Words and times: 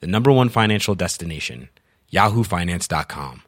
the 0.00 0.06
number 0.06 0.30
one 0.32 0.48
financial 0.48 0.94
destination, 0.94 1.68
yahoofinance.com. 2.12 3.42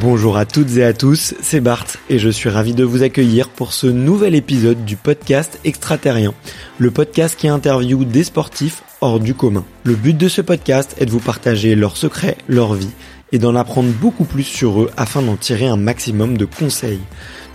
Bonjour 0.00 0.36
à 0.36 0.44
toutes 0.46 0.76
et 0.76 0.84
à 0.84 0.92
tous, 0.92 1.34
c'est 1.40 1.60
Bart 1.60 1.86
et 2.08 2.20
je 2.20 2.28
suis 2.28 2.48
ravi 2.48 2.72
de 2.72 2.84
vous 2.84 3.02
accueillir 3.02 3.48
pour 3.48 3.72
ce 3.72 3.88
nouvel 3.88 4.36
épisode 4.36 4.84
du 4.84 4.94
podcast 4.94 5.58
Extraterrien, 5.64 6.34
le 6.78 6.92
podcast 6.92 7.36
qui 7.36 7.48
interviewe 7.48 8.04
des 8.04 8.22
sportifs 8.22 8.84
hors 9.00 9.18
du 9.18 9.34
commun. 9.34 9.64
Le 9.82 9.96
but 9.96 10.16
de 10.16 10.28
ce 10.28 10.40
podcast 10.40 10.94
est 11.00 11.06
de 11.06 11.10
vous 11.10 11.18
partager 11.18 11.74
leurs 11.74 11.96
secrets, 11.96 12.38
leur 12.46 12.74
vie 12.74 12.92
et 13.32 13.40
d'en 13.40 13.56
apprendre 13.56 13.90
beaucoup 13.90 14.24
plus 14.24 14.44
sur 14.44 14.82
eux 14.82 14.90
afin 14.96 15.20
d'en 15.20 15.36
tirer 15.36 15.66
un 15.66 15.76
maximum 15.76 16.38
de 16.38 16.44
conseils. 16.44 17.00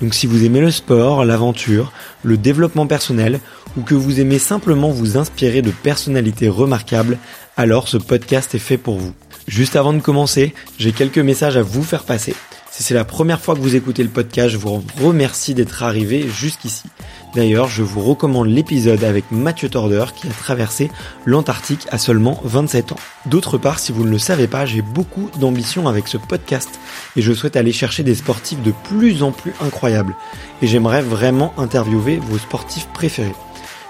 Donc 0.01 0.13
si 0.13 0.27
vous 0.27 0.43
aimez 0.43 0.59
le 0.59 0.69
sport, 0.71 1.23
l'aventure, 1.23 1.93
le 2.23 2.35
développement 2.35 2.87
personnel 2.87 3.39
ou 3.77 3.81
que 3.81 3.95
vous 3.95 4.19
aimez 4.19 4.39
simplement 4.39 4.89
vous 4.89 5.17
inspirer 5.17 5.61
de 5.61 5.71
personnalités 5.71 6.49
remarquables, 6.49 7.17
alors 7.57 7.87
ce 7.87 7.97
podcast 7.97 8.55
est 8.55 8.59
fait 8.59 8.77
pour 8.77 8.97
vous. 8.97 9.13
Juste 9.47 9.75
avant 9.75 9.93
de 9.93 9.99
commencer, 9.99 10.53
j'ai 10.79 10.91
quelques 10.91 11.19
messages 11.19 11.57
à 11.57 11.63
vous 11.63 11.83
faire 11.83 12.03
passer. 12.03 12.35
Si 12.71 12.81
c'est 12.81 12.95
la 12.95 13.05
première 13.05 13.39
fois 13.39 13.53
que 13.53 13.59
vous 13.59 13.75
écoutez 13.75 14.01
le 14.01 14.09
podcast, 14.09 14.49
je 14.49 14.57
vous 14.57 14.83
remercie 14.99 15.53
d'être 15.53 15.83
arrivé 15.83 16.27
jusqu'ici. 16.27 16.85
D'ailleurs, 17.35 17.67
je 17.67 17.83
vous 17.83 18.01
recommande 18.01 18.47
l'épisode 18.47 19.03
avec 19.03 19.25
Mathieu 19.31 19.69
Torder 19.69 20.05
qui 20.15 20.27
a 20.27 20.31
traversé 20.31 20.89
l'Antarctique 21.27 21.85
à 21.91 21.99
seulement 21.99 22.41
27 22.43 22.93
ans. 22.93 22.99
D'autre 23.27 23.59
part, 23.59 23.77
si 23.77 23.91
vous 23.91 24.03
ne 24.03 24.09
le 24.09 24.17
savez 24.17 24.47
pas, 24.47 24.65
j'ai 24.65 24.81
beaucoup 24.81 25.29
d'ambition 25.39 25.87
avec 25.87 26.07
ce 26.07 26.17
podcast 26.17 26.79
et 27.15 27.21
je 27.21 27.33
souhaite 27.33 27.57
aller 27.57 27.73
chercher 27.73 28.01
des 28.01 28.15
sportifs 28.15 28.63
de 28.63 28.73
plus 28.85 29.21
en 29.21 29.31
plus 29.31 29.53
incroyables. 29.61 30.15
Et 30.63 30.67
j'aimerais 30.67 31.03
vraiment 31.03 31.53
interviewer 31.57 32.17
vos 32.17 32.39
sportifs 32.39 32.87
préférés. 32.87 33.35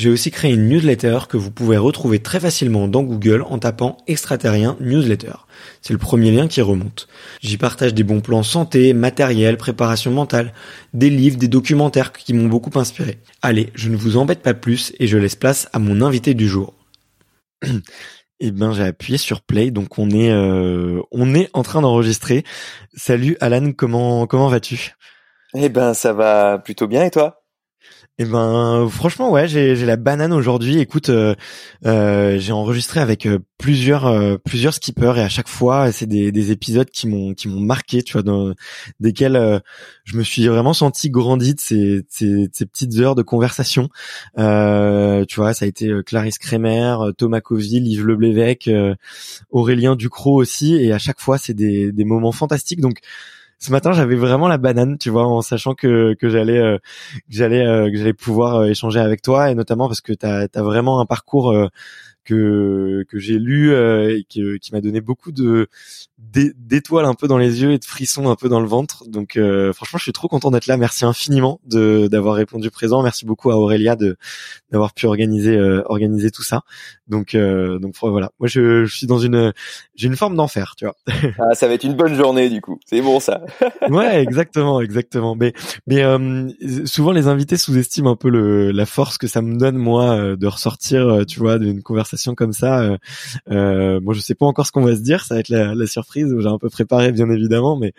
j'ai 0.00 0.08
aussi 0.08 0.30
créé 0.30 0.54
une 0.54 0.66
newsletter 0.66 1.18
que 1.28 1.36
vous 1.36 1.50
pouvez 1.50 1.76
retrouver 1.76 2.20
très 2.20 2.40
facilement 2.40 2.88
dans 2.88 3.02
Google 3.02 3.42
en 3.42 3.58
tapant 3.58 3.98
extraterrien 4.06 4.78
newsletter. 4.80 5.34
C'est 5.82 5.92
le 5.92 5.98
premier 5.98 6.30
lien 6.30 6.48
qui 6.48 6.62
remonte. 6.62 7.06
J'y 7.42 7.58
partage 7.58 7.92
des 7.92 8.02
bons 8.02 8.22
plans 8.22 8.42
santé, 8.42 8.94
matériel, 8.94 9.58
préparation 9.58 10.10
mentale, 10.10 10.54
des 10.94 11.10
livres, 11.10 11.36
des 11.36 11.48
documentaires 11.48 12.12
qui 12.12 12.32
m'ont 12.32 12.48
beaucoup 12.48 12.78
inspiré. 12.78 13.18
Allez, 13.42 13.68
je 13.74 13.90
ne 13.90 13.96
vous 13.96 14.16
embête 14.16 14.40
pas 14.40 14.54
plus 14.54 14.94
et 14.98 15.06
je 15.06 15.18
laisse 15.18 15.36
place 15.36 15.68
à 15.74 15.78
mon 15.78 16.00
invité 16.00 16.32
du 16.32 16.48
jour. 16.48 16.72
Eh 18.42 18.52
ben, 18.52 18.72
j'ai 18.72 18.84
appuyé 18.84 19.18
sur 19.18 19.42
play, 19.42 19.70
donc 19.70 19.98
on 19.98 20.08
est 20.08 20.30
euh, 20.30 21.02
on 21.12 21.34
est 21.34 21.50
en 21.52 21.62
train 21.62 21.82
d'enregistrer. 21.82 22.42
Salut 22.94 23.36
Alan, 23.42 23.72
comment 23.72 24.26
comment 24.26 24.48
vas-tu? 24.48 24.94
Eh 25.52 25.68
ben, 25.68 25.92
ça 25.92 26.14
va 26.14 26.58
plutôt 26.58 26.86
bien 26.86 27.04
et 27.04 27.10
toi? 27.10 27.39
Eh 28.22 28.26
ben 28.26 28.86
franchement 28.90 29.30
ouais 29.30 29.48
j'ai 29.48 29.74
la 29.86 29.96
banane 29.96 30.34
aujourd'hui. 30.34 30.78
Écoute 30.78 31.08
euh, 31.08 31.34
euh, 31.86 32.38
j'ai 32.38 32.52
enregistré 32.52 33.00
avec 33.00 33.24
euh, 33.24 33.38
plusieurs 33.56 34.38
plusieurs 34.42 34.74
skippers 34.74 35.16
et 35.16 35.22
à 35.22 35.30
chaque 35.30 35.48
fois 35.48 35.90
c'est 35.90 36.04
des, 36.04 36.30
des 36.30 36.50
épisodes 36.50 36.90
qui 36.90 37.08
m'ont 37.08 37.32
qui 37.32 37.48
m'ont 37.48 37.60
marqué 37.60 38.02
tu 38.02 38.12
vois 38.12 38.22
dans 38.22 38.52
desquels 39.00 39.62
je 40.04 40.18
me 40.18 40.22
suis 40.22 40.46
vraiment 40.48 40.74
senti 40.74 41.08
grandi 41.08 41.54
de 41.54 41.60
ces 41.60 42.02
ces, 42.10 42.50
ces 42.52 42.66
petites 42.66 42.98
heures 42.98 43.14
de 43.14 43.22
conversation. 43.22 43.88
tu 44.36 45.36
vois 45.36 45.54
ça 45.54 45.64
a 45.64 45.68
été 45.68 45.90
Clarisse 46.04 46.38
Kremer, 46.38 46.96
Thomas 47.16 47.40
Coville, 47.40 47.88
Yves 47.88 48.06
Leblévesque, 48.06 48.70
Aurélien 49.48 49.96
Ducrot 49.96 50.38
aussi 50.38 50.74
et 50.74 50.92
à 50.92 50.98
chaque 50.98 51.20
fois 51.20 51.38
c'est 51.38 51.54
des 51.54 51.90
des 51.90 52.04
moments 52.04 52.32
fantastiques 52.32 52.82
donc 52.82 52.98
ce 53.60 53.70
matin 53.70 53.92
j'avais 53.92 54.16
vraiment 54.16 54.48
la 54.48 54.56
banane 54.56 54.96
tu 54.98 55.10
vois 55.10 55.26
en 55.26 55.42
sachant 55.42 55.74
que 55.74 56.14
que 56.14 56.28
j'allais 56.30 56.58
euh, 56.58 56.78
que 56.78 57.22
j'allais 57.28 57.64
euh, 57.64 57.90
que 57.90 57.96
j'allais 57.96 58.14
pouvoir 58.14 58.56
euh, 58.56 58.66
échanger 58.66 59.00
avec 59.00 59.20
toi 59.20 59.50
et 59.50 59.54
notamment 59.54 59.86
parce 59.86 60.00
que 60.00 60.14
tu 60.14 60.26
as, 60.26 60.48
vraiment 60.56 61.00
un 61.00 61.06
parcours 61.06 61.54
que 62.30 63.04
que 63.08 63.18
j'ai 63.18 63.38
lu 63.38 63.72
et 63.72 64.24
qui, 64.28 64.42
qui 64.60 64.72
m'a 64.72 64.80
donné 64.80 65.00
beaucoup 65.00 65.32
de 65.32 65.68
d'étoiles 66.18 67.06
un 67.06 67.14
peu 67.14 67.28
dans 67.28 67.38
les 67.38 67.62
yeux 67.62 67.72
et 67.72 67.78
de 67.78 67.84
frissons 67.84 68.28
un 68.28 68.36
peu 68.36 68.48
dans 68.48 68.60
le 68.60 68.66
ventre. 68.66 69.04
Donc 69.08 69.38
franchement, 69.74 69.98
je 69.98 70.02
suis 70.04 70.12
trop 70.12 70.28
content 70.28 70.50
d'être 70.50 70.66
là. 70.66 70.76
Merci 70.76 71.04
infiniment 71.04 71.60
de 71.64 72.08
d'avoir 72.08 72.34
répondu 72.34 72.70
présent. 72.70 73.02
Merci 73.02 73.24
beaucoup 73.24 73.50
à 73.50 73.56
Aurélia 73.56 73.96
de 73.96 74.16
d'avoir 74.70 74.92
pu 74.92 75.06
organiser 75.06 75.58
organiser 75.86 76.30
tout 76.30 76.42
ça. 76.42 76.62
Donc 77.08 77.36
donc 77.36 77.94
voilà. 78.02 78.30
Moi 78.38 78.48
je, 78.48 78.84
je 78.84 78.96
suis 78.96 79.06
dans 79.06 79.18
une 79.18 79.52
j'ai 79.94 80.06
une 80.06 80.16
forme 80.16 80.36
d'enfer, 80.36 80.74
tu 80.76 80.84
vois. 80.84 80.96
ah, 81.38 81.54
ça 81.54 81.68
va 81.68 81.74
être 81.74 81.84
une 81.84 81.94
bonne 81.94 82.14
journée 82.14 82.48
du 82.48 82.60
coup. 82.60 82.78
C'est 82.86 83.00
bon 83.00 83.20
ça. 83.20 83.40
ouais, 83.88 84.22
exactement, 84.22 84.80
exactement. 84.80 85.34
Mais 85.34 85.52
mais 85.86 86.02
euh, 86.02 86.48
souvent 86.84 87.12
les 87.12 87.26
invités 87.26 87.56
sous-estiment 87.56 88.10
un 88.10 88.16
peu 88.16 88.30
le, 88.30 88.70
la 88.70 88.86
force 88.86 89.18
que 89.18 89.26
ça 89.26 89.42
me 89.42 89.56
donne 89.56 89.76
moi 89.76 90.10
euh, 90.12 90.36
de 90.36 90.46
ressortir, 90.46 91.08
euh, 91.08 91.24
tu 91.24 91.38
vois, 91.40 91.58
d'une 91.58 91.82
conversation 91.82 92.19
comme 92.34 92.52
ça. 92.52 92.80
Euh, 92.80 92.98
euh, 93.50 94.00
bon, 94.00 94.12
je 94.12 94.20
sais 94.20 94.34
pas 94.34 94.46
encore 94.46 94.66
ce 94.66 94.72
qu'on 94.72 94.82
va 94.84 94.94
se 94.94 95.00
dire, 95.00 95.24
ça 95.24 95.34
va 95.34 95.40
être 95.40 95.48
la, 95.48 95.74
la 95.74 95.86
surprise. 95.86 96.34
J'ai 96.38 96.48
un 96.48 96.58
peu 96.58 96.70
préparé 96.70 97.12
bien 97.12 97.30
évidemment, 97.30 97.76
mais 97.76 97.92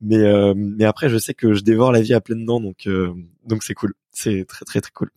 mais 0.00 0.54
mais 0.54 0.84
après 0.84 1.08
je 1.08 1.18
sais 1.18 1.34
que 1.34 1.54
je 1.54 1.62
dévore 1.62 1.92
la 1.92 2.02
vie 2.02 2.14
à 2.14 2.20
pleines 2.20 2.44
dents, 2.44 2.60
donc 2.60 2.88
donc 3.46 3.62
c'est 3.62 3.74
cool 3.74 3.94
c'est 4.12 4.44
très 4.46 4.64
très 4.64 4.80
très 4.80 4.90
cool. 4.92 5.10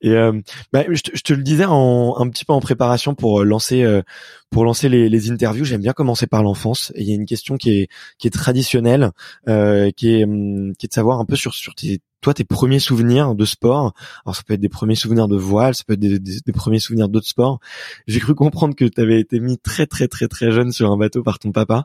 Et 0.00 0.10
euh, 0.10 0.32
bah, 0.72 0.84
je, 0.88 1.00
te, 1.02 1.10
je, 1.14 1.22
te, 1.22 1.32
le 1.32 1.42
disais 1.42 1.64
en, 1.66 2.16
un 2.18 2.28
petit 2.28 2.44
peu 2.44 2.52
en 2.52 2.60
préparation 2.60 3.14
pour 3.14 3.40
euh, 3.40 3.44
lancer 3.44 3.82
euh, 3.82 4.02
pour 4.50 4.64
lancer 4.64 4.88
les, 4.88 5.08
les 5.08 5.30
interviews. 5.30 5.64
J'aime 5.64 5.82
bien 5.82 5.92
commencer 5.92 6.26
par 6.26 6.42
l'enfance. 6.42 6.92
Et 6.94 7.02
il 7.02 7.08
y 7.08 7.12
a 7.12 7.14
une 7.14 7.26
question 7.26 7.56
qui 7.56 7.70
est 7.80 7.88
qui 8.18 8.26
est 8.26 8.30
traditionnelle, 8.30 9.10
euh, 9.48 9.90
qui 9.90 10.14
est 10.14 10.24
hum, 10.24 10.74
qui 10.76 10.86
est 10.86 10.88
de 10.88 10.94
savoir 10.94 11.18
un 11.18 11.24
peu 11.24 11.36
sur 11.36 11.54
sur 11.54 11.74
tes 11.74 12.00
toi 12.26 12.34
tes 12.34 12.42
premiers 12.42 12.80
souvenirs 12.80 13.36
de 13.36 13.44
sport? 13.44 13.92
Alors 14.24 14.34
ça 14.34 14.42
peut 14.44 14.54
être 14.54 14.60
des 14.60 14.68
premiers 14.68 14.96
souvenirs 14.96 15.28
de 15.28 15.36
voile, 15.36 15.76
ça 15.76 15.84
peut 15.86 15.92
être 15.92 16.00
des, 16.00 16.18
des, 16.18 16.52
premiers 16.52 16.80
souvenirs 16.80 17.08
d'autres 17.08 17.28
sports. 17.28 17.60
J'ai 18.08 18.18
cru 18.18 18.34
comprendre 18.34 18.74
que 18.74 18.84
tu 18.84 19.00
avais 19.00 19.20
été 19.20 19.38
mis 19.38 19.58
très 19.58 19.86
très 19.86 20.08
très 20.08 20.26
très 20.26 20.50
jeune 20.50 20.72
sur 20.72 20.90
un 20.90 20.96
bateau 20.96 21.22
par 21.22 21.38
ton 21.38 21.52
papa. 21.52 21.84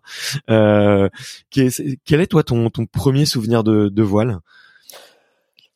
Euh, 0.50 1.10
quel, 1.52 1.68
est, 1.68 2.00
quel 2.06 2.22
est 2.22 2.26
toi 2.26 2.42
ton 2.42 2.72
ton 2.72 2.88
premier 2.88 3.26
souvenir 3.26 3.64
de, 3.64 3.90
de 3.90 4.02
voile? 4.02 4.40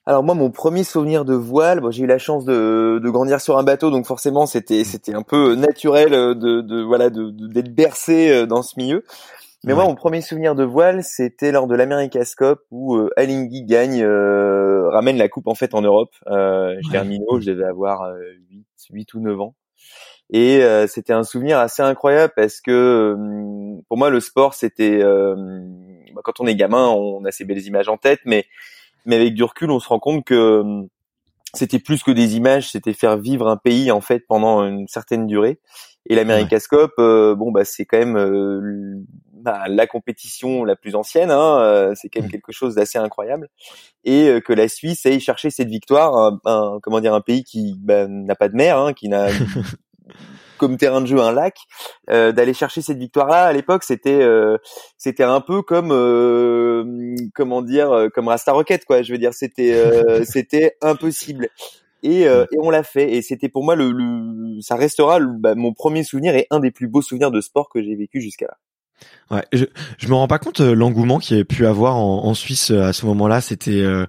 Alors 0.07 0.23
moi, 0.23 0.33
mon 0.33 0.49
premier 0.49 0.83
souvenir 0.83 1.25
de 1.25 1.35
voile, 1.35 1.79
bon, 1.79 1.91
j'ai 1.91 2.03
eu 2.03 2.07
la 2.07 2.17
chance 2.17 2.43
de, 2.43 2.99
de, 3.03 3.09
grandir 3.11 3.41
sur 3.41 3.59
un 3.59 3.63
bateau, 3.63 3.91
donc 3.91 4.07
forcément 4.07 4.47
c'était 4.47 4.83
c'était 4.83 5.13
un 5.13 5.23
peu 5.23 5.53
naturel 5.53 6.09
de, 6.09 6.61
de 6.61 6.81
voilà 6.81 7.11
de 7.11 7.29
d'être 7.29 7.73
bercé 7.73 8.31
euh, 8.31 8.45
dans 8.47 8.63
ce 8.63 8.79
milieu. 8.79 9.03
Mais 9.65 9.73
moi, 9.73 9.85
mon 9.85 9.95
premier 9.95 10.21
souvenir 10.21 10.53
de 10.53 10.63
voile, 10.63 11.03
c'était 11.03 11.51
lors 11.51 11.65
de 11.65 11.75
l'America's 11.75 12.35
Cup 12.35 12.59
où 12.69 12.95
euh, 12.97 13.09
Alinghi 13.17 13.63
gagne, 13.63 14.03
euh, 14.03 14.89
ramène 14.89 15.17
la 15.17 15.27
coupe 15.27 15.47
en 15.47 15.55
fait 15.55 15.73
en 15.73 15.81
Europe. 15.81 16.13
Euh, 16.27 16.75
je 16.83 16.89
je 16.89 17.51
devais 17.51 17.65
avoir 17.65 18.13
8, 18.51 18.65
8 18.91 19.13
ou 19.15 19.19
9 19.21 19.41
ans. 19.41 19.55
Et 20.31 20.61
c'était 20.87 21.13
un 21.13 21.23
souvenir 21.23 21.59
assez 21.59 21.83
incroyable 21.83 22.33
parce 22.35 22.61
que 22.61 23.15
pour 23.87 23.97
moi, 23.97 24.09
le 24.09 24.19
sport, 24.19 24.53
c'était 24.53 25.01
bah, 25.03 26.21
quand 26.23 26.39
on 26.39 26.47
est 26.47 26.55
gamin, 26.55 26.87
on 26.87 27.25
a 27.25 27.31
ces 27.31 27.45
belles 27.45 27.65
images 27.65 27.89
en 27.89 27.97
tête, 27.97 28.19
mais 28.25 28.45
mais 29.05 29.17
avec 29.17 29.35
du 29.35 29.43
recul, 29.43 29.69
on 29.69 29.79
se 29.79 29.87
rend 29.87 29.99
compte 29.99 30.25
que 30.25 30.61
hum, 30.61 30.87
c'était 31.53 31.79
plus 31.79 32.03
que 32.03 32.11
des 32.11 32.35
images, 32.35 32.71
c'était 32.71 32.93
faire 32.93 33.17
vivre 33.17 33.47
un 33.47 33.57
pays 33.57 33.91
en 33.91 34.01
fait 34.01 34.25
pendant 34.27 34.63
une 34.63 34.87
certaine 34.87 35.27
durée. 35.27 35.59
Et 36.07 36.15
l'America's 36.15 36.67
Cup, 36.67 36.91
euh, 36.99 37.35
bon 37.35 37.51
bah 37.51 37.65
c'est 37.65 37.85
quand 37.85 37.97
même 37.97 38.17
euh, 38.17 39.03
bah, 39.45 39.65
la 39.67 39.87
compétition 39.87 40.63
la 40.63 40.75
plus 40.75 40.95
ancienne, 40.95 41.31
hein, 41.31 41.93
c'est 41.95 42.09
quand 42.09 42.21
même 42.21 42.31
quelque 42.31 42.51
chose 42.51 42.75
d'assez 42.75 42.97
incroyable, 42.97 43.49
et 44.03 44.39
que 44.45 44.53
la 44.53 44.67
Suisse 44.67 45.05
aille 45.05 45.19
chercher 45.19 45.49
cette 45.49 45.69
victoire, 45.69 46.39
un, 46.45 46.79
comment 46.81 46.99
dire, 46.99 47.13
un 47.13 47.21
pays 47.21 47.43
qui 47.43 47.75
bah, 47.79 48.07
n'a 48.07 48.35
pas 48.35 48.49
de 48.49 48.55
mer, 48.55 48.77
hein, 48.77 48.93
qui 48.93 49.09
n'a 49.09 49.27
comme 50.57 50.77
terrain 50.77 51.01
de 51.01 51.05
jeu 51.05 51.19
un 51.19 51.31
lac, 51.31 51.57
euh, 52.09 52.31
d'aller 52.31 52.53
chercher 52.53 52.81
cette 52.81 52.97
victoire-là 52.97 53.45
à 53.45 53.53
l'époque, 53.53 53.83
c'était 53.83 54.21
euh, 54.21 54.57
c'était 54.97 55.23
un 55.23 55.41
peu 55.41 55.61
comme 55.61 55.91
euh, 55.91 57.15
comment 57.33 57.61
dire, 57.61 58.07
comme 58.13 58.27
Rasta 58.27 58.51
Rocket 58.51 58.85
quoi. 58.85 59.01
Je 59.01 59.11
veux 59.11 59.19
dire, 59.19 59.33
c'était 59.33 59.75
c'était 60.25 60.77
impossible. 60.81 61.49
Et, 62.03 62.21
et 62.21 62.59
on 62.59 62.69
l'a 62.69 62.83
fait. 62.83 63.13
Et 63.13 63.21
c'était 63.23 63.49
pour 63.49 63.63
moi 63.63 63.75
le, 63.75 63.91
le 63.91 64.61
ça 64.61 64.75
restera 64.75 65.19
bah, 65.19 65.55
mon 65.55 65.73
premier 65.73 66.03
souvenir 66.03 66.35
et 66.35 66.47
un 66.51 66.59
des 66.59 66.71
plus 66.71 66.87
beaux 66.87 67.01
souvenirs 67.01 67.31
de 67.31 67.41
sport 67.41 67.69
que 67.69 67.81
j'ai 67.81 67.95
vécu 67.95 68.21
jusqu'à 68.21 68.45
là. 68.45 68.57
Ouais, 69.31 69.43
je, 69.51 69.65
je 69.97 70.07
me 70.07 70.13
rends 70.13 70.27
pas 70.27 70.37
compte 70.37 70.61
euh, 70.61 70.75
l'engouement 70.75 71.17
qu'il 71.17 71.35
y 71.35 71.39
avait 71.39 71.45
pu 71.45 71.65
avoir 71.65 71.95
en, 71.95 72.25
en 72.25 72.35
Suisse 72.35 72.69
euh, 72.69 72.83
à 72.83 72.93
ce 72.93 73.07
moment-là. 73.07 73.41
C'était, 73.41 73.81
euh, 73.81 74.05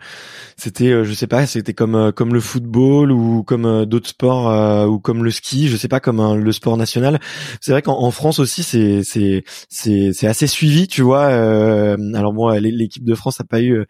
c'était, 0.59 1.05
je 1.05 1.13
sais 1.15 1.27
pas, 1.27 1.47
c'était 1.47 1.73
comme 1.73 2.13
comme 2.13 2.35
le 2.35 2.41
football 2.41 3.11
ou 3.11 3.43
comme 3.43 3.87
d'autres 3.87 4.11
sports 4.11 4.89
ou 4.91 4.99
comme 4.99 5.25
le 5.25 5.31
ski. 5.31 5.69
Je 5.69 5.77
sais 5.79 5.89
pas, 5.89 6.01
comme 6.01 6.35
le 6.35 6.53
sport 6.53 6.77
national. 6.77 7.19
C'est 7.63 7.73
vrai 7.73 7.81
qu'en 7.81 8.11
France 8.11 8.39
aussi, 8.41 8.63
c'est 8.63 9.03
c'est 9.05 9.45
c'est 9.71 10.13
c'est 10.13 10.27
assez 10.27 10.47
suivi, 10.47 10.87
tu 10.87 11.01
vois. 11.03 11.27
alors 11.27 12.33
moi, 12.33 12.59
l'équipe 12.61 13.05
de 13.05 13.15
France 13.15 13.41
a 13.41 13.45
pas 13.45 13.61
eu 13.61 13.85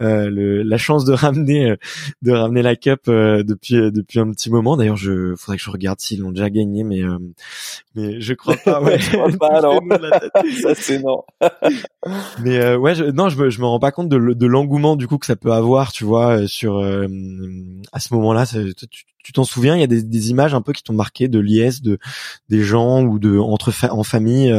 le, 0.00 0.62
la 0.62 0.78
chance 0.78 1.04
de 1.04 1.12
ramener 1.12 1.74
de 2.22 2.32
ramener 2.32 2.62
la 2.62 2.76
cup 2.76 3.02
depuis 3.06 3.76
depuis 3.90 4.18
un 4.20 4.30
petit 4.30 4.50
moment. 4.50 4.76
D'ailleurs, 4.76 4.96
je 4.96 5.34
faudrait 5.36 5.56
que 5.56 5.62
je 5.62 5.70
regarde 5.70 6.00
s'ils 6.00 6.20
l'ont 6.20 6.32
déjà 6.32 6.50
gagné, 6.50 6.84
mais 6.84 7.00
mais 7.94 8.20
je 8.20 8.34
crois 8.34 8.56
pas. 8.56 8.80
Ouais, 8.90 8.98
je 8.98 9.10
crois 9.10 9.30
pas. 9.32 9.60
C'est 10.74 10.98
non. 11.00 11.24
Mais 12.42 12.58
euh, 12.58 12.76
ouais, 12.76 12.94
je, 12.94 13.04
non, 13.04 13.28
je 13.28 13.36
me, 13.36 13.50
je 13.50 13.60
me 13.60 13.66
rends 13.66 13.78
pas 13.78 13.92
compte 13.92 14.08
de, 14.08 14.18
de 14.18 14.46
l'engouement 14.46 14.96
du 14.96 15.06
coup 15.08 15.18
que 15.18 15.26
ça 15.26 15.36
peut 15.36 15.52
avoir, 15.52 15.92
tu 15.92 16.04
vois, 16.04 16.40
euh, 16.40 16.46
sur 16.46 16.78
euh, 16.78 17.06
à 17.92 18.00
ce 18.00 18.14
moment-là. 18.14 18.44
Tu 19.22 19.32
t'en 19.32 19.44
souviens? 19.44 19.76
Il 19.76 19.80
y 19.80 19.84
a 19.84 19.86
des, 19.86 20.02
des, 20.02 20.30
images 20.30 20.54
un 20.54 20.62
peu 20.62 20.72
qui 20.72 20.82
t'ont 20.82 20.94
marqué 20.94 21.28
de 21.28 21.38
liesse, 21.38 21.82
de 21.82 21.98
des 22.48 22.62
gens 22.62 23.02
ou 23.02 23.18
de 23.18 23.38
entre 23.38 23.72
en 23.90 24.02
famille. 24.02 24.52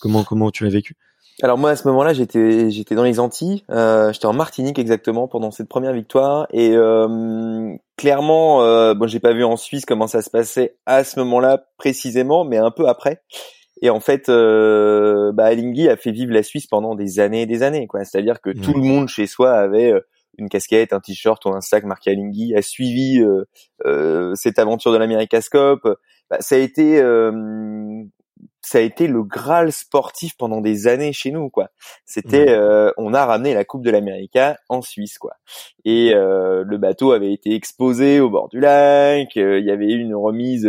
comment 0.00 0.22
comment 0.22 0.50
tu 0.50 0.64
l'as 0.64 0.70
vécu? 0.70 0.96
Alors 1.42 1.58
moi 1.58 1.70
à 1.70 1.76
ce 1.76 1.86
moment-là 1.88 2.14
j'étais 2.14 2.70
j'étais 2.70 2.94
dans 2.94 3.02
les 3.02 3.20
Antilles, 3.20 3.62
euh, 3.70 4.10
j'étais 4.10 4.24
en 4.24 4.32
Martinique 4.32 4.78
exactement 4.78 5.28
pendant 5.28 5.50
cette 5.50 5.68
première 5.68 5.92
victoire 5.92 6.46
et 6.50 6.70
euh, 6.72 7.74
clairement 7.98 8.62
euh, 8.62 8.94
bon 8.94 9.06
j'ai 9.06 9.20
pas 9.20 9.34
vu 9.34 9.44
en 9.44 9.58
Suisse 9.58 9.84
comment 9.84 10.06
ça 10.06 10.22
se 10.22 10.30
passait 10.30 10.76
à 10.86 11.04
ce 11.04 11.18
moment-là 11.20 11.66
précisément 11.76 12.46
mais 12.46 12.56
un 12.56 12.70
peu 12.70 12.88
après 12.88 13.20
et 13.82 13.90
en 13.90 14.00
fait, 14.00 14.28
euh, 14.28 15.32
bah, 15.32 15.46
Alinghi 15.46 15.88
a 15.88 15.96
fait 15.96 16.12
vivre 16.12 16.32
la 16.32 16.42
Suisse 16.42 16.66
pendant 16.66 16.94
des 16.94 17.20
années 17.20 17.42
et 17.42 17.46
des 17.46 17.62
années. 17.62 17.86
quoi. 17.86 18.04
C'est-à-dire 18.04 18.40
que 18.40 18.50
tout 18.50 18.72
le 18.72 18.80
monde 18.80 19.08
chez 19.08 19.26
soi 19.26 19.52
avait 19.52 19.92
euh, 19.92 20.00
une 20.38 20.48
casquette, 20.48 20.92
un 20.92 21.00
t-shirt 21.00 21.44
ou 21.44 21.50
un 21.50 21.60
sac 21.60 21.84
marqué 21.84 22.10
Alinghi, 22.10 22.54
a 22.54 22.62
suivi 22.62 23.20
euh, 23.20 23.44
euh, 23.84 24.34
cette 24.34 24.58
aventure 24.58 24.92
de 24.92 24.98
l'Americascope. 24.98 25.86
Bah, 26.30 26.38
ça 26.40 26.54
a 26.56 26.58
été 26.58 27.00
euh, 27.00 28.02
ça 28.66 28.78
a 28.78 28.80
été 28.80 29.06
le 29.06 29.22
Graal 29.22 29.70
sportif 29.70 30.36
pendant 30.36 30.60
des 30.60 30.88
années 30.88 31.12
chez 31.12 31.30
nous 31.30 31.50
quoi. 31.50 31.70
C'était 32.04 32.48
euh, 32.48 32.90
on 32.96 33.14
a 33.14 33.24
ramené 33.24 33.54
la 33.54 33.64
Coupe 33.64 33.84
de 33.84 33.92
l'América 33.92 34.58
en 34.68 34.82
Suisse 34.82 35.18
quoi. 35.18 35.36
Et 35.84 36.12
euh, 36.12 36.64
le 36.66 36.76
bateau 36.76 37.12
avait 37.12 37.32
été 37.32 37.54
exposé 37.54 38.18
au 38.18 38.28
bord 38.28 38.48
du 38.48 38.58
lac, 38.58 39.36
euh, 39.36 39.60
il 39.60 39.64
y 39.64 39.70
avait 39.70 39.92
eu 39.92 40.00
une 40.00 40.16
remise 40.16 40.68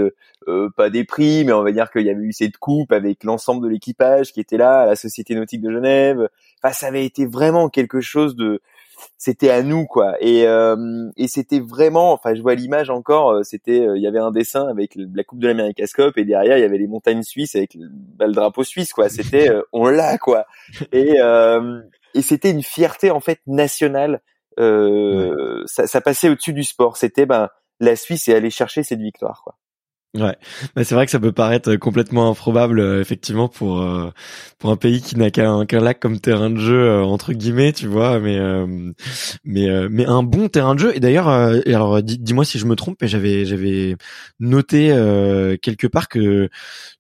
pas 0.77 0.89
des 0.89 1.03
prix 1.03 1.43
mais 1.43 1.51
on 1.51 1.61
va 1.61 1.73
dire 1.73 1.91
qu'il 1.91 2.05
y 2.05 2.09
avait 2.09 2.23
eu 2.23 2.31
cette 2.31 2.57
coupe 2.57 2.93
avec 2.93 3.25
l'ensemble 3.25 3.65
de 3.65 3.69
l'équipage 3.69 4.31
qui 4.31 4.39
était 4.39 4.55
là 4.55 4.81
à 4.81 4.85
la 4.85 4.95
Société 4.95 5.33
nautique 5.33 5.61
de 5.61 5.71
Genève. 5.71 6.29
Enfin 6.61 6.73
ça 6.73 6.87
avait 6.87 7.03
été 7.03 7.25
vraiment 7.25 7.67
quelque 7.67 7.99
chose 7.99 8.35
de 8.35 8.61
c'était 9.17 9.49
à 9.49 9.63
nous 9.63 9.85
quoi. 9.85 10.15
Et 10.21 10.47
euh, 10.47 11.09
et 11.17 11.27
c'était 11.27 11.59
vraiment 11.59 12.13
enfin 12.13 12.35
je 12.35 12.41
vois 12.41 12.55
l'image 12.55 12.89
encore 12.89 13.31
euh, 13.31 13.43
c'était 13.43 13.81
euh, 13.81 13.97
il 13.97 14.03
y 14.03 14.07
avait 14.07 14.19
un 14.19 14.31
dessin 14.31 14.67
avec 14.67 14.95
la 14.95 15.23
coupe 15.23 15.39
de 15.39 15.47
l'Américascope 15.47 16.17
et 16.17 16.25
derrière 16.25 16.57
il 16.57 16.61
y 16.61 16.65
avait 16.65 16.77
les 16.77 16.87
montagnes 16.87 17.23
suisses 17.23 17.55
avec 17.55 17.73
le, 17.75 17.87
bah, 17.91 18.27
le 18.27 18.33
drapeau 18.33 18.63
suisse 18.63 18.93
quoi. 18.93 19.09
C'était 19.09 19.49
on 19.73 19.87
l'a 19.87 20.17
quoi. 20.17 20.45
Et 20.91 21.17
et 22.13 22.21
c'était 22.21 22.51
une 22.51 22.63
fierté 22.63 23.11
en 23.11 23.19
fait 23.19 23.39
nationale. 23.47 24.21
Ça, 24.57 25.85
ça 25.85 26.01
passait 26.01 26.29
au-dessus 26.29 26.53
du 26.53 26.63
sport. 26.63 26.97
C'était 26.97 27.25
ben 27.25 27.49
la 27.79 27.95
Suisse 27.95 28.27
est 28.27 28.33
allée 28.33 28.49
chercher 28.49 28.81
cette 28.81 28.99
victoire 28.99 29.41
quoi 29.43 29.55
Ouais, 30.15 30.35
bah, 30.75 30.83
c'est 30.83 30.95
vrai 30.95 31.05
que 31.05 31.11
ça 31.11 31.19
peut 31.19 31.33
paraître 31.33 31.75
complètement 31.75 32.29
improbable 32.31 32.79
euh, 32.79 33.01
effectivement 33.01 33.49
pour 33.49 33.81
euh, 33.81 34.09
pour 34.57 34.71
un 34.71 34.77
pays 34.77 35.01
qui 35.01 35.15
n'a 35.17 35.29
qu'un 35.31 35.65
qu'un 35.65 35.79
lac 35.81 35.99
comme 35.99 36.19
terrain 36.19 36.49
de 36.49 36.57
jeu 36.57 36.79
euh, 36.79 37.03
entre 37.03 37.33
guillemets, 37.33 37.73
tu 37.73 37.87
vois, 37.87 38.19
mais 38.19 38.39
mais 39.43 39.67
mais 39.89 40.05
un 40.05 40.23
bon 40.23 40.47
terrain 40.47 40.75
de 40.75 40.79
jeu. 40.79 40.95
Et 40.95 40.99
d'ailleurs, 40.99 41.27
alors 41.27 42.01
dis-moi 42.01 42.45
si 42.45 42.57
je 42.57 42.65
me 42.65 42.75
trompe, 42.75 42.97
mais 43.01 43.07
j'avais 43.07 43.45
j'avais 43.45 43.95
noté 44.39 44.87
quelque 45.61 45.87
part 45.87 46.07
que 46.07 46.49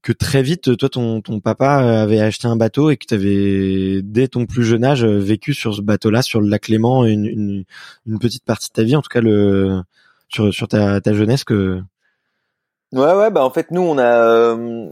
que 0.03 0.11
très 0.11 0.43
vite, 0.43 0.77
toi 0.77 0.89
ton 0.89 1.21
ton 1.21 1.39
papa 1.39 2.01
avait 2.01 2.19
acheté 2.19 2.47
un 2.47 2.57
bateau 2.57 2.89
et 2.91 2.97
que 2.97 3.05
tu 3.07 3.13
avais 3.15 4.01
dès 4.03 4.27
ton 4.27 4.45
plus 4.45 4.63
jeune 4.65 4.83
âge 4.83 5.05
vécu 5.05 5.53
sur 5.53 5.73
ce 5.75 5.81
bateau-là, 5.81 6.21
sur 6.21 6.41
le 6.41 6.49
lac 6.49 6.67
Léman, 6.67 7.05
une, 7.05 7.25
une 7.25 7.63
une 8.05 8.19
petite 8.19 8.43
partie 8.45 8.69
de 8.69 8.73
ta 8.73 8.83
vie, 8.83 8.95
en 8.95 9.01
tout 9.01 9.09
cas 9.09 9.21
le 9.21 9.81
sur 10.29 10.53
sur 10.53 10.67
ta 10.67 10.99
ta 11.01 11.13
jeunesse 11.13 11.43
que 11.45 11.81
Ouais, 12.93 13.13
ouais, 13.13 13.29
bah 13.31 13.43
en 13.43 13.49
fait 13.49 13.69
nous 13.71 13.81
on 13.81 13.97
a, 13.97 14.23
euh, 14.23 14.87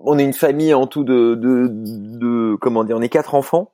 on 0.00 0.18
est 0.18 0.24
une 0.24 0.32
famille 0.32 0.74
en 0.74 0.88
tout 0.88 1.04
de, 1.04 1.36
de, 1.36 1.68
de 1.70 2.56
comment 2.60 2.82
dire, 2.82 2.96
on 2.96 3.00
est 3.00 3.08
quatre 3.08 3.36
enfants. 3.36 3.70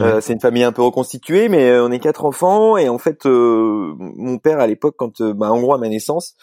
Euh, 0.00 0.20
c'est 0.20 0.32
une 0.32 0.40
famille 0.40 0.64
un 0.64 0.72
peu 0.72 0.82
reconstituée, 0.82 1.48
mais 1.48 1.70
euh, 1.70 1.86
on 1.86 1.92
est 1.92 2.00
quatre 2.00 2.24
enfants 2.24 2.76
et 2.76 2.88
en 2.88 2.98
fait 2.98 3.24
mon 3.26 4.38
père 4.38 4.58
à 4.58 4.66
l'époque, 4.66 4.96
quand 4.98 5.22
bah, 5.22 5.52
en 5.52 5.60
gros 5.60 5.74
à 5.74 5.78
ma 5.78 5.88
naissance, 5.88 6.34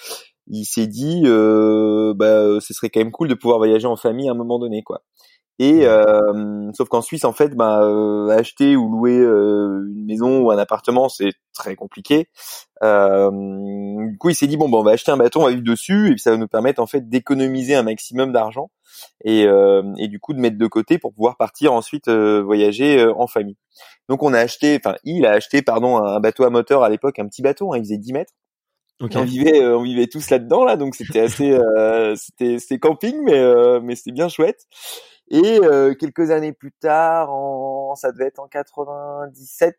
il 0.47 0.63
s'est 0.63 0.87
dit, 0.87 1.23
bah 1.23 2.59
ce 2.61 2.73
serait 2.73 2.89
quand 2.89 3.01
même 3.01 3.11
cool 3.11 3.27
de 3.27 3.33
pouvoir 3.35 3.57
voyager 3.57 3.87
en 3.87 3.97
famille 3.97 4.29
à 4.29 4.31
un 4.31 4.35
moment 4.35 4.57
donné, 4.57 4.83
quoi. 4.83 5.01
Et 5.59 5.85
euh, 5.85 6.71
sauf 6.73 6.89
qu'en 6.89 7.01
Suisse, 7.01 7.25
en 7.25 7.33
fait, 7.33 7.55
bah, 7.55 7.83
euh, 7.83 8.29
acheter 8.29 8.75
ou 8.75 8.89
louer 8.89 9.19
euh, 9.19 9.87
une 9.95 10.05
maison 10.05 10.39
ou 10.41 10.51
un 10.51 10.57
appartement, 10.57 11.09
c'est 11.09 11.31
très 11.53 11.75
compliqué. 11.75 12.27
du 12.81 14.17
coup, 14.17 14.29
il 14.29 14.35
s'est 14.35 14.47
dit 14.47 14.57
bon, 14.57 14.67
bah, 14.67 14.79
on 14.79 14.83
va 14.83 14.91
acheter 14.91 15.11
un 15.11 15.17
bateau, 15.17 15.41
on 15.41 15.45
va 15.45 15.51
vivre 15.51 15.63
dessus, 15.63 16.07
et 16.07 16.11
puis 16.11 16.19
ça 16.19 16.31
va 16.31 16.37
nous 16.37 16.47
permettre 16.47 16.81
en 16.81 16.87
fait 16.87 17.07
d'économiser 17.07 17.75
un 17.75 17.83
maximum 17.83 18.31
d'argent 18.31 18.71
et, 19.23 19.43
et 19.43 20.07
du 20.07 20.19
coup 20.19 20.33
de 20.33 20.39
mettre 20.39 20.57
de 20.57 20.67
côté 20.67 20.97
pour 20.97 21.13
pouvoir 21.13 21.37
partir 21.37 21.73
ensuite 21.73 22.09
voyager 22.09 23.05
en 23.15 23.27
famille. 23.27 23.57
Donc 24.09 24.23
on 24.23 24.33
a 24.33 24.39
acheté, 24.39 24.79
enfin 24.83 24.95
il 25.03 25.25
a 25.25 25.31
acheté 25.31 25.61
pardon 25.61 25.97
un 25.97 26.19
bateau 26.19 26.43
à 26.43 26.49
moteur 26.49 26.83
à 26.83 26.89
l'époque, 26.89 27.19
un 27.19 27.27
petit 27.27 27.41
bateau, 27.41 27.73
hein, 27.73 27.77
il 27.77 27.83
faisait 27.83 27.97
10 27.97 28.13
mètres. 28.13 28.33
Okay. 28.99 29.17
On 29.17 29.23
vivait, 29.23 29.65
on 29.65 29.81
vivait 29.81 30.07
tous 30.07 30.29
là-dedans 30.29 30.63
là, 30.63 30.77
donc 30.77 30.95
c'était 30.95 31.19
assez, 31.19 31.57
c'était, 32.15 32.57
c'était 32.59 32.79
camping, 32.79 33.15
mais 33.23 33.79
mais 33.81 33.95
c'était 33.95 34.11
bien 34.11 34.29
chouette. 34.29 34.67
Et 35.29 35.59
euh, 35.63 35.93
quelques 35.93 36.31
années 36.31 36.53
plus 36.53 36.71
tard, 36.71 37.33
en, 37.33 37.95
ça 37.95 38.11
devait 38.11 38.25
être 38.25 38.39
en 38.39 38.47
97 38.47 39.75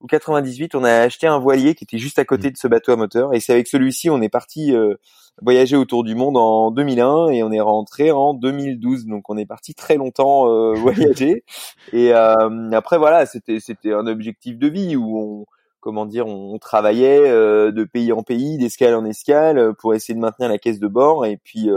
ou 0.00 0.06
98, 0.06 0.74
on 0.74 0.84
a 0.84 0.92
acheté 1.00 1.26
un 1.26 1.38
voilier 1.38 1.74
qui 1.74 1.84
était 1.84 1.98
juste 1.98 2.18
à 2.18 2.24
côté 2.24 2.48
mmh. 2.48 2.52
de 2.52 2.56
ce 2.56 2.68
bateau 2.68 2.92
à 2.92 2.96
moteur. 2.96 3.34
Et 3.34 3.40
c'est 3.40 3.52
avec 3.52 3.66
celui-ci, 3.66 4.08
on 4.10 4.20
est 4.22 4.28
parti 4.28 4.74
euh, 4.74 4.94
voyager 5.42 5.76
autour 5.76 6.04
du 6.04 6.14
monde 6.14 6.36
en 6.36 6.70
2001 6.70 7.28
et 7.28 7.42
on 7.42 7.50
est 7.52 7.60
rentré 7.60 8.10
en 8.10 8.34
2012. 8.34 9.06
Donc 9.06 9.28
on 9.30 9.36
est 9.36 9.46
parti 9.46 9.74
très 9.74 9.96
longtemps 9.96 10.48
euh, 10.48 10.74
voyager. 10.74 11.44
Et 11.92 12.12
après 12.12 12.98
voilà, 12.98 13.26
c'était 13.26 13.60
c'était 13.60 13.92
un 13.92 14.06
objectif 14.06 14.58
de 14.58 14.68
vie 14.68 14.96
où 14.96 15.18
on 15.18 15.46
comment 15.80 16.06
dire, 16.06 16.26
on 16.26 16.58
travaillait 16.58 17.30
de 17.30 17.84
pays 17.84 18.12
en 18.12 18.22
pays, 18.22 18.58
d'escale 18.58 18.94
en 18.94 19.04
escale, 19.04 19.74
pour 19.78 19.94
essayer 19.94 20.14
de 20.14 20.20
maintenir 20.20 20.48
la 20.48 20.58
caisse 20.58 20.80
de 20.80 20.88
bord 20.88 21.24
et 21.24 21.36
puis 21.36 21.70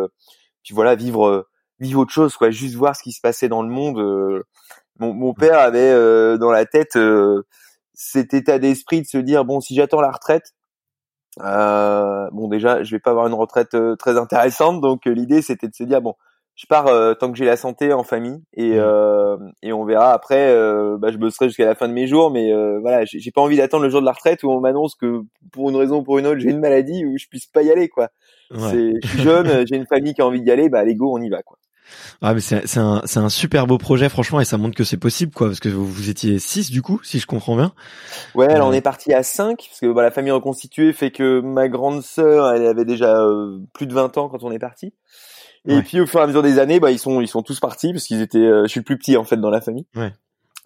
puis 0.63 0.73
voilà 0.73 0.95
vivre 0.95 1.47
vivre 1.81 2.01
autre 2.01 2.13
chose, 2.13 2.37
quoi, 2.37 2.51
juste 2.51 2.75
voir 2.75 2.95
ce 2.95 3.03
qui 3.03 3.11
se 3.11 3.19
passait 3.19 3.49
dans 3.49 3.63
le 3.63 3.69
monde. 3.69 3.99
Euh. 3.99 4.43
Mon, 4.99 5.13
mon, 5.13 5.33
père 5.33 5.57
avait 5.57 5.79
euh, 5.79 6.37
dans 6.37 6.51
la 6.51 6.65
tête 6.65 6.95
euh, 6.95 7.41
cet 7.93 8.33
état 8.35 8.59
d'esprit 8.59 9.01
de 9.01 9.07
se 9.07 9.17
dire 9.17 9.45
bon, 9.45 9.59
si 9.59 9.73
j'attends 9.73 10.01
la 10.01 10.11
retraite, 10.11 10.53
bon 11.37 12.47
déjà, 12.49 12.83
je 12.83 12.91
vais 12.95 12.99
pas 12.99 13.11
avoir 13.11 13.27
une 13.27 13.33
retraite 13.33 13.75
très 13.97 14.17
intéressante, 14.17 14.79
donc 14.79 15.05
l'idée 15.05 15.41
c'était 15.41 15.67
de 15.67 15.73
se 15.73 15.83
dire 15.83 16.01
bon, 16.01 16.13
je 16.55 16.67
pars 16.67 16.85
tant 17.17 17.31
que 17.31 17.37
j'ai 17.37 17.45
la 17.45 17.57
santé 17.57 17.93
en 17.93 18.03
famille 18.03 18.43
et 18.53 18.77
mmh. 18.77 19.51
et 19.63 19.73
on 19.73 19.85
verra 19.85 20.13
après. 20.13 20.53
bah, 20.99 21.11
je 21.11 21.17
bosserai 21.17 21.47
jusqu'à 21.47 21.65
la 21.65 21.73
fin 21.73 21.87
de 21.87 21.93
mes 21.93 22.05
jours, 22.05 22.29
mais 22.29 22.51
voilà, 22.79 23.05
j'ai 23.05 23.31
pas 23.31 23.41
envie 23.41 23.57
d'attendre 23.57 23.83
le 23.83 23.89
jour 23.89 24.01
de 24.01 24.05
la 24.05 24.11
retraite 24.11 24.43
où 24.43 24.51
on 24.51 24.59
m'annonce 24.59 24.93
que 24.93 25.21
pour 25.51 25.69
une 25.69 25.77
raison 25.77 25.99
ou 25.99 26.03
pour 26.03 26.19
une 26.19 26.27
autre 26.27 26.39
j'ai 26.39 26.49
une 26.49 26.59
maladie 26.59 27.05
où 27.05 27.17
je 27.17 27.27
puisse 27.27 27.47
pas 27.47 27.63
y 27.63 27.71
aller 27.71 27.89
quoi. 27.89 28.09
Ouais. 28.51 28.93
Je 29.01 29.07
suis 29.07 29.19
jeune, 29.19 29.65
j'ai 29.67 29.77
une 29.77 29.87
famille 29.87 30.13
qui 30.13 30.21
a 30.21 30.27
envie 30.27 30.41
d'y 30.41 30.51
aller, 30.51 30.69
bah 30.69 30.79
allez 30.79 30.95
go, 30.95 31.11
on 31.11 31.21
y 31.21 31.29
va 31.29 31.41
quoi. 31.41 31.57
Ah 32.21 32.33
mais 32.33 32.41
c'est 32.41 32.77
un 32.77 33.01
c'est 33.05 33.19
un 33.19 33.29
super 33.29 33.67
beau 33.67 33.77
projet 33.77 34.09
franchement 34.09 34.39
et 34.39 34.45
ça 34.45 34.57
montre 34.57 34.75
que 34.75 34.83
c'est 34.83 34.97
possible 34.97 35.33
quoi 35.33 35.47
parce 35.47 35.59
que 35.59 35.69
vous, 35.69 35.85
vous 35.85 36.09
étiez 36.09 36.39
six 36.39 36.71
du 36.71 36.81
coup 36.81 36.99
si 37.03 37.19
je 37.19 37.27
comprends 37.27 37.55
bien. 37.55 37.73
Ouais 38.35 38.47
alors 38.47 38.69
on 38.69 38.73
est 38.73 38.81
parti 38.81 39.13
à 39.13 39.23
5 39.23 39.57
parce 39.57 39.79
que 39.79 39.91
bah, 39.91 40.01
la 40.01 40.11
famille 40.11 40.31
reconstituée 40.31 40.93
fait 40.93 41.11
que 41.11 41.41
ma 41.41 41.67
grande 41.67 42.01
sœur 42.01 42.53
elle 42.53 42.65
avait 42.65 42.85
déjà 42.85 43.21
euh, 43.21 43.59
plus 43.73 43.87
de 43.87 43.93
20 43.93 44.17
ans 44.17 44.29
quand 44.29 44.43
on 44.43 44.51
est 44.51 44.59
parti 44.59 44.93
Et 45.67 45.81
puis 45.81 45.99
au 45.99 46.07
fur 46.07 46.19
et 46.19 46.23
à 46.23 46.27
mesure 46.27 46.43
des 46.43 46.59
années, 46.59 46.79
bah 46.79 46.91
ils 46.91 46.99
sont 46.99 47.21
ils 47.21 47.27
sont 47.27 47.43
tous 47.43 47.59
partis 47.59 47.91
parce 47.93 48.05
qu'ils 48.05 48.21
étaient. 48.21 48.39
je 48.39 48.67
suis 48.67 48.79
le 48.79 48.85
plus 48.85 48.97
petit 48.97 49.17
en 49.17 49.23
fait 49.23 49.37
dans 49.37 49.51
la 49.51 49.61
famille. 49.61 49.85
Ouais. 49.95 50.13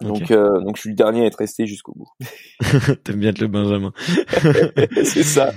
Donc, 0.02 0.30
euh, 0.30 0.60
donc 0.60 0.76
je 0.76 0.82
suis 0.82 0.90
le 0.90 0.94
dernier 0.94 1.22
à 1.22 1.26
être 1.26 1.38
resté 1.38 1.66
jusqu'au 1.66 1.94
bout. 1.96 2.08
T'aimes 3.04 3.18
bien 3.18 3.30
être 3.30 3.38
le 3.38 3.46
Benjamin. 3.46 3.92
c'est 5.04 5.22
ça. 5.22 5.54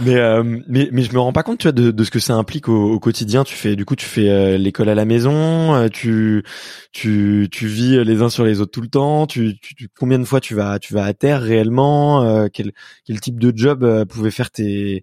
Mais, 0.00 0.16
euh, 0.16 0.42
mais 0.68 0.90
mais 0.92 1.02
je 1.02 1.12
me 1.14 1.18
rends 1.18 1.32
pas 1.32 1.42
compte 1.42 1.58
tu 1.58 1.68
vois 1.68 1.72
de, 1.72 1.90
de 1.90 2.04
ce 2.04 2.10
que 2.10 2.18
ça 2.18 2.34
implique 2.34 2.68
au, 2.68 2.92
au, 2.92 3.00
quotidien. 3.00 3.44
Tu 3.44 3.54
fais 3.54 3.76
du 3.76 3.86
coup 3.86 3.96
tu 3.96 4.04
fais 4.04 4.28
euh, 4.28 4.58
l'école 4.58 4.90
à 4.90 4.94
la 4.94 5.06
maison, 5.06 5.74
euh, 5.74 5.88
tu 5.88 6.44
tu 6.92 7.48
tu 7.50 7.66
vis 7.66 8.04
les 8.04 8.20
uns 8.20 8.28
sur 8.28 8.44
les 8.44 8.60
autres 8.60 8.72
tout 8.72 8.82
le 8.82 8.88
temps. 8.88 9.26
Tu, 9.26 9.58
tu 9.58 9.88
combien 9.98 10.18
de 10.18 10.24
fois 10.24 10.40
tu 10.40 10.54
vas 10.54 10.78
tu 10.78 10.92
vas 10.92 11.04
à 11.04 11.14
terre 11.14 11.40
réellement 11.40 12.46
Quel 12.52 12.72
quel 13.06 13.20
type 13.22 13.40
de 13.40 13.56
job 13.56 14.04
pouvait 14.04 14.30
faire 14.30 14.50
tes 14.50 15.02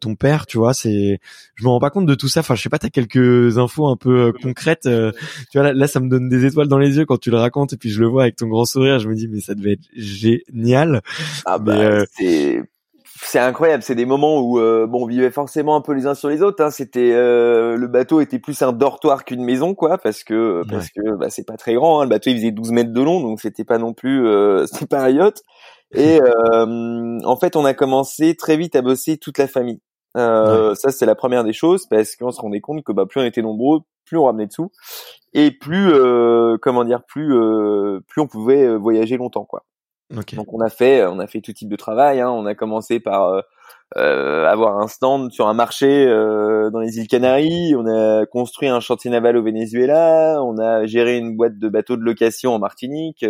ton 0.00 0.14
père 0.14 0.46
Tu 0.46 0.56
vois? 0.56 0.72
C'est 0.72 1.18
je 1.56 1.64
me 1.64 1.68
rends 1.68 1.80
pas 1.80 1.90
compte 1.90 2.06
de 2.06 2.14
tout 2.14 2.28
ça. 2.28 2.40
Enfin 2.40 2.54
je 2.54 2.62
sais 2.62 2.68
pas 2.68 2.78
t'as 2.78 2.90
quelques 2.90 3.58
infos 3.58 3.88
un 3.88 3.96
peu 3.96 4.32
concrètes. 4.40 4.82
tu 4.84 5.58
vois 5.58 5.64
là, 5.64 5.72
là 5.72 5.88
ça 5.88 5.98
me 5.98 6.08
donne 6.08 6.28
des 6.28 6.46
étoiles 6.46 6.68
dans 6.68 6.78
les 6.78 6.96
yeux 6.96 7.06
quand 7.06 7.18
tu 7.18 7.30
le 7.30 7.38
racontes 7.38 7.72
et 7.72 7.76
puis 7.76 7.90
je 7.90 8.00
le 8.00 8.03
vois 8.04 8.22
avec 8.22 8.36
ton 8.36 8.46
grand 8.46 8.64
sourire, 8.64 8.98
je 8.98 9.08
me 9.08 9.14
dis 9.14 9.28
mais 9.28 9.40
ça 9.40 9.54
devait 9.54 9.72
être 9.72 9.88
génial. 9.94 11.02
Ah 11.46 11.58
bah 11.58 11.76
euh, 11.76 12.04
c'est 12.16 12.62
c'est 13.22 13.38
incroyable, 13.38 13.82
c'est 13.82 13.94
des 13.94 14.06
moments 14.06 14.40
où 14.40 14.58
euh, 14.58 14.86
bon 14.86 15.04
on 15.04 15.06
vivait 15.06 15.30
forcément 15.30 15.76
un 15.76 15.80
peu 15.80 15.92
les 15.92 16.06
uns 16.06 16.14
sur 16.14 16.28
les 16.28 16.42
autres. 16.42 16.62
Hein. 16.62 16.70
C'était 16.70 17.12
euh, 17.12 17.76
le 17.76 17.86
bateau 17.86 18.20
était 18.20 18.38
plus 18.38 18.60
un 18.62 18.72
dortoir 18.72 19.24
qu'une 19.24 19.44
maison 19.44 19.74
quoi, 19.74 19.98
parce 19.98 20.24
que 20.24 20.62
parce 20.68 20.88
que 20.90 21.16
bah, 21.16 21.30
c'est 21.30 21.46
pas 21.46 21.56
très 21.56 21.74
grand. 21.74 22.00
Hein. 22.00 22.04
Le 22.04 22.10
bateau 22.10 22.30
il 22.30 22.36
faisait 22.36 22.50
12 22.50 22.72
mètres 22.72 22.92
de 22.92 23.02
long, 23.02 23.20
donc 23.20 23.40
c'était 23.40 23.64
pas 23.64 23.78
non 23.78 23.92
plus 23.92 24.26
c'était 24.66 24.86
pas 24.86 25.04
un 25.04 25.10
yacht. 25.10 25.42
Et 25.94 26.20
en 26.54 27.36
fait 27.36 27.56
on 27.56 27.64
a 27.64 27.74
commencé 27.74 28.34
très 28.34 28.56
vite 28.56 28.76
à 28.76 28.82
bosser 28.82 29.16
toute 29.18 29.38
la 29.38 29.48
famille. 29.48 29.80
Ça 30.14 30.90
c'est 30.90 31.06
la 31.06 31.14
première 31.14 31.44
des 31.44 31.52
choses 31.52 31.86
parce 31.86 32.16
qu'on 32.16 32.30
se 32.30 32.40
rendait 32.40 32.60
compte 32.60 32.84
que 32.84 32.92
bah 32.92 33.06
plus 33.06 33.20
on 33.20 33.24
était 33.24 33.42
nombreux, 33.42 33.80
plus 34.04 34.18
on 34.18 34.24
ramenait 34.24 34.46
de 34.46 34.52
sous 34.52 34.70
et 35.34 35.50
plus 35.50 35.92
euh, 35.92 36.33
comment 36.64 36.84
dire 36.84 37.02
plus 37.04 37.36
euh, 37.36 38.00
plus 38.08 38.22
on 38.22 38.26
pouvait 38.26 38.64
euh, 38.64 38.76
voyager 38.76 39.18
longtemps 39.18 39.44
quoi. 39.44 39.64
Donc 40.10 40.52
on 40.54 40.60
a 40.60 40.70
fait 40.70 41.04
on 41.04 41.18
a 41.18 41.26
fait 41.26 41.42
tout 41.42 41.52
type 41.52 41.68
de 41.68 41.76
travail. 41.76 42.20
Hein. 42.20 42.30
On 42.30 42.46
a 42.46 42.54
commencé 42.54 43.00
par 43.00 43.42
euh, 43.96 44.46
avoir 44.46 44.78
un 44.78 44.88
stand 44.88 45.30
sur 45.30 45.46
un 45.46 45.54
marché 45.54 46.06
dans 46.06 46.80
les 46.80 46.98
îles 46.98 47.08
Canaries. 47.08 47.74
On 47.76 47.86
a 47.86 48.24
construit 48.26 48.68
un 48.68 48.80
chantier 48.80 49.10
naval 49.10 49.36
au 49.36 49.42
Venezuela. 49.42 50.42
On 50.42 50.58
a 50.58 50.86
géré 50.86 51.18
une 51.18 51.36
boîte 51.36 51.58
de 51.58 51.68
bateaux 51.68 51.96
de 51.96 52.02
location 52.02 52.54
en 52.54 52.58
Martinique. 52.58 53.26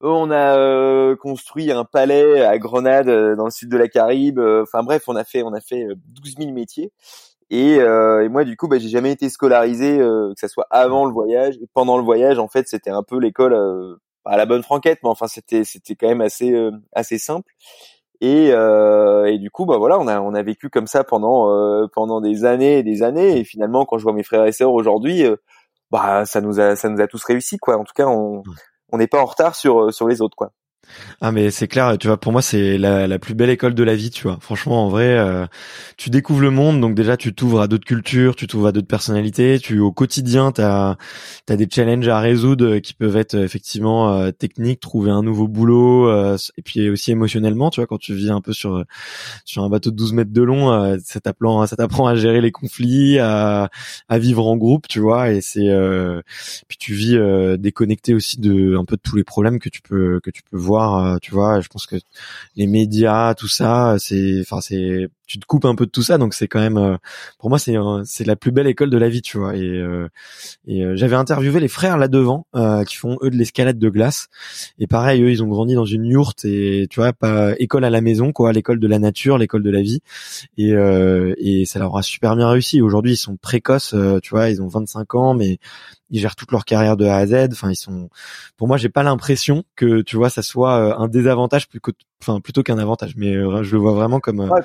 On 0.00 0.30
a 0.30 1.14
construit 1.16 1.70
un 1.70 1.84
palais 1.84 2.42
à 2.42 2.58
Grenade 2.58 3.36
dans 3.36 3.44
le 3.44 3.50
sud 3.50 3.68
de 3.68 3.76
la 3.76 3.88
Caraïbe. 3.88 4.40
Enfin 4.40 4.82
bref, 4.82 5.04
on 5.08 5.16
a 5.16 5.24
fait 5.24 5.42
on 5.42 5.52
a 5.52 5.60
fait 5.60 5.86
12 6.06 6.34
000 6.38 6.52
métiers. 6.52 6.92
Et, 7.50 7.78
euh, 7.78 8.24
et, 8.24 8.28
moi, 8.28 8.44
du 8.44 8.56
coup, 8.56 8.68
bah, 8.68 8.78
j'ai 8.78 8.88
jamais 8.88 9.12
été 9.12 9.28
scolarisé, 9.28 10.00
euh, 10.00 10.32
que 10.34 10.40
ça 10.40 10.48
soit 10.48 10.66
avant 10.70 11.04
le 11.06 11.12
voyage 11.12 11.56
et 11.56 11.68
pendant 11.74 11.96
le 11.96 12.02
voyage. 12.04 12.38
En 12.38 12.48
fait, 12.48 12.66
c'était 12.68 12.90
un 12.90 13.02
peu 13.04 13.18
l'école 13.20 13.52
euh, 13.54 13.96
à 14.24 14.36
la 14.36 14.46
bonne 14.46 14.62
franquette, 14.62 15.00
mais 15.02 15.08
enfin, 15.08 15.28
c'était 15.28 15.64
c'était 15.64 15.94
quand 15.96 16.08
même 16.08 16.20
assez 16.20 16.52
euh, 16.52 16.72
assez 16.92 17.18
simple. 17.18 17.52
Et, 18.20 18.50
euh, 18.52 19.26
et 19.26 19.38
du 19.38 19.50
coup, 19.50 19.66
bah 19.66 19.76
voilà, 19.78 19.98
on 20.00 20.08
a 20.08 20.20
on 20.20 20.34
a 20.34 20.42
vécu 20.42 20.70
comme 20.70 20.86
ça 20.86 21.04
pendant 21.04 21.50
euh, 21.50 21.86
pendant 21.92 22.20
des 22.20 22.44
années 22.44 22.78
et 22.78 22.82
des 22.82 23.02
années. 23.02 23.38
Et 23.38 23.44
finalement, 23.44 23.84
quand 23.86 23.98
je 23.98 24.04
vois 24.04 24.12
mes 24.14 24.22
frères 24.24 24.46
et 24.46 24.52
sœurs 24.52 24.72
aujourd'hui, 24.72 25.24
bah 25.90 26.24
ça 26.26 26.40
nous 26.40 26.60
a 26.60 26.76
ça 26.76 26.88
nous 26.88 27.00
a 27.00 27.06
tous 27.08 27.24
réussi, 27.24 27.58
quoi. 27.58 27.76
En 27.78 27.84
tout 27.84 27.94
cas, 27.94 28.06
on 28.06 28.42
on 28.92 28.98
n'est 28.98 29.06
pas 29.08 29.20
en 29.20 29.26
retard 29.26 29.54
sur 29.54 29.92
sur 29.94 30.08
les 30.08 30.22
autres, 30.22 30.36
quoi. 30.36 30.52
Ah 31.20 31.32
mais 31.32 31.50
c'est 31.50 31.68
clair, 31.68 31.96
tu 31.98 32.06
vois, 32.08 32.18
pour 32.18 32.32
moi 32.32 32.42
c'est 32.42 32.78
la, 32.78 33.18
plus 33.18 33.34
belle 33.34 33.50
école 33.50 33.74
de 33.74 33.82
la 33.82 33.94
vie, 33.94 34.10
tu 34.10 34.24
vois. 34.24 34.38
Franchement, 34.40 34.84
en 34.84 34.88
vrai, 34.88 35.16
euh, 35.16 35.46
tu 35.96 36.10
découvres 36.10 36.40
le 36.40 36.50
monde, 36.50 36.80
donc 36.80 36.94
déjà 36.94 37.16
tu 37.16 37.34
t'ouvres 37.34 37.60
à 37.60 37.68
d'autres 37.68 37.86
cultures, 37.86 38.36
tu 38.36 38.46
t'ouvres 38.46 38.68
à 38.68 38.72
d'autres 38.72 38.86
personnalités, 38.86 39.58
tu 39.58 39.78
au 39.78 39.92
quotidien 39.92 40.52
t'as 40.52 40.96
as 41.48 41.56
des 41.56 41.66
challenges 41.70 42.08
à 42.08 42.20
résoudre 42.20 42.78
qui 42.78 42.92
peuvent 42.94 43.16
être 43.16 43.34
effectivement 43.34 44.12
euh, 44.12 44.30
techniques, 44.30 44.80
trouver 44.80 45.10
un 45.10 45.22
nouveau 45.22 45.48
boulot, 45.48 46.08
euh, 46.08 46.36
et 46.58 46.62
puis 46.62 46.90
aussi 46.90 47.12
émotionnellement, 47.12 47.70
tu 47.70 47.80
vois, 47.80 47.86
quand 47.86 47.98
tu 47.98 48.14
vis 48.14 48.30
un 48.30 48.40
peu 48.40 48.52
sur 48.52 48.84
sur 49.44 49.64
un 49.64 49.70
bateau 49.70 49.90
de 49.90 49.96
12 49.96 50.12
mètres 50.12 50.32
de 50.32 50.42
long, 50.42 50.98
ça 51.02 51.20
t'apprend 51.20 51.66
ça 51.66 51.76
t'apprend 51.76 52.06
à 52.06 52.14
gérer 52.14 52.40
les 52.40 52.52
conflits, 52.52 53.18
à, 53.18 53.70
à 54.08 54.18
vivre 54.18 54.46
en 54.46 54.56
groupe, 54.56 54.86
tu 54.88 55.00
vois, 55.00 55.30
et 55.32 55.40
c'est 55.40 55.70
puis 56.68 56.78
tu 56.78 56.94
vis 56.94 57.18
déconnecté 57.58 58.14
aussi 58.14 58.40
de 58.40 58.76
un 58.76 58.84
peu 58.84 58.96
de 58.96 59.02
tous 59.02 59.16
les 59.16 59.24
problèmes 59.24 59.58
que 59.58 59.68
tu 59.68 59.80
peux 59.82 60.20
que 60.22 60.30
tu 60.30 60.42
peux 60.42 60.56
voir 60.56 60.75
euh, 60.84 61.18
tu 61.22 61.32
vois. 61.32 61.60
Je 61.60 61.68
pense 61.68 61.86
que 61.86 61.96
les 62.56 62.66
médias, 62.66 63.34
tout 63.34 63.48
ça, 63.48 63.96
c'est, 63.98 64.40
enfin, 64.40 64.60
c'est, 64.60 65.08
tu 65.26 65.38
te 65.38 65.46
coupes 65.46 65.64
un 65.64 65.74
peu 65.74 65.86
de 65.86 65.90
tout 65.90 66.02
ça, 66.02 66.18
donc 66.18 66.34
c'est 66.34 66.48
quand 66.48 66.60
même, 66.60 66.76
euh, 66.76 66.96
pour 67.38 67.50
moi, 67.50 67.58
c'est, 67.58 67.74
c'est 68.04 68.24
la 68.24 68.36
plus 68.36 68.52
belle 68.52 68.66
école 68.66 68.90
de 68.90 68.98
la 68.98 69.08
vie, 69.08 69.22
tu 69.22 69.38
vois. 69.38 69.56
Et, 69.56 69.62
euh, 69.62 70.08
et 70.66 70.84
j'avais 70.96 71.16
interviewé 71.16 71.60
les 71.60 71.68
frères 71.68 71.98
là 71.98 72.08
devant, 72.08 72.46
qui 72.86 72.96
font 72.96 73.18
eux 73.22 73.30
de 73.30 73.36
l'escalade 73.36 73.78
de 73.78 73.88
glace. 73.88 74.28
Et 74.78 74.86
pareil, 74.86 75.22
eux, 75.22 75.30
ils 75.30 75.42
ont 75.42 75.48
grandi 75.48 75.74
dans 75.74 75.84
une 75.84 76.06
yourte 76.06 76.44
et 76.44 76.86
tu 76.90 77.00
vois, 77.00 77.12
pas 77.12 77.54
école 77.58 77.84
à 77.84 77.90
la 77.90 78.00
maison, 78.00 78.32
quoi, 78.32 78.52
l'école 78.52 78.80
de 78.80 78.86
la 78.86 78.98
nature, 78.98 79.38
l'école 79.38 79.62
de 79.62 79.70
la 79.70 79.82
vie. 79.82 80.00
Et, 80.56 80.72
et 81.38 81.64
ça 81.66 81.78
leur 81.78 81.96
a 81.96 82.02
super 82.02 82.36
bien 82.36 82.48
réussi. 82.48 82.80
Aujourd'hui, 82.80 83.12
ils 83.12 83.16
sont 83.16 83.36
précoces, 83.36 83.94
tu 84.22 84.30
vois, 84.30 84.50
ils 84.50 84.62
ont 84.62 84.68
25 84.68 85.14
ans, 85.14 85.34
mais 85.34 85.58
ils 86.10 86.20
gèrent 86.20 86.36
toute 86.36 86.52
leur 86.52 86.64
carrière 86.64 86.96
de 86.96 87.06
A 87.06 87.16
à 87.16 87.26
Z. 87.26 87.48
Enfin, 87.52 87.70
ils 87.70 87.76
sont. 87.76 88.08
Pour 88.56 88.68
moi, 88.68 88.76
j'ai 88.76 88.88
pas 88.88 89.02
l'impression 89.02 89.64
que 89.74 90.02
tu 90.02 90.16
vois 90.16 90.30
ça 90.30 90.42
soit 90.42 90.76
euh, 90.76 90.94
un 90.98 91.08
désavantage 91.08 91.68
plus 91.68 91.80
que, 91.80 91.90
enfin, 92.22 92.40
plutôt 92.40 92.62
qu'un 92.62 92.78
avantage. 92.78 93.14
Mais 93.16 93.34
euh, 93.34 93.62
je 93.62 93.72
le 93.72 93.78
vois 93.78 93.92
vraiment 93.92 94.20
comme. 94.20 94.40
Euh, 94.40 94.48
ouais, 94.48 94.62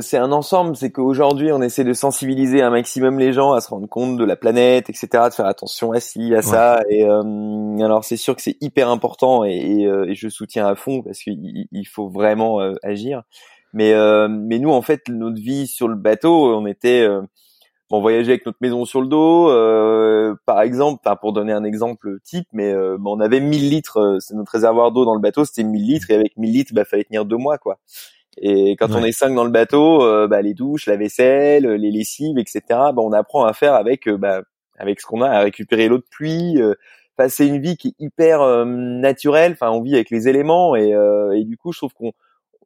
c'est 0.00 0.16
un 0.16 0.32
ensemble. 0.32 0.76
C'est 0.76 0.90
qu'aujourd'hui, 0.90 1.52
on 1.52 1.62
essaie 1.62 1.84
de 1.84 1.92
sensibiliser 1.92 2.62
un 2.62 2.70
maximum 2.70 3.18
les 3.18 3.32
gens 3.32 3.52
à 3.52 3.60
se 3.60 3.68
rendre 3.68 3.88
compte 3.88 4.16
de 4.16 4.24
la 4.24 4.36
planète, 4.36 4.90
etc. 4.90 5.08
De 5.26 5.34
faire 5.34 5.46
attention 5.46 5.92
à 5.92 6.00
ci, 6.00 6.34
à 6.34 6.42
ça. 6.42 6.82
Et 6.88 7.04
alors, 7.04 8.04
c'est 8.04 8.16
sûr 8.16 8.36
que 8.36 8.42
c'est 8.42 8.56
hyper 8.60 8.88
important 8.88 9.44
et, 9.44 9.82
et, 9.82 10.14
je 10.14 10.28
soutiens 10.28 10.66
à 10.66 10.74
fond 10.74 11.02
parce 11.02 11.18
qu'il 11.20 11.66
il 11.70 11.84
faut 11.86 12.08
vraiment 12.08 12.60
agir. 12.82 13.22
Mais 13.72 13.94
mais 14.28 14.58
nous, 14.58 14.70
en 14.70 14.82
fait, 14.82 15.02
notre 15.08 15.40
vie 15.40 15.66
sur 15.66 15.88
le 15.88 15.96
bateau, 15.96 16.54
on 16.54 16.66
était 16.66 17.06
on 17.90 18.00
voyageait 18.00 18.32
avec 18.32 18.46
notre 18.46 18.58
maison 18.60 18.84
sur 18.84 19.00
le 19.00 19.08
dos, 19.08 19.50
euh, 19.50 20.36
par 20.46 20.62
exemple, 20.62 21.02
pour 21.20 21.32
donner 21.32 21.52
un 21.52 21.64
exemple 21.64 22.20
type, 22.22 22.46
mais 22.52 22.72
euh, 22.72 22.96
on 23.04 23.18
avait 23.18 23.40
1000 23.40 23.68
litres, 23.68 23.98
euh, 23.98 24.20
c'est 24.20 24.34
notre 24.34 24.52
réservoir 24.52 24.92
d'eau 24.92 25.04
dans 25.04 25.14
le 25.14 25.20
bateau, 25.20 25.44
c'était 25.44 25.64
1000 25.64 25.86
litres, 25.86 26.10
et 26.10 26.14
avec 26.14 26.36
1000 26.36 26.52
litres, 26.52 26.72
bah 26.72 26.84
fallait 26.84 27.04
tenir 27.04 27.24
deux 27.24 27.36
mois, 27.36 27.58
quoi. 27.58 27.80
Et 28.38 28.76
quand 28.76 28.92
on 28.92 29.04
est 29.04 29.12
cinq 29.12 29.34
dans 29.34 29.44
le 29.44 29.50
bateau, 29.50 29.98
bah, 30.28 30.40
les 30.40 30.54
douches, 30.54 30.86
la 30.86 30.96
vaisselle, 30.96 31.66
les 31.66 31.90
lessives, 31.90 32.38
etc. 32.38 32.62
Bah, 32.68 32.94
on 32.98 33.12
apprend 33.12 33.44
à 33.44 33.52
faire 33.52 33.74
avec, 33.74 34.08
bah, 34.08 34.42
avec 34.78 35.00
ce 35.00 35.06
qu'on 35.06 35.20
a, 35.20 35.28
à 35.28 35.40
récupérer 35.40 35.88
l'eau 35.88 35.98
de 35.98 36.06
pluie, 36.10 36.58
passer 37.16 37.46
une 37.46 37.60
vie 37.60 37.76
qui 37.76 37.88
est 37.88 37.94
hyper 37.98 38.64
naturelle. 38.66 39.52
Enfin, 39.52 39.70
on 39.70 39.82
vit 39.82 39.94
avec 39.94 40.10
les 40.10 40.28
éléments, 40.28 40.76
et, 40.76 40.90
et 41.34 41.44
du 41.44 41.56
coup, 41.56 41.72
je 41.72 41.78
trouve 41.78 41.92
qu'on 41.92 42.12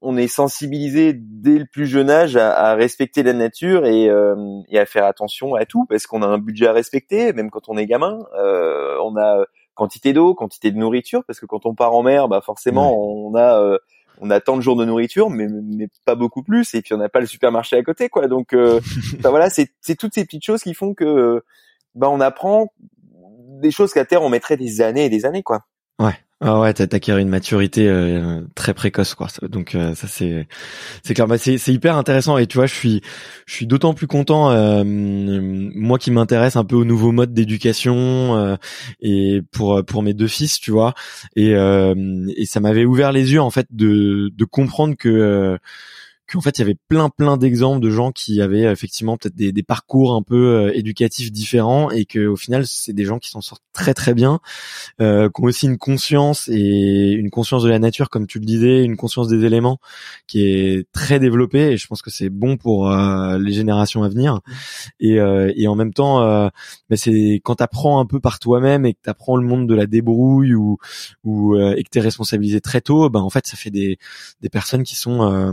on 0.04 0.16
est 0.16 0.28
sensibilisé 0.28 1.14
dès 1.14 1.58
le 1.58 1.64
plus 1.64 1.86
jeune 1.86 2.10
âge 2.10 2.36
à, 2.36 2.74
respecter 2.74 3.22
la 3.22 3.32
nature 3.32 3.82
euh, 3.84 4.60
et, 4.68 4.78
à 4.78 4.86
faire 4.86 5.06
attention 5.06 5.54
à 5.54 5.64
tout 5.64 5.86
parce 5.86 6.06
qu'on 6.06 6.22
a 6.22 6.26
un 6.26 6.38
budget 6.38 6.66
à 6.66 6.72
respecter, 6.72 7.32
même 7.32 7.50
quand 7.50 7.68
on 7.68 7.76
est 7.76 7.86
gamin. 7.86 8.18
Euh, 8.36 8.96
on 9.02 9.16
a 9.16 9.44
quantité 9.74 10.12
d'eau, 10.12 10.34
quantité 10.34 10.70
de 10.70 10.76
nourriture 10.76 11.24
parce 11.26 11.40
que 11.40 11.46
quand 11.46 11.64
on 11.64 11.74
part 11.74 11.94
en 11.94 12.02
mer, 12.02 12.28
bah 12.28 12.42
forcément 12.42 12.96
on 12.96 13.34
a 13.34 13.60
euh, 13.60 13.78
on 14.20 14.30
a 14.30 14.40
tant 14.40 14.56
de 14.56 14.62
jours 14.62 14.76
de 14.76 14.84
nourriture, 14.84 15.30
mais, 15.30 15.48
mais 15.48 15.88
pas 16.04 16.14
beaucoup 16.14 16.42
plus. 16.42 16.74
Et 16.74 16.82
puis 16.82 16.94
on 16.94 16.98
n'a 16.98 17.08
pas 17.08 17.20
le 17.20 17.26
supermarché 17.26 17.76
à 17.76 17.82
côté, 17.82 18.08
quoi. 18.08 18.28
Donc 18.28 18.54
voilà, 19.20 19.50
c'est 19.50 19.70
c'est 19.80 19.96
toutes 19.96 20.14
ces 20.14 20.24
petites 20.24 20.44
choses 20.44 20.62
qui 20.62 20.74
font 20.74 20.94
que 20.94 21.42
bah 21.94 22.08
on 22.10 22.20
apprend 22.20 22.72
des 23.60 23.70
choses 23.70 23.92
qu'à 23.92 24.04
terre 24.04 24.22
on 24.22 24.28
mettrait 24.28 24.56
des 24.56 24.80
années 24.80 25.06
et 25.06 25.10
des 25.10 25.26
années, 25.26 25.42
quoi. 25.42 25.64
Ouais. 25.98 26.14
Ah 26.46 26.60
ouais, 26.60 26.74
t'as 26.74 26.84
acquis 26.94 27.10
une 27.10 27.30
maturité 27.30 27.88
euh, 27.88 28.42
très 28.54 28.74
précoce 28.74 29.14
quoi. 29.14 29.28
Donc 29.48 29.74
euh, 29.74 29.94
ça 29.94 30.06
c'est 30.06 30.46
c'est 31.02 31.14
clair. 31.14 31.26
Bah, 31.26 31.38
c'est 31.38 31.56
c'est 31.56 31.72
hyper 31.72 31.96
intéressant 31.96 32.36
et 32.36 32.46
tu 32.46 32.58
vois, 32.58 32.66
je 32.66 32.74
suis 32.74 33.00
je 33.46 33.54
suis 33.54 33.66
d'autant 33.66 33.94
plus 33.94 34.06
content 34.06 34.50
euh, 34.50 34.84
moi 34.84 35.98
qui 35.98 36.10
m'intéresse 36.10 36.56
un 36.56 36.64
peu 36.64 36.76
aux 36.76 36.84
nouveaux 36.84 37.12
modes 37.12 37.32
d'éducation 37.32 38.58
et 39.00 39.40
pour 39.52 39.82
pour 39.86 40.02
mes 40.02 40.12
deux 40.12 40.26
fils, 40.26 40.60
tu 40.60 40.70
vois. 40.70 40.92
Et 41.34 41.52
et 41.52 42.44
ça 42.44 42.60
m'avait 42.60 42.84
ouvert 42.84 43.10
les 43.10 43.32
yeux 43.32 43.40
en 43.40 43.50
fait 43.50 43.66
de 43.70 44.30
de 44.36 44.44
comprendre 44.44 44.96
que 44.98 45.58
qu'en 46.34 46.42
fait 46.42 46.58
il 46.58 46.62
y 46.62 46.64
avait 46.64 46.76
plein 46.88 47.08
plein 47.08 47.36
d'exemples 47.36 47.80
de 47.80 47.90
gens 47.90 48.12
qui 48.12 48.40
avaient 48.40 48.62
effectivement 48.62 49.16
peut-être 49.16 49.34
des, 49.34 49.52
des, 49.52 49.62
parcours 49.62 50.14
un 50.14 50.22
peu 50.22 50.36
euh, 50.36 50.76
éducatifs 50.76 51.32
différents 51.32 51.90
et 51.90 52.04
que 52.04 52.26
au 52.26 52.36
final 52.36 52.66
c'est 52.66 52.92
des 52.92 53.04
gens 53.04 53.18
qui 53.18 53.30
s'en 53.30 53.40
sortent 53.40 53.62
très 53.72 53.94
très 53.94 54.14
bien, 54.14 54.40
euh, 55.00 55.28
qui 55.28 55.42
ont 55.42 55.44
aussi 55.44 55.66
une 55.66 55.78
conscience 55.78 56.48
et 56.48 57.12
une 57.12 57.30
conscience 57.30 57.62
de 57.62 57.68
la 57.68 57.78
nature 57.78 58.10
comme 58.10 58.26
tu 58.26 58.38
le 58.38 58.44
disais, 58.44 58.84
une 58.84 58.96
conscience 58.96 59.28
des 59.28 59.44
éléments 59.44 59.78
qui 60.26 60.44
est 60.44 60.86
très 60.92 61.18
développée 61.18 61.72
et 61.72 61.76
je 61.76 61.86
pense 61.86 62.02
que 62.02 62.10
c'est 62.10 62.30
bon 62.30 62.56
pour 62.56 62.90
euh, 62.90 63.38
les 63.38 63.52
générations 63.52 64.02
à 64.02 64.08
venir. 64.08 64.40
Et, 65.00 65.18
euh, 65.20 65.52
et 65.56 65.66
en 65.66 65.74
même 65.74 65.92
temps 65.92 66.22
euh, 66.22 66.48
mais 66.90 66.96
c'est 66.96 67.40
quand 67.44 67.56
t'apprends 67.56 68.00
un 68.00 68.06
peu 68.06 68.20
par 68.20 68.38
toi-même 68.38 68.86
et 68.86 68.94
que 68.94 69.00
t'apprends 69.02 69.36
le 69.36 69.46
monde 69.46 69.68
de 69.68 69.74
la 69.74 69.86
débrouille 69.86 70.54
ou 70.54 70.78
ou 71.24 71.56
et 71.56 71.82
que 71.82 71.88
t'es 71.90 72.00
responsabilisé 72.00 72.60
très 72.60 72.80
tôt, 72.80 73.10
ben 73.10 73.20
en 73.20 73.30
fait 73.30 73.46
ça 73.46 73.56
fait 73.56 73.70
des 73.70 73.98
des 74.40 74.48
personnes 74.48 74.82
qui 74.82 74.94
sont 74.96 75.52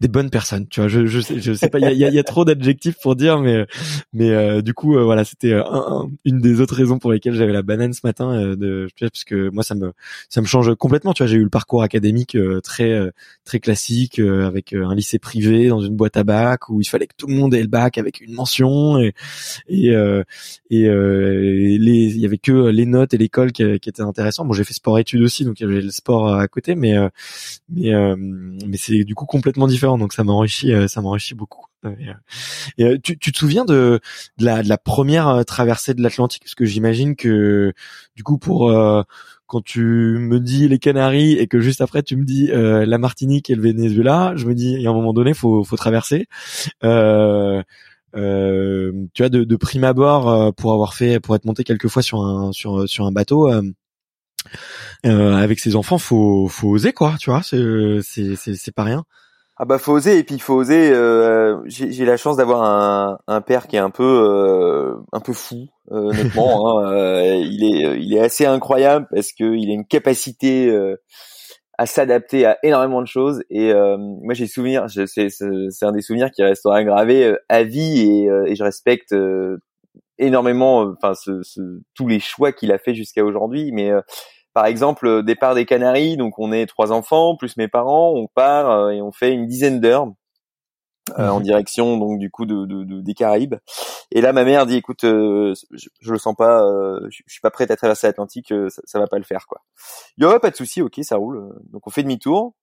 des 0.00 0.08
bonnes 0.08 0.30
personnes. 0.30 0.66
Tu 0.68 0.80
vois, 0.80 0.88
je 0.88 1.06
je 1.06 1.20
sais, 1.20 1.40
je 1.40 1.52
sais 1.52 1.68
pas, 1.68 1.78
il 1.78 1.82
y 1.82 1.86
a, 1.86 1.92
y, 1.92 2.04
a, 2.04 2.10
y 2.10 2.18
a, 2.18 2.24
trop 2.24 2.44
d'adjectifs 2.44 2.96
pour 3.00 3.14
dire, 3.14 3.38
mais 3.38 3.64
mais 4.12 4.30
euh, 4.30 4.60
du 4.60 4.74
coup, 4.74 4.96
euh, 4.96 5.04
voilà, 5.04 5.24
c'était 5.24 5.54
un, 5.54 6.08
une 6.24 6.40
des 6.40 6.60
autres 6.60 6.74
raisons 6.74 6.98
pour 6.98 7.12
lesquelles 7.12 7.34
j'avais 7.34 7.52
la 7.52 7.62
banane 7.62 7.92
ce 7.92 8.00
matin, 8.04 8.32
euh, 8.32 8.56
de, 8.56 8.88
parce 8.98 9.24
que 9.24 9.50
moi 9.50 9.62
ça 9.62 9.74
me 9.76 9.92
ça 10.28 10.40
me 10.40 10.46
change 10.46 10.74
complètement. 10.74 11.12
Tu 11.12 11.22
vois, 11.22 11.28
j'ai 11.28 11.36
eu 11.36 11.44
le 11.44 11.48
parcours 11.48 11.82
académique 11.82 12.36
très 12.62 13.12
très 13.44 13.60
classique 13.60 14.18
avec 14.18 14.72
un 14.72 14.94
lycée 14.94 15.18
privé 15.18 15.68
dans 15.68 15.80
une 15.80 15.94
boîte 15.96 16.16
à 16.16 16.24
bac 16.24 16.68
où 16.68 16.80
il 16.80 16.86
fallait 16.88 17.06
que 17.06 17.14
tout 17.16 17.28
le 17.28 17.34
monde 17.34 17.54
ait 17.54 17.62
le 17.62 17.68
bac 17.68 17.96
avec 17.98 18.20
une 18.20 18.34
mention 18.34 18.98
et 18.98 19.14
et 19.68 19.90
et 20.70 20.88
les 21.78 22.14
il 22.14 22.18
y 22.18 22.26
avait 22.26 22.38
que 22.38 22.68
les 22.68 22.86
notes 22.86 23.14
et 23.14 23.18
l'école 23.18 23.52
qui, 23.52 23.78
qui 23.78 23.88
étaient 23.88 24.02
intéressants. 24.02 24.44
Bon, 24.44 24.52
j'ai 24.52 24.64
fait 24.64 24.74
sport 24.74 24.98
études 24.98 25.22
aussi, 25.22 25.44
donc 25.44 25.60
il 25.60 25.62
y 25.64 25.66
avait 25.66 25.82
le 25.82 25.90
sport 25.90 26.34
à 26.34 26.48
côté, 26.48 26.74
mais 26.74 26.94
mais 27.68 27.92
mais 28.16 28.76
c'est 28.76 29.04
du 29.04 29.14
coup 29.14 29.26
complètement 29.26 29.66
différent 29.66 29.83
donc 29.86 30.12
ça 30.12 30.24
m'enrichit, 30.24 30.72
euh, 30.72 30.88
ça 30.88 31.00
m'enrichit 31.00 31.34
beaucoup. 31.34 31.66
Et, 32.78 32.84
euh, 32.84 32.98
tu, 33.02 33.16
te 33.18 33.38
souviens 33.38 33.66
de, 33.66 34.00
la, 34.38 34.78
première 34.78 35.28
euh, 35.28 35.42
traversée 35.42 35.92
de 35.92 36.02
l'Atlantique? 36.02 36.42
Parce 36.42 36.54
que 36.54 36.64
j'imagine 36.64 37.14
que 37.14 37.74
du 38.16 38.22
coup 38.22 38.38
pour 38.38 38.72
quand 39.46 39.62
tu 39.62 39.82
me 39.82 40.40
dis 40.40 40.66
les 40.66 40.78
Canaries 40.78 41.32
et 41.32 41.46
que 41.46 41.60
juste 41.60 41.82
après 41.82 42.02
tu 42.02 42.16
me 42.16 42.24
dis 42.24 42.48
la 42.50 42.98
Martinique 42.98 43.50
et 43.50 43.54
le 43.54 43.62
Venezuela, 43.62 44.32
je 44.36 44.46
me 44.46 44.54
dis 44.54 44.72
il 44.72 44.80
y 44.80 44.86
a 44.86 44.90
un 44.90 44.94
moment 44.94 45.12
donné 45.12 45.34
faut 45.34 45.62
faut 45.62 45.76
traverser. 45.76 46.26
Euh, 46.84 47.62
euh, 48.16 48.92
tu 49.12 49.22
vois 49.22 49.28
de, 49.28 49.56
prime 49.56 49.84
abord 49.84 50.54
pour 50.54 50.72
avoir 50.72 50.94
fait 50.94 51.20
pour 51.20 51.34
être 51.34 51.44
monté 51.44 51.64
quelques 51.64 51.88
fois 51.88 52.02
sur 52.02 52.22
un 52.22 52.52
sur 52.52 52.88
sur 52.88 53.06
un 53.06 53.12
bateau 53.12 53.50
euh, 55.06 55.34
avec 55.34 55.58
ses 55.58 55.76
enfants 55.76 55.98
faut 55.98 56.48
faut 56.48 56.68
oser 56.68 56.92
quoi 56.92 57.16
tu 57.18 57.30
vois 57.30 57.42
c'est 57.42 58.00
c'est 58.02 58.74
pas 58.74 58.84
rien 58.84 59.04
ah 59.56 59.64
bah 59.64 59.78
faut 59.78 59.92
oser 59.92 60.18
et 60.18 60.24
puis 60.24 60.34
il 60.34 60.42
faut 60.42 60.54
oser. 60.54 60.90
Euh, 60.90 61.60
J'ai 61.66 62.04
la 62.04 62.16
chance 62.16 62.36
d'avoir 62.36 62.62
un, 62.64 63.18
un, 63.28 63.40
père 63.40 63.68
qui 63.68 63.76
est 63.76 63.80
un 63.80 63.90
peu 63.90 64.02
euh, 64.02 64.96
un 65.12 65.20
peu 65.20 65.32
fou, 65.32 65.68
euh, 65.92 66.08
honnêtement. 66.08 66.78
hein. 66.80 66.92
Euh, 66.92 67.36
il 67.36 67.64
est 67.64 68.00
il 68.00 68.14
est 68.14 68.20
assez 68.20 68.46
incroyable 68.46 69.06
parce 69.14 69.32
que 69.32 69.44
il 69.44 69.70
a 69.70 69.74
une 69.74 69.86
capacité 69.86 70.68
euh, 70.68 70.96
à 71.78 71.86
s'adapter 71.86 72.46
à 72.46 72.58
énormément 72.64 73.00
de 73.00 73.06
choses. 73.06 73.44
Et 73.48 73.72
moi 73.72 74.34
j'ai 74.34 74.48
souvenir, 74.48 74.86
c'est 74.88 75.28
c'est 75.30 75.84
un 75.86 75.92
des 75.92 76.02
souvenirs 76.02 76.30
qui 76.32 76.42
restera 76.42 76.82
gravé 76.84 77.36
à 77.48 77.62
vie 77.62 78.00
et, 78.00 78.24
et 78.46 78.56
je 78.56 78.64
respecte 78.64 79.14
énormément, 80.18 80.92
enfin 80.96 81.14
ce, 81.14 81.42
ce, 81.42 81.60
tous 81.94 82.08
les 82.08 82.20
choix 82.20 82.52
qu'il 82.52 82.72
a 82.72 82.78
fait 82.78 82.94
jusqu'à 82.94 83.24
aujourd'hui. 83.24 83.70
Mais 83.72 83.92
par 84.54 84.66
exemple, 84.66 85.06
euh, 85.08 85.22
départ 85.22 85.56
des 85.56 85.66
Canaries, 85.66 86.16
donc 86.16 86.38
on 86.38 86.52
est 86.52 86.66
trois 86.66 86.92
enfants 86.92 87.36
plus 87.36 87.56
mes 87.56 87.68
parents, 87.68 88.12
on 88.14 88.28
part 88.28 88.70
euh, 88.70 88.90
et 88.90 89.02
on 89.02 89.10
fait 89.10 89.32
une 89.32 89.46
dizaine 89.46 89.80
d'heures 89.80 90.06
euh, 91.18 91.28
en 91.28 91.38
mhm. 91.38 91.42
direction 91.42 91.98
donc 91.98 92.18
du 92.20 92.30
coup 92.30 92.46
de, 92.46 92.64
de, 92.64 93.00
des 93.00 93.14
Caraïbes. 93.14 93.56
Et 94.12 94.20
là, 94.20 94.32
ma 94.32 94.44
mère 94.44 94.64
dit, 94.64 94.76
écoute, 94.76 95.00
je, 95.02 95.54
je, 95.72 96.12
le 96.12 96.18
sens 96.18 96.36
pas, 96.36 96.62
je, 97.10 97.22
suis 97.26 97.40
pas 97.40 97.50
prête 97.50 97.72
à 97.72 97.76
traverser 97.76 98.06
l'Atlantique, 98.06 98.54
ça, 98.68 98.80
ça, 98.84 99.00
va 99.00 99.08
pas 99.08 99.18
le 99.18 99.24
faire 99.24 99.46
quoi. 99.48 99.60
Il 100.16 100.26
pas 100.40 100.50
de 100.50 100.56
souci, 100.56 100.80
ok, 100.80 101.00
ça 101.02 101.16
roule. 101.16 101.52
Donc 101.72 101.86
on 101.88 101.90
fait 101.90 102.04
demi-tour. 102.04 102.54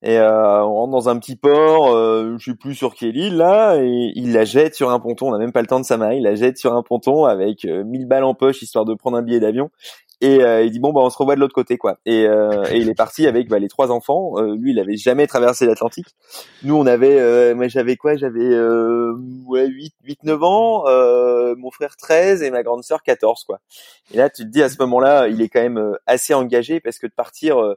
Et 0.00 0.16
euh, 0.16 0.64
on 0.64 0.74
rentre 0.74 0.92
dans 0.92 1.08
un 1.08 1.18
petit 1.18 1.34
port, 1.34 1.92
euh, 1.92 2.36
je 2.38 2.52
sais 2.52 2.56
plus 2.56 2.76
sur 2.76 2.94
quelle 2.94 3.16
île 3.16 3.36
là, 3.36 3.76
et 3.82 4.12
il 4.14 4.32
la 4.32 4.44
jette 4.44 4.76
sur 4.76 4.90
un 4.90 5.00
ponton. 5.00 5.28
On 5.28 5.32
n'a 5.32 5.38
même 5.38 5.50
pas 5.50 5.60
le 5.60 5.66
temps 5.66 5.80
de 5.80 5.84
s'amarrer, 5.84 6.18
il 6.18 6.22
la 6.22 6.36
jette 6.36 6.56
sur 6.56 6.72
un 6.74 6.84
ponton 6.84 7.24
avec 7.24 7.64
1000 7.64 8.06
balles 8.06 8.22
en 8.22 8.34
poche 8.34 8.62
histoire 8.62 8.84
de 8.84 8.94
prendre 8.94 9.16
un 9.16 9.22
billet 9.22 9.40
d'avion 9.40 9.70
et 10.20 10.42
euh, 10.42 10.64
il 10.64 10.72
dit 10.72 10.80
bon 10.80 10.92
bah 10.92 11.00
on 11.02 11.10
se 11.10 11.16
revoit 11.16 11.36
de 11.36 11.40
l'autre 11.40 11.54
côté 11.54 11.78
quoi. 11.78 11.98
Et, 12.04 12.26
euh, 12.26 12.64
et 12.70 12.78
il 12.78 12.88
est 12.88 12.94
parti 12.94 13.26
avec 13.26 13.48
bah, 13.48 13.58
les 13.58 13.68
trois 13.68 13.92
enfants. 13.92 14.32
Euh, 14.36 14.56
lui 14.56 14.72
il 14.72 14.80
avait 14.80 14.96
jamais 14.96 15.26
traversé 15.26 15.64
l'Atlantique. 15.64 16.08
Nous 16.64 16.74
on 16.74 16.86
avait 16.86 17.20
euh, 17.20 17.54
moi 17.54 17.68
j'avais 17.68 17.96
quoi? 17.96 18.16
J'avais 18.16 18.58
ouais 19.46 19.66
8 19.66 19.94
8 20.04 20.24
9 20.24 20.42
ans. 20.42 20.84
Mon 21.56 21.70
frère 21.70 21.96
13 21.96 22.42
et 22.42 22.50
ma 22.50 22.62
grande 22.62 22.82
sœur 22.82 23.02
14 23.02 23.44
quoi. 23.44 23.60
Et 24.12 24.16
là 24.16 24.28
tu 24.28 24.42
te 24.42 24.48
dis 24.48 24.62
à 24.62 24.68
ce 24.68 24.76
moment-là 24.80 25.28
il 25.28 25.40
est 25.40 25.48
quand 25.48 25.62
même 25.62 25.96
assez 26.06 26.34
engagé 26.34 26.80
parce 26.80 26.98
que 26.98 27.06
de 27.06 27.12
partir 27.12 27.74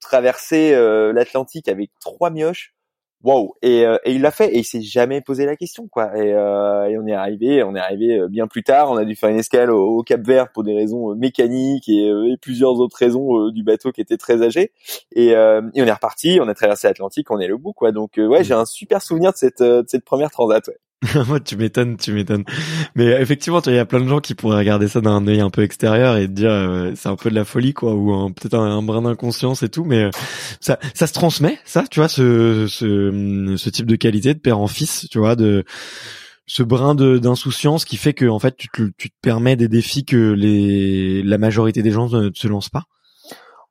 traverser 0.00 0.72
l'Atlantique 1.12 1.68
avec 1.68 1.90
trois 2.00 2.30
mioches 2.30 2.74
Wow 3.22 3.54
et, 3.60 3.84
euh, 3.84 3.98
et 4.04 4.14
il 4.14 4.22
l'a 4.22 4.30
fait 4.30 4.54
et 4.54 4.60
il 4.60 4.64
s'est 4.64 4.80
jamais 4.80 5.20
posé 5.20 5.44
la 5.44 5.54
question 5.54 5.88
quoi. 5.88 6.16
Et, 6.16 6.32
euh, 6.32 6.86
et, 6.86 6.96
on 6.96 7.06
est 7.06 7.12
arrivé 7.12 7.62
on 7.62 7.76
est 7.76 7.80
arrivé 7.80 8.18
euh, 8.18 8.28
bien 8.28 8.46
plus 8.46 8.62
tard. 8.62 8.90
On 8.90 8.96
a 8.96 9.04
dû 9.04 9.14
faire 9.14 9.28
une 9.28 9.38
escale 9.38 9.70
au, 9.70 10.02
Cap 10.02 10.22
Vert 10.26 10.50
pour 10.52 10.64
des 10.64 10.74
raisons 10.74 11.14
mécaniques 11.14 11.88
et, 11.88 12.06
et 12.06 12.36
plusieurs 12.40 12.80
autres 12.80 12.96
raisons 12.96 13.50
du 13.50 13.62
bateau 13.62 13.92
qui 13.92 14.00
était 14.00 14.16
très 14.16 14.42
âgé. 14.42 14.72
Et, 15.12 15.28
et, 15.28 15.36
on 15.36 15.86
est 15.86 15.92
reparti 15.92 16.38
on 16.40 16.48
a 16.48 16.54
traversé 16.54 16.88
l'Atlantique 16.88 17.30
on 17.30 17.38
est 17.38 17.48
le 17.48 17.58
bout 17.58 17.74
quoi. 17.74 17.92
Donc 17.92 18.12
ouais 18.16 18.42
j'ai 18.42 18.54
un 18.54 18.64
super 18.64 19.02
souvenir 19.02 19.32
de 19.32 19.36
cette 19.36 19.62
de 19.62 19.84
cette 19.86 20.04
première 20.04 20.30
transat 20.30 20.66
ouais. 20.68 20.78
Moi, 21.28 21.40
tu 21.40 21.56
m'étonnes, 21.56 21.96
tu 21.96 22.12
m'étonnes. 22.12 22.44
Mais 22.94 23.06
effectivement, 23.06 23.60
il 23.66 23.74
y 23.74 23.78
a 23.78 23.86
plein 23.86 24.00
de 24.00 24.08
gens 24.08 24.20
qui 24.20 24.34
pourraient 24.34 24.58
regarder 24.58 24.86
ça 24.86 25.00
d'un 25.00 25.26
œil 25.26 25.40
un 25.40 25.48
peu 25.48 25.62
extérieur 25.62 26.16
et 26.16 26.28
dire 26.28 26.50
euh, 26.50 26.92
c'est 26.94 27.08
un 27.08 27.16
peu 27.16 27.30
de 27.30 27.34
la 27.34 27.44
folie, 27.44 27.72
quoi, 27.72 27.94
ou 27.94 28.30
peut-être 28.30 28.54
un, 28.54 28.82
brin 28.82 29.02
d'inconscience 29.02 29.62
et 29.62 29.70
tout. 29.70 29.84
Mais 29.84 30.04
euh, 30.04 30.10
ça, 30.60 30.78
ça 30.94 31.06
se 31.06 31.14
transmet, 31.14 31.58
ça, 31.64 31.84
tu 31.90 32.00
vois, 32.00 32.08
ce, 32.08 32.66
ce, 32.68 33.54
ce 33.56 33.70
type 33.70 33.86
de 33.86 33.96
qualité 33.96 34.34
de 34.34 34.40
père 34.40 34.58
en 34.58 34.66
fils, 34.66 35.06
tu 35.10 35.18
vois, 35.18 35.36
de 35.36 35.64
ce 36.50 36.64
brin 36.64 36.96
d'insouciance 36.96 37.84
qui 37.84 37.96
fait 37.96 38.12
que 38.12 38.26
en 38.26 38.40
fait 38.40 38.56
tu 38.56 38.68
te, 38.68 38.82
tu 38.98 39.08
te 39.08 39.14
permets 39.22 39.54
des 39.54 39.68
défis 39.68 40.04
que 40.04 40.32
les 40.32 41.22
la 41.22 41.38
majorité 41.38 41.80
des 41.80 41.92
gens 41.92 42.08
ne 42.08 42.30
se 42.34 42.48
lancent 42.48 42.68
pas. 42.68 42.84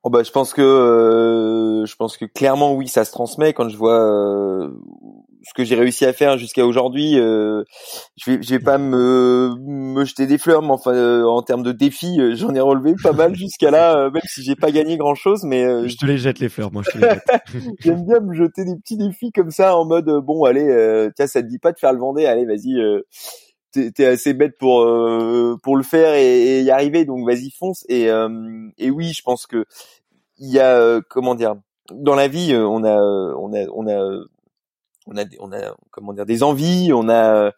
Oh 0.02 0.08
bah 0.08 0.22
je 0.22 0.30
pense 0.30 0.54
que 0.54 0.62
euh, 0.62 1.84
je 1.84 1.94
pense 1.96 2.16
que 2.16 2.24
clairement 2.24 2.72
oui 2.72 2.88
ça 2.88 3.04
se 3.04 3.12
transmet 3.12 3.52
quand 3.52 3.68
je 3.68 3.76
vois 3.76 4.00
euh, 4.00 4.70
ce 5.42 5.54
que 5.54 5.64
j'ai 5.64 5.74
réussi 5.74 6.04
à 6.04 6.12
faire 6.12 6.38
jusqu'à 6.38 6.66
aujourd'hui 6.66 7.18
euh, 7.18 7.62
je 8.16 8.30
vais 8.30 8.42
je 8.42 8.50
vais 8.50 8.58
pas 8.58 8.78
me 8.78 9.54
me 9.58 10.04
jeter 10.04 10.26
des 10.26 10.38
fleurs 10.38 10.62
mais 10.62 10.70
enfin 10.70 10.92
euh, 10.92 11.24
en 11.24 11.42
termes 11.42 11.62
de 11.62 11.72
défis 11.72 12.20
euh, 12.20 12.34
j'en 12.34 12.54
ai 12.54 12.60
relevé 12.60 12.94
pas 13.02 13.12
mal 13.12 13.34
jusqu'à 13.34 13.70
là 13.70 14.10
même 14.10 14.22
si 14.24 14.42
j'ai 14.42 14.56
pas 14.56 14.70
gagné 14.70 14.96
grand 14.96 15.14
chose 15.14 15.44
mais 15.44 15.88
je 15.88 15.96
te 15.96 16.06
les 16.06 16.18
jette 16.18 16.38
les 16.38 16.48
fleurs 16.48 16.72
moi 16.72 16.82
je 16.84 16.90
te 16.90 16.98
les 16.98 17.08
jette. 17.08 17.22
J'aime 17.80 18.04
bien 18.04 18.20
me 18.20 18.34
jeter 18.34 18.64
des 18.64 18.76
petits 18.76 18.96
défis 18.96 19.32
comme 19.32 19.50
ça 19.50 19.76
en 19.76 19.84
mode 19.84 20.10
bon 20.24 20.44
allez 20.44 21.10
tiens 21.16 21.26
ça 21.26 21.42
te 21.42 21.46
dit 21.46 21.58
pas 21.58 21.72
de 21.72 21.78
faire 21.78 21.92
le 21.92 21.98
Vendée 21.98 22.26
allez 22.26 22.44
vas-y 22.44 22.80
t'es 23.70 24.06
assez 24.06 24.34
bête 24.34 24.58
pour 24.58 24.82
euh, 24.82 25.56
pour 25.62 25.76
le 25.76 25.82
faire 25.82 26.14
et, 26.14 26.62
y 26.62 26.70
arriver 26.70 27.04
donc 27.04 27.26
vas-y 27.26 27.50
fonce. 27.50 27.84
Et 27.88 28.10
euh, 28.10 28.68
et 28.78 28.90
oui 28.90 29.12
je 29.12 29.22
pense 29.22 29.46
que 29.46 29.64
il 30.38 30.50
y 30.50 30.58
a 30.58 30.76
euh, 30.76 31.00
comment 31.08 31.34
dire 31.34 31.54
dans 31.92 32.14
la 32.14 32.28
vie 32.28 32.54
on 32.54 32.84
a 32.84 32.96
on 32.96 33.52
a 33.52 33.66
on 33.74 33.86
a 33.88 34.20
on 35.10 35.16
a 35.18 35.24
on 35.40 35.52
a 35.52 35.74
comment 35.90 36.12
dire 36.12 36.26
des 36.26 36.42
envies 36.42 36.92
on 36.92 37.08
a 37.08 37.52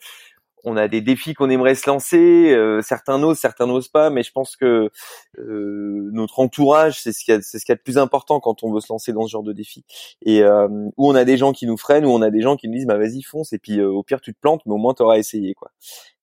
on 0.64 0.76
a 0.76 0.88
des 0.88 1.00
défis 1.00 1.34
qu'on 1.34 1.50
aimerait 1.50 1.74
se 1.74 1.88
lancer. 1.88 2.56
certains 2.82 3.18
n'osent, 3.18 3.38
certains 3.38 3.66
n'osent 3.66 3.88
pas, 3.88 4.10
mais 4.10 4.22
je 4.22 4.32
pense 4.32 4.56
que 4.56 4.90
euh, 5.38 6.10
notre 6.12 6.40
entourage, 6.40 7.00
c'est 7.00 7.12
ce 7.12 7.24
qui 7.24 7.32
c'est 7.42 7.58
ce 7.58 7.64
qui 7.64 7.72
est 7.72 7.76
de 7.76 7.80
plus 7.80 7.98
important 7.98 8.40
quand 8.40 8.62
on 8.62 8.72
veut 8.72 8.80
se 8.80 8.92
lancer 8.92 9.12
dans 9.12 9.26
ce 9.26 9.30
genre 9.32 9.42
de 9.42 9.52
défi. 9.52 9.84
Et 10.22 10.42
euh, 10.42 10.68
où 10.96 11.10
on 11.10 11.14
a 11.14 11.24
des 11.24 11.36
gens 11.36 11.52
qui 11.52 11.66
nous 11.66 11.76
freinent, 11.76 12.04
où 12.04 12.10
on 12.10 12.22
a 12.22 12.30
des 12.30 12.42
gens 12.42 12.56
qui 12.56 12.68
nous 12.68 12.74
disent 12.74 12.86
bah 12.86 12.98
vas-y 12.98 13.22
fonce, 13.22 13.52
et 13.52 13.58
puis 13.58 13.82
au 13.82 14.02
pire 14.02 14.20
tu 14.20 14.32
te 14.34 14.38
plantes, 14.40 14.62
mais 14.66 14.72
au 14.72 14.78
moins 14.78 14.94
tu 14.94 15.02
auras 15.02 15.18
essayé 15.18 15.54
quoi. 15.54 15.70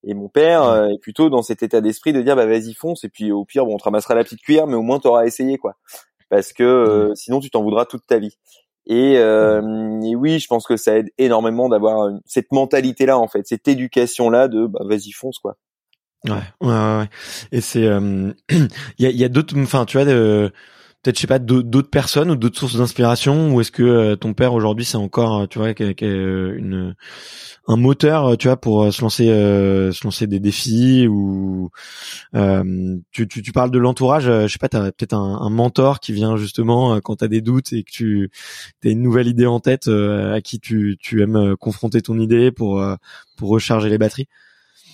Et 0.03 0.13
mon 0.13 0.29
père 0.29 0.85
est 0.85 0.99
plutôt 0.99 1.29
dans 1.29 1.41
cet 1.41 1.63
état 1.63 1.81
d'esprit 1.81 2.13
de 2.13 2.21
dire 2.21 2.35
bah 2.35 2.45
vas-y 2.45 2.73
fonce, 2.73 3.03
et 3.03 3.09
puis 3.09 3.31
au 3.31 3.45
pire 3.45 3.65
bon 3.65 3.75
on 3.75 3.77
te 3.77 3.83
ramassera 3.83 4.15
la 4.15 4.23
petite 4.23 4.41
cuillère, 4.41 4.67
mais 4.67 4.75
au 4.75 4.83
moins 4.83 4.99
tu 4.99 5.07
auras 5.07 5.25
essayé 5.25 5.57
quoi. 5.57 5.75
Parce 6.29 6.53
que 6.53 7.11
sinon 7.15 7.39
tu 7.39 7.49
t'en 7.49 7.63
voudras 7.63 7.85
toute 7.85 8.05
ta 8.07 8.19
vie. 8.19 8.37
Et, 8.85 9.17
euh, 9.17 10.01
et, 10.01 10.15
oui, 10.15 10.39
je 10.39 10.47
pense 10.47 10.65
que 10.65 10.77
ça 10.77 10.97
aide 10.97 11.09
énormément 11.17 11.69
d'avoir 11.69 12.09
cette 12.25 12.51
mentalité-là, 12.51 13.19
en 13.19 13.27
fait, 13.27 13.45
cette 13.47 13.67
éducation-là 13.67 14.47
de 14.47 14.65
bah, 14.65 14.81
vas-y 14.83 15.11
fonce 15.11 15.39
quoi. 15.39 15.57
Ouais, 16.25 16.33
ouais, 16.61 16.67
ouais. 16.67 17.09
Et 17.51 17.61
c'est, 17.61 17.83
il 18.49 18.69
y 18.99 19.05
a, 19.05 19.09
y 19.09 19.23
a 19.23 19.29
d'autres, 19.29 19.57
enfin, 19.57 19.85
tu 19.85 19.97
vois, 19.97 20.05
de, 20.05 20.51
peut-être 21.01 21.15
je 21.15 21.21
sais 21.21 21.27
pas 21.27 21.39
d'autres 21.39 21.89
personnes 21.89 22.31
ou 22.31 22.35
d'autres 22.35 22.59
sources 22.59 22.77
d'inspiration 22.77 23.53
ou 23.53 23.61
est-ce 23.61 23.71
que 23.71 23.83
euh, 23.83 24.15
ton 24.15 24.33
père 24.33 24.53
aujourd'hui 24.53 24.85
c'est 24.85 24.97
encore, 24.97 25.47
tu 25.47 25.59
vois, 25.59 25.69
une 26.01 26.95
un 27.67 27.75
moteur, 27.77 28.37
tu 28.37 28.47
vois, 28.47 28.57
pour 28.57 28.91
se 28.91 29.01
lancer, 29.01 29.25
se 29.27 30.03
lancer 30.03 30.25
des 30.27 30.39
défis 30.39 31.07
ou 31.07 31.69
tu, 32.33 33.27
tu, 33.27 33.41
tu 33.41 33.51
parles 33.51 33.71
de 33.71 33.77
l'entourage, 33.77 34.25
je 34.25 34.47
sais 34.47 34.57
pas, 34.59 34.69
t'as 34.69 34.91
peut-être 34.91 35.13
un, 35.13 35.49
mentor 35.49 35.99
qui 35.99 36.13
vient 36.13 36.35
justement 36.35 36.99
quand 37.01 37.17
t'as 37.17 37.27
des 37.27 37.41
doutes 37.41 37.73
et 37.73 37.83
que 37.83 37.91
tu 37.91 38.31
as 38.85 38.89
une 38.89 39.01
nouvelle 39.01 39.27
idée 39.27 39.45
en 39.45 39.59
tête 39.59 39.87
à 39.87 40.41
qui 40.41 40.59
tu, 40.59 40.97
tu 40.99 41.21
aimes 41.21 41.55
confronter 41.57 42.01
ton 42.01 42.19
idée 42.19 42.51
pour 42.51 42.83
pour 43.35 43.49
recharger 43.49 43.89
les 43.89 43.97
batteries? 43.97 44.27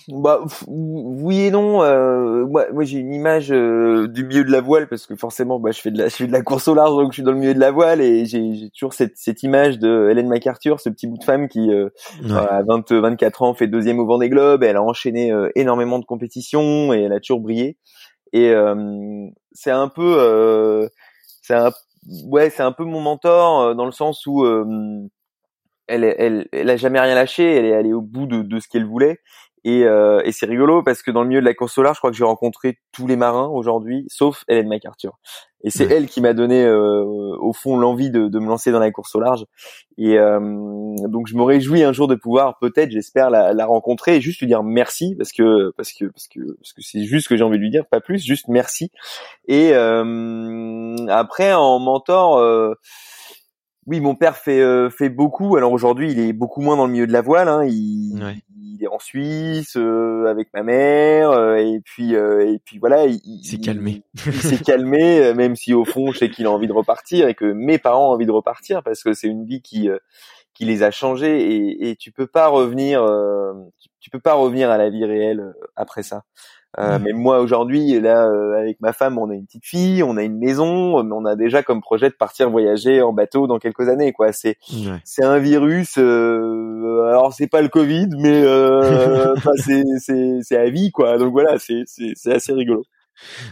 Bah 0.08 0.40
oui 0.68 1.46
et 1.46 1.50
non. 1.50 1.82
Euh, 1.82 2.46
moi, 2.46 2.66
moi 2.72 2.84
j'ai 2.84 2.98
une 2.98 3.12
image 3.12 3.50
euh, 3.50 4.06
du 4.06 4.24
milieu 4.24 4.44
de 4.44 4.52
la 4.52 4.60
voile 4.60 4.88
parce 4.88 5.04
que 5.04 5.16
forcément, 5.16 5.58
bah, 5.58 5.72
je 5.72 5.80
fais 5.80 5.90
de 5.90 5.98
la, 5.98 6.08
je 6.08 6.14
fais 6.14 6.26
de 6.28 6.32
la 6.32 6.42
course 6.42 6.68
au 6.68 6.74
large 6.74 6.90
donc 6.90 7.10
je 7.10 7.14
suis 7.16 7.22
dans 7.24 7.32
le 7.32 7.38
milieu 7.38 7.54
de 7.54 7.58
la 7.58 7.72
voile 7.72 8.00
et 8.00 8.24
j'ai 8.24 8.70
toujours 8.70 8.94
cette, 8.94 9.16
cette 9.16 9.42
image 9.42 9.80
de 9.80 10.08
Hélène 10.08 10.28
MacArthur, 10.28 10.78
ce 10.80 10.90
petit 10.90 11.08
bout 11.08 11.18
de 11.18 11.24
femme 11.24 11.48
qui 11.48 11.72
euh, 11.72 11.88
à 12.30 12.62
20, 12.62 12.92
24 12.92 13.42
ans 13.42 13.54
fait 13.54 13.66
deuxième 13.66 13.98
au 13.98 14.06
Vendée 14.06 14.28
Globe. 14.28 14.62
Elle 14.62 14.76
a 14.76 14.82
enchaîné 14.82 15.32
euh, 15.32 15.50
énormément 15.56 15.98
de 15.98 16.04
compétitions 16.04 16.94
et 16.94 17.02
elle 17.02 17.12
a 17.12 17.18
toujours 17.18 17.40
brillé. 17.40 17.76
Et 18.32 18.52
c'est 19.52 19.70
un 19.70 19.88
peu, 19.88 20.88
c'est 21.40 21.54
un 21.54 21.70
ouais, 22.26 22.50
c'est 22.50 22.62
un 22.62 22.72
peu 22.72 22.84
mon 22.84 23.00
mentor 23.00 23.74
dans 23.74 23.86
le 23.86 23.92
sens 23.92 24.26
où 24.26 24.44
elle, 25.86 26.04
elle, 26.04 26.48
elle 26.52 26.70
a 26.70 26.76
jamais 26.76 27.00
rien 27.00 27.14
lâché. 27.14 27.54
Elle 27.54 27.64
est 27.64 27.74
allée 27.74 27.92
au 27.92 28.02
bout 28.02 28.26
de, 28.26 28.42
de 28.42 28.60
ce 28.60 28.68
qu'elle 28.68 28.84
voulait. 28.84 29.20
Et, 29.66 29.82
euh, 29.82 30.22
et 30.24 30.30
c'est 30.30 30.46
rigolo 30.46 30.84
parce 30.84 31.02
que 31.02 31.10
dans 31.10 31.22
le 31.22 31.28
milieu 31.28 31.40
de 31.40 31.44
la 31.44 31.52
course 31.52 31.76
au 31.76 31.82
large, 31.82 31.96
je 31.96 32.00
crois 32.00 32.12
que 32.12 32.16
j'ai 32.16 32.22
rencontré 32.22 32.78
tous 32.92 33.08
les 33.08 33.16
marins 33.16 33.48
aujourd'hui, 33.48 34.04
sauf 34.06 34.44
Hélène 34.46 34.68
MacArthur. 34.68 35.18
Et 35.64 35.70
c'est 35.70 35.90
elle 35.90 36.06
qui 36.06 36.20
m'a 36.20 36.34
donné, 36.34 36.64
euh, 36.64 37.02
au 37.40 37.52
fond, 37.52 37.76
l'envie 37.76 38.12
de, 38.12 38.28
de, 38.28 38.38
me 38.38 38.46
lancer 38.46 38.70
dans 38.70 38.78
la 38.78 38.92
course 38.92 39.16
au 39.16 39.20
large. 39.20 39.44
Et 39.98 40.20
euh, 40.20 40.38
donc, 41.08 41.26
je 41.26 41.34
me 41.34 41.42
réjouis 41.42 41.82
un 41.82 41.92
jour 41.92 42.06
de 42.06 42.14
pouvoir, 42.14 42.58
peut-être, 42.60 42.92
j'espère, 42.92 43.28
la, 43.28 43.52
la, 43.52 43.66
rencontrer 43.66 44.14
et 44.14 44.20
juste 44.20 44.38
lui 44.38 44.46
dire 44.46 44.62
merci 44.62 45.16
parce 45.16 45.32
que 45.32 45.72
parce 45.76 45.92
que 45.92 46.04
parce 46.04 46.28
que 46.28 46.52
parce 46.58 46.72
que 46.72 46.82
c'est 46.82 47.02
juste 47.02 47.24
ce 47.24 47.28
que 47.28 47.36
j'ai 47.36 47.42
envie 47.42 47.58
de 47.58 47.62
lui 47.62 47.70
dire, 47.70 47.86
pas 47.86 48.00
plus, 48.00 48.24
juste 48.24 48.46
merci. 48.46 48.92
Et 49.48 49.70
euh, 49.72 50.94
après, 51.08 51.54
en 51.54 51.80
mentor 51.80 52.38
oui, 53.86 54.00
mon 54.00 54.16
père 54.16 54.36
fait 54.36 54.60
euh, 54.60 54.90
fait 54.90 55.08
beaucoup. 55.08 55.56
Alors 55.56 55.72
aujourd'hui, 55.72 56.10
il 56.10 56.18
est 56.18 56.32
beaucoup 56.32 56.60
moins 56.60 56.76
dans 56.76 56.86
le 56.86 56.92
milieu 56.92 57.06
de 57.06 57.12
la 57.12 57.22
voile. 57.22 57.48
Hein. 57.48 57.64
Il, 57.64 58.18
il, 58.56 58.82
est 58.82 58.88
en 58.88 58.98
Suisse 58.98 59.76
euh, 59.76 60.26
avec 60.26 60.48
ma 60.52 60.64
mère, 60.64 61.30
euh, 61.30 61.56
et 61.56 61.80
puis 61.84 62.14
et 62.14 62.60
puis 62.64 62.78
voilà. 62.78 63.06
Il, 63.06 63.44
s'est 63.44 63.58
calmé. 63.58 64.02
Il, 64.26 64.32
s'est 64.34 64.58
calmé, 64.58 65.32
même 65.34 65.54
si 65.54 65.72
au 65.72 65.84
fond, 65.84 66.10
je 66.10 66.18
sais 66.18 66.30
qu'il 66.30 66.46
a 66.46 66.50
envie 66.50 66.66
de 66.66 66.72
repartir 66.72 67.28
et 67.28 67.34
que 67.34 67.44
mes 67.44 67.78
parents 67.78 68.10
ont 68.10 68.14
envie 68.14 68.26
de 68.26 68.32
repartir 68.32 68.82
parce 68.82 69.04
que 69.04 69.12
c'est 69.12 69.28
une 69.28 69.44
vie 69.44 69.62
qui 69.62 69.88
qui 70.52 70.64
les 70.64 70.82
a 70.82 70.90
changés 70.90 71.54
et, 71.54 71.90
et 71.90 71.96
tu 71.96 72.10
peux 72.10 72.26
pas 72.26 72.48
revenir. 72.48 73.06
tu 74.00 74.10
peux 74.10 74.20
pas 74.20 74.34
revenir 74.34 74.68
à 74.68 74.78
la 74.78 74.90
vie 74.90 75.04
réelle 75.04 75.54
après 75.76 76.02
ça. 76.02 76.24
Euh, 76.78 76.98
mais 77.02 77.12
moi 77.12 77.40
aujourd'hui, 77.40 77.98
là, 78.00 78.26
euh, 78.26 78.60
avec 78.60 78.80
ma 78.80 78.92
femme, 78.92 79.18
on 79.18 79.30
a 79.30 79.34
une 79.34 79.46
petite 79.46 79.64
fille, 79.64 80.02
on 80.02 80.16
a 80.16 80.22
une 80.22 80.38
maison, 80.38 80.96
on 80.98 81.24
a 81.24 81.34
déjà 81.34 81.62
comme 81.62 81.80
projet 81.80 82.10
de 82.10 82.14
partir 82.14 82.50
voyager 82.50 83.00
en 83.00 83.14
bateau 83.14 83.46
dans 83.46 83.58
quelques 83.58 83.88
années. 83.88 84.12
Quoi, 84.12 84.32
c'est 84.32 84.56
c'est 85.04 85.24
un 85.24 85.38
virus. 85.38 85.94
Euh, 85.96 87.08
alors 87.08 87.32
c'est 87.32 87.46
pas 87.46 87.62
le 87.62 87.68
Covid, 87.68 88.08
mais 88.18 88.42
euh, 88.44 89.34
c'est 89.64 89.84
c'est 89.98 90.38
c'est 90.42 90.56
à 90.56 90.68
vie, 90.68 90.90
quoi. 90.90 91.16
Donc 91.16 91.32
voilà, 91.32 91.58
c'est 91.58 91.84
c'est 91.86 92.12
c'est 92.14 92.34
assez 92.34 92.52
rigolo. 92.52 92.84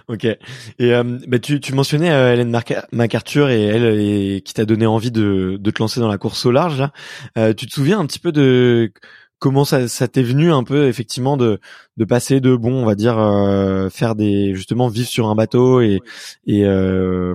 Ok. 0.09 0.25
Et 0.25 0.39
euh, 0.81 1.19
bah 1.27 1.39
tu, 1.39 1.61
tu 1.61 1.75
mentionnais 1.75 2.11
euh, 2.11 2.33
Hélène 2.35 2.57
MacArthur 2.93 3.49
et 3.49 3.63
elle 3.63 3.99
et, 3.99 4.43
qui 4.43 4.55
t'a 4.55 4.65
donné 4.65 4.87
envie 4.87 5.11
de, 5.11 5.57
de 5.59 5.71
te 5.71 5.83
lancer 5.83 6.01
dans 6.01 6.09
la 6.09 6.19
course 6.19 6.45
au 6.47 6.51
large. 6.51 6.79
Là. 6.79 6.93
Euh, 7.39 7.55
tu 7.55 7.67
te 7.67 7.73
souviens 7.73 7.99
un 7.99 8.07
petit 8.07 8.19
peu 8.19 8.33
de 8.33 8.93
comment 9.39 9.65
ça, 9.65 9.89
ça 9.89 10.09
t'est 10.09 10.23
venu 10.23 10.53
un 10.53 10.65
peu 10.65 10.87
effectivement 10.87 11.37
de 11.37 11.61
de 11.97 12.05
passer 12.05 12.41
de 12.41 12.57
bon 12.57 12.83
on 12.83 12.87
va 12.87 12.95
dire 12.95 13.19
euh, 13.19 13.89
faire 13.89 14.15
des 14.15 14.55
justement 14.55 14.89
vivre 14.89 15.09
sur 15.09 15.29
un 15.29 15.35
bateau 15.35 15.81
et 15.81 16.01
et, 16.47 16.65
euh, 16.65 17.35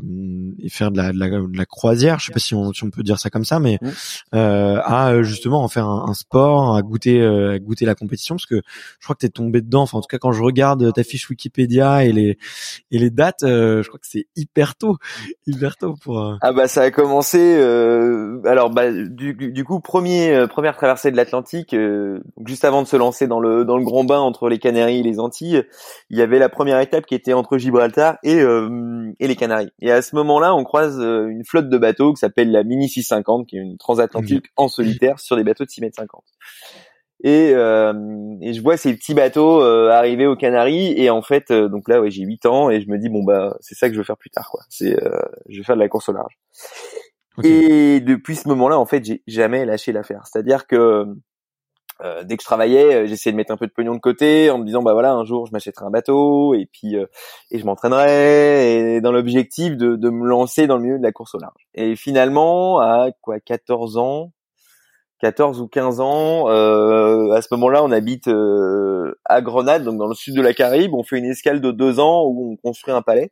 et 0.61 0.69
faire 0.69 0.91
de 0.91 0.97
la, 0.97 1.13
de 1.13 1.19
la, 1.19 1.29
de 1.29 1.57
la 1.57 1.65
croisière. 1.65 2.19
Je 2.19 2.25
sais 2.25 2.31
pas 2.33 2.39
si 2.39 2.55
on, 2.55 2.73
si 2.73 2.83
on 2.83 2.89
peut 2.89 3.03
dire 3.03 3.19
ça 3.19 3.29
comme 3.29 3.45
ça 3.45 3.59
mais 3.59 3.79
euh, 4.33 4.79
à 4.83 5.11
euh, 5.13 5.23
justement 5.23 5.63
en 5.63 5.67
faire 5.67 5.87
un, 5.87 6.13
sport 6.13 6.75
à 6.75 6.81
goûter 6.81 7.21
euh, 7.21 7.53
à 7.53 7.59
goûter 7.59 7.85
la 7.85 7.95
compétition. 7.95 8.35
Parce 8.35 8.45
que 8.45 8.61
je 8.99 9.05
crois 9.05 9.15
que 9.15 9.21
t'es 9.21 9.29
tombé 9.29 9.61
dedans. 9.61 9.83
Enfin 9.83 9.99
en 9.99 10.01
tout 10.01 10.07
cas 10.07 10.17
quand 10.17 10.31
je 10.31 10.43
regarde 10.43 10.91
ta 10.93 11.03
fiche 11.03 11.29
Wikipédia 11.29 12.03
et 12.03 12.11
les 12.11 12.37
et 12.91 12.99
les 12.99 13.09
dates 13.09 13.43
je 13.43 13.87
crois 13.87 13.99
que 13.99 14.07
c'est 14.07 14.27
hyper 14.35 14.75
tôt. 14.75 14.97
Hyper 15.47 15.77
tôt 15.77 15.95
pour 16.03 16.37
ah 16.41 16.53
bah 16.53 16.67
ça 16.67 16.83
a 16.83 16.91
commencé 16.91 17.59
alors 18.45 18.69
bah 18.69 18.91
du, 18.91 19.33
du 19.33 19.63
coup 19.63 19.79
premier 19.79 20.45
première 20.47 20.75
traversée 20.75 21.11
de 21.11 21.17
l'Atlantique 21.17 21.75
juste 22.45 22.65
avant 22.65 22.83
de 22.83 22.87
se 22.87 22.95
lancer 22.95 23.27
dans 23.27 23.39
le 23.39 23.65
dans 23.65 23.77
le 23.77 23.83
grand 23.83 24.03
bain 24.03 24.19
entre 24.19 24.48
les 24.49 24.59
Canaries 24.59 24.99
et 24.99 25.03
les 25.03 25.19
Antilles, 25.19 25.63
il 26.09 26.17
y 26.17 26.21
avait 26.21 26.39
la 26.39 26.49
première 26.49 26.79
étape 26.79 27.05
qui 27.05 27.15
était 27.15 27.33
entre 27.33 27.57
Gibraltar 27.57 28.17
et 28.23 28.39
euh, 28.39 29.12
et 29.19 29.27
les 29.27 29.35
Canaries. 29.35 29.71
Et 29.81 29.91
à 29.91 30.01
ce 30.01 30.15
moment-là, 30.15 30.55
on 30.55 30.63
croise 30.63 30.99
euh, 30.99 31.27
une 31.27 31.45
flotte 31.45 31.69
de 31.69 31.77
bateaux 31.77 32.13
qui 32.13 32.19
s'appelle 32.19 32.51
la 32.51 32.63
Mini 32.63 32.89
650, 32.89 33.47
qui 33.47 33.57
est 33.57 33.62
une 33.62 33.77
transatlantique 33.77 34.47
en 34.57 34.67
solitaire 34.67 35.19
sur 35.19 35.35
des 35.35 35.43
bateaux 35.43 35.65
de 35.65 35.69
6 35.69 35.81
mètres 35.81 35.95
50. 35.97 36.23
Et, 37.21 37.51
euh, 37.53 37.93
et 38.41 38.53
je 38.53 38.62
vois 38.62 38.77
ces 38.77 38.93
petits 38.93 39.13
bateaux 39.13 39.62
arriver 39.62 40.25
aux 40.25 40.38
Canaries 40.38 40.93
et 40.95 41.09
en 41.09 41.21
fait 41.21 41.51
donc 41.51 41.89
là 41.89 41.99
ouais 41.99 42.09
j'ai 42.12 42.23
8 42.23 42.45
ans 42.45 42.69
et 42.69 42.79
je 42.79 42.89
me 42.89 42.97
dis 42.97 43.09
bon 43.09 43.25
bah 43.25 43.57
c'est 43.59 43.75
ça 43.75 43.89
que 43.89 43.93
je 43.93 43.99
veux 43.99 44.05
faire 44.05 44.17
plus 44.17 44.29
tard 44.29 44.49
quoi. 44.49 44.62
C'est 44.69 44.95
je 45.49 45.57
vais 45.57 45.63
faire 45.63 45.75
de 45.75 45.81
la 45.81 45.89
course 45.89 46.07
au 46.07 46.13
large. 46.13 46.38
Et 47.43 47.99
depuis 47.99 48.35
ce 48.35 48.47
moment-là 48.47 48.79
en 48.79 48.85
fait 48.85 49.03
j'ai 49.03 49.21
jamais 49.27 49.65
lâché 49.65 49.91
l'affaire. 49.91 50.21
C'est-à-dire 50.25 50.65
que 50.65 51.05
euh, 52.01 52.23
dès 52.23 52.38
que 52.38 52.43
je 52.43 52.45
travaillais, 52.45 52.95
euh, 52.95 53.07
j'essayais 53.07 53.33
de 53.33 53.38
mettre 53.38 53.51
un 53.51 53.57
peu 53.57 53.67
de 53.67 53.71
pognon 53.71 53.93
de 53.93 53.99
côté 53.99 54.49
en 54.49 54.57
me 54.57 54.65
disant 54.65 54.81
bah 54.81 54.93
voilà 54.93 55.12
un 55.12 55.25
jour 55.25 55.45
je 55.45 55.51
m'achèterai 55.51 55.85
un 55.85 55.89
bateau 55.89 56.53
et 56.53 56.65
puis 56.65 56.95
euh, 56.95 57.05
et 57.51 57.59
je 57.59 57.65
m'entraînerai 57.65 59.01
dans 59.01 59.12
l'objectif 59.12 59.75
de, 59.75 59.95
de 59.95 60.09
me 60.09 60.25
lancer 60.25 60.65
dans 60.65 60.77
le 60.77 60.83
milieu 60.83 60.97
de 60.97 61.03
la 61.03 61.12
course 61.12 61.35
au 61.35 61.39
large. 61.39 61.67
Et 61.73 61.95
finalement 61.95 62.79
à 62.79 63.09
quoi 63.21 63.39
14 63.41 63.97
ans, 63.97 64.31
14 65.19 65.59
ou 65.59 65.67
15 65.67 65.99
ans, 65.99 66.47
à 66.47 67.41
ce 67.41 67.47
moment-là 67.51 67.83
on 67.83 67.91
habite 67.91 68.29
à 69.25 69.41
Grenade 69.41 69.83
donc 69.83 69.97
dans 69.97 70.07
le 70.07 70.15
sud 70.15 70.35
de 70.35 70.41
la 70.41 70.53
Caraïbe, 70.53 70.93
on 70.93 71.03
fait 71.03 71.17
une 71.17 71.25
escale 71.25 71.59
de 71.59 71.71
deux 71.71 71.99
ans 71.99 72.23
où 72.25 72.53
on 72.53 72.55
construit 72.55 72.93
un 72.93 73.01
palais 73.01 73.31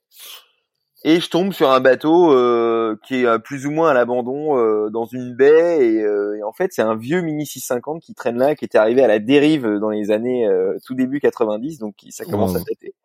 et 1.03 1.19
je 1.19 1.29
tombe 1.29 1.53
sur 1.53 1.69
un 1.69 1.79
bateau 1.79 2.33
euh, 2.33 2.97
qui 3.03 3.23
est 3.23 3.39
plus 3.39 3.67
ou 3.67 3.71
moins 3.71 3.91
à 3.91 3.93
l'abandon 3.93 4.57
euh, 4.57 4.89
dans 4.89 5.05
une 5.05 5.35
baie 5.35 5.85
et, 5.85 6.01
euh, 6.01 6.37
et 6.39 6.43
en 6.43 6.53
fait 6.53 6.73
c'est 6.73 6.81
un 6.81 6.95
vieux 6.95 7.21
Mini 7.21 7.45
650 7.45 8.01
qui 8.01 8.15
traîne 8.15 8.37
là 8.37 8.55
qui 8.55 8.65
était 8.65 8.79
arrivé 8.79 9.03
à 9.03 9.07
la 9.07 9.19
dérive 9.19 9.67
dans 9.79 9.91
les 9.91 10.09
années 10.09 10.49
tout 10.85 10.95
début 10.95 11.19
90 11.19 11.77
donc 11.77 11.95
ça 12.09 12.25
commence 12.25 12.55
à 12.55 12.59
dater. 12.59 12.95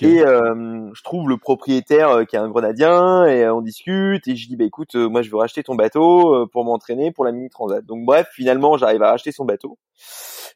Et 0.00 0.18
je 0.18 1.02
trouve 1.02 1.28
le 1.28 1.36
propriétaire 1.36 2.26
qui 2.26 2.36
est 2.36 2.38
un 2.38 2.48
grenadien 2.48 3.26
et 3.26 3.46
on 3.50 3.60
discute 3.60 4.26
et 4.26 4.34
je 4.34 4.48
dis 4.48 4.56
bah 4.56 4.64
écoute 4.64 4.94
moi 4.94 5.20
je 5.20 5.30
veux 5.30 5.36
racheter 5.36 5.62
ton 5.62 5.74
bateau 5.74 6.46
pour 6.52 6.64
m'entraîner 6.64 7.12
pour 7.12 7.26
la 7.26 7.32
Mini 7.32 7.50
Transat. 7.50 7.84
Donc 7.84 8.06
bref 8.06 8.28
finalement 8.32 8.78
j'arrive 8.78 9.02
à 9.02 9.10
racheter 9.10 9.32
son 9.32 9.44
bateau. 9.44 9.78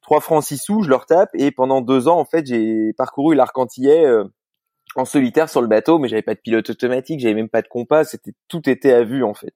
3 0.03 0.21
francs 0.21 0.45
6 0.45 0.59
sous, 0.59 0.83
je 0.83 0.89
leur 0.89 1.05
tape 1.05 1.31
et 1.35 1.51
pendant 1.51 1.83
deux 1.83 2.09
ans 2.09 2.19
en 2.19 2.25
fait 2.25 2.47
j'ai 2.47 2.95
parcouru 2.95 3.35
l'arc 3.35 3.57
antillais 3.59 4.07
en 4.97 5.05
solitaire 5.05 5.49
sur 5.49 5.63
le 5.63 5.69
bateau, 5.69 5.99
mais 5.99 6.09
j'avais 6.09 6.23
pas 6.23 6.35
de 6.35 6.41
pilote 6.41 6.71
automatique, 6.71 7.21
j'avais 7.21 7.35
même 7.35 7.49
pas 7.49 7.63
de 7.63 7.69
compas, 7.69 8.05
c'était 8.05 8.33
tout 8.49 8.69
était 8.69 8.93
à 8.93 9.05
vue 9.05 9.23
en 9.23 9.35
fait. 9.35 9.55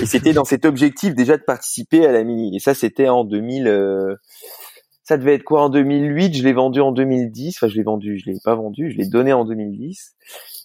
Et 0.00 0.06
c'était 0.06 0.32
dans 0.32 0.44
cet 0.44 0.64
objectif 0.64 1.14
déjà 1.14 1.36
de 1.36 1.42
participer 1.42 2.06
à 2.06 2.12
la 2.12 2.22
mini. 2.24 2.56
Et 2.56 2.60
ça 2.60 2.74
c'était 2.74 3.08
en 3.08 3.24
2000. 3.24 3.66
Euh, 3.66 4.14
ça 5.04 5.16
devait 5.16 5.34
être 5.34 5.42
quoi 5.42 5.62
en 5.62 5.68
2008 5.68 6.36
Je 6.36 6.44
l'ai 6.44 6.52
vendu 6.52 6.80
en 6.80 6.92
2010. 6.92 7.56
Enfin, 7.58 7.68
je 7.68 7.76
l'ai 7.76 7.82
vendu, 7.82 8.18
je 8.18 8.30
l'ai 8.30 8.38
pas 8.44 8.54
vendu, 8.54 8.90
je 8.92 8.96
l'ai 8.96 9.08
donné 9.08 9.32
en 9.32 9.44
2010. 9.44 10.14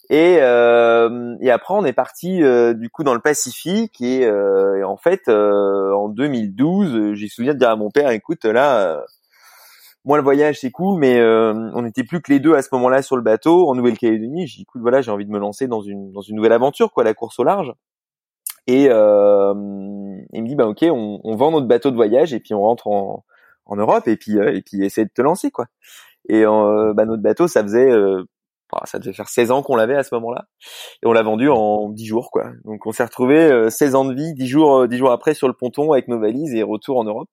Et, 0.10 0.38
euh, 0.40 1.36
et 1.42 1.50
après, 1.50 1.74
on 1.74 1.84
est 1.84 1.94
parti 1.94 2.42
euh, 2.44 2.74
du 2.74 2.90
coup 2.90 3.04
dans 3.04 3.16
le 3.16 3.20
Pacifique 3.20 4.00
et, 4.00 4.22
et 4.22 4.84
en 4.84 4.96
fait, 4.96 5.28
en 5.28 6.08
2012, 6.10 7.14
j'ai 7.14 7.28
souviens 7.28 7.54
de 7.54 7.60
dire 7.60 7.72
à 7.72 7.76
mon 7.76 7.90
père, 7.90 8.12
écoute, 8.12 8.46
là, 8.46 9.04
moi 10.08 10.17
le 10.17 10.24
voyage 10.24 10.62
c'est 10.62 10.72
cool 10.72 10.98
mais 11.00 11.20
euh, 11.20 11.54
on 11.74 11.82
n'était 11.82 12.06
plus 12.06 12.22
que 12.22 12.32
les 12.32 12.39
deux 12.39 12.56
à 12.56 12.62
ce 12.62 12.70
moment-là 12.72 13.02
sur 13.02 13.17
le 13.17 13.22
bateau 13.22 13.70
en 13.70 13.76
Nouvelle-Calédonie. 13.76 14.48
J'ai 14.48 14.56
dit 14.56 14.62
écoute 14.62 14.82
voilà 14.82 15.02
j'ai 15.02 15.12
envie 15.12 15.26
de 15.26 15.32
me 15.32 15.38
lancer 15.38 15.67
dans 15.67 15.82
une 15.82 16.13
dans 16.13 16.22
une 16.22 16.38
nouvelle 16.38 16.54
aventure 16.54 16.93
quoi 16.93 17.04
la 17.04 17.13
course 17.13 17.38
au 17.39 17.43
large. 17.43 17.74
Et 18.67 18.88
euh, 18.89 19.54
il 20.32 20.43
me 20.43 20.48
dit 20.48 20.56
bah 20.56 20.65
ok 20.65 20.86
on, 20.89 21.20
on, 21.24 21.36
vend 21.36 21.52
notre 21.52 21.67
bateau 21.67 21.91
de 21.91 21.98
voyage 21.98 22.34
et 22.34 22.39
puis 22.39 22.54
on 22.54 22.62
rentre 22.62 22.88
en, 22.88 23.26
en 23.65 23.76
Europe 23.76 24.08
et 24.08 24.15
puis 24.15 24.38
euh, 24.38 24.56
et 24.56 24.62
puis 24.62 24.84
essaie 24.86 25.04
de 25.04 25.12
te 25.13 25.22
lancer 25.22 25.52
quoi. 25.52 25.65
Et 26.30 26.46
euh, 26.46 26.93
bah, 26.93 27.06
notre 27.06 27.22
bateau 27.22 27.50
ça 27.50 27.62
faisait 27.62 27.91
bah, 28.72 28.84
ça 28.86 29.00
devait 29.00 29.13
faire 29.13 29.28
16 29.28 29.52
ans 29.52 29.62
qu'on 29.62 29.76
l'avait 29.76 29.96
à 29.98 30.04
ce 30.04 30.15
moment-là. 30.15 30.46
Et 31.04 31.08
on 31.08 31.12
l'a 31.12 31.24
vendu 31.24 31.50
en 31.50 31.89
10 31.89 32.06
jours 32.06 32.32
quoi. 32.32 32.46
Donc 32.63 32.86
on 32.86 32.93
s'est 32.93 33.04
retrouvé 33.04 33.70
16 33.70 33.96
ans 33.96 34.06
de 34.06 34.13
vie 34.13 34.34
10 34.34 34.48
jours 34.48 34.88
10 34.88 34.98
jours 34.98 35.12
après 35.12 35.34
sur 35.34 35.50
le 35.50 35.54
ponton 35.54 35.91
avec 35.91 36.08
nos 36.08 36.20
valises 36.20 36.54
et 36.54 36.63
retour 36.63 36.98
en 36.98 37.04
Europe. 37.04 37.28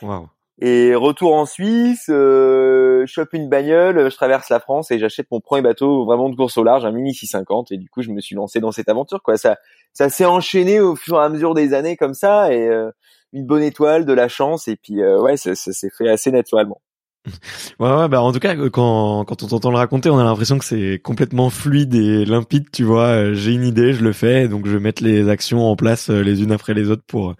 Wow. 0.00 0.28
Et 0.60 0.94
retour 0.94 1.34
en 1.34 1.46
Suisse, 1.46 2.06
euh, 2.08 3.04
je 3.06 3.12
chope 3.12 3.32
une 3.32 3.48
bagnole, 3.48 4.08
je 4.08 4.14
traverse 4.14 4.48
la 4.50 4.60
France 4.60 4.92
et 4.92 5.00
j'achète 5.00 5.26
mon 5.32 5.40
premier 5.40 5.62
bateau 5.62 6.04
vraiment 6.04 6.28
de 6.28 6.36
course 6.36 6.56
au 6.56 6.62
large, 6.62 6.84
un 6.84 6.92
Mini 6.92 7.12
650. 7.12 7.72
Et 7.72 7.76
du 7.76 7.88
coup, 7.88 8.02
je 8.02 8.10
me 8.10 8.20
suis 8.20 8.36
lancé 8.36 8.60
dans 8.60 8.70
cette 8.70 8.88
aventure. 8.88 9.20
Quoi, 9.22 9.36
ça, 9.36 9.56
ça 9.92 10.08
s'est 10.08 10.24
enchaîné 10.24 10.80
au 10.80 10.94
fur 10.94 11.20
et 11.20 11.24
à 11.24 11.28
mesure 11.28 11.54
des 11.54 11.74
années 11.74 11.96
comme 11.96 12.14
ça, 12.14 12.52
et 12.52 12.68
euh, 12.68 12.90
une 13.32 13.46
bonne 13.46 13.62
étoile, 13.62 14.04
de 14.04 14.12
la 14.12 14.28
chance, 14.28 14.68
et 14.68 14.76
puis 14.76 15.02
euh, 15.02 15.20
ouais, 15.20 15.36
ça, 15.36 15.56
ça 15.56 15.72
s'est 15.72 15.90
fait 15.90 16.08
assez 16.08 16.30
naturellement. 16.30 16.80
Ouais, 17.80 17.88
ouais, 17.90 18.08
bah 18.08 18.20
en 18.22 18.32
tout 18.32 18.38
cas, 18.38 18.54
quand, 18.70 19.24
quand 19.24 19.42
on 19.42 19.46
t'entend 19.48 19.70
le 19.70 19.76
raconter, 19.78 20.10
on 20.10 20.18
a 20.18 20.24
l'impression 20.24 20.58
que 20.58 20.64
c'est 20.64 21.00
complètement 21.02 21.48
fluide 21.50 21.94
et 21.94 22.24
limpide, 22.24 22.66
tu 22.70 22.84
vois. 22.84 23.06
Euh, 23.06 23.34
j'ai 23.34 23.52
une 23.52 23.64
idée, 23.64 23.92
je 23.94 24.02
le 24.04 24.12
fais, 24.12 24.46
donc 24.48 24.66
je 24.66 24.72
vais 24.72 24.80
mettre 24.80 25.02
les 25.02 25.28
actions 25.28 25.62
en 25.66 25.74
place 25.76 26.10
euh, 26.10 26.22
les 26.22 26.42
unes 26.42 26.52
après 26.52 26.74
les 26.74 26.90
autres 26.90 27.02
pour 27.06 27.34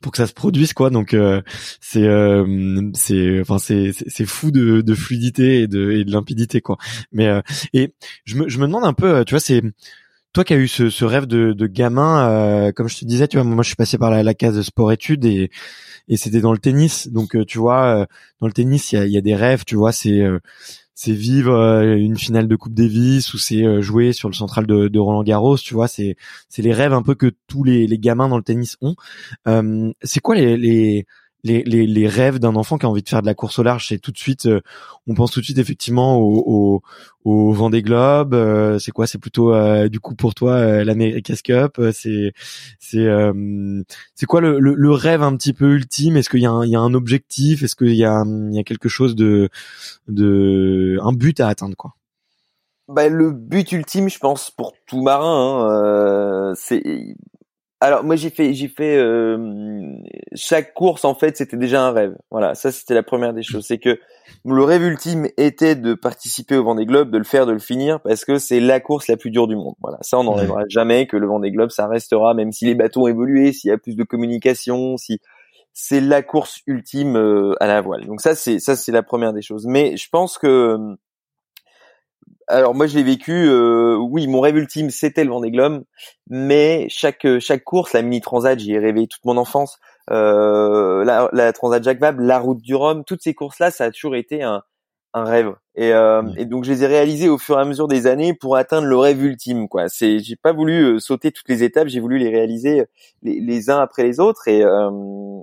pour 0.00 0.12
que 0.12 0.18
ça 0.18 0.26
se 0.26 0.32
produise, 0.34 0.72
quoi. 0.72 0.90
Donc 0.90 1.14
euh, 1.14 1.42
c'est 1.80 2.08
c'est 2.94 3.40
enfin 3.40 3.58
c'est 3.58 3.92
c'est 3.92 4.26
fou 4.26 4.50
de, 4.50 4.80
de 4.80 4.94
fluidité 4.94 5.62
et 5.62 5.66
de 5.66 5.90
et 5.92 6.04
de 6.04 6.10
limpidité, 6.12 6.60
quoi. 6.60 6.78
Mais 7.12 7.28
et 7.74 7.92
je 8.24 8.36
me 8.36 8.48
je 8.48 8.58
me 8.58 8.66
demande 8.66 8.84
un 8.84 8.94
peu, 8.94 9.24
tu 9.24 9.32
vois, 9.34 9.40
c'est 9.40 9.62
toi 10.32 10.44
qui 10.44 10.54
as 10.54 10.58
eu 10.58 10.68
ce, 10.68 10.90
ce 10.90 11.04
rêve 11.04 11.26
de, 11.26 11.52
de 11.52 11.66
gamin, 11.66 12.72
comme 12.76 12.88
je 12.88 12.98
te 12.98 13.04
disais, 13.04 13.28
tu 13.28 13.36
vois, 13.38 13.44
moi 13.44 13.62
je 13.62 13.68
suis 13.68 13.76
passé 13.76 13.98
par 13.98 14.10
la, 14.10 14.22
la 14.22 14.34
case 14.34 14.60
sport-études 14.62 15.24
et 15.24 15.50
et 16.08 16.16
c'était 16.16 16.40
dans 16.40 16.52
le 16.52 16.58
tennis. 16.58 17.08
Donc 17.08 17.36
euh, 17.36 17.44
tu 17.44 17.58
vois, 17.58 18.00
euh, 18.00 18.06
dans 18.40 18.46
le 18.46 18.52
tennis, 18.52 18.92
il 18.92 19.08
y 19.08 19.16
a, 19.16 19.20
des 19.20 19.34
rêves, 19.34 19.64
tu 19.64 19.76
vois, 19.76 19.92
c'est 19.92 20.20
euh, 20.20 20.38
c'est 20.94 21.12
vivre 21.12 21.54
une 21.84 22.16
finale 22.16 22.48
de 22.48 22.56
Coupe 22.56 22.74
Davis 22.74 23.32
ou 23.32 23.38
c'est 23.38 23.80
jouer 23.80 24.12
sur 24.12 24.28
le 24.28 24.34
central 24.34 24.66
de, 24.66 24.98
Roland 24.98 25.22
Garros, 25.22 25.56
tu 25.56 25.74
vois, 25.74 25.86
c'est 25.86 26.16
c'est 26.48 26.60
les 26.60 26.72
rêves 26.72 26.92
un 26.92 27.02
peu 27.02 27.14
que 27.14 27.32
tous 27.46 27.62
les, 27.62 27.86
gamins 27.98 28.28
dans 28.28 28.36
le 28.36 28.42
tennis 28.42 28.76
ont. 28.80 28.96
c'est 30.02 30.20
quoi 30.20 30.34
les 30.34 31.06
les, 31.44 31.62
les, 31.62 31.86
les 31.86 32.08
rêves 32.08 32.38
d'un 32.38 32.56
enfant 32.56 32.78
qui 32.78 32.86
a 32.86 32.88
envie 32.88 33.02
de 33.02 33.08
faire 33.08 33.22
de 33.22 33.26
la 33.26 33.34
course 33.34 33.58
au 33.58 33.62
large, 33.62 33.88
c'est 33.88 33.98
tout 33.98 34.10
de 34.10 34.18
suite, 34.18 34.46
euh, 34.46 34.60
on 35.06 35.14
pense 35.14 35.30
tout 35.30 35.40
de 35.40 35.44
suite 35.44 35.58
effectivement 35.58 36.16
au, 36.16 36.42
au, 36.46 36.82
au 37.24 37.52
Vendée 37.52 37.82
Globe. 37.82 38.34
Euh, 38.34 38.78
c'est 38.78 38.90
quoi 38.90 39.06
C'est 39.06 39.18
plutôt 39.18 39.54
euh, 39.54 39.88
du 39.88 40.00
coup 40.00 40.14
pour 40.14 40.34
toi 40.34 40.84
l'America's 40.84 41.42
Cup. 41.42 41.80
c'est 41.92 42.32
c'est 42.80 43.06
c'est 44.14 44.26
quoi 44.26 44.40
le, 44.40 44.58
le, 44.58 44.90
rêve 44.92 45.22
un 45.22 45.36
petit 45.36 45.52
peu 45.52 45.74
ultime? 45.74 46.16
Est-ce 46.16 46.28
qu'il 46.28 46.40
y 46.40 46.46
a 46.46 46.50
un, 46.50 46.66
y 46.66 46.76
a 46.76 46.80
un 46.80 46.94
objectif? 46.94 47.62
Est-ce 47.62 47.76
qu'il 47.76 47.94
y 47.94 48.04
a 48.04 48.24
il 48.26 48.54
y 48.54 48.58
a 48.58 48.64
quelque 48.64 48.88
chose 48.88 49.14
de 49.14 49.48
de 50.08 50.98
un 51.02 51.12
but 51.12 51.40
à 51.40 51.48
atteindre 51.48 51.76
quoi? 51.76 51.94
Bah, 52.88 53.06
le 53.10 53.32
but 53.32 53.70
ultime, 53.72 54.08
je 54.08 54.18
pense, 54.18 54.50
pour 54.50 54.72
tout 54.86 55.02
marin, 55.02 55.68
hein, 55.68 56.54
c'est 56.56 56.82
alors 57.80 58.02
moi 58.02 58.16
j'ai 58.16 58.30
fait 58.30 58.54
j'ai 58.54 58.68
fait 58.68 58.96
euh, 58.96 59.96
chaque 60.34 60.74
course 60.74 61.04
en 61.04 61.14
fait 61.14 61.36
c'était 61.36 61.56
déjà 61.56 61.86
un 61.86 61.92
rêve. 61.92 62.16
Voilà, 62.30 62.54
ça 62.54 62.72
c'était 62.72 62.94
la 62.94 63.02
première 63.02 63.32
des 63.32 63.42
choses, 63.42 63.66
c'est 63.66 63.78
que 63.78 63.98
le 64.44 64.62
rêve 64.64 64.82
ultime 64.82 65.28
était 65.36 65.76
de 65.76 65.94
participer 65.94 66.56
au 66.56 66.64
Vendée 66.64 66.86
Globe, 66.86 67.10
de 67.10 67.18
le 67.18 67.24
faire, 67.24 67.46
de 67.46 67.52
le 67.52 67.58
finir 67.58 68.00
parce 68.00 68.24
que 68.24 68.38
c'est 68.38 68.60
la 68.60 68.80
course 68.80 69.08
la 69.08 69.16
plus 69.16 69.30
dure 69.30 69.46
du 69.46 69.56
monde. 69.56 69.74
Voilà, 69.80 69.98
ça 70.00 70.18
on 70.18 70.24
n'enlèvera 70.24 70.64
jamais 70.68 71.06
que 71.06 71.16
le 71.16 71.26
Vendée 71.26 71.50
Globe 71.50 71.70
ça 71.70 71.86
restera 71.86 72.34
même 72.34 72.52
si 72.52 72.64
les 72.64 72.74
bateaux 72.74 73.04
ont 73.04 73.08
évolué, 73.08 73.52
s'il 73.52 73.70
y 73.70 73.72
a 73.72 73.78
plus 73.78 73.96
de 73.96 74.04
communication, 74.04 74.96
si 74.96 75.20
c'est 75.72 76.00
la 76.00 76.22
course 76.22 76.62
ultime 76.66 77.16
euh, 77.16 77.54
à 77.60 77.68
la 77.68 77.80
voile. 77.80 78.06
Donc 78.06 78.20
ça 78.20 78.34
c'est 78.34 78.58
ça 78.58 78.74
c'est 78.74 78.92
la 78.92 79.04
première 79.04 79.32
des 79.32 79.42
choses. 79.42 79.66
Mais 79.66 79.96
je 79.96 80.08
pense 80.10 80.36
que 80.36 80.96
alors 82.48 82.74
moi 82.74 82.86
je 82.86 82.96
l'ai 82.96 83.02
vécu. 83.02 83.32
Euh, 83.48 83.96
oui, 83.96 84.26
mon 84.26 84.40
rêve 84.40 84.56
ultime 84.56 84.90
c'était 84.90 85.24
le 85.24 85.30
Vendée 85.30 85.50
Globe, 85.50 85.84
mais 86.28 86.86
chaque 86.88 87.26
chaque 87.40 87.64
course, 87.64 87.92
la 87.92 88.02
mini 88.02 88.20
transat, 88.20 88.58
j'y 88.58 88.72
ai 88.72 88.78
rêvé 88.78 89.06
toute 89.06 89.24
mon 89.24 89.36
enfance. 89.36 89.78
Euh, 90.10 91.04
la, 91.04 91.28
la, 91.32 91.52
transat 91.52 91.82
Jacques 91.82 92.00
Vabre, 92.00 92.22
la 92.22 92.38
route 92.38 92.62
du 92.62 92.74
Rhum, 92.74 93.04
toutes 93.04 93.22
ces 93.22 93.34
courses 93.34 93.58
là, 93.58 93.70
ça 93.70 93.84
a 93.84 93.90
toujours 93.90 94.16
été 94.16 94.42
un, 94.42 94.62
un 95.14 95.24
rêve. 95.24 95.54
Et, 95.74 95.92
euh, 95.92 96.22
et, 96.36 96.44
donc 96.44 96.64
je 96.64 96.72
les 96.72 96.84
ai 96.84 96.86
réalisées 96.86 97.28
au 97.28 97.38
fur 97.38 97.58
et 97.58 97.62
à 97.62 97.64
mesure 97.64 97.88
des 97.88 98.06
années 98.06 98.34
pour 98.34 98.56
atteindre 98.56 98.86
le 98.86 98.96
rêve 98.96 99.22
ultime. 99.22 99.68
Quoi. 99.68 99.88
C'est, 99.88 100.18
j'ai 100.18 100.36
pas 100.36 100.52
voulu 100.52 100.82
euh, 100.82 100.98
sauter 100.98 101.30
toutes 101.32 101.48
les 101.48 101.62
étapes, 101.62 101.88
j'ai 101.88 102.00
voulu 102.00 102.18
les 102.18 102.30
réaliser 102.30 102.84
les, 103.22 103.40
les, 103.40 103.70
uns 103.70 103.78
après 103.78 104.02
les 104.02 104.20
autres. 104.20 104.48
Et, 104.48 104.62
euh, 104.64 104.90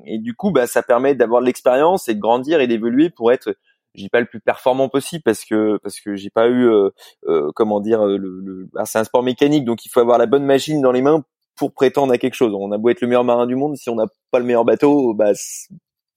et 0.06 0.20
du 0.20 0.36
coup, 0.36 0.52
bah, 0.52 0.68
ça 0.68 0.84
permet 0.84 1.16
d'avoir 1.16 1.42
de 1.42 1.46
l'expérience 1.46 2.08
et 2.10 2.16
de 2.16 2.20
grandir 2.20 2.60
et 2.60 2.68
d'évoluer 2.68 3.10
pour 3.10 3.32
être 3.32 3.56
j'ai 3.96 4.10
pas 4.10 4.20
le 4.20 4.26
plus 4.26 4.40
performant 4.40 4.90
possible 4.90 5.24
parce 5.24 5.46
que 5.46 5.78
parce 5.82 6.00
que 6.00 6.16
j'ai 6.16 6.30
pas 6.30 6.48
eu 6.48 6.68
euh, 6.68 6.90
euh, 7.28 7.52
comment 7.56 7.80
dire 7.80 8.06
euh, 8.06 8.18
le, 8.18 8.42
le... 8.42 8.70
c'est 8.86 9.00
un 9.00 9.04
sport 9.04 9.24
mécanique 9.24 9.66
donc 9.66 9.86
il 9.86 9.90
faut 9.90 10.00
avoir 10.00 10.18
la 10.18 10.26
bonne 10.26 10.46
machine 10.46 10.82
dans 10.82 10.92
les 10.92 11.02
mains 11.02 11.24
pour 11.56 11.74
prétendre 11.74 12.14
à 12.14 12.18
quelque 12.18 12.34
chose. 12.34 12.54
On 12.54 12.72
a 12.72 12.78
beau 12.78 12.90
être 12.90 13.02
le 13.02 13.08
meilleur 13.08 13.24
marin 13.24 13.48
du 13.48 13.56
monde 13.56 13.78
si 13.78 13.90
on 13.90 13.96
n'a 13.96 14.08
pas 14.32 14.40
le 14.40 14.46
meilleur 14.46 14.66
bateau, 14.66 15.14
bah 15.14 15.32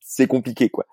c'est 0.01 0.27
compliqué 0.27 0.69
quoi. 0.69 0.85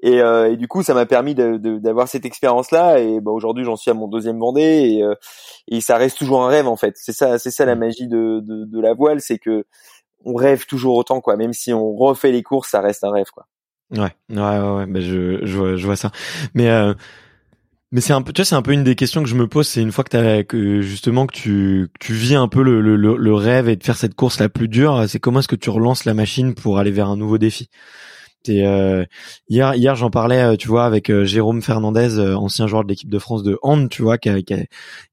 Et, 0.00 0.18
et, 0.18 0.56
du 0.56 0.68
coup, 0.68 0.84
ça 0.84 0.94
m'a 0.94 1.06
permis 1.06 1.34
d'avoir 1.34 2.06
cette 2.06 2.24
expérience-là. 2.24 3.00
Et 3.00 3.20
bah, 3.20 3.32
aujourd'hui, 3.32 3.64
j'en 3.64 3.74
suis 3.74 3.90
à 3.90 3.94
mon 3.94 4.06
deuxième 4.06 4.38
Vendée, 4.38 5.02
et, 5.02 5.76
et 5.76 5.80
ça 5.80 5.96
reste 5.96 6.18
toujours 6.18 6.44
un 6.44 6.46
rêve 6.46 6.68
en 6.68 6.76
fait. 6.76 6.94
C'est 6.96 7.12
ça, 7.12 7.40
c'est 7.40 7.50
ça 7.50 7.64
la 7.64 7.74
mmh. 7.74 7.78
magie 7.80 8.06
de, 8.06 8.38
de, 8.38 8.64
de 8.64 8.80
la 8.80 8.94
voile, 8.94 9.20
c'est 9.20 9.38
que 9.38 9.64
on 10.24 10.34
rêve 10.34 10.66
toujours 10.66 10.96
autant 10.96 11.20
quoi. 11.20 11.36
Même 11.36 11.52
si 11.52 11.72
on 11.72 11.96
refait 11.96 12.30
les 12.30 12.44
courses, 12.44 12.70
ça 12.70 12.80
reste 12.80 13.02
un 13.04 13.10
rêve 13.10 13.30
quoi. 13.32 13.46
Ouais, 13.90 14.14
ouais, 14.28 14.36
ouais, 14.36 14.84
ouais 14.84 15.00
je, 15.00 15.40
je, 15.46 15.56
vois, 15.56 15.76
je 15.76 15.86
vois 15.86 15.96
ça. 15.96 16.10
Mais 16.54 16.68
euh, 16.68 16.92
mais 17.90 18.02
c'est 18.02 18.12
un 18.12 18.20
peu, 18.20 18.32
tu 18.34 18.42
vois, 18.42 18.44
c'est 18.44 18.54
un 18.54 18.60
peu 18.62 18.72
une 18.72 18.84
des 18.84 18.94
questions 18.94 19.22
que 19.22 19.28
je 19.28 19.34
me 19.34 19.46
pose. 19.48 19.66
C'est 19.66 19.80
une 19.80 19.92
fois 19.92 20.04
que 20.04 20.10
t'as, 20.10 20.42
que 20.44 20.82
justement 20.82 21.26
que 21.26 21.34
tu, 21.34 21.88
tu 22.00 22.12
vis 22.12 22.34
un 22.34 22.48
peu 22.48 22.62
le, 22.62 22.82
le, 22.82 22.96
le 22.96 23.34
rêve 23.34 23.68
et 23.70 23.76
de 23.76 23.84
faire 23.84 23.96
cette 23.96 24.14
course 24.14 24.40
la 24.40 24.50
plus 24.50 24.68
dure. 24.68 25.06
C'est 25.08 25.18
comment 25.20 25.40
est-ce 25.40 25.48
que 25.48 25.56
tu 25.56 25.70
relances 25.70 26.04
la 26.04 26.12
machine 26.14 26.54
pour 26.54 26.78
aller 26.78 26.90
vers 26.90 27.08
un 27.08 27.16
nouveau 27.16 27.38
défi? 27.38 27.70
Et 28.46 28.66
euh, 28.66 29.04
hier, 29.48 29.74
hier 29.74 29.94
j'en 29.96 30.10
parlais, 30.10 30.42
euh, 30.42 30.56
tu 30.56 30.68
vois, 30.68 30.86
avec 30.86 31.10
euh, 31.10 31.24
Jérôme 31.24 31.60
Fernandez, 31.62 32.18
ancien 32.20 32.66
joueur 32.66 32.84
de 32.84 32.88
l'équipe 32.88 33.10
de 33.10 33.18
France 33.18 33.42
de 33.42 33.58
hand, 33.62 33.88
tu 33.90 34.02
vois, 34.02 34.18
qui 34.18 34.28
a, 34.28 34.40
qui 34.42 34.54
a 34.54 34.64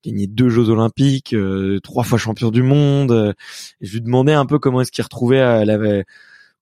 gagné 0.06 0.28
deux 0.28 0.50
Jeux 0.50 0.70
Olympiques, 0.70 1.36
trois 1.84 2.04
fois 2.04 2.18
champion 2.18 2.52
du 2.52 2.62
monde. 2.62 3.34
Et 3.82 3.86
je 3.86 3.94
lui 3.94 4.02
demandais 4.02 4.34
un 4.34 4.46
peu 4.46 4.60
comment 4.60 4.82
est-ce 4.82 4.92
qu'il 4.92 5.04
retrouvait 5.04 5.66
la, 5.66 6.04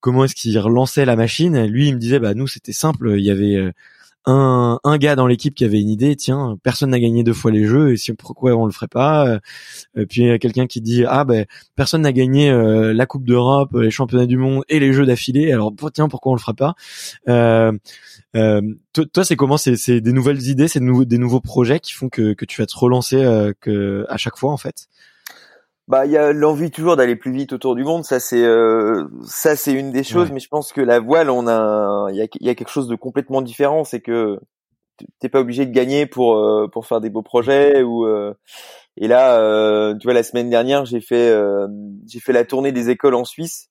comment 0.04 0.26
est-ce 0.26 0.36
qu'il 0.36 0.60
relançait 0.60 1.06
la 1.06 1.16
machine. 1.16 1.66
Lui, 1.66 1.88
il 1.88 1.94
me 1.96 1.98
disait, 1.98 2.20
bah 2.20 2.34
nous, 2.34 2.46
c'était 2.46 2.74
simple. 2.74 3.16
Il 3.18 3.24
y 3.24 3.32
avait 3.32 3.56
euh, 3.56 3.72
un, 4.26 4.78
un 4.84 4.98
gars 4.98 5.16
dans 5.16 5.28
l'équipe 5.28 5.56
qui 5.56 5.64
avait 5.64 5.80
une 5.80 5.88
idée. 5.88 6.18
Tiens, 6.18 6.58
personne 6.62 6.90
n'a 6.90 7.00
gagné 7.00 7.24
deux 7.24 7.32
fois 7.32 7.52
les 7.52 7.64
jeux, 7.64 7.94
et 7.94 7.96
si 7.98 8.12
pourquoi 8.12 8.54
on 8.54 8.66
le 8.66 8.74
ferait 8.74 8.90
pas? 8.90 9.26
Euh, 9.26 10.06
puis 10.10 10.24
il 10.24 10.28
y 10.28 10.32
a 10.32 10.40
quelqu'un 10.40 10.68
qui 10.68 10.82
dit, 10.82 11.06
ah 11.08 11.24
ben 11.24 11.46
personne 11.78 12.02
n'a 12.02 12.12
gagné 12.12 12.50
euh, 12.50 12.94
la 12.94 13.06
Coupe 13.06 13.24
d'Europe, 13.24 13.70
les 13.76 13.92
championnats 13.92 14.26
du 14.26 14.36
monde 14.36 14.66
et 14.68 14.82
les 14.82 14.92
jeux 14.92 15.06
d'affilée. 15.06 15.54
Alors 15.54 15.72
tiens, 15.94 16.10
pourquoi 16.10 16.34
on 16.34 16.36
le 16.36 16.42
ferait 16.42 16.54
pas? 16.54 16.76
Toi, 18.34 19.24
c'est 19.24 19.38
comment? 19.38 19.58
C'est 19.58 20.02
des 20.02 20.12
nouvelles 20.12 20.50
idées, 20.50 20.68
c'est 20.68 20.82
des 20.82 21.18
nouveaux 21.18 21.42
projets 21.42 21.80
qui 21.80 21.94
font 21.94 22.10
que, 22.10 22.34
que 22.34 22.44
tu 22.44 22.62
vas 22.62 22.66
te 22.66 22.78
relancer 22.78 23.22
que 23.62 24.06
à 24.10 24.18
chaque 24.18 24.36
fois 24.36 24.52
en 24.52 24.58
fait? 24.58 24.90
Bah, 25.88 26.06
il 26.06 26.14
y 26.14 26.18
a 26.18 26.32
l'envie 26.32 26.72
toujours 26.72 26.96
d'aller 26.96 27.16
plus 27.16 27.32
vite 27.32 27.54
autour 27.54 27.76
du 27.76 27.84
monde. 27.84 28.06
Ça, 28.06 28.20
c'est 28.20 28.44
euh, 28.44 29.06
ça, 29.26 29.56
c'est 29.56 29.74
une 29.74 29.92
des 29.92 30.04
choses. 30.04 30.32
Mais 30.32 30.40
je 30.40 30.48
pense 30.48 30.72
que 30.72 30.82
la 30.82 31.00
voile, 31.00 31.30
on 31.30 31.48
a, 31.48 32.08
il 32.12 32.16
y 32.16 32.22
a, 32.22 32.28
y 32.40 32.50
a 32.50 32.56
quelque 32.56 32.72
chose 32.72 32.88
de 32.88 32.96
complètement 32.96 33.42
différent. 33.42 33.84
C'est 33.84 34.00
que 34.00 34.40
t'es 35.20 35.28
pas 35.30 35.42
obligé 35.42 35.66
de 35.66 35.72
gagner 35.72 36.06
pour 36.06 36.38
euh, 36.38 36.68
pour 36.72 36.86
faire 36.88 37.02
des 37.02 37.10
beaux 37.10 37.22
projets 37.22 37.84
ou. 37.84 38.06
Euh, 38.06 38.34
et 38.96 39.08
là, 39.08 39.94
tu 40.00 40.06
vois, 40.06 40.14
la 40.14 40.24
semaine 40.24 40.50
dernière, 40.52 40.86
j'ai 40.86 41.02
fait 41.02 41.36
j'ai 42.08 42.20
fait 42.20 42.34
la 42.34 42.46
tournée 42.46 42.72
des 42.72 42.90
écoles 42.92 43.16
en 43.16 43.26
Suisse 43.26 43.70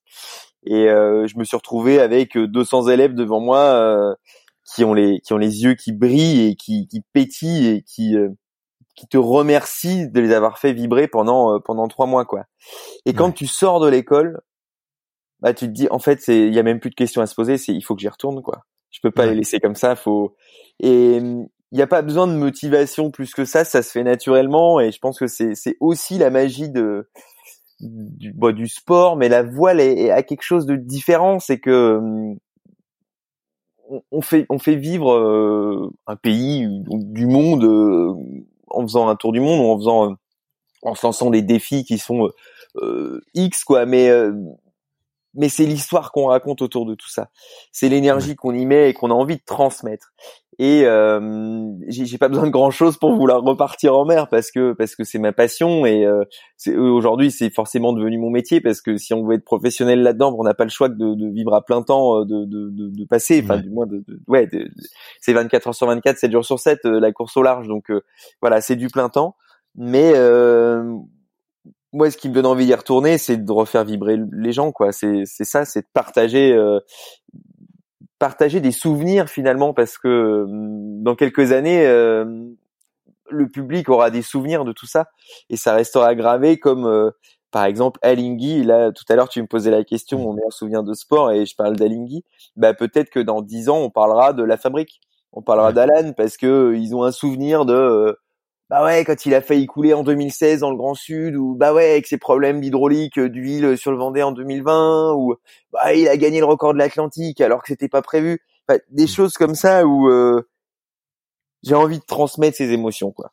et 0.65 0.87
je 0.87 1.37
me 1.37 1.45
suis 1.45 1.55
retrouvé 1.55 2.01
avec 2.01 2.37
200 2.37 2.89
élèves 2.89 3.13
devant 3.13 3.39
moi 3.39 4.17
qui 4.65 4.83
ont 4.83 4.93
les 4.93 5.21
qui 5.21 5.31
ont 5.31 5.37
les 5.37 5.63
yeux 5.63 5.75
qui 5.75 5.93
brillent 5.93 6.49
et 6.49 6.55
qui 6.55 6.87
qui 6.87 7.01
pétillent 7.13 7.69
et 7.69 7.83
qui 7.83 8.17
qui 8.95 9.07
te 9.07 9.17
remercie 9.17 10.09
de 10.09 10.19
les 10.19 10.33
avoir 10.33 10.59
fait 10.59 10.73
vibrer 10.73 11.07
pendant 11.07 11.55
euh, 11.55 11.59
pendant 11.59 11.87
trois 11.87 12.05
mois 12.05 12.25
quoi. 12.25 12.45
Et 13.05 13.13
quand 13.13 13.31
tu 13.31 13.47
sors 13.47 13.79
de 13.79 13.87
l'école, 13.87 14.41
bah 15.39 15.53
tu 15.53 15.65
te 15.65 15.71
dis 15.71 15.87
en 15.89 15.99
fait 15.99 16.21
c'est 16.21 16.47
il 16.47 16.53
y 16.53 16.59
a 16.59 16.63
même 16.63 16.79
plus 16.79 16.89
de 16.89 16.95
questions 16.95 17.21
à 17.21 17.27
se 17.27 17.35
poser, 17.35 17.57
c'est 17.57 17.73
il 17.73 17.81
faut 17.81 17.95
que 17.95 18.01
j'y 18.01 18.09
retourne 18.09 18.41
quoi. 18.41 18.65
Je 18.91 18.99
peux 19.01 19.11
pas 19.11 19.25
les 19.25 19.35
laisser 19.35 19.59
comme 19.59 19.75
ça, 19.75 19.95
faut 19.95 20.35
et 20.79 21.17
il 21.17 21.77
n'y 21.77 21.81
a 21.81 21.87
pas 21.87 22.03
besoin 22.03 22.27
de 22.27 22.33
motivation 22.33 23.09
plus 23.09 23.33
que 23.33 23.45
ça, 23.45 23.65
ça 23.65 23.81
se 23.81 23.91
fait 23.91 24.03
naturellement 24.03 24.79
et 24.79 24.91
je 24.91 24.99
pense 24.99 25.17
que 25.17 25.27
c'est 25.27 25.55
c'est 25.55 25.75
aussi 25.79 26.17
la 26.19 26.29
magie 26.29 26.69
de 26.69 27.07
du, 27.79 28.31
bon, 28.33 28.55
du 28.55 28.67
sport, 28.67 29.17
mais 29.17 29.29
la 29.29 29.43
voile 29.43 29.79
est, 29.79 30.09
a 30.09 30.23
quelque 30.23 30.43
chose 30.43 30.65
de 30.65 30.75
différent, 30.75 31.39
c'est 31.39 31.59
que 31.59 31.99
on, 34.11 34.21
fait 34.21 34.45
on 34.49 34.59
fait 34.59 34.75
vivre 34.75 35.13
euh, 35.13 35.91
un 36.07 36.15
pays 36.15 36.65
du 36.89 37.27
monde 37.27 37.63
euh, 37.65 38.13
en 38.73 38.81
faisant 38.83 39.07
un 39.07 39.15
tour 39.15 39.31
du 39.31 39.39
monde 39.39 39.59
ou 39.59 39.69
en 39.69 39.77
faisant 39.77 40.11
euh, 40.11 40.15
en 40.81 40.95
se 40.95 41.05
lançant 41.05 41.29
des 41.29 41.41
défis 41.41 41.85
qui 41.85 41.97
sont 41.97 42.29
euh, 42.77 43.21
X 43.33 43.63
quoi, 43.63 43.85
mais 43.85 44.09
euh, 44.09 44.33
mais 45.35 45.49
c'est 45.49 45.65
l'histoire 45.65 46.11
qu'on 46.11 46.27
raconte 46.27 46.61
autour 46.61 46.85
de 46.85 46.95
tout 46.95 47.09
ça. 47.09 47.29
C'est 47.71 47.89
l'énergie 47.89 48.35
qu'on 48.35 48.53
y 48.53 48.65
met 48.65 48.89
et 48.89 48.93
qu'on 48.93 49.09
a 49.09 49.13
envie 49.15 49.37
de 49.37 49.43
transmettre. 49.45 50.13
Et 50.59 50.85
euh, 50.85 51.71
j'ai 51.87 52.17
pas 52.17 52.27
besoin 52.27 52.45
de 52.45 52.51
grand 52.51 52.69
chose 52.69 52.97
pour 52.97 53.15
vouloir 53.15 53.41
repartir 53.41 53.95
en 53.95 54.05
mer 54.05 54.27
parce 54.27 54.51
que 54.51 54.73
parce 54.73 54.95
que 54.95 55.03
c'est 55.03 55.17
ma 55.17 55.31
passion 55.31 55.85
et 55.85 56.05
euh, 56.05 56.23
aujourd'hui 56.77 57.31
c'est 57.31 57.49
forcément 57.49 57.91
devenu 57.93 58.17
mon 58.19 58.29
métier 58.29 58.61
parce 58.61 58.81
que 58.81 58.97
si 58.97 59.13
on 59.13 59.25
veut 59.25 59.35
être 59.35 59.45
professionnel 59.45 60.03
là-dedans, 60.03 60.35
on 60.37 60.43
n'a 60.43 60.53
pas 60.53 60.65
le 60.65 60.69
choix 60.69 60.89
de, 60.89 61.15
de, 61.15 61.33
vivre 61.33 61.53
à 61.55 61.63
plein 61.63 61.81
temps, 61.81 62.23
de, 62.23 62.45
de, 62.45 62.69
de 62.69 63.05
passer, 63.05 63.41
enfin 63.43 63.57
du 63.57 63.69
moins 63.69 63.87
de, 63.87 64.03
ouais, 64.27 64.47
c'est 65.21 65.33
24 65.33 65.67
heures 65.67 65.75
sur 65.75 65.87
24, 65.87 66.17
7 66.17 66.31
jours 66.31 66.45
sur 66.45 66.59
7 66.59 66.79
la 66.83 67.11
course 67.11 67.35
au 67.35 67.41
large, 67.43 67.67
donc 67.67 67.91
voilà 68.41 68.61
c'est 68.61 68.75
du 68.75 68.87
plein 68.87 69.09
temps. 69.09 69.35
Mais 69.75 70.13
moi, 71.93 72.09
ce 72.09 72.17
qui 72.17 72.27
me 72.27 72.33
donne 72.33 72.47
envie 72.47 72.65
d'y 72.65 72.73
retourner, 72.73 73.19
c'est 73.19 73.37
de 73.37 73.51
refaire 73.51 73.85
vibrer 73.85 74.17
les 74.31 74.51
gens, 74.51 74.71
quoi. 74.71 74.91
C'est 74.91 75.23
c'est 75.25 75.43
ça, 75.43 75.63
c'est 75.63 75.81
de 75.81 75.87
partager 75.93 76.51
euh, 76.51 76.79
partager 78.23 78.61
des 78.61 78.71
souvenirs 78.71 79.27
finalement, 79.27 79.73
parce 79.73 79.97
que 79.97 80.45
hum, 80.45 81.03
dans 81.03 81.13
quelques 81.13 81.51
années, 81.51 81.85
euh, 81.85 82.23
le 83.29 83.49
public 83.49 83.89
aura 83.89 84.11
des 84.11 84.21
souvenirs 84.21 84.63
de 84.63 84.71
tout 84.71 84.85
ça 84.85 85.09
et 85.49 85.57
ça 85.57 85.73
restera 85.73 86.15
gravé 86.15 86.57
comme 86.57 86.85
euh, 86.85 87.11
par 87.51 87.65
exemple 87.65 87.99
Alinghi, 88.01 88.63
là 88.63 88.93
tout 88.93 89.03
à 89.09 89.15
l'heure 89.15 89.27
tu 89.27 89.41
me 89.41 89.47
posais 89.47 89.71
la 89.71 89.83
question, 89.83 90.19
mon 90.19 90.31
meilleur 90.31 90.53
souvenir 90.53 90.83
de 90.83 90.93
sport 90.93 91.33
et 91.33 91.45
je 91.45 91.53
parle 91.53 91.75
d'Alinghi, 91.75 92.23
bah 92.55 92.73
peut-être 92.73 93.09
que 93.09 93.19
dans 93.19 93.41
dix 93.41 93.67
ans 93.67 93.79
on 93.79 93.89
parlera 93.89 94.31
de 94.31 94.43
la 94.43 94.55
fabrique, 94.55 95.01
on 95.33 95.41
parlera 95.41 95.73
d'Alan 95.73 96.13
parce 96.13 96.37
que 96.37 96.73
ils 96.77 96.95
ont 96.95 97.03
un 97.03 97.11
souvenir 97.11 97.65
de 97.65 98.17
bah 98.73 98.83
ouais, 98.83 99.05
quand 99.05 99.27
il 99.27 99.35
a 99.35 99.41
failli 99.41 99.67
couler 99.67 99.93
en 99.93 100.01
2016 100.01 100.61
dans 100.61 100.71
le 100.71 100.77
Grand 100.77 100.95
Sud, 100.95 101.35
ou 101.35 101.53
bah 101.53 101.75
ouais, 101.75 101.91
avec 101.91 102.07
ses 102.07 102.17
problèmes 102.17 102.59
d'hydraulique, 102.59 103.19
euh, 103.19 103.29
d'huile 103.29 103.77
sur 103.77 103.91
le 103.91 103.97
Vendée 103.97 104.23
en 104.23 104.31
2020, 104.31 105.13
ou 105.13 105.35
bah 105.71 105.93
il 105.93 106.07
a 106.07 106.17
gagné 106.17 106.39
le 106.39 106.45
record 106.45 106.73
de 106.73 106.79
l'Atlantique 106.79 107.39
alors 107.39 107.61
que 107.61 107.67
c'était 107.67 107.87
pas 107.87 108.01
prévu. 108.01 108.39
des 108.89 109.03
mmh. 109.03 109.07
choses 109.07 109.33
comme 109.33 109.53
ça 109.53 109.85
où 109.85 110.09
euh, 110.09 110.49
j'ai 111.61 111.75
envie 111.75 111.99
de 111.99 112.03
transmettre 112.03 112.57
ces 112.57 112.71
émotions, 112.71 113.11
quoi. 113.11 113.31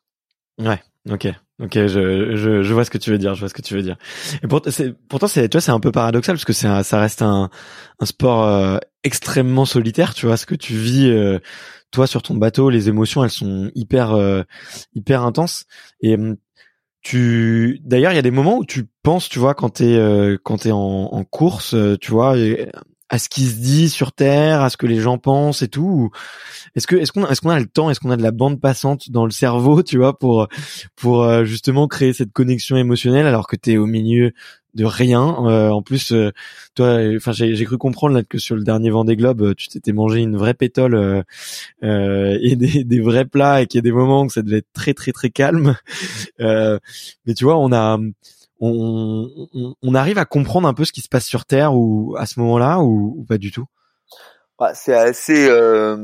Ouais. 0.59 0.79
Ok, 1.09 1.27
ok, 1.61 1.73
je, 1.73 2.35
je, 2.35 2.63
je 2.63 2.73
vois 2.73 2.83
ce 2.85 2.89
que 2.89 2.97
tu 2.97 3.11
veux 3.11 3.17
dire, 3.17 3.35
je 3.35 3.39
vois 3.41 3.49
ce 3.49 3.53
que 3.53 3.61
tu 3.61 3.75
veux 3.75 3.81
dire. 3.81 3.97
Et 4.43 4.47
pourtant, 4.47 4.69
c'est, 4.71 5.49
tu 5.49 5.55
vois, 5.55 5.61
c'est 5.61 5.71
un 5.71 5.79
peu 5.79 5.91
paradoxal 5.91 6.35
parce 6.35 6.45
que 6.45 6.53
c'est, 6.53 6.83
ça 6.83 6.99
reste 6.99 7.21
un, 7.21 7.49
un 7.99 8.05
sport 8.05 8.45
euh, 8.45 8.77
extrêmement 9.03 9.65
solitaire. 9.65 10.13
Tu 10.13 10.25
vois, 10.25 10.37
ce 10.37 10.45
que 10.45 10.55
tu 10.55 10.73
vis, 10.73 11.09
euh, 11.09 11.39
toi, 11.91 12.07
sur 12.07 12.23
ton 12.23 12.35
bateau, 12.35 12.69
les 12.69 12.89
émotions, 12.89 13.23
elles 13.23 13.29
sont 13.29 13.71
hyper, 13.75 14.11
euh, 14.11 14.43
hyper 14.95 15.23
intenses. 15.23 15.65
Et 16.01 16.15
hum, 16.15 16.37
tu, 17.01 17.79
d'ailleurs, 17.83 18.11
il 18.11 18.15
y 18.15 18.19
a 18.19 18.23
des 18.23 18.31
moments 18.31 18.57
où 18.57 18.65
tu 18.65 18.87
penses, 19.03 19.29
tu 19.29 19.39
vois, 19.39 19.53
quand 19.53 19.69
t'es, 19.69 19.99
quand 20.43 20.57
t'es 20.57 20.71
en, 20.71 20.77
en 20.77 21.23
course, 21.23 21.75
tu 21.99 22.11
vois, 22.11 22.35
à 23.11 23.19
ce 23.19 23.27
qui 23.27 23.45
se 23.45 23.57
dit 23.57 23.89
sur 23.89 24.13
Terre, 24.13 24.61
à 24.61 24.69
ce 24.69 24.77
que 24.77 24.87
les 24.87 25.01
gens 25.01 25.17
pensent 25.17 25.61
et 25.61 25.67
tout. 25.67 26.11
Est-ce 26.75 26.87
que 26.87 26.95
est-ce 26.95 27.11
qu'on 27.11 27.27
est-ce 27.27 27.41
qu'on 27.41 27.49
a 27.49 27.59
le 27.59 27.67
temps, 27.67 27.89
est-ce 27.89 27.99
qu'on 27.99 28.09
a 28.09 28.15
de 28.15 28.23
la 28.23 28.31
bande 28.31 28.61
passante 28.61 29.11
dans 29.11 29.25
le 29.25 29.31
cerveau, 29.31 29.83
tu 29.83 29.97
vois, 29.97 30.17
pour 30.17 30.47
pour 30.95 31.23
euh, 31.23 31.43
justement 31.43 31.89
créer 31.89 32.13
cette 32.13 32.31
connexion 32.31 32.77
émotionnelle 32.77 33.27
alors 33.27 33.47
que 33.47 33.57
tu 33.57 33.73
es 33.73 33.77
au 33.77 33.85
milieu 33.85 34.31
de 34.75 34.85
rien. 34.85 35.45
Euh, 35.47 35.71
en 35.71 35.81
plus, 35.81 36.13
euh, 36.13 36.31
toi, 36.73 36.99
enfin, 37.17 37.33
j'ai 37.33 37.65
cru 37.65 37.77
comprendre 37.77 38.15
là 38.15 38.23
que 38.23 38.37
sur 38.37 38.55
le 38.55 38.63
dernier 38.63 38.89
Vendée 38.89 39.17
Globe, 39.17 39.55
tu 39.55 39.67
t'étais 39.67 39.91
mangé 39.91 40.21
une 40.21 40.37
vraie 40.37 40.53
pétole 40.53 41.25
et 41.81 42.55
des, 42.55 42.85
des, 42.85 42.99
vrais 43.01 43.25
plats 43.25 43.61
et 43.61 43.67
qu'il 43.67 43.79
y 43.79 43.81
a 43.81 43.83
des 43.83 43.91
moments 43.91 44.23
où 44.23 44.29
ça 44.29 44.41
devait 44.41 44.59
être 44.59 44.71
très 44.71 44.93
très 44.93 45.11
très 45.11 45.31
calme. 45.31 45.75
mais 46.39 47.33
tu 47.35 47.43
vois, 47.43 47.57
on 47.57 47.73
a 47.73 47.99
on, 48.61 49.75
on, 49.81 49.95
arrive 49.95 50.19
à 50.19 50.25
comprendre 50.25 50.67
un 50.67 50.73
peu 50.73 50.85
ce 50.85 50.91
qui 50.91 51.01
se 51.01 51.09
passe 51.09 51.25
sur 51.25 51.45
Terre 51.45 51.73
ou 51.73 52.15
à 52.17 52.27
ce 52.27 52.39
moment-là 52.39 52.79
ou, 52.79 53.25
pas 53.27 53.39
du 53.39 53.51
tout? 53.51 53.65
Bah, 54.59 54.73
C'est 54.75 54.93
assez 54.93 55.49
euh, 55.49 55.97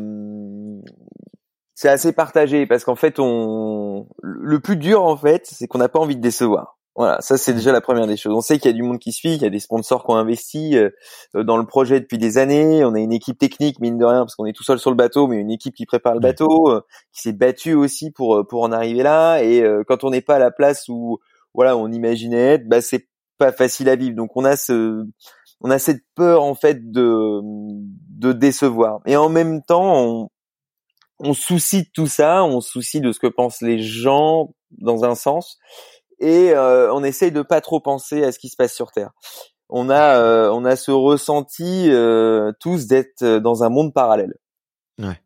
c'est 1.76 1.90
assez 1.90 2.12
partagé 2.14 2.66
parce 2.66 2.84
qu'en 2.84 2.96
fait 2.96 3.20
on 3.20 4.08
le 4.22 4.60
plus 4.60 4.78
dur 4.78 5.04
en 5.04 5.16
fait 5.16 5.46
c'est 5.46 5.68
qu'on 5.68 5.78
n'a 5.78 5.90
pas 5.90 6.00
envie 6.00 6.16
de 6.16 6.22
décevoir. 6.22 6.80
Voilà, 6.96 7.22
ça 7.22 7.38
c'est 7.38 7.54
déjà 7.54 7.72
la 7.72 7.80
première 7.80 8.08
des 8.08 8.18
choses. 8.18 8.34
On 8.34 8.42
sait 8.42 8.58
qu'il 8.58 8.72
y 8.72 8.74
a 8.74 8.76
du 8.76 8.82
monde 8.82 8.98
qui 8.98 9.12
suit, 9.12 9.34
qu'il 9.34 9.44
y 9.44 9.46
a 9.46 9.52
des 9.52 9.60
sponsors 9.60 10.04
qui 10.04 10.10
ont 10.10 10.16
investi 10.16 10.76
euh, 10.76 10.90
dans 11.36 11.58
le 11.58 11.66
projet 11.68 12.00
depuis 12.00 12.18
des 12.18 12.40
années. 12.40 12.84
On 12.84 12.96
a 12.96 13.00
une 13.00 13.14
équipe 13.14 13.38
technique 13.38 13.80
mine 13.80 14.00
de 14.00 14.06
rien 14.06 14.22
parce 14.22 14.34
qu'on 14.34 14.48
est 14.48 14.54
tout 14.54 14.64
seul 14.64 14.80
sur 14.80 14.90
le 14.90 14.96
bateau, 14.96 15.28
mais 15.28 15.36
une 15.38 15.52
équipe 15.52 15.76
qui 15.76 15.86
prépare 15.86 16.16
le 16.16 16.22
bateau, 16.22 16.72
euh, 16.72 16.82
qui 17.14 17.22
s'est 17.22 17.34
battue 17.34 17.76
aussi 17.76 18.10
pour 18.10 18.48
pour 18.48 18.64
en 18.64 18.72
arriver 18.72 19.04
là. 19.04 19.44
Et 19.44 19.64
quand 19.88 20.04
on 20.04 20.10
n'est 20.10 20.22
pas 20.22 20.38
à 20.38 20.40
la 20.40 20.50
place 20.50 20.90
où 20.90 21.20
voilà, 21.58 21.76
on 21.76 21.92
imaginait 21.92 22.54
être, 22.54 22.70
bah 22.70 22.82
c'est 22.82 23.10
pas 23.38 23.52
facile 23.52 23.90
à 23.90 23.98
vivre. 23.98 24.16
Donc 24.16 24.32
on 24.36 24.46
a 24.46 24.56
ce, 24.56 25.06
on 25.60 25.70
a 25.70 25.80
cette 25.80 26.04
peur 26.16 26.44
en 26.44 26.56
fait 26.56 26.90
de 26.92 27.42
de 28.18 28.32
décevoir. 28.32 29.02
Et 29.06 29.18
en 29.18 29.28
même 29.28 29.62
temps, 29.64 30.06
on, 30.06 30.30
on 31.20 31.34
soucie 31.34 31.82
de 31.82 31.90
tout 31.94 32.08
ça, 32.08 32.44
on 32.46 32.62
soucie 32.62 33.02
de 33.02 33.12
ce 33.12 33.20
que 33.20 33.28
pensent 33.28 33.62
les 33.62 33.80
gens 33.80 34.54
dans 34.72 35.04
un 35.04 35.16
sens, 35.16 35.58
et 36.20 36.52
euh, 36.52 36.94
on 36.94 37.04
essaye 37.04 37.32
de 37.32 37.42
pas 37.42 37.60
trop 37.62 37.80
penser 37.80 38.24
à 38.24 38.32
ce 38.32 38.40
qui 38.40 38.50
se 38.50 38.56
passe 38.56 38.74
sur 38.74 38.92
Terre. 38.92 39.12
On 39.70 39.90
a, 39.90 40.18
euh, 40.18 40.50
on 40.52 40.64
a 40.64 40.76
ce 40.76 40.92
ressenti 40.92 41.90
euh, 41.90 42.54
tous 42.60 42.88
d'être 42.88 43.24
dans 43.40 43.64
un 43.64 43.70
monde 43.70 43.94
parallèle. 43.94 44.34
Ouais. 45.00 45.20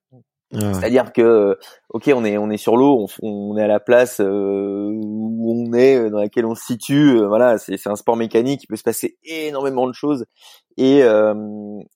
C'est-à-dire 0.54 1.14
que, 1.14 1.58
ok, 1.90 2.12
on 2.14 2.26
est 2.26 2.38
on 2.38 2.50
est 2.50 2.58
sur 2.58 2.76
l'eau, 2.76 3.08
on, 3.22 3.54
on, 3.54 3.58
est 3.58 3.64
à 3.64 3.68
la 3.68 3.80
place 3.80 4.20
euh, 4.20 4.92
où 4.94 5.54
on 5.54 5.74
est, 5.74 5.98
euh, 5.98 6.10
dans 6.10 6.20
laquelle 6.20 6.46
on 6.46 6.56
se 6.56 6.66
situe. 6.66 7.20
Euh, 7.20 7.28
voilà, 7.28 7.58
c'est 7.58 7.78
c'est 7.78 7.90
un 7.90 7.96
sport 7.96 8.18
mécanique, 8.18 8.64
il 8.64 8.68
peut 8.68 8.76
se 8.76 8.84
passer 8.84 9.18
énormément 9.24 9.88
de 9.88 9.94
choses. 9.94 10.26
Et 10.78 11.04
euh, 11.04 11.34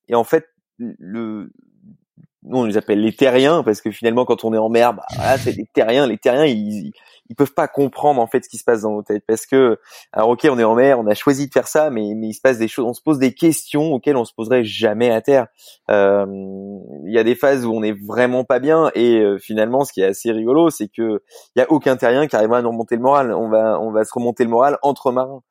et 0.07 0.15
en 0.15 0.23
fait, 0.23 0.45
le 0.79 1.49
nous 2.43 2.59
on 2.59 2.65
les 2.65 2.77
appelle 2.77 3.01
les 3.01 3.13
terriens 3.13 3.63
parce 3.63 3.81
que 3.81 3.91
finalement 3.91 4.23
quand 4.23 4.45
on 4.45 4.53
est 4.53 4.57
en 4.57 4.69
mer, 4.69 4.93
bah, 4.93 5.03
voilà, 5.15 5.37
c'est 5.37 5.53
des 5.53 5.65
terriens. 5.73 6.07
Les 6.07 6.17
terriens, 6.17 6.45
ils, 6.45 6.87
ils 6.87 6.93
peuvent 7.33 7.53
pas 7.53 7.67
comprendre 7.67 8.21
en 8.21 8.27
fait 8.27 8.43
ce 8.43 8.49
qui 8.49 8.57
se 8.57 8.63
passe 8.63 8.81
dans 8.81 8.91
nos 8.91 9.01
têtes. 9.01 9.23
Parce 9.27 9.45
que 9.47 9.79
alors 10.13 10.29
ok 10.29 10.47
on 10.51 10.59
est 10.59 10.63
en 10.63 10.75
mer 10.75 10.99
on 10.99 11.07
a 11.07 11.15
choisi 11.15 11.47
de 11.47 11.51
faire 11.51 11.67
ça 11.67 11.89
mais 11.89 12.13
mais 12.15 12.27
il 12.27 12.33
se 12.33 12.41
passe 12.41 12.59
des 12.59 12.67
choses 12.67 12.85
on 12.85 12.93
se 12.93 13.01
pose 13.01 13.17
des 13.17 13.33
questions 13.33 13.93
auxquelles 13.93 14.17
on 14.17 14.25
se 14.25 14.33
poserait 14.33 14.63
jamais 14.63 15.09
à 15.09 15.21
terre. 15.21 15.47
Euh, 15.89 16.25
il 17.05 17.13
y 17.13 17.17
a 17.17 17.23
des 17.23 17.35
phases 17.35 17.65
où 17.65 17.73
on 17.73 17.81
est 17.81 17.97
vraiment 18.05 18.43
pas 18.43 18.59
bien 18.59 18.91
et 18.93 19.19
euh, 19.19 19.39
finalement 19.39 19.85
ce 19.85 19.93
qui 19.93 20.01
est 20.01 20.05
assez 20.05 20.31
rigolo 20.31 20.69
c'est 20.69 20.87
que 20.87 21.23
il 21.55 21.59
y 21.59 21.61
a 21.61 21.71
aucun 21.71 21.95
terrien 21.95 22.27
qui 22.27 22.35
arrivera 22.35 22.59
à 22.59 22.61
nous 22.61 22.69
remonter 22.69 22.95
le 22.95 23.01
moral. 23.01 23.33
On 23.33 23.49
va 23.49 23.79
on 23.79 23.91
va 23.91 24.03
se 24.05 24.13
remonter 24.13 24.43
le 24.43 24.49
moral 24.49 24.77
entre 24.83 25.11
marins. 25.11 25.41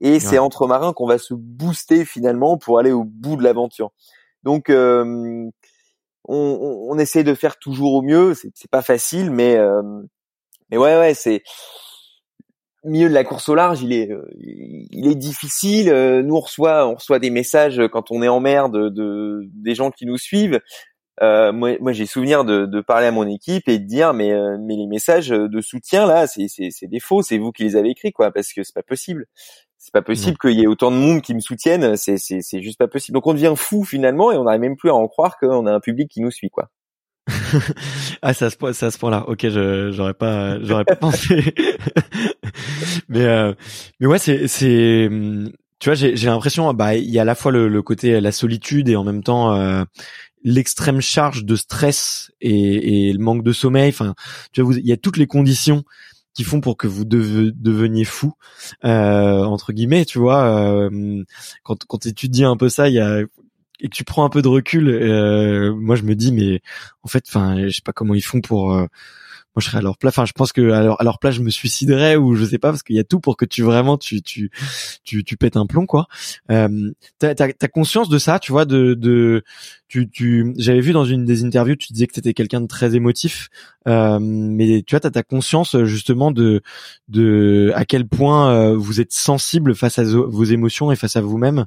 Et 0.00 0.20
c'est 0.20 0.38
entre 0.38 0.66
marins 0.66 0.92
qu'on 0.92 1.06
va 1.06 1.18
se 1.18 1.32
booster 1.34 2.04
finalement 2.04 2.58
pour 2.58 2.78
aller 2.78 2.92
au 2.92 3.04
bout 3.04 3.36
de 3.36 3.42
l'aventure. 3.42 3.92
Donc 4.42 4.68
euh, 4.68 5.48
on, 6.26 6.86
on, 6.90 6.98
essaie 6.98 7.24
de 7.24 7.34
faire 7.34 7.58
toujours 7.58 7.94
au 7.94 8.02
mieux. 8.02 8.34
C'est 8.34 8.70
pas 8.70 8.82
facile 8.82 9.30
mais 9.30 9.58
mais 10.74 10.78
ouais, 10.78 10.98
ouais, 10.98 11.14
c'est 11.14 11.42
milieu 12.84 13.08
de 13.08 13.14
la 13.14 13.24
course 13.24 13.48
au 13.48 13.54
large, 13.54 13.80
il 13.80 13.92
est, 13.92 14.10
euh, 14.10 14.28
il 14.40 15.06
est 15.06 15.14
difficile. 15.14 15.88
Euh, 15.88 16.22
nous 16.22 16.36
on 16.36 16.40
reçoit, 16.40 16.86
on 16.86 16.96
reçoit 16.96 17.18
des 17.18 17.30
messages 17.30 17.80
quand 17.92 18.10
on 18.10 18.22
est 18.22 18.28
en 18.28 18.40
mer 18.40 18.68
de, 18.68 18.88
de 18.88 19.48
des 19.54 19.74
gens 19.74 19.90
qui 19.90 20.04
nous 20.04 20.18
suivent. 20.18 20.60
Euh, 21.22 21.52
moi, 21.52 21.76
moi 21.80 21.92
j'ai 21.92 22.06
souvenir 22.06 22.44
de, 22.44 22.66
de, 22.66 22.80
parler 22.80 23.06
à 23.06 23.12
mon 23.12 23.26
équipe 23.26 23.68
et 23.68 23.78
de 23.78 23.86
dire 23.86 24.12
mais 24.14 24.32
euh, 24.32 24.58
mais 24.60 24.74
les 24.74 24.88
messages 24.88 25.28
de 25.28 25.60
soutien 25.60 26.06
là, 26.06 26.26
c'est 26.26 26.48
c'est 26.48 26.86
des 26.88 27.00
faux, 27.00 27.22
c'est 27.22 27.38
vous 27.38 27.52
qui 27.52 27.62
les 27.62 27.76
avez 27.76 27.90
écrits 27.90 28.12
quoi, 28.12 28.32
parce 28.32 28.52
que 28.52 28.64
c'est 28.64 28.74
pas 28.74 28.82
possible. 28.82 29.26
C'est 29.78 29.92
pas 29.92 30.02
possible 30.02 30.38
qu'il 30.38 30.58
y 30.58 30.62
ait 30.62 30.66
autant 30.66 30.90
de 30.90 30.96
monde 30.96 31.22
qui 31.22 31.34
me 31.34 31.40
soutienne, 31.40 31.96
c'est 31.96 32.18
c'est 32.18 32.40
c'est 32.42 32.62
juste 32.62 32.78
pas 32.78 32.88
possible. 32.88 33.14
Donc 33.14 33.26
on 33.28 33.34
devient 33.34 33.54
fou 33.56 33.84
finalement 33.84 34.32
et 34.32 34.36
on 34.36 34.44
n'arrive 34.44 34.62
même 34.62 34.76
plus 34.76 34.90
à 34.90 34.94
en 34.94 35.06
croire 35.08 35.38
qu'on 35.38 35.66
a 35.66 35.72
un 35.72 35.80
public 35.80 36.10
qui 36.10 36.20
nous 36.20 36.30
suit 36.32 36.50
quoi. 36.50 36.68
Ah, 38.22 38.34
c'est 38.34 38.44
à 38.44 38.50
ce, 38.50 38.90
ce 38.90 38.98
point-là. 38.98 39.24
Ok, 39.28 39.40
je 39.42 39.90
j'aurais 39.92 40.14
pas, 40.14 40.62
j'aurais 40.62 40.84
pas 40.84 40.96
pensé. 40.96 41.54
mais 43.08 43.24
euh, 43.24 43.54
mais 44.00 44.06
ouais, 44.06 44.18
c'est 44.18 44.46
c'est, 44.46 45.08
tu 45.78 45.88
vois, 45.88 45.94
j'ai 45.94 46.14
l'impression, 46.26 46.72
bah, 46.74 46.96
il 46.96 47.10
y 47.10 47.18
a 47.18 47.22
à 47.22 47.24
la 47.24 47.34
fois 47.34 47.52
le, 47.52 47.68
le, 47.68 47.82
côté 47.82 48.20
la 48.20 48.32
solitude 48.32 48.88
et 48.88 48.96
en 48.96 49.04
même 49.04 49.22
temps 49.22 49.54
euh, 49.54 49.84
l'extrême 50.42 51.00
charge 51.00 51.44
de 51.44 51.56
stress 51.56 52.30
et, 52.40 53.08
et 53.08 53.12
le 53.12 53.18
manque 53.18 53.42
de 53.42 53.52
sommeil. 53.52 53.88
Enfin, 53.88 54.14
tu 54.52 54.60
vois, 54.60 54.74
il 54.74 54.86
y 54.86 54.92
a 54.92 54.96
toutes 54.96 55.16
les 55.16 55.26
conditions 55.26 55.84
qui 56.34 56.44
font 56.44 56.60
pour 56.60 56.76
que 56.76 56.86
vous 56.86 57.04
deveniez 57.04 58.04
fou 58.04 58.32
euh, 58.84 59.44
entre 59.44 59.72
guillemets 59.72 60.04
tu 60.04 60.18
vois 60.18 60.44
euh, 60.46 61.22
quand 61.62 61.84
quand 61.86 61.98
tu 61.98 62.08
étudies 62.08 62.44
un 62.44 62.56
peu 62.56 62.68
ça 62.68 62.88
il 62.88 62.94
y 62.94 62.98
a 62.98 63.22
et 63.80 63.88
que 63.88 63.94
tu 63.94 64.04
prends 64.04 64.24
un 64.24 64.30
peu 64.30 64.42
de 64.42 64.48
recul, 64.48 64.88
euh, 64.88 65.74
moi 65.74 65.96
je 65.96 66.02
me 66.02 66.14
dis 66.14 66.32
mais 66.32 66.60
en 67.02 67.08
fait, 67.08 67.24
enfin, 67.28 67.56
je 67.66 67.74
sais 67.74 67.82
pas 67.84 67.92
comment 67.92 68.14
ils 68.14 68.24
font 68.24 68.40
pour. 68.40 68.72
Euh, 68.72 68.86
moi, 69.54 69.60
je 69.60 69.66
serais 69.66 69.78
à 69.78 69.82
leur 69.82 69.98
place. 69.98 70.12
Enfin, 70.14 70.24
je 70.24 70.32
pense 70.32 70.52
que 70.52 70.72
à 70.72 71.04
leur, 71.04 71.18
place, 71.20 71.36
je 71.36 71.40
me 71.40 71.50
suiciderais 71.50 72.16
ou 72.16 72.34
je 72.34 72.44
sais 72.44 72.58
pas 72.58 72.70
parce 72.70 72.82
qu'il 72.82 72.96
y 72.96 72.98
a 72.98 73.04
tout 73.04 73.20
pour 73.20 73.36
que 73.36 73.44
tu 73.44 73.62
vraiment 73.62 73.96
tu 73.96 74.20
tu 74.20 74.50
tu, 75.04 75.22
tu 75.22 75.36
pètes 75.36 75.56
un 75.56 75.66
plomb 75.66 75.86
quoi. 75.86 76.08
Euh, 76.50 76.90
t'as, 77.20 77.34
t'as, 77.34 77.68
conscience 77.68 78.08
de 78.08 78.18
ça, 78.18 78.40
tu 78.40 78.50
vois, 78.50 78.64
de 78.64 78.94
de 78.94 79.44
tu 79.86 80.10
tu. 80.10 80.54
J'avais 80.58 80.80
vu 80.80 80.92
dans 80.92 81.04
une 81.04 81.24
des 81.24 81.44
interviews, 81.44 81.76
tu 81.76 81.92
disais 81.92 82.08
que 82.08 82.14
t'étais 82.14 82.34
quelqu'un 82.34 82.62
de 82.62 82.66
très 82.66 82.96
émotif, 82.96 83.48
euh, 83.86 84.18
mais 84.20 84.82
tu 84.84 84.94
vois, 84.94 85.00
t'as 85.00 85.10
ta 85.10 85.22
conscience 85.22 85.76
justement 85.84 86.32
de 86.32 86.60
de 87.08 87.70
à 87.76 87.84
quel 87.84 88.08
point 88.08 88.50
euh, 88.50 88.76
vous 88.76 89.00
êtes 89.00 89.12
sensible 89.12 89.76
face 89.76 90.00
à 90.00 90.04
vos 90.04 90.44
émotions 90.44 90.90
et 90.90 90.96
face 90.96 91.14
à 91.14 91.20
vous-même. 91.20 91.66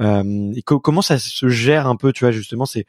Euh, 0.00 0.52
et 0.54 0.62
comment 0.62 1.02
ça 1.02 1.18
se 1.18 1.48
gère 1.48 1.86
un 1.86 1.96
peu, 1.96 2.12
tu 2.12 2.24
vois, 2.24 2.30
justement 2.30 2.66
ces 2.66 2.86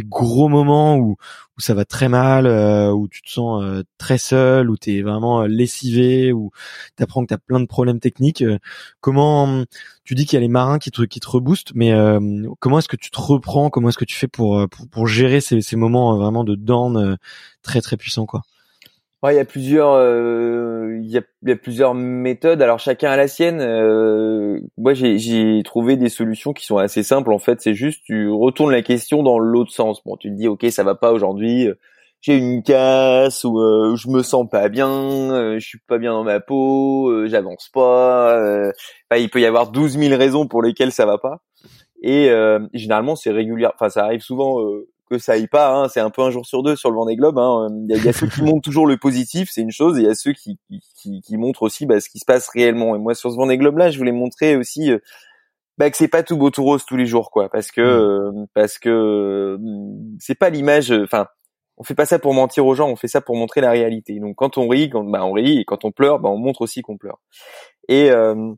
gros 0.00 0.48
moments 0.48 0.96
où 0.96 1.16
ça 1.58 1.74
va 1.74 1.84
très 1.84 2.08
mal, 2.08 2.46
euh, 2.46 2.90
où 2.92 3.08
tu 3.08 3.22
te 3.22 3.30
sens 3.30 3.62
euh, 3.62 3.82
très 3.98 4.18
seul, 4.18 4.70
où 4.70 4.76
tu 4.76 4.96
es 4.96 5.02
vraiment 5.02 5.42
lessivé, 5.42 6.32
où 6.32 6.50
tu 6.96 7.02
apprends 7.02 7.22
que 7.22 7.28
tu 7.28 7.34
as 7.34 7.38
plein 7.38 7.60
de 7.60 7.66
problèmes 7.66 8.00
techniques. 8.00 8.44
comment 9.00 9.64
tu 10.04 10.14
dis 10.14 10.26
qu'il 10.26 10.36
y 10.36 10.38
a 10.38 10.40
les 10.40 10.48
marins 10.48 10.78
qui 10.78 10.90
te 10.90 11.28
reboostent, 11.28 11.72
mais 11.74 11.92
comment 12.60 12.78
est-ce 12.78 12.88
que 12.88 12.96
tu 12.96 13.10
te 13.10 13.20
reprends 13.20 13.70
Comment 13.70 13.88
est-ce 13.88 13.98
que 13.98 14.04
tu 14.04 14.16
fais 14.16 14.28
pour 14.28 14.68
gérer 15.06 15.40
ces 15.40 15.60
ces 15.62 15.76
moments 15.76 16.16
vraiment 16.16 16.44
de 16.44 16.54
down 16.54 17.16
très 17.62 17.80
très 17.80 17.96
puissants 17.96 18.26
quoi? 18.26 18.42
Il 19.30 19.36
y 19.36 19.38
a 19.38 19.44
plusieurs, 19.44 19.92
euh, 19.92 20.98
il, 21.00 21.08
y 21.08 21.18
a, 21.18 21.56
plusieurs 21.56 21.94
méthodes. 21.94 22.60
Alors 22.60 22.80
chacun 22.80 23.10
a 23.10 23.16
la 23.16 23.28
sienne. 23.28 23.60
Euh, 23.60 24.58
moi, 24.76 24.94
j'ai 24.94 25.62
trouvé 25.64 25.96
des 25.96 26.08
solutions 26.08 26.52
qui 26.52 26.66
sont 26.66 26.78
assez 26.78 27.02
simples. 27.02 27.32
En 27.32 27.38
fait, 27.38 27.60
c'est 27.60 27.74
juste 27.74 28.02
tu 28.04 28.28
retournes 28.28 28.72
la 28.72 28.82
question 28.82 29.22
dans 29.22 29.38
l'autre 29.38 29.72
sens. 29.72 30.02
Bon, 30.04 30.16
tu 30.16 30.28
te 30.30 30.34
dis, 30.34 30.48
ok, 30.48 30.66
ça 30.70 30.82
va 30.82 30.96
pas 30.96 31.12
aujourd'hui. 31.12 31.68
J'ai 32.22 32.36
une 32.36 32.62
casse 32.62 33.42
ou 33.42 33.58
euh, 33.58 33.96
je 33.96 34.08
me 34.08 34.22
sens 34.22 34.48
pas 34.48 34.68
bien, 34.68 34.88
euh, 34.88 35.58
je 35.58 35.66
suis 35.66 35.80
pas 35.80 35.98
bien 35.98 36.12
dans 36.12 36.22
ma 36.22 36.38
peau, 36.38 37.10
euh, 37.10 37.26
j'avance 37.26 37.68
pas. 37.68 38.40
Bah, 39.10 39.18
il 39.18 39.28
peut 39.28 39.40
y 39.40 39.46
avoir 39.46 39.72
12 39.72 39.98
000 39.98 40.16
raisons 40.16 40.46
pour 40.46 40.62
lesquelles 40.62 40.92
ça 40.92 41.04
va 41.04 41.18
pas. 41.18 41.42
Et 42.00 42.30
généralement, 42.74 43.16
c'est 43.16 43.30
régulier. 43.30 43.68
Enfin, 43.74 43.88
ça 43.88 44.04
arrive 44.04 44.22
souvent 44.22 44.58
que 45.10 45.18
ça 45.18 45.32
aille 45.32 45.48
pas. 45.48 45.74
Hein, 45.74 45.88
c'est 45.88 46.00
un 46.00 46.10
peu 46.10 46.22
un 46.22 46.30
jour 46.30 46.46
sur 46.46 46.62
deux 46.62 46.76
sur 46.76 46.90
le 46.90 46.96
Vendée 46.96 47.16
Globe. 47.16 47.38
Hein. 47.38 47.68
Il, 47.88 48.04
y 48.04 48.08
a, 48.08 48.12
ceux 48.12 48.26
qui 48.28 48.42
montrent 48.42 48.62
toujours 48.62 48.86
le 48.86 48.96
positif, 48.96 49.48
c'est 49.52 49.62
une 49.62 49.70
chose, 49.70 49.98
et 49.98 50.02
il 50.02 50.06
y 50.06 50.10
a 50.10 50.14
ceux 50.14 50.32
qui, 50.32 50.58
qui, 50.96 51.20
qui 51.20 51.36
montrent 51.36 51.62
aussi 51.62 51.86
bah, 51.86 52.00
ce 52.00 52.08
qui 52.08 52.18
se 52.18 52.24
passe 52.24 52.48
réellement. 52.48 52.96
Et 52.96 52.98
moi, 52.98 53.14
sur 53.14 53.30
ce 53.30 53.36
Vendée 53.36 53.58
Globe 53.58 53.78
là, 53.78 53.90
je 53.90 53.98
voulais 53.98 54.12
montrer 54.12 54.56
aussi 54.56 54.92
euh, 54.92 54.98
bah, 55.78 55.90
que 55.90 55.96
c'est 55.96 56.08
pas 56.08 56.22
tout 56.22 56.36
beau 56.36 56.50
tout 56.50 56.64
rose 56.64 56.84
tous 56.84 56.96
les 56.96 57.06
jours, 57.06 57.30
quoi, 57.30 57.48
parce 57.48 57.70
que 57.70 57.80
mmh. 57.80 58.38
euh, 58.40 58.46
parce 58.54 58.78
que 58.78 59.56
mmh, 59.60 60.16
c'est 60.20 60.34
pas 60.34 60.50
l'image. 60.50 60.92
Enfin, 60.92 61.26
on 61.78 61.84
fait 61.84 61.94
pas 61.94 62.06
ça 62.06 62.18
pour 62.18 62.34
mentir 62.34 62.66
aux 62.66 62.74
gens, 62.74 62.88
on 62.88 62.96
fait 62.96 63.08
ça 63.08 63.20
pour 63.20 63.36
montrer 63.36 63.60
la 63.60 63.70
réalité. 63.70 64.18
Donc 64.20 64.36
quand 64.36 64.58
on 64.58 64.68
rit, 64.68 64.90
quand, 64.90 65.04
bah, 65.04 65.24
on 65.24 65.32
rit, 65.32 65.60
et 65.60 65.64
quand 65.64 65.84
on 65.84 65.90
pleure, 65.92 66.20
bah, 66.20 66.28
on 66.28 66.38
montre 66.38 66.60
aussi 66.62 66.82
qu'on 66.82 66.96
pleure. 66.96 67.18
Et 67.88 68.10
euh, 68.10 68.52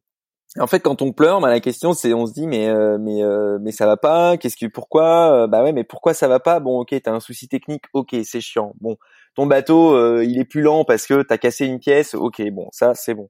en 0.58 0.66
fait, 0.68 0.80
quand 0.80 1.02
on 1.02 1.12
pleure, 1.12 1.40
bah, 1.40 1.48
la 1.48 1.60
question 1.60 1.94
c'est, 1.94 2.14
on 2.14 2.26
se 2.26 2.32
dit 2.32 2.46
mais 2.46 2.68
euh, 2.68 2.96
mais 3.00 3.22
euh, 3.22 3.58
mais 3.60 3.72
ça 3.72 3.86
va 3.86 3.96
pas. 3.96 4.36
Qu'est-ce 4.36 4.56
que 4.56 4.66
pourquoi 4.66 5.46
Bah 5.48 5.62
ouais, 5.64 5.72
mais 5.72 5.84
pourquoi 5.84 6.14
ça 6.14 6.28
va 6.28 6.38
pas? 6.40 6.60
Bon, 6.60 6.78
ok, 6.80 6.94
t'as 7.02 7.12
un 7.12 7.20
souci 7.20 7.48
technique. 7.48 7.82
Ok, 7.92 8.14
c'est 8.24 8.40
chiant. 8.40 8.72
Bon, 8.80 8.96
ton 9.34 9.46
bateau, 9.46 9.94
euh, 9.96 10.24
il 10.24 10.38
est 10.38 10.44
plus 10.44 10.62
lent 10.62 10.84
parce 10.84 11.06
que 11.06 11.22
t'as 11.22 11.38
cassé 11.38 11.66
une 11.66 11.80
pièce. 11.80 12.14
Ok, 12.14 12.40
bon, 12.52 12.68
ça 12.72 12.94
c'est 12.94 13.14
bon. 13.14 13.28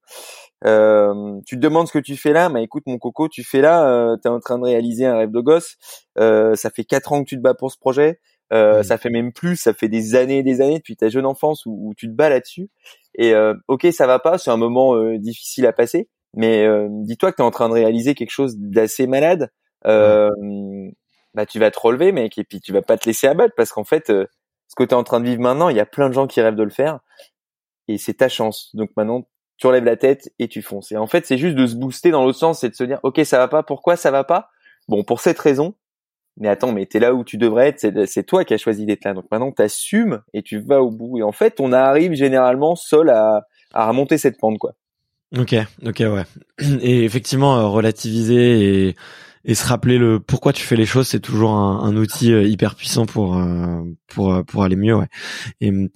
Euh, 0.66 1.40
tu 1.46 1.56
te 1.56 1.60
demandes 1.60 1.88
ce 1.88 1.92
que 1.92 1.98
tu 1.98 2.16
fais 2.16 2.32
là, 2.32 2.48
mais 2.48 2.62
écoute 2.64 2.84
mon 2.86 2.98
coco, 2.98 3.28
tu 3.28 3.42
fais 3.44 3.60
là, 3.60 3.88
euh, 3.88 4.16
t'es 4.16 4.28
en 4.28 4.40
train 4.40 4.58
de 4.58 4.64
réaliser 4.64 5.06
un 5.06 5.16
rêve 5.16 5.30
de 5.30 5.40
gosse. 5.40 5.76
Euh, 6.18 6.54
ça 6.56 6.70
fait 6.70 6.84
quatre 6.84 7.12
ans 7.12 7.22
que 7.22 7.28
tu 7.28 7.36
te 7.36 7.42
bats 7.42 7.54
pour 7.54 7.70
ce 7.72 7.78
projet. 7.78 8.20
Euh, 8.52 8.82
Ça 8.82 8.98
fait 8.98 9.10
même 9.10 9.32
plus, 9.32 9.56
ça 9.56 9.72
fait 9.72 9.88
des 9.88 10.14
années 10.14 10.38
et 10.38 10.42
des 10.42 10.60
années 10.60 10.76
depuis 10.78 10.96
ta 10.96 11.08
jeune 11.08 11.26
enfance 11.26 11.64
où, 11.66 11.88
où 11.88 11.94
tu 11.94 12.06
te 12.08 12.12
bats 12.12 12.28
là-dessus. 12.28 12.70
Et 13.16 13.32
euh, 13.34 13.54
ok, 13.68 13.86
ça 13.92 14.06
va 14.06 14.18
pas, 14.18 14.38
c'est 14.38 14.50
un 14.50 14.56
moment 14.56 14.94
euh, 14.96 15.18
difficile 15.18 15.66
à 15.66 15.72
passer, 15.72 16.08
mais 16.36 16.64
euh, 16.64 16.88
dis-toi 16.90 17.30
que 17.32 17.36
tu 17.36 17.42
es 17.42 17.44
en 17.44 17.50
train 17.50 17.68
de 17.68 17.74
réaliser 17.74 18.14
quelque 18.14 18.30
chose 18.30 18.56
d'assez 18.58 19.06
malade. 19.06 19.50
Euh, 19.86 20.30
bah 21.34 21.46
tu 21.46 21.58
vas 21.58 21.70
te 21.70 21.80
relever, 21.80 22.12
mec, 22.12 22.38
et 22.38 22.44
puis 22.44 22.60
tu 22.60 22.72
vas 22.72 22.82
pas 22.82 22.96
te 22.96 23.06
laisser 23.06 23.26
abattre 23.26 23.54
parce 23.56 23.70
qu'en 23.70 23.84
fait, 23.84 24.10
euh, 24.10 24.26
ce 24.68 24.74
que 24.76 24.84
tu 24.84 24.90
es 24.90 24.94
en 24.94 25.04
train 25.04 25.20
de 25.20 25.26
vivre 25.26 25.42
maintenant, 25.42 25.68
il 25.68 25.76
y 25.76 25.80
a 25.80 25.86
plein 25.86 26.08
de 26.08 26.14
gens 26.14 26.26
qui 26.26 26.40
rêvent 26.40 26.54
de 26.54 26.62
le 26.62 26.70
faire, 26.70 27.00
et 27.88 27.98
c'est 27.98 28.14
ta 28.14 28.28
chance. 28.28 28.70
Donc 28.74 28.90
maintenant, 28.96 29.26
tu 29.56 29.66
relèves 29.66 29.84
la 29.84 29.96
tête 29.96 30.32
et 30.38 30.48
tu 30.48 30.62
fonces. 30.62 30.92
Et 30.92 30.96
en 30.96 31.06
fait, 31.06 31.26
c'est 31.26 31.38
juste 31.38 31.56
de 31.56 31.66
se 31.66 31.76
booster 31.76 32.10
dans 32.10 32.24
l'autre 32.24 32.38
sens, 32.38 32.60
c'est 32.60 32.70
de 32.70 32.74
se 32.74 32.84
dire, 32.84 32.98
ok, 33.02 33.20
ça 33.24 33.38
va 33.38 33.48
pas. 33.48 33.62
Pourquoi 33.62 33.96
ça 33.96 34.10
va 34.10 34.24
pas? 34.24 34.48
Bon, 34.88 35.04
pour 35.04 35.20
cette 35.20 35.38
raison. 35.38 35.74
Mais 36.36 36.48
attends, 36.48 36.72
mais 36.72 36.86
t'es 36.86 36.98
là 36.98 37.14
où 37.14 37.22
tu 37.22 37.36
devrais 37.38 37.68
être. 37.68 38.06
C'est 38.06 38.24
toi 38.24 38.44
qui 38.44 38.54
as 38.54 38.58
choisi 38.58 38.86
d'être 38.86 39.04
là. 39.04 39.14
Donc 39.14 39.26
maintenant, 39.30 39.52
t'assumes 39.52 40.22
et 40.32 40.42
tu 40.42 40.58
vas 40.58 40.82
au 40.82 40.90
bout. 40.90 41.18
Et 41.18 41.22
en 41.22 41.30
fait, 41.30 41.60
on 41.60 41.72
arrive 41.72 42.14
généralement 42.14 42.74
seul 42.74 43.10
à, 43.10 43.46
à 43.72 43.86
remonter 43.86 44.18
cette 44.18 44.38
pente, 44.40 44.58
quoi. 44.58 44.72
Ok, 45.38 45.54
ok, 45.84 46.00
ouais. 46.00 46.24
Et 46.80 47.04
effectivement, 47.04 47.56
euh, 47.58 47.66
relativiser 47.66 48.88
et, 48.88 48.96
et 49.44 49.54
se 49.54 49.66
rappeler 49.66 49.98
le 49.98 50.20
pourquoi 50.20 50.52
tu 50.52 50.62
fais 50.64 50.76
les 50.76 50.86
choses, 50.86 51.08
c'est 51.08 51.20
toujours 51.20 51.52
un, 51.52 51.80
un, 51.82 51.96
outil 51.96 52.32
euh, 52.32 52.44
hyper 52.44 52.74
puissant 52.76 53.06
pour 53.06 53.36
euh, 53.36 53.82
pour 54.06 54.44
pour 54.44 54.62
aller 54.64 54.76
mieux, 54.76 54.94
ouais. 54.94 55.08
Et 55.60 55.70
hum, 55.70 55.88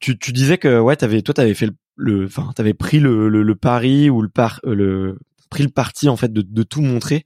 tu, 0.00 0.18
tu 0.18 0.32
disais 0.32 0.58
que 0.58 0.78
ouais, 0.80 0.96
t'avais 0.96 1.22
toi 1.22 1.32
t'avais 1.34 1.54
fait 1.54 1.70
le, 1.96 2.26
enfin, 2.26 2.50
t'avais 2.54 2.74
pris 2.74 3.00
le, 3.00 3.28
le, 3.28 3.42
le 3.42 3.54
pari 3.54 4.10
ou 4.10 4.22
le 4.22 4.28
par 4.28 4.60
le 4.64 5.18
pris 5.52 5.62
le 5.62 5.68
parti 5.68 6.08
en 6.08 6.16
fait 6.16 6.32
de, 6.32 6.40
de, 6.40 6.62
tout 6.62 6.80
montrer. 6.80 7.24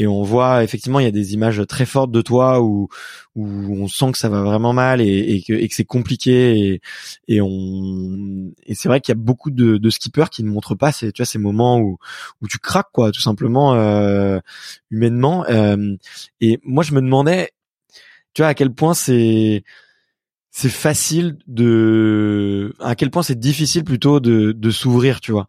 Et 0.00 0.08
on 0.08 0.22
voit 0.24 0.64
effectivement 0.64 0.98
il 0.98 1.04
y 1.04 1.08
a 1.08 1.12
des 1.12 1.34
images 1.34 1.62
très 1.68 1.86
fortes 1.86 2.10
de 2.10 2.20
toi 2.20 2.60
où 2.60 2.88
où 3.36 3.46
on 3.46 3.86
sent 3.86 4.10
que 4.10 4.18
ça 4.18 4.28
va 4.28 4.42
vraiment 4.42 4.72
mal 4.72 5.00
et, 5.00 5.42
que, 5.46 5.52
et 5.52 5.68
que 5.68 5.74
c'est 5.74 5.84
compliqué 5.84 6.58
et, 6.58 6.80
et 7.28 7.40
on 7.40 8.50
et 8.66 8.74
c'est 8.74 8.88
vrai 8.88 9.00
qu'il 9.00 9.12
y 9.12 9.18
a 9.18 9.22
beaucoup 9.22 9.52
de, 9.52 9.76
de 9.76 9.90
skippers 9.90 10.30
qui 10.30 10.42
ne 10.42 10.50
montrent 10.50 10.74
pas 10.74 10.90
ces 10.90 11.12
tu 11.12 11.22
vois 11.22 11.26
ces 11.26 11.38
moments 11.38 11.78
où 11.78 11.98
où 12.42 12.48
tu 12.48 12.58
craques 12.58 12.90
quoi 12.92 13.12
tout 13.12 13.20
simplement 13.20 13.74
euh, 13.74 14.40
humainement. 14.90 15.44
Euh, 15.48 15.94
et 16.40 16.58
moi 16.64 16.82
je 16.82 16.92
me 16.92 17.00
demandais 17.00 17.52
tu 18.34 18.42
vois 18.42 18.48
à 18.48 18.54
quel 18.54 18.74
point 18.74 18.94
c'est 18.94 19.62
c'est 20.52 20.68
facile 20.68 21.36
de 21.46 22.74
à 22.80 22.96
quel 22.96 23.10
point 23.10 23.22
c'est 23.22 23.38
difficile 23.38 23.84
plutôt 23.84 24.18
de, 24.18 24.52
de 24.52 24.70
s'ouvrir 24.70 25.20
tu 25.20 25.30
vois. 25.30 25.46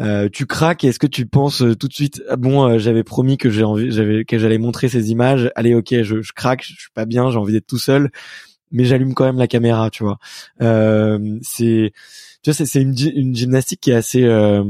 Euh, 0.00 0.28
tu 0.30 0.46
craques 0.46 0.84
est-ce 0.84 0.98
que 0.98 1.06
tu 1.06 1.26
penses 1.26 1.62
euh, 1.62 1.74
tout 1.74 1.88
de 1.88 1.94
suite 1.94 2.22
ah 2.28 2.36
bon 2.36 2.68
euh, 2.68 2.78
j'avais 2.78 3.02
promis 3.02 3.38
que 3.38 3.48
j'ai 3.48 3.64
envie 3.64 3.90
j'avais 3.90 4.24
que 4.24 4.38
j'allais 4.38 4.58
montrer 4.58 4.88
ces 4.88 5.10
images 5.10 5.50
allez 5.56 5.74
ok 5.74 6.02
je, 6.02 6.20
je 6.20 6.32
craque 6.32 6.64
je 6.64 6.74
suis 6.74 6.90
pas 6.94 7.06
bien 7.06 7.30
j'ai 7.30 7.38
envie 7.38 7.54
d'être 7.54 7.66
tout 7.66 7.78
seul 7.78 8.10
mais 8.72 8.84
j'allume 8.84 9.14
quand 9.14 9.24
même 9.24 9.38
la 9.38 9.46
caméra 9.46 9.90
tu 9.90 10.02
vois. 10.02 10.18
Euh, 10.60 11.38
c'est 11.42 11.92
tu 12.42 12.50
vois 12.50 12.66
c'est, 12.66 12.82
une, 12.82 12.94
une 13.14 13.34
gymnastique 13.34 13.80
qui 13.80 13.90
est 13.90 13.94
assez 13.94 14.24
euh, 14.24 14.64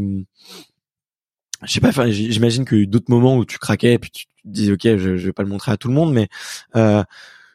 je 1.62 1.72
sais 1.72 1.80
pas 1.80 1.88
enfin 1.88 2.10
j'imagine 2.10 2.64
eu 2.72 2.86
d'autres 2.86 3.10
moments 3.10 3.36
où 3.36 3.44
tu 3.44 3.58
craquais 3.58 3.94
et 3.94 3.98
puis 3.98 4.10
tu 4.10 4.26
te 4.26 4.30
dis 4.44 4.72
ok 4.72 4.82
je, 4.82 5.16
je 5.16 5.26
vais 5.26 5.32
pas 5.32 5.44
le 5.44 5.48
montrer 5.48 5.72
à 5.72 5.76
tout 5.76 5.88
le 5.88 5.94
monde 5.94 6.12
mais 6.12 6.28
euh, 6.76 7.02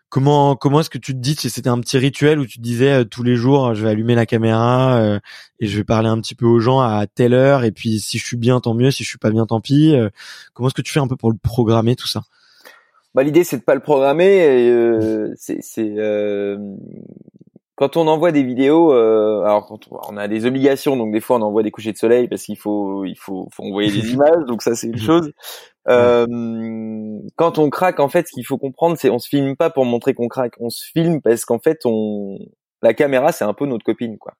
Comment 0.09 0.55
comment 0.55 0.79
est-ce 0.79 0.89
que 0.89 0.97
tu 0.97 1.13
te 1.13 1.19
dis 1.19 1.35
si 1.35 1.49
c'était 1.49 1.69
un 1.69 1.81
petit 1.81 1.97
rituel 1.97 2.39
où 2.39 2.45
tu 2.45 2.59
te 2.59 2.63
disais 2.63 2.93
euh, 2.93 3.03
tous 3.03 3.23
les 3.23 3.35
jours 3.35 3.73
je 3.73 3.83
vais 3.83 3.89
allumer 3.89 4.15
la 4.15 4.25
caméra 4.25 5.01
euh, 5.01 5.19
et 5.59 5.67
je 5.67 5.77
vais 5.77 5.83
parler 5.83 6.07
un 6.07 6.21
petit 6.21 6.33
peu 6.33 6.45
aux 6.45 6.61
gens 6.61 6.79
à 6.79 7.05
telle 7.07 7.33
heure 7.33 7.65
et 7.65 7.71
puis 7.71 7.99
si 7.99 8.17
je 8.17 8.25
suis 8.25 8.37
bien 8.37 8.61
tant 8.61 8.73
mieux 8.73 8.89
si 8.89 9.03
je 9.03 9.09
suis 9.09 9.17
pas 9.17 9.31
bien 9.31 9.45
tant 9.45 9.59
pis 9.59 9.93
euh, 9.93 10.09
comment 10.53 10.69
est-ce 10.69 10.75
que 10.75 10.81
tu 10.81 10.93
fais 10.93 11.01
un 11.01 11.09
peu 11.09 11.17
pour 11.17 11.29
le 11.29 11.37
programmer 11.37 11.97
tout 11.97 12.07
ça? 12.07 12.21
Bah 13.15 13.23
l'idée 13.23 13.43
c'est 13.43 13.57
de 13.57 13.63
pas 13.63 13.75
le 13.75 13.81
programmer 13.81 14.69
euh, 14.69 15.33
c'est 15.35 15.61
c'est 15.61 15.93
quand 17.77 17.95
on 17.95 18.07
envoie 18.07 18.31
des 18.31 18.41
vidéos, 18.41 18.91
euh, 18.91 19.43
alors 19.43 19.67
quand 19.67 19.79
on, 19.91 20.17
a 20.17 20.27
des 20.27 20.47
obligations, 20.47 20.97
donc 20.97 21.11
des 21.11 21.21
fois 21.21 21.37
on 21.37 21.43
envoie 21.43 21.61
des 21.61 21.69
couchers 21.69 21.93
de 21.93 21.97
soleil 21.97 22.27
parce 22.27 22.41
qu'il 22.41 22.57
faut, 22.57 23.05
il 23.05 23.15
faut, 23.15 23.47
faut 23.53 23.63
envoyer 23.63 23.91
des 23.91 24.09
images, 24.13 24.45
donc 24.47 24.63
ça 24.63 24.73
c'est 24.73 24.87
une 24.87 24.97
chose. 24.97 25.31
Euh, 25.87 26.25
quand 27.35 27.59
on 27.59 27.69
craque, 27.69 27.99
en 27.99 28.09
fait, 28.09 28.27
ce 28.27 28.33
qu'il 28.33 28.45
faut 28.45 28.57
comprendre, 28.57 28.97
c'est 28.97 29.11
on 29.11 29.19
se 29.19 29.29
filme 29.29 29.55
pas 29.55 29.69
pour 29.69 29.85
montrer 29.85 30.15
qu'on 30.15 30.27
craque, 30.27 30.55
on 30.59 30.71
se 30.71 30.89
filme 30.91 31.21
parce 31.21 31.45
qu'en 31.45 31.59
fait, 31.59 31.85
on, 31.85 32.39
la 32.81 32.95
caméra 32.95 33.31
c'est 33.31 33.45
un 33.45 33.53
peu 33.53 33.67
notre 33.67 33.85
copine, 33.85 34.17
quoi. 34.17 34.33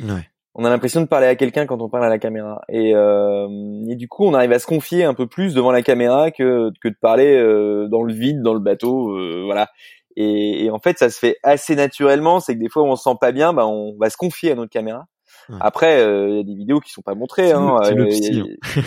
Ouais. 0.00 0.28
On 0.54 0.64
a 0.64 0.70
l'impression 0.70 1.00
de 1.00 1.06
parler 1.06 1.26
à 1.26 1.34
quelqu'un 1.34 1.66
quand 1.66 1.82
on 1.82 1.88
parle 1.88 2.04
à 2.04 2.08
la 2.08 2.18
caméra, 2.18 2.62
et, 2.68 2.92
euh, 2.94 3.48
et, 3.88 3.96
du 3.96 4.06
coup, 4.06 4.24
on 4.24 4.34
arrive 4.34 4.52
à 4.52 4.60
se 4.60 4.66
confier 4.66 5.02
un 5.02 5.14
peu 5.14 5.26
plus 5.26 5.54
devant 5.54 5.72
la 5.72 5.82
caméra 5.82 6.30
que 6.30 6.70
que 6.80 6.88
de 6.88 6.96
parler 7.00 7.34
euh, 7.36 7.88
dans 7.88 8.02
le 8.02 8.12
vide, 8.12 8.40
dans 8.42 8.54
le 8.54 8.60
bateau, 8.60 9.10
euh, 9.10 9.42
voilà. 9.44 9.68
Et, 10.16 10.64
et, 10.64 10.70
en 10.70 10.78
fait, 10.78 10.98
ça 10.98 11.10
se 11.10 11.18
fait 11.18 11.36
assez 11.42 11.76
naturellement. 11.76 12.40
C'est 12.40 12.54
que 12.54 12.60
des 12.60 12.68
fois, 12.68 12.82
où 12.82 12.86
on 12.86 12.96
se 12.96 13.04
sent 13.04 13.16
pas 13.20 13.32
bien, 13.32 13.52
bah, 13.52 13.66
on 13.66 13.96
va 13.98 14.10
se 14.10 14.16
confier 14.16 14.52
à 14.52 14.54
notre 14.54 14.70
caméra. 14.70 15.06
Ouais. 15.48 15.56
Après, 15.60 16.00
il 16.00 16.04
euh, 16.04 16.36
y 16.36 16.40
a 16.40 16.42
des 16.42 16.54
vidéos 16.54 16.80
qui 16.80 16.92
sont 16.92 17.02
pas 17.02 17.14
montrées. 17.14 17.52
Hein. 17.52 17.78
Euh, 17.84 17.94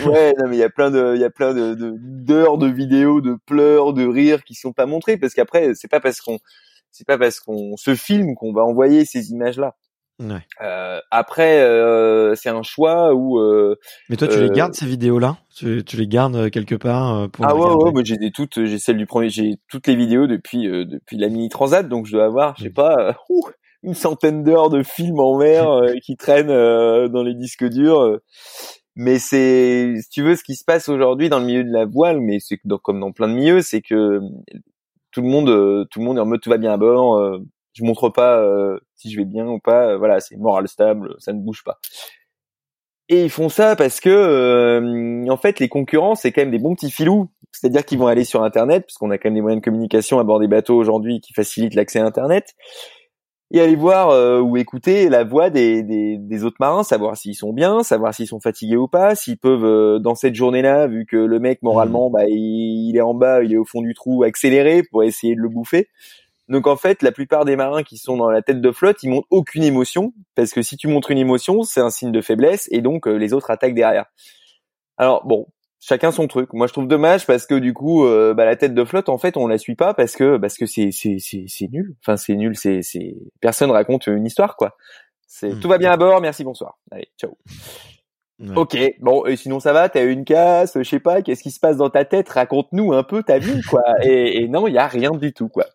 ouais, 0.06 0.34
non, 0.38 0.48
mais 0.48 0.56
il 0.56 0.60
y 0.60 0.62
a 0.62 0.70
plein 0.70 0.90
de, 0.90 1.14
il 1.14 1.20
y 1.20 1.24
a 1.24 1.30
plein 1.30 1.54
de 1.54 1.74
d'heures 1.98 2.58
de, 2.58 2.68
de, 2.68 2.72
vidéos, 2.72 3.20
de 3.20 3.36
pleurs, 3.46 3.92
de 3.92 4.06
rires 4.06 4.44
qui 4.44 4.54
sont 4.54 4.72
pas 4.72 4.86
montrées 4.86 5.16
parce 5.16 5.34
qu'après, 5.34 5.74
c'est 5.74 5.88
pas 5.88 6.00
parce 6.00 6.20
qu'on, 6.20 6.38
c'est 6.90 7.06
pas 7.06 7.18
parce 7.18 7.40
qu'on 7.40 7.76
se 7.76 7.94
filme 7.94 8.34
qu'on 8.34 8.52
va 8.52 8.62
envoyer 8.62 9.04
ces 9.04 9.32
images-là. 9.32 9.74
Ouais. 10.22 10.46
Euh, 10.62 11.00
après, 11.10 11.60
euh, 11.62 12.34
c'est 12.34 12.48
un 12.48 12.62
choix 12.62 13.12
où. 13.14 13.38
Euh, 13.38 13.76
Mais 14.08 14.16
toi, 14.16 14.28
tu 14.28 14.38
les 14.38 14.50
gardes 14.50 14.74
ces 14.74 14.86
vidéos-là? 14.86 15.38
Tu, 15.54 15.82
tu, 15.84 15.96
les 15.96 16.06
gardes 16.06 16.50
quelque 16.50 16.74
part 16.74 17.28
pour 17.30 17.44
Ah 17.44 17.54
ouais, 17.54 17.84
ouais, 17.84 17.92
moi 17.92 18.02
j'ai 18.04 18.30
toutes, 18.30 18.64
j'ai 18.64 18.78
celle 18.78 18.96
du 18.96 19.06
premier, 19.06 19.28
j'ai 19.28 19.56
toutes 19.68 19.86
les 19.86 19.96
vidéos 19.96 20.26
depuis 20.26 20.66
depuis 20.86 21.18
la 21.18 21.28
mini 21.28 21.48
transat, 21.48 21.88
donc 21.88 22.06
je 22.06 22.12
dois 22.12 22.24
avoir, 22.24 22.56
je 22.56 22.64
sais 22.64 22.70
pas, 22.70 23.16
ouh, 23.28 23.44
une 23.82 23.94
centaine 23.94 24.44
d'heures 24.44 24.70
de 24.70 24.82
films 24.82 25.20
en 25.20 25.36
mer 25.36 25.66
qui 26.04 26.16
traînent 26.16 26.46
dans 27.08 27.22
les 27.22 27.34
disques 27.34 27.68
durs. 27.68 28.18
Mais 28.94 29.18
c'est, 29.18 29.94
si 30.02 30.08
tu 30.10 30.22
veux, 30.22 30.36
ce 30.36 30.44
qui 30.44 30.54
se 30.54 30.64
passe 30.64 30.88
aujourd'hui 30.88 31.28
dans 31.28 31.38
le 31.38 31.46
milieu 31.46 31.64
de 31.64 31.72
la 31.72 31.86
voile, 31.86 32.20
mais 32.20 32.38
c'est 32.40 32.58
comme 32.82 33.00
dans 33.00 33.12
plein 33.12 33.28
de 33.28 33.34
milieux, 33.34 33.62
c'est 33.62 33.80
que 33.80 34.20
tout 35.10 35.22
le 35.22 35.28
monde, 35.28 35.86
tout 35.90 35.98
le 35.98 36.04
monde 36.04 36.18
est 36.18 36.20
en 36.20 36.26
mode 36.26 36.40
tout 36.40 36.50
va 36.50 36.58
bien 36.58 36.72
à 36.72 36.76
bord 36.76 37.40
je 37.72 37.84
montre 37.84 38.08
pas 38.08 38.38
euh, 38.38 38.78
si 38.96 39.10
je 39.10 39.18
vais 39.18 39.24
bien 39.24 39.46
ou 39.46 39.58
pas. 39.58 39.96
voilà, 39.96 40.20
c'est 40.20 40.36
moral 40.36 40.68
stable, 40.68 41.14
ça 41.18 41.32
ne 41.32 41.40
bouge 41.40 41.64
pas. 41.64 41.78
Et 43.08 43.24
ils 43.24 43.30
font 43.30 43.48
ça 43.48 43.76
parce 43.76 44.00
que, 44.00 44.08
euh, 44.08 45.28
en 45.28 45.36
fait, 45.36 45.60
les 45.60 45.68
concurrents, 45.68 46.14
c'est 46.14 46.32
quand 46.32 46.40
même 46.40 46.50
des 46.50 46.58
bons 46.58 46.74
petits 46.74 46.90
filous. 46.90 47.28
C'est-à-dire 47.50 47.84
qu'ils 47.84 47.98
vont 47.98 48.06
aller 48.06 48.24
sur 48.24 48.42
Internet, 48.42 48.84
puisqu'on 48.86 49.10
a 49.10 49.18
quand 49.18 49.28
même 49.28 49.34
des 49.34 49.42
moyens 49.42 49.60
de 49.60 49.64
communication 49.64 50.18
à 50.18 50.24
bord 50.24 50.40
des 50.40 50.48
bateaux 50.48 50.76
aujourd'hui 50.76 51.20
qui 51.20 51.34
facilitent 51.34 51.74
l'accès 51.74 51.98
à 51.98 52.06
Internet, 52.06 52.54
et 53.50 53.60
aller 53.60 53.76
voir 53.76 54.08
euh, 54.08 54.40
ou 54.40 54.56
écouter 54.56 55.10
la 55.10 55.24
voix 55.24 55.50
des, 55.50 55.82
des, 55.82 56.16
des 56.16 56.44
autres 56.44 56.56
marins, 56.58 56.84
savoir 56.84 57.18
s'ils 57.18 57.34
sont 57.34 57.52
bien, 57.52 57.82
savoir 57.82 58.14
s'ils 58.14 58.28
sont 58.28 58.40
fatigués 58.40 58.76
ou 58.76 58.88
pas, 58.88 59.14
s'ils 59.14 59.36
peuvent, 59.36 59.66
euh, 59.66 59.98
dans 59.98 60.14
cette 60.14 60.34
journée-là, 60.34 60.86
vu 60.86 61.04
que 61.04 61.18
le 61.18 61.38
mec, 61.38 61.60
moralement, 61.60 62.08
bah, 62.08 62.24
il, 62.26 62.88
il 62.88 62.96
est 62.96 63.02
en 63.02 63.12
bas, 63.12 63.42
il 63.42 63.52
est 63.52 63.58
au 63.58 63.66
fond 63.66 63.82
du 63.82 63.92
trou, 63.92 64.22
accélérer 64.22 64.82
pour 64.90 65.02
essayer 65.02 65.34
de 65.34 65.40
le 65.40 65.50
bouffer. 65.50 65.88
Donc 66.48 66.66
en 66.66 66.76
fait, 66.76 67.02
la 67.02 67.12
plupart 67.12 67.44
des 67.44 67.56
marins 67.56 67.82
qui 67.82 67.96
sont 67.96 68.16
dans 68.16 68.30
la 68.30 68.42
tête 68.42 68.60
de 68.60 68.72
flotte, 68.72 69.02
ils 69.02 69.10
montrent 69.10 69.28
aucune 69.30 69.62
émotion 69.62 70.12
parce 70.34 70.52
que 70.52 70.62
si 70.62 70.76
tu 70.76 70.88
montres 70.88 71.10
une 71.10 71.18
émotion, 71.18 71.62
c'est 71.62 71.80
un 71.80 71.90
signe 71.90 72.12
de 72.12 72.20
faiblesse 72.20 72.68
et 72.72 72.80
donc 72.80 73.06
euh, 73.06 73.14
les 73.16 73.32
autres 73.32 73.50
attaquent 73.50 73.74
derrière. 73.74 74.06
Alors 74.98 75.24
bon, 75.24 75.46
chacun 75.80 76.10
son 76.12 76.26
truc. 76.26 76.52
Moi, 76.52 76.66
je 76.66 76.72
trouve 76.72 76.88
dommage 76.88 77.26
parce 77.26 77.46
que 77.46 77.54
du 77.54 77.72
coup, 77.74 78.04
euh, 78.04 78.34
bah, 78.34 78.44
la 78.44 78.56
tête 78.56 78.74
de 78.74 78.84
flotte, 78.84 79.08
en 79.08 79.18
fait, 79.18 79.36
on 79.36 79.46
la 79.46 79.58
suit 79.58 79.76
pas 79.76 79.94
parce 79.94 80.16
que 80.16 80.36
parce 80.36 80.58
que 80.58 80.66
c'est 80.66 80.90
c'est 80.90 81.16
c'est 81.18 81.44
c'est 81.48 81.68
nul. 81.70 81.94
Enfin, 82.02 82.16
c'est 82.16 82.34
nul. 82.34 82.56
C'est 82.56 82.82
c'est 82.82 83.14
personne 83.40 83.70
raconte 83.70 84.06
une 84.08 84.26
histoire 84.26 84.56
quoi. 84.56 84.76
C'est 85.26 85.50
Mmh. 85.54 85.60
tout 85.60 85.68
va 85.68 85.78
bien 85.78 85.92
à 85.92 85.96
bord. 85.96 86.20
Merci, 86.20 86.44
bonsoir. 86.44 86.78
Allez, 86.90 87.08
ciao. 87.18 87.36
Ouais. 88.40 88.56
Ok, 88.56 88.76
bon, 89.00 89.24
et 89.24 89.36
sinon 89.36 89.60
ça 89.60 89.72
va, 89.72 89.88
t'as 89.88 90.02
eu 90.02 90.10
une 90.10 90.24
casse, 90.24 90.76
je 90.76 90.82
sais 90.82 90.98
pas, 90.98 91.22
qu'est-ce 91.22 91.42
qui 91.44 91.52
se 91.52 91.60
passe 91.60 91.76
dans 91.76 91.90
ta 91.90 92.04
tête? 92.04 92.28
Raconte-nous 92.28 92.92
un 92.92 93.04
peu 93.04 93.22
ta 93.22 93.38
vie, 93.38 93.62
quoi. 93.70 93.82
et, 94.02 94.42
et 94.42 94.48
non, 94.48 94.66
il 94.66 94.74
y 94.74 94.78
a 94.78 94.88
rien 94.88 95.12
du 95.12 95.32
tout, 95.32 95.48
quoi. 95.48 95.66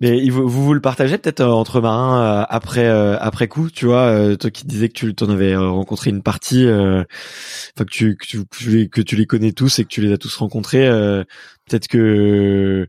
Mais 0.00 0.28
vous 0.30 0.48
vous 0.48 0.74
le 0.74 0.80
partagez 0.80 1.18
peut-être 1.18 1.40
euh, 1.40 1.48
entre 1.50 1.80
marins 1.80 2.22
euh, 2.22 2.46
après 2.48 2.86
euh, 2.86 3.18
après 3.18 3.48
coup, 3.48 3.68
tu 3.68 3.86
vois, 3.86 4.02
euh, 4.02 4.36
toi 4.36 4.50
qui 4.50 4.64
disais 4.64 4.88
que 4.88 4.94
tu 4.94 5.14
t'en 5.14 5.28
avais 5.28 5.52
euh, 5.52 5.70
rencontré 5.70 6.10
une 6.10 6.22
partie, 6.22 6.66
euh, 6.66 7.02
que 7.76 7.82
tu 7.84 8.16
que 8.16 8.24
tu, 8.24 8.44
que 8.46 8.56
tu 8.56 8.70
les, 8.70 8.88
que 8.88 9.00
tu 9.00 9.16
les 9.16 9.26
connais 9.26 9.52
tous 9.52 9.80
et 9.80 9.84
que 9.84 9.88
tu 9.88 10.00
les 10.00 10.12
as 10.12 10.18
tous 10.18 10.36
rencontrés, 10.36 10.86
euh, 10.86 11.24
peut-être 11.68 11.88
que 11.88 12.86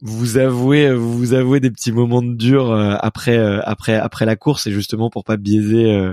vous 0.00 0.38
avouez, 0.38 0.92
vous 0.92 1.34
avouez 1.34 1.60
des 1.60 1.70
petits 1.70 1.92
moments 1.92 2.22
de 2.22 2.34
dur 2.34 2.72
après, 2.72 3.38
après, 3.38 3.94
après 3.94 4.24
la 4.26 4.36
course, 4.36 4.66
et 4.66 4.72
justement 4.72 5.10
pour 5.10 5.22
pas 5.22 5.36
biaiser, 5.36 6.12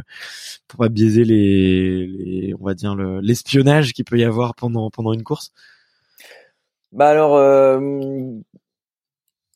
pour 0.67 0.80
pas 0.80 0.89
biaiser 0.89 1.24
les, 1.24 2.07
les 2.07 2.55
on 2.59 2.65
va 2.65 2.76
dire 2.76 2.95
l'espionnage 2.95 3.93
qu'il 3.93 4.05
peut 4.05 4.19
y 4.19 4.24
avoir 4.26 4.53
pendant 4.53 4.91
pendant 4.91 5.13
une 5.13 5.24
course? 5.24 5.53
Bah 6.91 7.07
alors, 7.09 7.82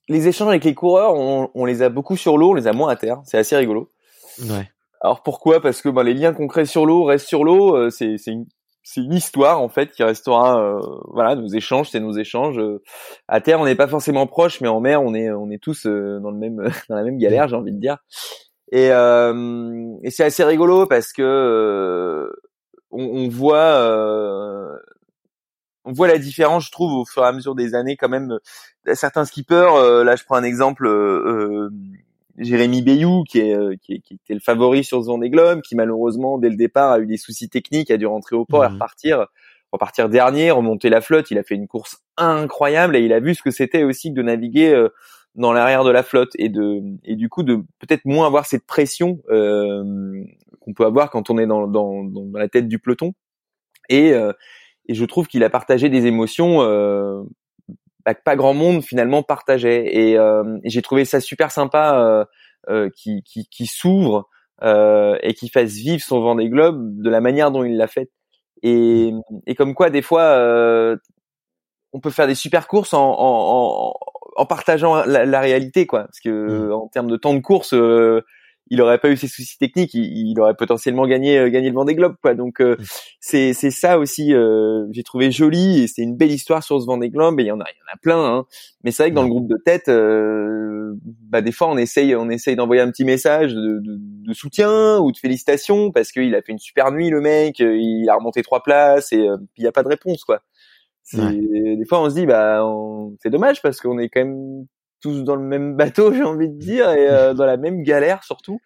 les 0.07 0.27
échanges 0.27 0.49
avec 0.49 0.63
les 0.63 0.73
coureurs, 0.73 1.15
on, 1.15 1.49
on, 1.53 1.65
les 1.65 1.81
a 1.81 1.89
beaucoup 1.89 2.17
sur 2.17 2.37
l'eau, 2.37 2.51
on 2.51 2.53
les 2.53 2.67
a 2.67 2.73
moins 2.73 2.89
à 2.89 2.95
terre. 2.95 3.21
C'est 3.25 3.37
assez 3.37 3.55
rigolo. 3.55 3.91
Ouais. 4.39 4.69
Alors 5.01 5.23
pourquoi? 5.23 5.61
Parce 5.61 5.81
que 5.81 5.89
bah, 5.89 6.03
les 6.03 6.13
liens 6.13 6.33
concrets 6.33 6.65
sur 6.65 6.85
l'eau 6.85 7.03
restent 7.03 7.27
sur 7.27 7.43
l'eau. 7.43 7.75
Euh, 7.75 7.89
c'est 7.89 8.17
une 8.27 8.45
une 8.97 9.13
histoire 9.13 9.61
en 9.61 9.69
fait 9.69 9.91
qui 9.91 10.03
restera. 10.03 10.61
Euh, 10.61 10.79
voilà, 11.11 11.35
nos 11.35 11.47
échanges, 11.47 11.89
c'est 11.89 11.99
nos 11.99 12.11
échanges. 12.11 12.59
Euh, 12.59 12.83
à 13.27 13.41
terre, 13.41 13.59
on 13.59 13.65
n'est 13.65 13.75
pas 13.75 13.87
forcément 13.87 14.27
proches, 14.27 14.61
mais 14.61 14.67
en 14.67 14.79
mer, 14.79 15.01
on 15.01 15.15
est 15.15 15.31
on 15.31 15.49
est 15.49 15.61
tous 15.61 15.87
dans 15.87 16.29
le 16.29 16.37
même 16.37 16.57
dans 16.89 16.95
la 16.95 17.03
même 17.03 17.17
galère, 17.17 17.47
j'ai 17.47 17.55
envie 17.55 17.71
de 17.71 17.79
dire. 17.79 17.97
Et, 18.71 18.87
et 18.87 20.09
c'est 20.11 20.23
assez 20.23 20.43
rigolo 20.43 20.87
parce 20.87 21.13
que 21.13 22.31
on, 22.91 23.03
on, 23.03 23.29
voit 23.29 23.79
on 25.85 25.93
voit 25.93 26.07
la 26.07 26.17
différence, 26.17 26.65
je 26.65 26.71
trouve, 26.71 26.93
au 26.93 27.05
fur 27.05 27.23
et 27.23 27.27
à 27.27 27.31
mesure 27.31 27.55
des 27.55 27.75
années, 27.75 27.95
quand 27.95 28.09
même. 28.09 28.31
Euh, 28.87 28.95
certains 28.95 29.25
skippers, 29.25 29.75
euh, 29.75 30.03
là, 30.03 30.15
je 30.15 30.23
prends 30.23 30.35
un 30.35 30.43
exemple, 30.43 30.87
euh, 30.87 31.69
Jérémy 32.37 32.81
Bayou, 32.81 33.23
qui 33.23 33.39
est, 33.39 33.55
qui, 33.81 34.01
qui 34.01 34.15
était 34.15 34.33
le 34.33 34.39
favori 34.39 34.83
sur 34.83 35.01
ce 35.01 35.07
Vendée 35.07 35.29
Globe, 35.29 35.61
qui 35.61 35.75
malheureusement, 35.75 36.37
dès 36.37 36.49
le 36.49 36.57
départ, 36.57 36.91
a 36.91 36.99
eu 36.99 37.05
des 37.05 37.17
soucis 37.17 37.49
techniques, 37.49 37.91
a 37.91 37.97
dû 37.97 38.05
rentrer 38.05 38.35
au 38.35 38.45
port 38.45 38.65
et 38.65 38.69
mmh. 38.69 38.73
repartir, 38.73 39.27
repartir 39.71 40.09
dernier, 40.09 40.51
remonter 40.51 40.89
la 40.89 40.99
flotte. 40.99 41.31
Il 41.31 41.37
a 41.37 41.43
fait 41.43 41.55
une 41.55 41.67
course 41.67 41.99
incroyable 42.17 42.97
et 42.97 43.01
il 43.01 43.13
a 43.13 43.21
vu 43.21 43.35
ce 43.35 43.41
que 43.41 43.51
c'était 43.51 43.83
aussi 43.83 44.11
de 44.11 44.21
naviguer 44.21 44.87
dans 45.35 45.53
l'arrière 45.53 45.85
de 45.85 45.91
la 45.91 46.03
flotte 46.03 46.31
et 46.37 46.49
de 46.49 46.81
et 47.03 47.15
du 47.15 47.29
coup 47.29 47.43
de 47.43 47.57
peut-être 47.79 48.03
moins 48.05 48.27
avoir 48.27 48.45
cette 48.45 48.65
pression 48.65 49.19
qu'on 49.27 50.73
peut 50.73 50.85
avoir 50.85 51.09
quand 51.11 51.29
on 51.29 51.37
est 51.37 51.47
dans, 51.47 51.67
dans, 51.67 52.03
dans 52.03 52.37
la 52.37 52.49
tête 52.49 52.67
du 52.67 52.79
peloton 52.79 53.13
et 53.87 54.13
et 54.87 54.93
je 54.93 55.05
trouve 55.05 55.27
qu'il 55.27 55.43
a 55.43 55.49
partagé 55.49 55.89
des 55.89 56.05
émotions 56.05 56.61
euh, 56.61 57.23
bah, 58.05 58.13
que 58.13 58.21
pas 58.23 58.35
grand 58.35 58.53
monde 58.53 58.83
finalement 58.83 59.23
partageait. 59.23 59.95
Et, 59.95 60.17
euh, 60.17 60.57
j'ai 60.63 60.81
trouvé 60.81 61.05
ça 61.05 61.19
super 61.19 61.51
sympa 61.51 61.99
euh, 61.99 62.25
euh 62.69 62.89
qui, 62.95 63.23
qui, 63.23 63.47
qui 63.47 63.65
s'ouvre 63.65 64.29
euh, 64.63 65.17
et 65.21 65.33
qui 65.33 65.49
fasse 65.49 65.73
vivre 65.73 66.03
son 66.03 66.21
Vendée 66.21 66.49
Globe 66.49 67.01
de 67.01 67.09
la 67.09 67.19
manière 67.19 67.51
dont 67.51 67.63
il 67.63 67.77
l'a 67.77 67.87
fait. 67.87 68.09
Et, 68.61 69.11
et 69.47 69.55
comme 69.55 69.73
quoi 69.73 69.89
des 69.89 70.01
fois 70.01 70.21
euh, 70.21 70.95
on 71.93 71.99
peut 71.99 72.09
faire 72.09 72.27
des 72.27 72.35
super 72.35 72.67
courses 72.67 72.93
en, 72.93 73.15
en, 73.17 73.93
en, 74.35 74.45
partageant 74.45 75.03
la, 75.05 75.25
la, 75.25 75.39
réalité 75.39 75.85
quoi. 75.87 76.03
Parce 76.03 76.19
que 76.19 76.29
mmh. 76.69 76.73
en 76.73 76.87
termes 76.87 77.09
de 77.09 77.17
temps 77.17 77.33
de 77.33 77.39
course 77.39 77.73
il 78.67 78.81
aurait 78.81 78.97
pas 78.97 79.09
eu 79.09 79.17
ces 79.17 79.27
soucis 79.27 79.57
techniques, 79.57 79.93
il, 79.93 80.39
aurait 80.39 80.55
potentiellement 80.55 81.05
gagné 81.05 81.37
euh, 81.37 81.49
gagné 81.49 81.69
le 81.69 81.75
Vendée 81.75 81.95
Globe 81.95 82.15
quoi. 82.21 82.33
Donc 82.33 82.61
euh, 82.61 82.75
c'est 83.19 83.53
c'est 83.53 83.71
ça 83.71 83.99
aussi 83.99 84.33
euh, 84.33 84.87
j'ai 84.91 85.03
trouvé 85.03 85.31
joli 85.31 85.83
et 85.83 85.87
c'est 85.87 86.01
une 86.01 86.15
belle 86.15 86.31
histoire 86.31 86.63
sur 86.63 86.81
ce 86.81 86.85
Vendée 86.85 87.09
Globe 87.09 87.39
et 87.39 87.43
il 87.43 87.47
y 87.47 87.51
en 87.51 87.59
a 87.59 87.65
il 87.69 87.77
y 87.77 87.81
en 87.81 87.93
a 87.93 87.97
plein 88.01 88.25
hein. 88.25 88.45
Mais 88.83 88.91
c'est 88.91 89.03
vrai 89.03 89.09
que 89.11 89.15
dans 89.15 89.23
le 89.23 89.29
groupe 89.29 89.47
de 89.47 89.57
tête 89.63 89.89
bah 91.29 91.41
des 91.41 91.51
fois 91.51 91.69
on 91.69 91.77
essaye 91.77 92.15
on 92.15 92.29
essaye 92.29 92.55
d'envoyer 92.55 92.81
un 92.81 92.89
petit 92.89 93.05
message 93.05 93.53
de, 93.53 93.79
de, 93.79 93.97
de, 93.99 94.33
soutien 94.33 94.97
ou 94.99 95.11
de 95.11 95.17
félicitations 95.17 95.91
parce 95.91 96.11
qu'il 96.11 96.33
a 96.35 96.41
fait 96.41 96.51
une 96.51 96.59
super 96.59 96.91
nuit 96.91 97.09
le 97.09 97.21
mec, 97.21 97.59
il 97.59 98.07
a 98.09 98.15
remonté 98.15 98.41
trois 98.41 98.63
places 98.63 99.11
et 99.13 99.27
puis 99.53 99.61
il 99.61 99.63
y 99.63 99.67
a 99.67 99.71
pas 99.71 99.83
de 99.83 99.89
réponse 99.89 100.23
quoi. 100.23 100.41
Des 101.13 101.85
fois 101.87 102.01
on 102.01 102.09
se 102.09 102.15
dit 102.15 102.25
bah 102.25 102.65
c'est 103.21 103.29
dommage 103.29 103.61
parce 103.61 103.79
qu'on 103.79 103.99
est 103.99 104.09
quand 104.09 104.21
même 104.21 104.65
tous 105.05 105.23
dans 105.23 105.35
le 105.35 105.43
même 105.43 105.75
bateau, 105.75 106.11
j'ai 106.13 106.23
envie 106.23 106.49
de 106.49 106.57
dire, 106.57 106.89
et 106.89 107.07
euh, 107.07 107.35
dans 107.35 107.45
la 107.45 107.57
même 107.57 107.83
galère 107.83 108.23
surtout. 108.23 108.59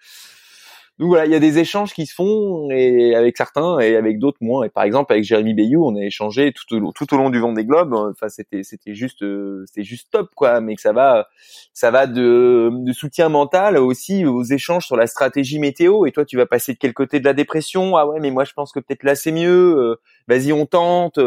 Donc 0.97 1.09
voilà, 1.09 1.25
il 1.25 1.31
y 1.31 1.35
a 1.35 1.39
des 1.39 1.59
échanges 1.59 1.93
qui 1.93 2.05
se 2.05 2.13
font 2.13 2.69
et 2.71 3.15
avec 3.15 3.37
certains 3.37 3.79
et 3.79 3.95
avec 3.95 4.19
d'autres 4.19 4.39
moins. 4.41 4.65
Et 4.65 4.69
par 4.69 4.83
exemple 4.83 5.13
avec 5.13 5.23
Jérémy 5.23 5.53
Bayou, 5.53 5.85
on 5.85 5.95
a 5.95 6.03
échangé 6.03 6.51
tout 6.51 6.75
au, 6.75 6.91
tout 6.91 7.13
au 7.13 7.17
long 7.17 7.29
du 7.29 7.39
vent 7.39 7.53
des 7.53 7.63
globes. 7.63 7.93
Enfin 7.93 8.27
c'était 8.27 8.63
c'était 8.63 8.95
juste 8.95 9.23
euh, 9.23 9.63
c'était 9.65 9.85
juste 9.85 10.11
top 10.11 10.29
quoi. 10.35 10.59
Mais 10.59 10.75
que 10.75 10.81
ça 10.81 10.91
va 10.91 11.29
ça 11.71 11.89
va 11.89 12.05
de, 12.05 12.69
de 12.73 12.91
soutien 12.91 13.29
mental 13.29 13.77
aussi 13.77 14.25
aux 14.25 14.43
échanges 14.43 14.85
sur 14.85 14.97
la 14.97 15.07
stratégie 15.07 15.59
météo. 15.59 16.05
Et 16.05 16.11
toi 16.11 16.25
tu 16.25 16.35
vas 16.35 16.45
passer 16.45 16.73
de 16.73 16.77
quel 16.77 16.93
côté 16.93 17.21
de 17.21 17.25
la 17.25 17.33
dépression? 17.33 17.95
Ah 17.95 18.05
ouais 18.05 18.19
mais 18.19 18.31
moi 18.31 18.43
je 18.43 18.51
pense 18.51 18.73
que 18.73 18.81
peut-être 18.81 19.03
là 19.03 19.15
c'est 19.15 19.31
mieux. 19.31 19.77
Euh, 19.77 20.01
vas-y 20.27 20.51
on 20.51 20.65
tente. 20.65 21.17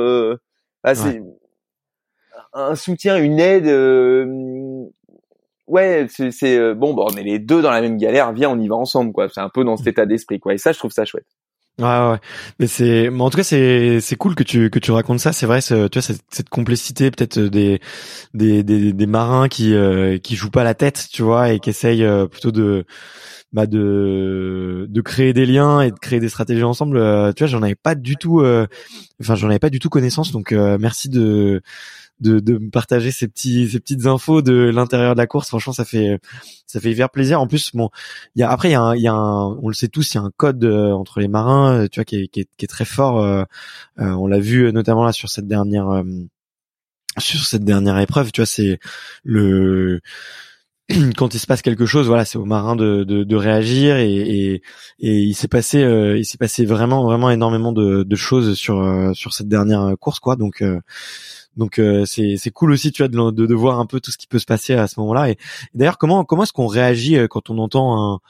Ah, 0.85 0.95
c'est 0.95 1.23
un 2.53 2.75
soutien, 2.75 3.17
une 3.17 3.41
aide 3.41 3.67
ouais, 5.73 6.07
c'est 6.09 6.59
euh, 6.59 6.75
bon, 6.75 6.95
bon, 6.95 7.09
on 7.11 7.17
est 7.17 7.23
les 7.23 7.39
deux 7.39 7.63
dans 7.63 7.71
la 7.71 7.81
même 7.81 7.97
galère, 7.97 8.33
viens, 8.33 8.51
on 8.51 8.59
y 8.59 8.69
va 8.69 8.77
ensemble, 8.77 9.13
quoi. 9.13 9.29
C'est 9.33 9.41
un 9.41 9.49
peu 9.49 9.65
dans 9.65 9.77
cet 9.77 9.89
état 9.89 10.07
d'esprit, 10.07 10.39
quoi. 10.39 10.55
Et 10.55 10.59
ça, 10.59 10.73
je 10.73 10.79
trouve 10.79 10.93
ça 10.93 11.05
chouette. 11.05 11.27
Ouais, 11.79 11.87
ouais. 11.87 12.19
Mais 12.59 12.67
c'est, 12.67 13.09
mais 13.11 13.23
en 13.23 13.31
tout 13.31 13.39
cas, 13.39 13.43
c'est, 13.43 14.01
c'est 14.01 14.17
cool 14.17 14.35
que 14.35 14.43
tu, 14.43 14.69
que 14.69 14.79
tu 14.79 14.91
racontes 14.91 15.21
ça. 15.21 15.33
C'est 15.33 15.47
vrai, 15.47 15.63
tu 15.63 15.75
vois, 15.75 16.03
cette, 16.03 16.21
cette 16.31 16.51
complexité 16.51 17.11
peut-être 17.11 17.39
des, 17.39 17.81
des, 18.35 18.63
des, 18.63 18.93
des, 18.93 19.07
marins 19.07 19.49
qui, 19.49 19.75
euh, 19.75 20.19
qui 20.19 20.37
jouent 20.37 20.51
pas 20.51 20.65
la 20.65 20.75
tête, 20.75 21.09
tu 21.11 21.23
vois, 21.23 21.51
et 21.51 21.61
qui 21.61 21.71
essayent 21.71 22.05
euh, 22.05 22.27
plutôt 22.27 22.53
de, 22.53 22.85
bah, 23.55 23.67
de, 23.67 24.87
de 24.91 25.01
créer 25.01 25.33
des 25.33 25.47
liens 25.47 25.81
et 25.81 25.91
de 25.91 25.99
créer 25.99 26.21
des 26.21 26.29
stratégies 26.29 26.63
ensemble. 26.63 26.99
tu 27.35 27.43
vois, 27.43 27.49
j'en 27.49 27.63
avais 27.63 27.75
pas 27.75 27.95
du 27.95 28.17
tout, 28.17 28.45
enfin, 29.23 29.35
j'en 29.35 29.49
avais 29.49 29.59
pas 29.59 29.71
du 29.71 29.79
tout 29.79 29.89
connaissance. 29.89 30.31
Donc, 30.33 30.53
merci 30.53 31.09
de, 31.09 31.63
de, 32.21 32.39
de 32.41 32.59
me 32.59 32.71
partager 32.71 33.11
ces 33.11 33.29
petits 33.29 33.69
ces 33.69 33.81
petites 33.81 34.07
infos 34.07 34.43
de 34.43 34.71
l'intérieur 34.73 35.15
de 35.15 35.19
la 35.19 35.27
course. 35.27 35.49
Franchement, 35.49 35.73
ça 35.73 35.85
fait 35.85 36.19
ça 36.67 36.81
fait 36.81 36.93
hyper 36.93 37.11
plaisir. 37.11 37.41
En 37.41 37.47
plus, 37.47 37.73
bon, 37.75 37.91
il 38.35 38.41
y 38.41 38.43
a 38.43 38.51
après 38.51 38.69
il 38.71 38.73
y 38.73 38.75
a 38.75 38.81
un, 38.81 38.97
y 38.97 39.09
a 39.09 39.13
un 39.13 39.49
on 39.63 39.69
le 39.69 39.75
sait 39.75 39.89
tous, 39.89 40.15
il 40.15 40.17
y 40.17 40.21
a 40.21 40.23
un 40.23 40.31
code 40.37 40.65
euh, 40.65 40.93
entre 40.93 41.21
les 41.21 41.29
marins, 41.29 41.83
euh, 41.83 41.89
tu 41.89 42.01
vois, 42.01 42.05
qui 42.05 42.17
est, 42.17 42.29
qui 42.29 42.41
est, 42.41 42.49
qui 42.57 42.65
est 42.65 42.69
très 42.69 42.85
fort. 42.85 43.23
Euh, 43.23 43.45
on 43.99 44.27
l'a 44.27 44.41
vu 44.41 44.73
notamment 44.73 45.05
là 45.05 45.13
sur 45.13 45.29
cette 45.29 45.47
dernière 45.47 46.03
sur 47.19 47.45
cette 47.45 47.65
dernière 47.65 47.99
épreuve. 47.99 48.33
Tu 48.33 48.41
vois, 48.41 48.47
c'est 48.47 48.79
le 49.25 50.01
quand 51.17 51.35
il 51.35 51.39
se 51.39 51.47
passe 51.47 51.63
quelque 51.63 51.87
chose, 51.87 52.07
voilà, 52.07 52.25
c'est 52.25 52.39
aux 52.39 52.45
marins 52.45 52.77
de, 52.77 53.05
de, 53.05 53.25
de 53.25 53.37
réagir 53.37 53.97
et, 53.97 54.15
et, 54.15 54.63
et 54.99 55.19
il 55.19 55.35
s'est 55.35 55.49
passé, 55.49 55.81
il 55.81 56.25
s'est 56.25 56.39
passé 56.39 56.65
vraiment 56.65 57.05
vraiment 57.05 57.31
énormément 57.31 57.73
de, 57.73 58.03
de 58.03 58.17
choses 58.17 58.55
sur 58.55 59.13
sur 59.15 59.33
cette 59.35 59.49
dernière 59.49 59.95
course, 60.01 60.21
quoi. 60.21 60.37
Donc 60.37 60.63
donc 61.57 61.79
euh, 61.79 62.05
c'est 62.07 62.51
cool 62.51 62.73
aussi, 62.73 62.93
tu 62.93 63.03
vois, 63.03 63.09
de, 63.09 63.47
de, 63.47 63.55
voir 63.55 63.79
un 63.79 63.87
peu 63.87 64.01
tout 64.01 64.11
ce 64.11 64.19
qui 64.19 64.27
peut 64.27 64.39
se 64.39 64.47
passer 64.47 64.75
à 64.75 64.87
ce 64.87 64.99
moment-là. 65.01 65.31
Et, 65.31 65.37
d'ailleurs, 65.75 65.99
comment 65.99 66.25
comment 66.25 66.45
est-ce 66.45 66.53
qu'on 66.53 66.67
réagit 66.67 67.17
euh, 67.17 67.29
quand 67.29 67.51
on 67.51 67.59
entend 67.59 68.15
un 68.15 68.21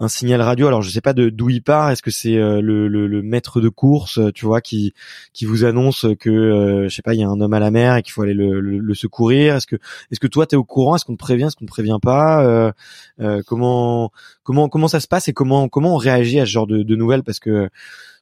un 0.00 0.08
signal 0.08 0.42
radio? 0.42 0.66
Alors 0.66 0.82
je 0.82 0.90
sais 0.90 1.00
pas 1.00 1.12
d'où 1.12 1.50
il 1.50 1.62
part. 1.62 1.90
Est-ce 1.90 2.02
que 2.02 2.10
c'est 2.10 2.36
euh, 2.36 2.60
le, 2.60 2.88
le, 2.88 3.22
maître 3.22 3.60
de 3.60 3.68
course, 3.68 4.18
tu 4.34 4.44
vois, 4.44 4.60
qui 4.60 4.92
qui 5.32 5.44
vous 5.44 5.64
annonce 5.64 6.06
que 6.18 6.86
je 6.88 6.94
sais 6.94 7.02
pas, 7.02 7.14
il 7.14 7.20
y 7.20 7.22
a 7.22 7.28
un 7.28 7.40
homme 7.40 7.54
à 7.54 7.60
la 7.60 7.70
mer 7.70 7.96
et 7.96 8.02
qu'il 8.02 8.12
faut 8.12 8.22
aller 8.22 8.34
le, 8.34 8.60
le, 8.60 8.94
secourir? 8.94 9.54
Est-ce 9.54 9.68
que 9.68 9.76
est-ce 10.10 10.18
que 10.18 10.26
toi 10.26 10.46
t'es 10.46 10.56
au 10.56 10.64
courant? 10.64 10.96
Est-ce 10.96 11.04
qu'on 11.04 11.14
te 11.14 11.18
prévient? 11.18 11.44
Est-ce 11.44 11.56
qu'on 11.56 11.66
te 11.66 11.70
prévient 11.70 11.98
pas? 12.02 12.44
Euh, 12.44 13.42
Comment 13.46 14.10
comment 14.42 14.68
comment 14.68 14.88
ça 14.88 14.98
se 14.98 15.06
passe 15.06 15.28
et 15.28 15.32
comment 15.32 15.68
comment 15.68 15.94
on 15.94 15.98
réagit 15.98 16.40
à 16.40 16.46
ce 16.46 16.50
genre 16.50 16.66
de, 16.66 16.82
de 16.82 16.96
nouvelles? 16.96 17.22
Parce 17.22 17.38
que 17.38 17.68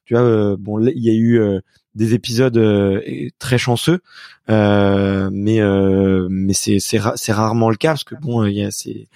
tu 0.05 0.13
vois, 0.13 0.55
bon, 0.57 0.79
il 0.85 1.03
y 1.03 1.09
a 1.09 1.13
eu 1.13 1.61
des 1.95 2.13
épisodes 2.13 2.57
euh, 2.57 3.01
très 3.39 3.57
chanceux, 3.57 4.01
euh, 4.49 5.29
mais 5.31 5.61
euh, 5.61 6.27
mais 6.29 6.53
c'est 6.53 6.79
c'est 6.79 6.99
c'est 7.15 7.31
rarement 7.31 7.69
le 7.69 7.75
cas 7.75 7.89
parce 7.89 8.03
que 8.03 8.15
bon, 8.15 8.45
il 8.45 8.55
y 8.55 8.63
a 8.63 8.71
c'est 8.71 9.07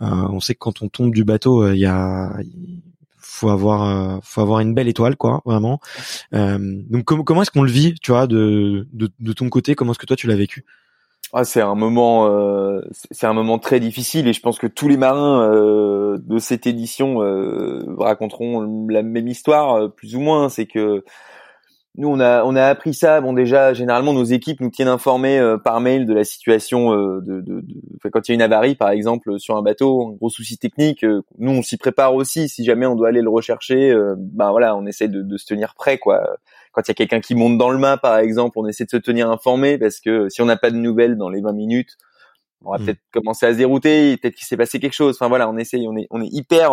on 0.00 0.40
sait 0.40 0.54
que 0.54 0.58
quand 0.58 0.82
on 0.82 0.88
tombe 0.88 1.14
du 1.14 1.24
bateau, 1.24 1.70
il 1.70 1.78
y 1.78 1.86
a 1.86 2.32
faut 3.18 3.50
avoir 3.50 4.20
faut 4.24 4.40
avoir 4.40 4.60
une 4.60 4.74
belle 4.74 4.88
étoile 4.88 5.16
quoi 5.16 5.42
vraiment. 5.44 5.80
Donc 6.32 7.04
comment 7.04 7.22
comment 7.22 7.42
est-ce 7.42 7.52
qu'on 7.52 7.62
le 7.62 7.70
vit 7.70 7.94
tu 8.02 8.10
vois 8.10 8.26
de, 8.26 8.88
de, 8.92 9.10
de 9.20 9.32
ton 9.32 9.48
côté? 9.48 9.74
Comment 9.76 9.92
est-ce 9.92 10.00
que 10.00 10.06
toi 10.06 10.16
tu 10.16 10.26
l'as 10.26 10.36
vécu? 10.36 10.64
Ah, 11.34 11.44
c'est 11.44 11.62
un 11.62 11.74
moment, 11.74 12.26
euh, 12.26 12.82
c'est 13.10 13.26
un 13.26 13.32
moment 13.32 13.58
très 13.58 13.80
difficile 13.80 14.28
et 14.28 14.34
je 14.34 14.40
pense 14.42 14.58
que 14.58 14.66
tous 14.66 14.86
les 14.86 14.98
marins 14.98 15.50
euh, 15.50 16.18
de 16.18 16.38
cette 16.38 16.66
édition 16.66 17.22
euh, 17.22 17.82
raconteront 17.98 18.86
la 18.86 19.02
même 19.02 19.28
histoire, 19.28 19.90
plus 19.92 20.14
ou 20.14 20.20
moins. 20.20 20.50
C'est 20.50 20.66
que 20.66 21.04
nous 21.96 22.08
on 22.08 22.20
a 22.20 22.42
on 22.44 22.56
a 22.56 22.64
appris 22.64 22.94
ça. 22.94 23.20
Bon 23.20 23.34
déjà 23.34 23.74
généralement 23.74 24.14
nos 24.14 24.24
équipes 24.24 24.60
nous 24.60 24.70
tiennent 24.70 24.88
informés 24.88 25.38
euh, 25.38 25.58
par 25.58 25.80
mail 25.80 26.06
de 26.06 26.14
la 26.14 26.24
situation 26.24 26.94
euh, 26.94 27.20
de, 27.20 27.40
de, 27.42 27.60
de 27.60 28.08
quand 28.10 28.28
il 28.28 28.30
y 28.30 28.32
a 28.32 28.36
une 28.36 28.42
avarie 28.42 28.74
par 28.74 28.90
exemple 28.90 29.38
sur 29.38 29.56
un 29.56 29.62
bateau 29.62 30.08
un 30.08 30.12
gros 30.12 30.30
souci 30.30 30.56
technique 30.56 31.04
euh, 31.04 31.22
nous 31.38 31.50
on 31.50 31.62
s'y 31.62 31.76
prépare 31.76 32.14
aussi. 32.14 32.48
Si 32.48 32.64
jamais 32.64 32.86
on 32.86 32.96
doit 32.96 33.08
aller 33.08 33.20
le 33.20 33.28
rechercher 33.28 33.94
ben 34.16 34.50
voilà 34.50 34.74
on 34.74 34.86
essaie 34.86 35.08
de, 35.08 35.20
de, 35.20 35.36
se 35.36 35.44
tenir 35.44 35.74
prêt 35.74 35.98
quoi. 35.98 36.22
Quand 36.72 36.80
il 36.82 36.88
y 36.88 36.92
a 36.92 36.94
quelqu'un 36.94 37.20
qui 37.20 37.34
monte 37.34 37.58
dans 37.58 37.70
le 37.70 37.78
mât 37.78 37.98
par 37.98 38.16
exemple 38.18 38.58
on 38.58 38.66
essaie 38.66 38.84
de 38.84 38.90
se 38.90 38.96
tenir 38.96 39.30
informé 39.30 39.76
parce 39.76 40.00
que 40.00 40.30
si 40.30 40.40
on 40.40 40.46
n'a 40.46 40.56
pas 40.56 40.70
de 40.70 40.76
nouvelles 40.76 41.16
dans 41.16 41.28
les 41.28 41.42
20 41.42 41.52
minutes 41.52 41.98
on 42.64 42.72
va 42.72 42.78
mmh. 42.78 42.84
peut-être 42.84 43.00
commencer 43.12 43.44
à 43.44 43.52
se 43.52 43.58
dérouter 43.58 44.16
peut-être 44.16 44.34
qu'il 44.34 44.46
s'est 44.46 44.56
passé 44.56 44.80
quelque 44.80 44.94
chose. 44.94 45.16
Enfin 45.16 45.28
voilà 45.28 45.50
on 45.50 45.58
essaye 45.58 45.86
on 45.86 45.96
est 45.98 46.06
on 46.10 46.22
est 46.22 46.32
hyper 46.32 46.72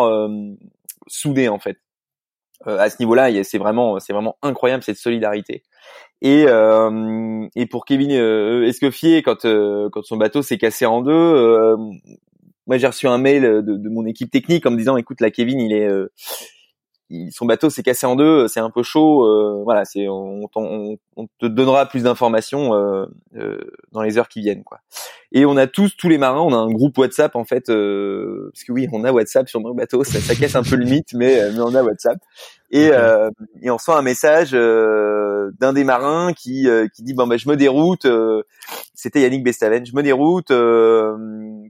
soudés 1.08 1.48
en 1.48 1.58
fait. 1.58 1.76
euh, 1.76 1.89
à 2.66 2.90
ce 2.90 2.96
niveau-là, 3.00 3.42
c'est 3.44 3.58
vraiment, 3.58 3.98
c'est 4.00 4.12
vraiment 4.12 4.36
incroyable 4.42 4.82
cette 4.82 4.98
solidarité. 4.98 5.62
Et, 6.22 6.44
euh, 6.46 7.46
et 7.56 7.66
pour 7.66 7.84
Kevin 7.84 8.12
euh, 8.12 8.66
Escoffier, 8.66 9.22
quand, 9.22 9.44
euh, 9.46 9.88
quand 9.90 10.02
son 10.02 10.16
bateau 10.16 10.42
s'est 10.42 10.58
cassé 10.58 10.84
en 10.84 11.00
deux, 11.00 11.12
euh, 11.12 11.76
moi 12.66 12.76
j'ai 12.76 12.86
reçu 12.86 13.08
un 13.08 13.16
mail 13.16 13.42
de, 13.42 13.60
de, 13.62 13.88
mon 13.88 14.04
équipe 14.04 14.30
technique 14.30 14.66
en 14.66 14.70
me 14.70 14.76
disant, 14.76 14.96
écoute, 14.98 15.20
là 15.20 15.30
Kevin, 15.30 15.60
il 15.60 15.72
est, 15.72 15.88
son 17.30 17.46
bateau 17.46 17.70
s'est 17.70 17.82
cassé 17.82 18.06
en 18.06 18.14
deux, 18.14 18.46
c'est 18.48 18.60
un 18.60 18.70
peu 18.70 18.82
chaud. 18.82 19.24
Euh, 19.24 19.62
voilà, 19.64 19.84
c'est 19.84 20.06
on, 20.08 20.48
te 21.38 21.46
donnera 21.46 21.86
plus 21.86 22.04
d'informations 22.04 22.74
euh, 22.74 23.06
euh, 23.36 23.58
dans 23.92 24.02
les 24.02 24.18
heures 24.18 24.28
qui 24.28 24.40
viennent, 24.40 24.64
quoi. 24.64 24.80
Et 25.32 25.44
on 25.44 25.56
a 25.56 25.66
tous, 25.66 25.96
tous 25.96 26.08
les 26.08 26.18
marins, 26.18 26.40
on 26.40 26.52
a 26.52 26.56
un 26.56 26.70
groupe 26.70 26.98
WhatsApp 26.98 27.36
en 27.36 27.44
fait, 27.44 27.68
euh, 27.68 28.50
parce 28.52 28.64
que 28.64 28.72
oui, 28.72 28.88
on 28.92 29.04
a 29.04 29.12
WhatsApp 29.12 29.48
sur 29.48 29.60
nos 29.60 29.74
bateaux, 29.74 30.04
ça, 30.04 30.20
ça 30.20 30.34
casse 30.34 30.56
un 30.56 30.62
peu 30.62 30.76
le 30.76 30.84
mythe, 30.84 31.12
mais, 31.14 31.50
mais 31.52 31.60
on 31.60 31.74
a 31.74 31.82
WhatsApp. 31.82 32.18
Et, 32.72 32.90
euh, 32.92 33.30
et 33.62 33.70
on 33.70 33.76
reçoit 33.76 33.98
un 33.98 34.02
message 34.02 34.50
euh, 34.54 35.50
d'un 35.58 35.72
des 35.72 35.82
marins 35.82 36.32
qui, 36.32 36.68
euh, 36.68 36.86
qui 36.94 37.02
dit 37.02 37.14
bon 37.14 37.26
ben 37.26 37.36
je 37.36 37.48
me 37.48 37.56
déroute. 37.56 38.06
C'était 38.94 39.22
Yannick 39.22 39.42
Bestaven. 39.42 39.84
Je 39.84 39.94
me 39.94 40.02
déroute. 40.02 40.48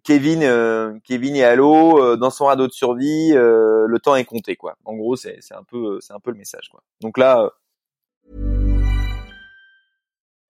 Kevin, 0.05 1.01
Kevin 1.05 1.37
est 1.37 1.45
à 1.45 1.57
l'eau 1.57 2.17
dans 2.17 2.31
son 2.31 2.47
radeau 2.47 2.67
de 2.67 2.73
survie. 2.73 3.33
le 3.33 3.99
temps 3.99 4.17
est 4.17 4.25
compté 4.25 4.57
quoi. 4.57 4.77
En 4.85 4.95
gros 4.95 5.17
c'est 5.17 5.39
c'est 5.41 5.55
un 5.55 5.65
peu 5.65 5.99
c'est 6.01 6.13
un 6.13 6.21
peu 6.21 6.31
le 6.31 6.37
message 6.37 6.69
quoi. 6.71 6.83
Donc 7.01 7.17
là. 7.17 7.51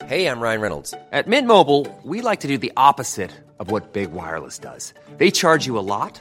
Hey, 0.09 0.26
I'm 0.26 0.40
Ryan 0.40 0.61
Reynolds. 0.61 0.94
At 1.12 1.28
Mint 1.28 1.46
Mobile, 1.46 1.86
we 2.03 2.20
like 2.20 2.40
to 2.40 2.48
do 2.48 2.59
the 2.59 2.72
opposite 2.76 3.30
of 3.61 3.70
what 3.70 3.92
big 3.92 4.12
wireless 4.12 4.59
does. 4.59 4.92
They 5.18 5.30
charge 5.30 5.66
you 5.66 5.78
a 5.78 5.84
lot. 5.84 6.20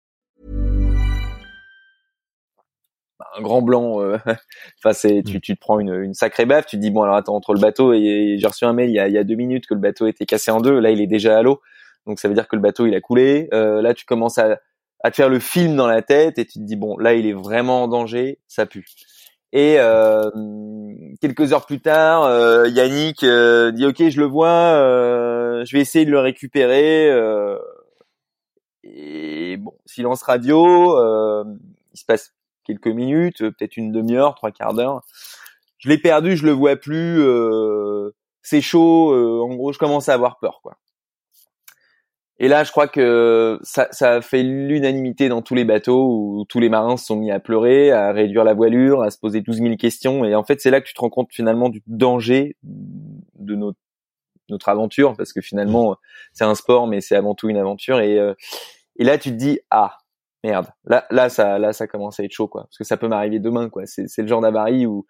un 3.37 3.41
grand 3.41 3.61
blanc. 3.61 4.01
Euh, 4.01 4.17
enfin, 4.79 4.93
c'est 4.93 5.23
tu, 5.23 5.37
mm. 5.37 5.41
tu 5.41 5.55
te 5.55 5.59
prends 5.59 5.79
une, 5.79 5.93
une 5.93 6.13
sacrée 6.13 6.45
baffe. 6.45 6.65
Tu 6.65 6.77
te 6.77 6.81
dis 6.81 6.91
bon 6.91 7.03
alors 7.03 7.15
attends 7.15 7.35
entre 7.35 7.53
le 7.53 7.59
bateau 7.59 7.93
et, 7.93 8.37
j'ai 8.37 8.47
reçu 8.47 8.65
un 8.65 8.73
mail 8.73 8.89
il 8.89 8.93
y, 8.95 8.99
a, 8.99 9.07
il 9.07 9.13
y 9.13 9.17
a 9.17 9.23
deux 9.23 9.35
minutes 9.35 9.67
que 9.67 9.73
le 9.73 9.79
bateau 9.79 10.07
était 10.07 10.25
cassé 10.25 10.51
en 10.51 10.61
deux. 10.61 10.79
Là, 10.79 10.91
il 10.91 11.01
est 11.01 11.07
déjà 11.07 11.37
à 11.37 11.41
l'eau, 11.41 11.61
donc 12.05 12.19
ça 12.19 12.27
veut 12.27 12.33
dire 12.33 12.47
que 12.47 12.55
le 12.55 12.61
bateau 12.61 12.85
il 12.85 12.95
a 12.95 13.01
coulé. 13.01 13.49
Euh, 13.53 13.81
là, 13.81 13.93
tu 13.93 14.05
commences 14.05 14.37
à, 14.37 14.59
à 15.03 15.11
te 15.11 15.15
faire 15.15 15.29
le 15.29 15.39
film 15.39 15.75
dans 15.75 15.87
la 15.87 16.01
tête 16.01 16.37
et 16.39 16.45
tu 16.45 16.59
te 16.59 16.63
dis 16.63 16.75
bon 16.75 16.97
là 16.97 17.13
il 17.13 17.25
est 17.25 17.33
vraiment 17.33 17.83
en 17.83 17.87
danger, 17.87 18.39
ça 18.47 18.65
pue. 18.65 18.85
Et 19.53 19.75
euh, 19.79 20.29
quelques 21.19 21.51
heures 21.51 21.65
plus 21.65 21.81
tard, 21.81 22.23
euh, 22.23 22.67
Yannick 22.69 23.23
euh, 23.23 23.71
dit 23.71 23.85
ok 23.85 24.09
je 24.09 24.19
le 24.19 24.25
vois, 24.25 24.47
euh, 24.47 25.65
je 25.65 25.75
vais 25.75 25.81
essayer 25.81 26.05
de 26.05 26.11
le 26.11 26.19
récupérer. 26.19 27.09
et 28.83 29.57
bon 29.57 29.73
silence 29.85 30.23
radio, 30.23 30.95
il 31.93 31.99
se 31.99 32.05
passe 32.05 32.33
quelques 32.63 32.87
minutes, 32.87 33.41
euh, 33.41 33.51
peut-être 33.51 33.77
une 33.77 33.91
demi-heure, 33.91 34.35
trois 34.35 34.51
quarts 34.51 34.73
d'heure. 34.73 35.01
Je 35.77 35.89
l'ai 35.89 35.97
perdu, 35.97 36.37
je 36.37 36.45
le 36.45 36.51
vois 36.51 36.75
plus. 36.75 37.21
Euh, 37.21 38.11
c'est 38.41 38.61
chaud. 38.61 39.13
Euh, 39.13 39.41
en 39.41 39.55
gros, 39.55 39.73
je 39.73 39.79
commence 39.79 40.09
à 40.09 40.13
avoir 40.13 40.39
peur, 40.39 40.59
quoi. 40.61 40.77
Et 42.39 42.47
là, 42.47 42.63
je 42.63 42.71
crois 42.71 42.87
que 42.87 43.59
ça, 43.61 43.87
ça 43.91 44.19
fait 44.21 44.41
l'unanimité 44.41 45.29
dans 45.29 45.43
tous 45.43 45.53
les 45.53 45.63
bateaux 45.63 46.07
où 46.09 46.45
tous 46.49 46.59
les 46.59 46.69
marins 46.69 46.97
se 46.97 47.05
sont 47.05 47.15
mis 47.15 47.29
à 47.29 47.39
pleurer, 47.39 47.91
à 47.91 48.11
réduire 48.11 48.43
la 48.43 48.55
voilure, 48.55 49.03
à 49.03 49.11
se 49.11 49.19
poser 49.19 49.41
12 49.41 49.57
000 49.57 49.75
questions. 49.75 50.25
Et 50.25 50.33
en 50.33 50.43
fait, 50.43 50.59
c'est 50.59 50.71
là 50.71 50.81
que 50.81 50.87
tu 50.87 50.95
te 50.95 51.01
rends 51.01 51.11
compte 51.11 51.31
finalement 51.31 51.69
du 51.69 51.83
danger 51.85 52.57
de 52.63 53.53
notre, 53.53 53.77
notre 54.49 54.69
aventure, 54.69 55.15
parce 55.15 55.33
que 55.33 55.41
finalement, 55.41 55.95
c'est 56.33 56.43
un 56.43 56.55
sport, 56.55 56.87
mais 56.87 56.99
c'est 56.99 57.15
avant 57.15 57.35
tout 57.35 57.47
une 57.47 57.57
aventure. 57.57 57.99
Et, 57.99 58.17
et 58.95 59.03
là, 59.03 59.19
tu 59.19 59.29
te 59.29 59.35
dis, 59.35 59.59
ah, 59.69 59.97
merde, 60.43 60.67
là, 60.85 61.05
là, 61.09 61.29
ça, 61.29 61.59
là, 61.59 61.73
ça 61.73 61.87
commence 61.87 62.19
à 62.19 62.23
être 62.23 62.31
chaud, 62.31 62.47
quoi. 62.47 62.63
Parce 62.63 62.77
que 62.77 62.83
ça 62.83 62.97
peut 62.97 63.07
m'arriver 63.07 63.39
demain, 63.39 63.69
quoi. 63.69 63.85
C'est, 63.85 64.07
c'est 64.07 64.21
le 64.21 64.27
genre 64.27 64.41
d'avarie 64.41 64.85
où 64.85 65.05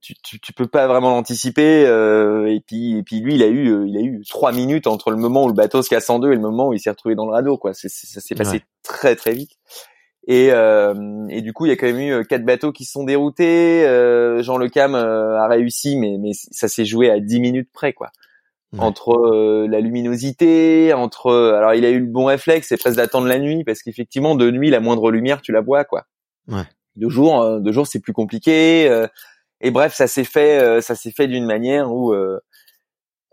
tu, 0.00 0.14
tu, 0.22 0.40
tu, 0.40 0.52
peux 0.52 0.66
pas 0.66 0.86
vraiment 0.86 1.10
l'anticiper. 1.10 1.84
Euh, 1.86 2.46
et 2.46 2.60
puis, 2.60 2.98
et 2.98 3.02
puis 3.02 3.20
lui, 3.20 3.34
il 3.34 3.42
a 3.42 3.48
eu, 3.48 3.68
euh, 3.68 3.86
il 3.88 3.96
a 3.96 4.00
eu 4.00 4.22
trois 4.28 4.52
minutes 4.52 4.86
entre 4.86 5.10
le 5.10 5.16
moment 5.16 5.44
où 5.44 5.48
le 5.48 5.54
bateau 5.54 5.82
se 5.82 5.88
casse 5.88 6.08
en 6.10 6.18
deux 6.18 6.32
et 6.32 6.36
le 6.36 6.40
moment 6.40 6.68
où 6.68 6.72
il 6.72 6.80
s'est 6.80 6.90
retrouvé 6.90 7.14
dans 7.14 7.26
le 7.26 7.32
radeau, 7.32 7.56
quoi. 7.56 7.74
C'est, 7.74 7.88
ça 7.88 8.20
s'est 8.20 8.34
passé 8.34 8.62
très, 8.82 9.16
très 9.16 9.32
vite. 9.32 9.52
Et, 10.26 10.50
euh, 10.52 11.26
et 11.30 11.40
du 11.40 11.52
coup, 11.54 11.64
il 11.64 11.70
y 11.70 11.72
a 11.72 11.76
quand 11.76 11.86
même 11.86 12.00
eu 12.00 12.26
quatre 12.26 12.44
bateaux 12.44 12.70
qui 12.70 12.84
se 12.84 12.92
sont 12.92 13.04
déroutés. 13.04 13.86
Euh, 13.86 14.42
Jean 14.42 14.58
Le 14.58 14.68
Cam 14.68 14.94
a 14.94 15.48
réussi, 15.48 15.96
mais, 15.96 16.18
mais 16.20 16.32
ça 16.34 16.68
s'est 16.68 16.84
joué 16.84 17.10
à 17.10 17.18
dix 17.18 17.40
minutes 17.40 17.70
près, 17.72 17.92
quoi 17.92 18.10
entre 18.76 19.12
euh, 19.12 19.66
la 19.66 19.80
luminosité, 19.80 20.92
entre 20.92 21.32
alors 21.32 21.74
il 21.74 21.84
a 21.86 21.90
eu 21.90 22.00
le 22.00 22.06
bon 22.06 22.26
réflexe, 22.26 22.68
c'est 22.68 22.76
presque 22.76 22.96
d'attendre 22.96 23.26
la 23.26 23.38
nuit 23.38 23.64
parce 23.64 23.82
qu'effectivement 23.82 24.34
de 24.34 24.50
nuit 24.50 24.68
la 24.68 24.80
moindre 24.80 25.10
lumière 25.10 25.40
tu 25.40 25.52
la 25.52 25.62
vois 25.62 25.84
quoi. 25.84 26.04
Ouais. 26.48 26.64
De 26.96 27.08
jour, 27.08 27.40
euh, 27.40 27.60
de 27.60 27.72
jour 27.72 27.86
c'est 27.86 28.00
plus 28.00 28.12
compliqué. 28.12 28.88
Euh, 28.88 29.06
et 29.60 29.70
bref, 29.70 29.94
ça 29.94 30.06
s'est 30.06 30.24
fait, 30.24 30.80
ça 30.82 30.94
s'est 30.94 31.10
fait 31.10 31.26
d'une 31.26 31.44
manière 31.44 31.92
où 31.92 32.14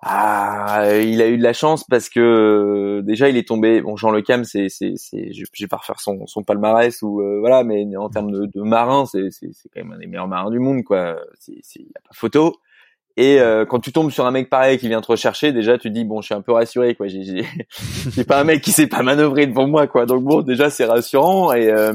ah, 0.02 0.98
il 1.00 1.22
a 1.22 1.28
eu 1.28 1.38
de 1.38 1.44
la 1.44 1.54
chance 1.54 1.84
parce 1.84 2.10
que 2.10 3.02
déjà 3.04 3.30
il 3.30 3.38
est 3.38 3.48
tombé. 3.48 3.82
Bon, 3.82 3.96
Jean 3.96 4.10
Le 4.10 4.24
Cam, 4.24 4.44
c'est, 4.44 4.70
c'est, 4.70 4.94
c'est, 4.96 5.34
je, 5.34 5.44
vais 5.60 5.68
pas 5.68 5.78
refaire 5.78 6.00
son, 6.00 6.26
son 6.26 6.44
palmarès 6.44 7.00
ou 7.04 7.22
voilà, 7.42 7.64
mais 7.64 7.86
en 7.96 8.10
termes 8.10 8.32
de, 8.32 8.48
de 8.48 8.62
marin, 8.64 9.06
c'est, 9.06 9.30
c'est, 9.30 9.52
c'est 9.54 9.70
quand 9.70 9.84
même 9.84 9.92
un 9.92 10.00
des 10.00 10.08
meilleurs 10.08 10.28
marins 10.28 10.50
du 10.50 10.58
monde 10.58 10.84
quoi. 10.84 11.16
C'est, 11.40 11.60
c'est 11.62 11.82
y 11.82 11.92
a 11.96 12.02
pas 12.02 12.16
photo. 12.16 12.56
Et 13.18 13.40
euh, 13.40 13.66
quand 13.66 13.80
tu 13.80 13.94
tombes 13.94 14.12
sur 14.12 14.26
un 14.26 14.32
mec 14.32 14.50
pareil 14.50 14.78
qui 14.78 14.90
vient 14.90 15.00
te 15.00 15.08
rechercher, 15.08 15.54
déjà 15.54 15.78
tu 15.78 15.88
te 15.90 15.94
dis 15.94 16.04
bon, 16.04 16.22
je 16.22 16.26
suis 16.26 16.36
un 16.36 16.42
peu 16.42 16.52
rassuré 16.52 16.96
quoi. 16.96 17.08
J'ai 17.08 18.24
pas 18.28 18.42
un 18.42 18.44
mec 18.44 18.62
qui 18.62 18.72
sait 18.72 18.88
pas 18.88 19.04
manœuvrer 19.04 19.48
devant 19.48 19.68
moi 19.68 19.88
quoi. 19.88 20.06
Donc 20.06 20.24
bon, 20.24 20.42
déjà 20.42 20.70
c'est 20.70 20.86
rassurant. 20.86 21.54
Et 21.54 21.70
euh, 21.70 21.94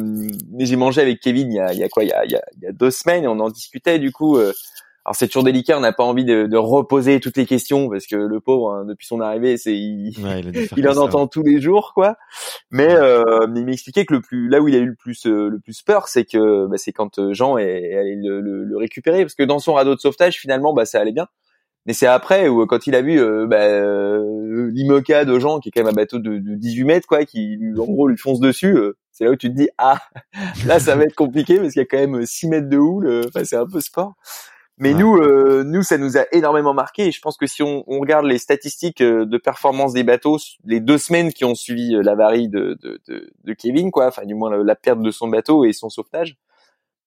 j'ai 0.58 0.76
mangé 0.76 1.02
avec 1.02 1.20
Kevin 1.20 1.52
il 1.52 1.56
y 1.56 1.60
a, 1.60 1.74
y 1.74 1.82
a 1.82 1.88
quoi? 1.88 2.04
Il 2.04 2.08
y 2.08 2.12
a, 2.12 2.24
y 2.24 2.36
a, 2.36 2.72
deux 2.72 2.90
semaines 2.90 3.24
et 3.24 3.28
on 3.28 3.38
en 3.38 3.50
discutait 3.50 3.98
du 3.98 4.12
coup. 4.12 4.38
Euh, 4.38 4.52
alors 5.10 5.16
c'est 5.16 5.26
toujours 5.26 5.42
délicat, 5.42 5.76
on 5.76 5.80
n'a 5.80 5.92
pas 5.92 6.04
envie 6.04 6.24
de, 6.24 6.46
de, 6.46 6.56
reposer 6.56 7.18
toutes 7.18 7.36
les 7.36 7.44
questions 7.44 7.90
parce 7.90 8.06
que 8.06 8.14
le 8.14 8.38
pauvre, 8.38 8.70
hein, 8.70 8.84
depuis 8.84 9.08
son 9.08 9.20
arrivée, 9.20 9.56
c'est 9.56 9.74
il, 9.74 10.14
il, 10.76 10.88
en 10.88 10.96
entend 10.98 11.26
tous 11.26 11.42
les 11.42 11.60
jours, 11.60 11.94
quoi. 11.96 12.14
Mais 12.70 12.94
euh, 12.94 13.44
il 13.56 13.66
m'expliquait 13.66 14.04
que 14.04 14.14
le 14.14 14.20
plus, 14.20 14.48
là 14.48 14.60
où 14.60 14.68
il 14.68 14.74
a 14.76 14.78
eu 14.78 14.86
le 14.86 14.94
plus 14.94 15.26
euh, 15.26 15.48
le 15.48 15.58
plus 15.58 15.82
peur, 15.82 16.06
c'est 16.06 16.24
que 16.24 16.68
bah, 16.68 16.76
c'est 16.76 16.92
quand 16.92 17.18
euh, 17.18 17.32
Jean 17.32 17.58
est, 17.58 17.92
allé 17.96 18.14
le, 18.14 18.40
le, 18.40 18.76
récupérer 18.76 19.22
parce 19.22 19.34
que 19.34 19.42
dans 19.42 19.58
son 19.58 19.72
radeau 19.72 19.96
de 19.96 20.00
sauvetage, 20.00 20.36
finalement, 20.36 20.72
bah 20.72 20.84
ça 20.84 21.00
allait 21.00 21.10
bien. 21.10 21.26
Mais 21.86 21.92
c'est 21.92 22.06
après 22.06 22.46
où 22.46 22.64
quand 22.66 22.86
il 22.86 22.94
a 22.94 23.02
vu 23.02 23.20
euh, 23.20 23.48
bah, 23.48 23.64
euh, 23.64 24.70
l'imoca 24.72 25.24
de 25.24 25.40
Jean, 25.40 25.58
qui 25.58 25.70
est 25.70 25.72
quand 25.72 25.80
même 25.80 25.92
un 25.92 25.96
bateau 25.96 26.20
de, 26.20 26.38
de 26.38 26.54
18 26.54 26.84
mètres, 26.84 27.08
quoi, 27.08 27.24
qui 27.24 27.58
en 27.76 27.84
gros 27.86 28.06
lui 28.06 28.16
fonce 28.16 28.38
dessus, 28.38 28.78
c'est 29.10 29.24
là 29.24 29.32
où 29.32 29.36
tu 29.36 29.50
te 29.50 29.56
dis 29.56 29.70
ah 29.76 29.98
là 30.66 30.78
ça 30.78 30.94
va 30.94 31.02
être 31.02 31.16
compliqué 31.16 31.56
parce 31.56 31.72
qu'il 31.72 31.80
y 31.80 31.82
a 31.82 31.86
quand 31.86 31.98
même 31.98 32.24
6 32.24 32.46
mètres 32.46 32.68
de 32.68 32.78
houle. 32.78 33.24
Enfin 33.26 33.42
c'est 33.42 33.56
un 33.56 33.66
peu 33.66 33.80
sport. 33.80 34.14
Mais 34.80 34.94
nous, 34.94 35.18
euh, 35.18 35.62
nous, 35.62 35.82
ça 35.82 35.98
nous 35.98 36.16
a 36.16 36.24
énormément 36.32 36.72
marqué. 36.72 37.08
Et 37.08 37.12
je 37.12 37.20
pense 37.20 37.36
que 37.36 37.46
si 37.46 37.62
on, 37.62 37.84
on 37.86 38.00
regarde 38.00 38.24
les 38.24 38.38
statistiques 38.38 39.02
euh, 39.02 39.26
de 39.26 39.36
performance 39.36 39.92
des 39.92 40.04
bateaux, 40.04 40.38
les 40.64 40.80
deux 40.80 40.96
semaines 40.96 41.34
qui 41.34 41.44
ont 41.44 41.54
suivi 41.54 41.94
euh, 41.94 42.02
l'avarie 42.02 42.48
de, 42.48 42.78
de, 42.82 42.98
de, 43.06 43.30
de, 43.44 43.52
Kevin, 43.52 43.90
quoi, 43.90 44.06
enfin 44.06 44.24
du 44.24 44.34
moins 44.34 44.50
la, 44.56 44.74
perte 44.74 45.02
de 45.02 45.10
son 45.10 45.28
bateau 45.28 45.66
et 45.66 45.74
son 45.74 45.90
sauvetage, 45.90 46.38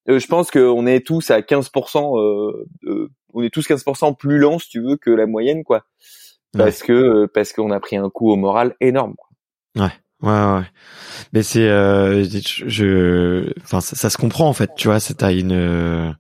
je 0.05 0.27
pense 0.27 0.51
qu'on 0.51 0.85
est 0.85 1.03
tous 1.03 1.31
à 1.31 1.39
15%, 1.39 2.19
euh, 2.19 3.09
on 3.33 3.41
est 3.41 3.49
tous 3.49 3.67
15% 3.67 4.15
plus 4.17 4.37
lents, 4.37 4.59
si 4.59 4.69
tu 4.69 4.79
veux, 4.79 4.95
que 4.95 5.09
la 5.09 5.25
moyenne, 5.25 5.63
quoi, 5.63 5.83
parce 6.55 6.83
que 6.83 7.25
parce 7.25 7.53
qu'on 7.53 7.71
a 7.71 7.79
pris 7.79 7.95
un 7.95 8.09
coup 8.11 8.31
au 8.31 8.35
moral 8.35 8.75
énorme. 8.81 9.15
Quoi. 9.15 9.83
Ouais. 9.83 9.91
Ouais, 10.21 10.29
ouais. 10.29 10.65
Mais 11.33 11.43
c'est, 11.43 11.67
euh, 11.67 12.23
je, 12.23 13.51
enfin, 13.63 13.81
ça, 13.81 13.97
ça, 13.97 14.09
se 14.09 14.17
comprend 14.17 14.47
en 14.47 14.53
fait, 14.53 14.71
tu 14.77 14.87
vois. 14.87 15.01
C'est 15.01 15.15
t'as 15.15 15.33
une, 15.33 16.15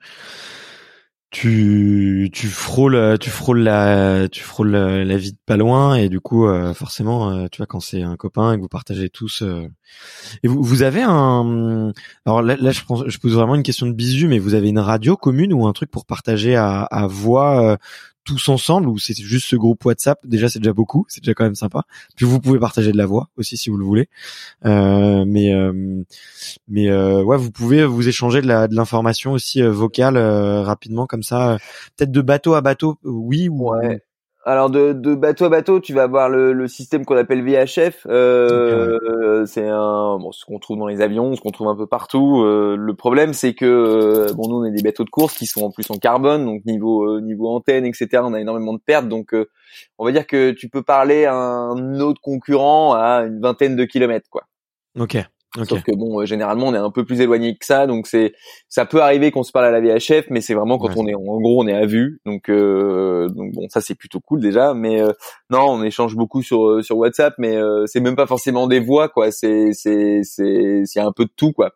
tu 1.33 2.29
tu 2.31 2.47
frôles 2.47 3.17
tu 3.19 3.31
frôles 3.31 3.63
la 3.63 4.29
tu 4.29 4.43
frôles 4.43 4.69
la, 4.71 5.17
vie 5.17 5.31
de 5.31 5.37
pas 5.47 5.57
loin 5.57 5.95
et 5.95 6.07
du 6.07 6.19
coup 6.19 6.45
euh, 6.47 6.75
forcément 6.75 7.31
euh, 7.31 7.47
tu 7.51 7.57
vois 7.57 7.65
quand 7.65 7.79
c'est 7.79 8.03
un 8.03 8.15
copain 8.15 8.53
et 8.53 8.55
que 8.55 8.61
vous 8.61 8.69
partagez 8.69 9.09
tous 9.09 9.41
euh, 9.41 9.67
et 10.43 10.47
vous 10.47 10.61
vous 10.63 10.83
avez 10.83 11.01
un 11.01 11.91
alors 12.25 12.41
là, 12.41 12.71
je 12.71 12.83
pense 12.83 13.03
je 13.07 13.17
pose 13.17 13.33
vraiment 13.33 13.55
une 13.55 13.63
question 13.63 13.85
de 13.85 13.93
bisu 13.93 14.27
mais 14.27 14.39
vous 14.39 14.53
avez 14.53 14.69
une 14.69 14.79
radio 14.79 15.15
commune 15.15 15.53
ou 15.53 15.67
un 15.67 15.73
truc 15.73 15.91
pour 15.91 16.05
partager 16.05 16.55
à, 16.55 16.83
à 16.83 17.07
voix 17.07 17.77
tous 18.23 18.49
ensemble 18.49 18.87
ou 18.87 18.97
c'est 18.99 19.15
juste 19.15 19.47
ce 19.47 19.55
groupe 19.55 19.83
WhatsApp? 19.85 20.19
Déjà, 20.25 20.49
c'est 20.49 20.59
déjà 20.59 20.73
beaucoup, 20.73 21.05
c'est 21.09 21.21
déjà 21.21 21.33
quand 21.33 21.43
même 21.43 21.55
sympa. 21.55 21.83
Puis 22.15 22.25
vous 22.25 22.39
pouvez 22.39 22.59
partager 22.59 22.91
de 22.91 22.97
la 22.97 23.05
voix 23.05 23.29
aussi 23.37 23.57
si 23.57 23.69
vous 23.69 23.77
le 23.77 23.85
voulez. 23.85 24.09
Euh, 24.65 25.25
mais 25.27 25.53
euh, 25.53 26.03
mais 26.67 26.89
euh, 26.89 27.21
ouais, 27.23 27.37
vous 27.37 27.51
pouvez 27.51 27.85
vous 27.85 28.07
échanger 28.07 28.41
de 28.41 28.47
la 28.47 28.67
de 28.67 28.75
l'information 28.75 29.33
aussi 29.33 29.61
vocale 29.61 30.17
rapidement 30.17 31.07
comme 31.07 31.23
ça. 31.23 31.57
Peut-être 31.97 32.11
de 32.11 32.21
bateau 32.21 32.53
à 32.53 32.61
bateau, 32.61 32.97
oui 33.03 33.49
ou 33.49 33.71
ouais. 33.71 34.03
Alors 34.45 34.69
de, 34.69 34.91
de, 34.91 35.15
bateau 35.15 35.45
à 35.45 35.49
bateau, 35.49 35.79
tu 35.79 35.93
vas 35.93 36.03
avoir 36.03 36.27
le, 36.27 36.51
le 36.51 36.67
système 36.67 37.05
qu'on 37.05 37.15
appelle 37.15 37.43
VHF. 37.43 38.05
Euh, 38.09 39.45
C'est 39.45 39.67
un 39.67 40.17
bon, 40.17 40.31
ce 40.33 40.43
qu'on 40.45 40.59
trouve 40.59 40.77
dans 40.77 40.87
les 40.87 41.01
avions, 41.01 41.35
ce 41.35 41.41
qu'on 41.41 41.51
trouve 41.51 41.69
un 41.69 41.75
peu 41.75 41.87
partout. 41.87 42.41
Euh, 42.43 42.75
le 42.77 42.93
problème, 42.93 43.33
c'est 43.33 43.53
que 43.53 43.65
euh, 43.65 44.33
bon, 44.33 44.49
nous 44.49 44.57
on 44.57 44.63
a 44.63 44.69
des 44.69 44.83
bateaux 44.83 45.05
de 45.05 45.09
course 45.09 45.37
qui 45.37 45.45
sont 45.45 45.63
en 45.63 45.71
plus 45.71 45.89
en 45.89 45.95
carbone, 45.95 46.45
donc 46.45 46.65
niveau 46.65 47.05
euh, 47.05 47.21
niveau 47.21 47.49
antenne, 47.49 47.85
etc. 47.85 48.07
On 48.23 48.33
a 48.33 48.39
énormément 48.41 48.73
de 48.73 48.81
pertes, 48.85 49.07
donc 49.07 49.33
on 49.97 50.05
va 50.05 50.11
dire 50.11 50.27
que 50.27 50.51
tu 50.51 50.67
peux 50.67 50.83
parler 50.83 51.25
à 51.25 51.35
un 51.35 51.99
autre 51.99 52.19
concurrent 52.21 52.93
à 52.93 53.23
une 53.25 53.39
vingtaine 53.39 53.75
de 53.75 53.85
kilomètres, 53.85 54.29
quoi. 54.29 54.43
Ok. 54.99 55.17
Sauf 55.65 55.83
que 55.83 55.91
bon, 55.95 56.19
euh, 56.19 56.25
généralement, 56.25 56.67
on 56.67 56.73
est 56.73 56.79
un 56.79 56.89
peu 56.89 57.05
plus 57.05 57.21
éloigné 57.21 57.55
que 57.55 57.65
ça, 57.65 57.85
donc 57.85 58.07
c'est, 58.07 58.33
ça 58.69 58.85
peut 58.85 59.01
arriver 59.01 59.29
qu'on 59.29 59.43
se 59.43 59.51
parle 59.51 59.65
à 59.65 59.71
la 59.71 59.81
VHF, 59.81 60.25
mais 60.31 60.41
c'est 60.41 60.55
vraiment 60.55 60.79
quand 60.79 60.97
on 60.97 61.05
est, 61.05 61.13
en 61.13 61.21
gros, 61.21 61.63
on 61.63 61.67
est 61.67 61.73
à 61.73 61.85
vue, 61.85 62.19
donc, 62.25 62.49
euh, 62.49 63.27
donc 63.29 63.53
bon, 63.53 63.67
ça 63.69 63.79
c'est 63.79 63.93
plutôt 63.93 64.19
cool 64.19 64.41
déjà, 64.41 64.73
mais 64.73 65.01
euh, 65.01 65.11
non, 65.51 65.65
on 65.69 65.83
échange 65.83 66.15
beaucoup 66.15 66.41
sur 66.41 66.83
sur 66.83 66.97
WhatsApp, 66.97 67.35
mais 67.37 67.55
c'est 67.85 67.99
même 67.99 68.15
pas 68.15 68.25
forcément 68.25 68.67
des 68.67 68.79
voix, 68.79 69.09
quoi, 69.09 69.31
c'est 69.31 69.73
c'est 69.73 70.21
c'est 70.23 70.83
c'est 70.85 70.99
un 70.99 71.11
peu 71.11 71.25
de 71.25 71.33
tout, 71.35 71.53
quoi, 71.53 71.71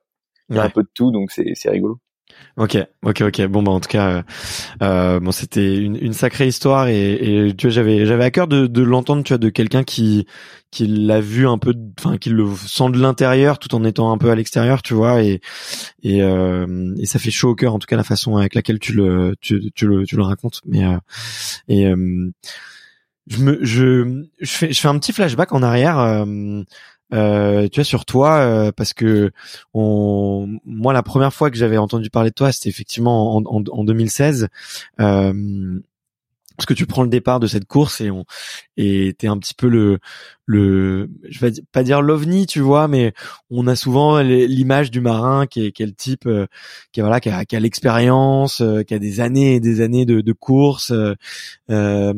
il 0.49 0.55
y 0.55 0.59
a 0.59 0.63
un 0.63 0.69
peu 0.69 0.81
de 0.81 0.89
tout, 0.93 1.11
donc 1.11 1.31
c'est 1.31 1.51
c'est 1.53 1.69
rigolo. 1.69 1.99
Ok, 2.57 2.75
ok, 3.03 3.21
ok. 3.21 3.45
Bon 3.47 3.61
bah 3.61 3.71
en 3.71 3.79
tout 3.79 3.87
cas, 3.89 4.23
euh, 4.81 5.19
bon 5.19 5.31
c'était 5.31 5.77
une, 5.77 5.95
une 5.95 6.13
sacrée 6.13 6.47
histoire 6.47 6.87
et, 6.87 7.47
et 7.47 7.55
tu 7.55 7.67
vois 7.67 7.71
j'avais 7.71 8.05
j'avais 8.07 8.23
à 8.23 8.31
cœur 8.31 8.47
de, 8.47 8.65
de 8.65 8.81
l'entendre 8.81 9.23
tu 9.23 9.33
vois 9.33 9.37
de 9.37 9.49
quelqu'un 9.49 9.83
qui 9.83 10.25
qui 10.71 10.87
l'a 10.87 11.21
vu 11.21 11.47
un 11.47 11.59
peu, 11.59 11.73
enfin 11.99 12.17
qui 12.17 12.29
le 12.29 12.47
sent 12.55 12.89
de 12.91 12.99
l'intérieur 12.99 13.59
tout 13.59 13.73
en 13.75 13.83
étant 13.83 14.11
un 14.11 14.17
peu 14.17 14.31
à 14.31 14.35
l'extérieur, 14.35 14.81
tu 14.81 14.95
vois 14.95 15.21
et 15.21 15.39
et, 16.03 16.23
euh, 16.23 16.95
et 16.99 17.05
ça 17.05 17.19
fait 17.19 17.31
chaud 17.31 17.49
au 17.49 17.55
cœur 17.55 17.75
en 17.75 17.79
tout 17.79 17.87
cas 17.87 17.95
la 17.95 18.03
façon 18.03 18.37
avec 18.37 18.55
laquelle 18.55 18.79
tu 18.79 18.93
le 18.93 19.35
tu, 19.39 19.71
tu 19.75 19.85
le 19.87 20.05
tu 20.05 20.15
le 20.15 20.23
racontes. 20.23 20.61
Mais 20.65 20.83
euh, 20.83 20.97
et 21.67 21.85
euh, 21.85 22.31
je 23.27 23.37
me 23.43 23.59
je 23.63 24.23
je 24.39 24.49
fais 24.51 24.73
je 24.73 24.79
fais 24.79 24.87
un 24.87 24.97
petit 24.97 25.13
flashback 25.13 25.53
en 25.53 25.61
arrière. 25.61 26.25
Euh, 27.13 27.69
tu 27.69 27.79
vois 27.79 27.85
sur 27.85 28.03
toi 28.03 28.39
euh, 28.39 28.71
parce 28.75 28.93
que 28.93 29.31
moi 29.73 30.91
la 30.91 31.03
première 31.03 31.33
fois 31.33 31.49
que 31.49 31.55
j'avais 31.55 31.77
entendu 31.77 32.09
parler 32.09 32.31
de 32.31 32.35
toi 32.35 32.51
c'était 32.51 32.67
effectivement 32.67 33.37
en, 33.37 33.43
en, 33.45 33.63
en 33.71 33.83
2016 33.85 34.49
euh, 34.99 35.79
parce 36.57 36.65
que 36.65 36.73
tu 36.73 36.87
prends 36.87 37.03
le 37.03 37.09
départ 37.09 37.39
de 37.39 37.47
cette 37.47 37.65
course 37.65 38.01
et 38.01 38.09
on 38.09 38.25
et 38.77 39.15
t'es 39.17 39.27
un 39.27 39.37
petit 39.37 39.53
peu 39.53 39.67
le 39.67 39.99
le 40.45 41.09
je 41.29 41.39
vais 41.39 41.51
pas 41.71 41.83
dire 41.83 42.01
l'ovni 42.01 42.47
tu 42.47 42.61
vois 42.61 42.87
mais 42.87 43.13
on 43.51 43.67
a 43.67 43.75
souvent 43.75 44.19
l'image 44.21 44.89
du 44.89 44.99
marin 44.99 45.45
qui 45.45 45.67
est, 45.67 45.71
qui 45.71 45.83
est 45.83 45.85
le 45.85 45.93
type 45.93 46.25
euh, 46.25 46.47
qui 46.91 46.99
est 46.99 47.03
voilà 47.03 47.19
qui 47.19 47.29
a, 47.29 47.45
qui 47.45 47.55
a 47.55 47.59
l'expérience 47.59 48.61
euh, 48.61 48.81
qui 48.81 48.95
a 48.95 48.99
des 48.99 49.19
années 49.19 49.55
et 49.55 49.59
des 49.59 49.81
années 49.81 50.05
de, 50.05 50.21
de 50.21 50.33
course 50.33 50.91
euh, 50.91 51.13
euh 51.69 52.13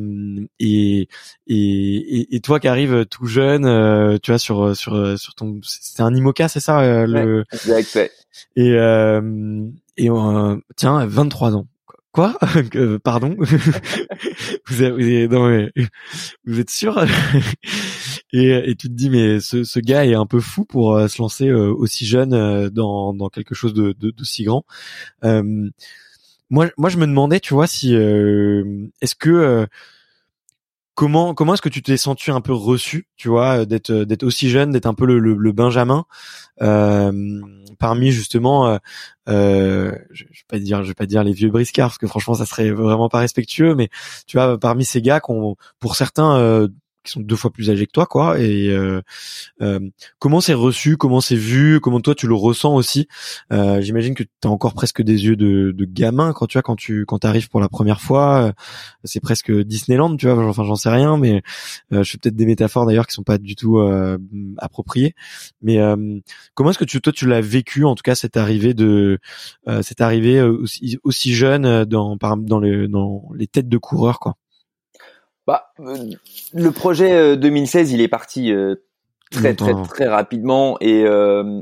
et, 0.60 1.10
et 1.48 2.36
et 2.36 2.40
toi 2.40 2.62
qui 2.62 2.70
arrives 2.70 3.06
tout 3.08 3.26
jeune 3.26 4.20
tu 4.20 4.32
vois 4.32 4.40
sur 4.40 4.76
sur 4.76 5.20
sur 5.20 5.36
ton 5.36 5.60
c'était 5.64 6.04
un 6.04 6.16
IMOCA 6.16 6.48
c'est 6.48 6.62
ça 6.62 7.06
le 7.06 7.44
exact 7.52 8.00
et 8.56 8.70
et 9.98 10.10
tiens 10.78 11.06
23 11.06 11.56
ans 11.56 11.68
Quoi 12.12 12.36
Pardon 13.04 13.36
vous, 14.68 14.84
êtes, 14.84 16.70
sûr 16.70 16.98
et, 18.34 18.50
et, 18.50 18.76
tu 18.76 18.88
te 18.88 18.94
dis 18.94 19.12
mais 19.12 19.40
ce, 19.40 19.64
ce, 19.64 19.80
gars 19.80 20.06
est 20.06 20.16
un 20.16 20.26
peu 20.26 20.40
fou 20.40 20.66
pour 20.66 20.96
euh, 20.96 21.08
se 21.08 21.22
lancer 21.22 21.48
euh, 21.48 21.72
aussi 21.72 22.08
jeune 22.08 22.34
euh, 22.34 22.72
dans, 22.72 23.14
dans 23.14 23.30
quelque 23.30 23.54
chose 23.54 23.76
de, 23.76 23.94
de, 23.94 24.10
de 24.10 24.24
si 24.24 24.44
grand. 24.44 24.66
moi, 25.22 26.68
moi, 26.78 26.90
je 26.90 26.98
me 26.98 27.06
demandais, 27.06 27.40
tu 27.40 27.54
vois, 27.54 27.68
si 27.68 27.94
est-ce 27.94 29.16
que 29.16 29.68
comment 31.00 31.34
comment 31.34 31.54
est-ce 31.54 31.62
que 31.62 31.70
tu 31.70 31.82
t'es 31.82 31.96
senti 31.96 32.30
un 32.30 32.42
peu 32.42 32.52
reçu, 32.52 33.08
tu 33.16 33.30
vois, 33.30 33.66
d'être 33.66 33.94
d'être 33.94 34.24
aussi 34.24 34.50
jeune, 34.50 34.72
d'être 34.72 34.86
un 34.86 34.94
peu 34.94 35.06
le, 35.06 35.18
le, 35.18 35.52
Benjamin 35.54 36.04
euh, 36.62 37.40
parmi 37.80 38.12
justement, 38.12 38.68
euh, 38.68 38.78
euh, 39.30 39.94
je, 40.12 40.26
vais 40.26 40.30
pas 40.50 40.60
dire, 40.60 40.84
je 40.84 40.90
vais 40.90 40.94
pas 40.94 41.06
dire 41.06 41.24
les 41.24 41.32
vieux 41.32 41.52
briscards 41.52 41.88
parce 41.88 41.98
que 42.00 42.08
franchement 42.08 42.34
ça 42.34 42.46
serait 42.46 42.72
vraiment 42.72 43.08
pas 43.08 43.20
respectueux, 43.20 43.76
mais 43.76 43.88
tu 44.28 44.36
vois, 44.36 44.60
parmi 44.60 44.84
ces 44.84 45.02
gars 45.02 45.22
qu'on, 45.22 45.56
pour 45.80 45.96
certains 45.96 46.36
euh, 46.36 46.68
qui 47.04 47.12
sont 47.12 47.22
deux 47.22 47.36
fois 47.36 47.52
plus 47.52 47.70
âgés 47.70 47.86
que 47.86 47.92
toi, 47.92 48.06
quoi. 48.06 48.40
Et 48.40 48.70
euh, 48.70 49.02
euh, 49.62 49.80
comment 50.20 50.42
c'est 50.42 50.54
reçu, 50.54 50.98
comment 50.98 51.22
c'est 51.22 51.36
vu, 51.36 51.80
comment 51.80 52.02
toi 52.02 52.16
tu 52.16 52.28
le 52.28 52.36
ressens 52.36 52.76
aussi. 52.76 53.08
Euh, 53.54 53.82
J'imagine 53.82 54.16
que 54.16 54.24
tu 54.24 54.30
as 54.46 54.50
encore 54.50 54.74
presque 54.74 55.02
des 55.02 55.26
yeux 55.26 55.36
de, 55.36 55.72
de, 55.72 55.86
gamin 55.86 56.34
quand 56.34 56.48
tu 56.48 56.58
vois 56.58 56.62
quand 56.62 56.76
tu 56.76 57.06
quand 57.06 57.26
arrives 57.26 57.50
pour 57.50 57.60
la 57.60 57.70
première 57.70 58.02
fois. 58.02 58.54
C'est 59.04 59.22
presque 59.22 59.52
Disneyland, 59.52 60.16
tu 60.18 60.30
vois. 60.30 60.46
Enfin, 60.46 60.64
j'en 60.64 60.76
sais 60.76 60.90
rien, 60.90 61.18
mais 61.18 61.42
je 61.92 62.04
fais 62.04 62.18
peut-être 62.18 62.36
des 62.36 62.46
métaphores 62.46 62.86
d'ailleurs 62.86 63.08
qui 63.08 63.14
sont 63.14 63.24
pas 63.24 63.38
du 63.38 63.56
tout 63.56 63.80
appropriées. 64.58 65.16
Mais 65.62 65.80
comment 66.54 66.72
est-ce 66.72 66.80
que 66.80 66.86
tu, 66.86 67.02
toi 67.02 67.14
tu 67.14 67.28
l'as 67.28 67.42
vécu 67.42 67.86
en 67.86 67.96
tout 67.96 68.04
cas 68.04 68.16
cette 68.16 68.38
arrivée 68.38 68.74
de 68.74 69.20
cette 69.82 70.02
arrivée 70.02 70.42
aussi, 70.42 71.00
aussi 71.04 71.34
jeune 71.34 71.86
dans 71.86 72.18
par 72.18 72.38
dans 72.38 72.60
dans 72.60 73.30
les 73.36 73.48
têtes 73.48 73.70
de 73.70 73.78
coureurs, 73.78 74.20
quoi? 74.20 74.36
Bah, 75.50 75.72
euh, 75.80 75.96
le 76.54 76.70
projet 76.70 77.36
2016, 77.36 77.90
euh, 77.90 77.96
il 77.96 78.02
est 78.02 78.08
parti 78.08 78.52
euh, 78.52 78.76
très 79.32 79.56
très 79.56 79.74
très 79.90 80.08
rapidement 80.08 80.78
et, 80.80 81.06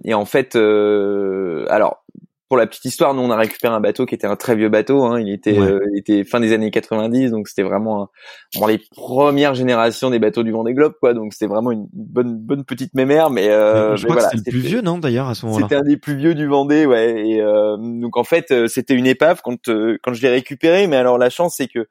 et 0.04 0.14
en 0.14 0.26
fait, 0.26 0.58
alors 0.58 2.04
pour 2.50 2.58
la 2.58 2.68
petite 2.68 2.84
histoire, 2.84 3.14
nous 3.14 3.22
on 3.22 3.32
a 3.32 3.38
récupéré 3.38 3.74
un 3.74 3.80
bateau 3.80 4.06
qui 4.06 4.14
était 4.14 4.28
un 4.28 4.36
très 4.36 4.58
vieux 4.58 4.68
bateau. 4.68 5.06
Hein, 5.06 5.22
il 5.22 5.30
était, 5.30 5.56
il 5.56 5.98
était 5.98 6.26
fin 6.26 6.42
des 6.42 6.52
années 6.52 6.70
90, 6.70 7.32
donc 7.32 7.48
c'était 7.48 7.64
vraiment 7.64 8.10
un, 8.60 8.68
les 8.68 8.82
premières 8.92 9.54
générations 9.54 10.10
des 10.10 10.20
bateaux 10.20 10.44
du 10.44 10.52
Vendée 10.52 10.74
Globe, 10.74 10.96
quoi. 11.00 11.14
Donc 11.14 11.32
c'était 11.32 11.48
vraiment 11.48 11.72
une 11.72 11.88
bonne 11.94 12.38
bonne 12.38 12.66
petite 12.66 12.94
mémère, 12.94 13.30
mais, 13.30 13.46
je 13.46 14.04
crois 14.04 14.18
que 14.18 14.24
c'était 14.24 14.52
le 14.52 14.52
plus 14.52 14.60
vieux, 14.60 14.82
non 14.82 14.98
D'ailleurs 14.98 15.30
à 15.30 15.34
ce 15.36 15.46
moment-là? 15.46 15.66
C'était 15.66 15.80
un 15.80 15.86
des 15.86 15.96
plus 15.96 16.18
vieux 16.18 16.36
du 16.36 16.48
Vendée, 16.48 16.86
ouais. 16.86 17.26
Et 17.26 17.42
donc 17.42 18.18
en 18.18 18.26
fait, 18.26 18.54
c'était 18.68 18.96
une 18.96 19.08
épave 19.08 19.40
quand 19.42 19.70
quand 20.04 20.14
je 20.14 20.22
l'ai 20.22 20.30
récupéré, 20.30 20.88
mais 20.88 20.98
alors 20.98 21.18
la 21.18 21.30
chance 21.30 21.56
c'est 21.56 21.68
que 21.68 21.88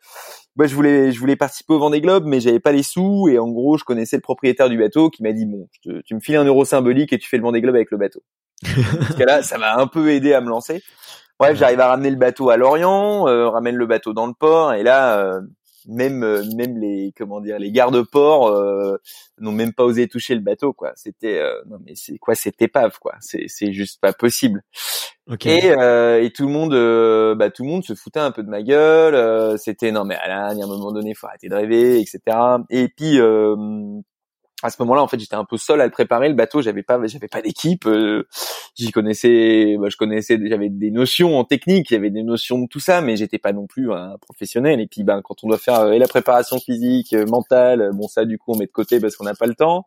moi 0.57 0.67
je 0.67 0.75
voulais 0.75 1.13
je 1.13 1.21
voulais 1.21 1.37
participer 1.37 1.75
au 1.75 1.79
Vendée 1.79 2.01
Globe 2.01 2.25
mais 2.27 2.41
j'avais 2.41 2.61
pas 2.61 2.73
les 2.73 2.83
sous 2.83 3.29
et 3.29 3.39
en 3.39 3.49
gros 3.49 3.77
je 3.77 3.85
connaissais 3.85 4.17
le 4.17 4.23
propriétaire 4.23 4.69
du 4.69 4.79
bateau 4.79 5.11
qui 5.11 5.23
m'a 5.23 5.33
dit 5.33 5.47
bon 5.47 5.69
tu 5.81 6.15
me 6.15 6.21
files 6.21 6.37
un 6.37 6.45
euro 6.45 6.65
symbolique 6.65 7.13
et 7.13 7.19
tu 7.19 7.29
fais 7.29 7.37
le 7.37 7.43
Vendée 7.43 7.61
Globe 7.61 7.77
avec 7.77 7.91
le 7.91 7.99
bateau. 7.99 8.23
Parce 8.63 9.15
que 9.15 9.23
là 9.23 9.43
ça 9.43 9.59
m'a 9.59 9.77
un 9.77 9.87
peu 9.87 10.11
aidé 10.11 10.33
à 10.33 10.41
me 10.41 10.49
lancer. 10.49 10.83
Bref 11.39 11.59
j'arrive 11.59 11.81
à 11.81 11.89
ramener 11.89 12.11
le 12.11 12.17
bateau 12.17 12.51
à 12.51 12.57
Lorient 12.57 13.29
euh, 13.29 13.49
ramène 13.49 13.77
le 13.77 13.87
bateau 13.87 14.15
dans 14.15 14.27
le 14.27 14.35
port 14.39 14.73
et 14.73 14.83
là 14.83 15.19
euh, 15.19 15.41
même 15.87 16.23
euh, 16.23 16.43
même 16.55 16.79
les 16.79 17.13
comment 17.17 17.41
dire 17.41 17.59
les 17.59 17.71
gardes-ports 17.71 18.49
euh, 18.49 18.97
n'ont 19.39 19.53
même 19.53 19.73
pas 19.73 19.85
osé 19.85 20.09
toucher 20.09 20.35
le 20.35 20.41
bateau 20.41 20.73
quoi. 20.73 20.93
C'était 20.97 21.39
euh, 21.39 21.63
non 21.67 21.79
mais 21.85 21.95
c'est 21.95 22.19
quoi 22.19 22.35
cette 22.35 22.61
épave 22.61 22.99
quoi? 22.99 23.15
C'est 23.21 23.45
c'est 23.49 23.73
juste 23.73 24.01
pas 24.01 24.13
possible. 24.13 24.63
Et 25.45 25.69
et 25.69 26.31
tout 26.33 26.47
le 26.47 26.53
monde 26.53 27.37
bah 27.37 27.51
tout 27.51 27.65
le 27.65 27.71
monde 27.71 27.85
se 27.85 27.95
foutait 27.95 28.21
un 28.21 28.31
peu 28.31 28.43
de 28.43 28.49
ma 28.49 28.63
gueule 28.63 29.59
c'était 29.59 29.91
non 29.91 30.05
mais 30.05 30.15
Alain 30.17 30.59
à 30.59 30.65
un 30.65 30.67
moment 30.67 30.93
donné 30.93 31.15
faut 31.15 31.27
arrêter 31.27 31.49
de 31.49 31.55
rêver 31.55 32.01
etc 32.01 32.21
et 32.71 32.89
puis 32.89 33.19
à 34.63 34.71
ce 34.71 34.77
moment-là, 34.81 35.03
en 35.03 35.09
fait, 35.09 35.19
j'étais 35.19 35.35
un 35.35 35.45
peu 35.45 35.59
seul 35.59 35.83
à 35.83 35.85
le 35.85 35.91
préparer. 35.91 36.29
Le 36.29 36.35
bateau, 36.35 36.63
j'avais 36.63 36.83
pas, 36.83 36.99
j'avais 37.07 37.29
pas 37.29 37.43
d'équipe. 37.43 37.87
Euh, 37.87 38.27
j'y 38.75 38.91
connaissais, 38.91 39.77
bah, 39.79 39.89
je 39.91 39.99
connaissais, 39.99 40.39
j'avais 40.43 40.71
des 40.71 40.91
notions 40.91 41.39
en 41.39 41.45
technique, 41.45 41.93
avait 41.93 42.09
des 42.09 42.23
notions 42.23 42.61
de 42.61 42.67
tout 42.67 42.81
ça, 42.81 43.03
mais 43.03 43.17
j'étais 43.17 43.39
pas 43.39 43.53
non 43.53 43.67
plus 43.67 43.93
un 43.93 44.17
professionnel. 44.19 44.81
Et 44.81 44.87
puis, 44.87 45.05
ben, 45.05 45.21
quand 45.23 45.45
on 45.45 45.49
doit 45.49 45.59
faire 45.59 45.81
euh, 45.81 45.93
et 45.93 45.99
la 45.99 46.09
préparation 46.09 46.59
physique, 46.59 47.13
euh, 47.13 47.27
mentale, 47.27 47.91
bon, 47.93 48.09
ça, 48.09 48.25
du 48.25 48.39
coup, 48.39 48.53
on 48.53 48.57
met 48.57 48.67
de 48.67 48.73
côté 48.73 48.99
parce 48.99 49.15
qu'on 49.17 49.25
n'a 49.25 49.35
pas 49.35 49.47
le 49.47 49.55
temps. 49.55 49.85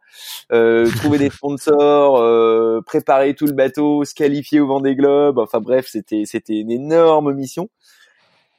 trouver 0.50 1.18
des 1.18 1.32
sponsors, 1.32 2.84
préparer 2.84 3.34
tout 3.34 3.48
le 3.48 3.54
bateau, 3.54 4.04
se 4.06 4.14
qualifier 4.14 4.60
au 4.60 4.68
Vendée 4.68 4.96
Globe. 4.96 5.40
Enfin 5.40 5.62
bref, 5.62 5.88
c'était, 5.90 6.24
c'était 6.26 6.60
une 6.60 6.72
énorme 6.72 7.34
mission. 7.34 7.70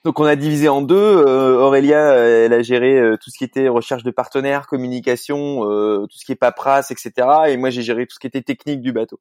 Donc 0.04 0.18
on 0.18 0.24
a 0.24 0.34
divisé 0.34 0.68
en 0.68 0.80
deux. 0.80 0.96
Euh, 0.96 1.58
Aurélia, 1.58 2.12
euh, 2.12 2.46
elle 2.46 2.54
a 2.54 2.62
géré 2.62 2.98
euh, 2.98 3.16
tout 3.22 3.30
ce 3.30 3.36
qui 3.36 3.44
était 3.44 3.68
recherche 3.68 4.02
de 4.02 4.10
partenaires, 4.10 4.66
communication, 4.66 5.60
tout 5.60 6.16
ce 6.16 6.24
qui 6.24 6.32
est 6.32 6.36
paperasse, 6.36 6.90
etc. 6.90 7.12
Et 7.48 7.56
moi 7.56 7.70
j'ai 7.70 7.82
géré 7.82 8.06
tout 8.06 8.14
ce 8.14 8.20
qui 8.20 8.26
était 8.26 8.42
technique 8.42 8.80
du 8.80 8.92
bateau. 8.92 9.20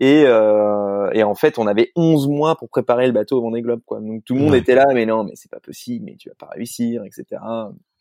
Et, 0.00 0.22
et 0.22 1.22
en 1.22 1.34
fait, 1.34 1.58
on 1.58 1.66
avait 1.66 1.92
11 1.94 2.28
mois 2.28 2.56
pour 2.56 2.68
préparer 2.68 3.06
le 3.06 3.12
bateau 3.12 3.38
au 3.38 3.42
Vendée 3.42 3.62
Globe. 3.62 3.82
Quoi. 3.84 4.00
Donc 4.00 4.24
tout 4.24 4.34
le 4.34 4.40
monde 4.40 4.54
était 4.54 4.74
là, 4.74 4.86
mais 4.94 5.06
non, 5.06 5.24
mais 5.24 5.32
c'est 5.34 5.50
pas 5.50 5.60
possible, 5.60 6.06
mais 6.06 6.16
tu 6.16 6.28
vas 6.28 6.34
pas 6.34 6.48
réussir, 6.54 7.04
etc 7.04 7.40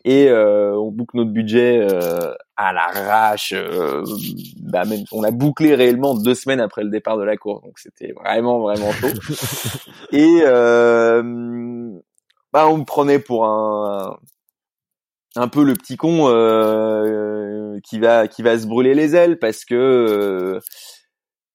et 0.04 0.30
euh, 0.30 0.76
on 0.78 0.92
boucle 0.92 1.18
notre 1.18 1.32
budget 1.32 1.80
euh, 1.80 2.34
à 2.56 2.74
l'arrache. 2.74 3.54
Euh, 3.56 4.04
bah 4.62 4.86
même, 4.86 5.04
on 5.12 5.22
l'a 5.22 5.32
bouclé 5.32 5.76
réellement 5.76 6.16
deux 6.16 6.36
semaines 6.36 6.60
après 6.60 6.84
le 6.84 6.90
départ 6.90 7.18
de 7.18 7.24
la 7.24 7.38
course, 7.38 7.64
donc 7.64 7.78
c'était 7.78 8.14
vraiment 8.14 8.60
vraiment 8.60 8.92
chaud. 8.92 9.08
et 10.12 10.42
euh, 10.44 11.92
bah 12.52 12.68
on 12.68 12.78
me 12.78 12.86
prenait 12.86 13.20
pour 13.20 13.46
un 13.46 14.18
un 15.36 15.48
peu 15.48 15.64
le 15.64 15.74
petit 15.74 15.96
con 15.96 16.28
euh, 16.28 17.80
qui 17.84 18.00
va 18.00 18.28
qui 18.28 18.42
va 18.42 18.60
se 18.60 18.68
brûler 18.68 18.94
les 18.94 19.16
ailes 19.16 19.40
parce 19.40 19.64
que 19.64 20.60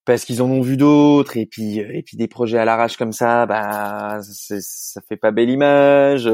parce 0.07 0.24
qu'ils 0.24 0.40
en 0.40 0.49
ont 0.49 0.62
vu 0.62 0.76
d'autres 0.76 1.36
et 1.36 1.47
puis 1.47 1.78
et 1.78 2.03
puis 2.03 2.16
des 2.16 2.28
projets 2.28 2.59
à 2.59 2.64
l'arrache 2.64 2.97
comme 2.97 3.12
ça 3.12 3.44
bah 3.44 4.20
ça 4.22 5.01
fait 5.07 5.16
pas 5.16 5.30
belle 5.30 5.51
image 5.51 6.30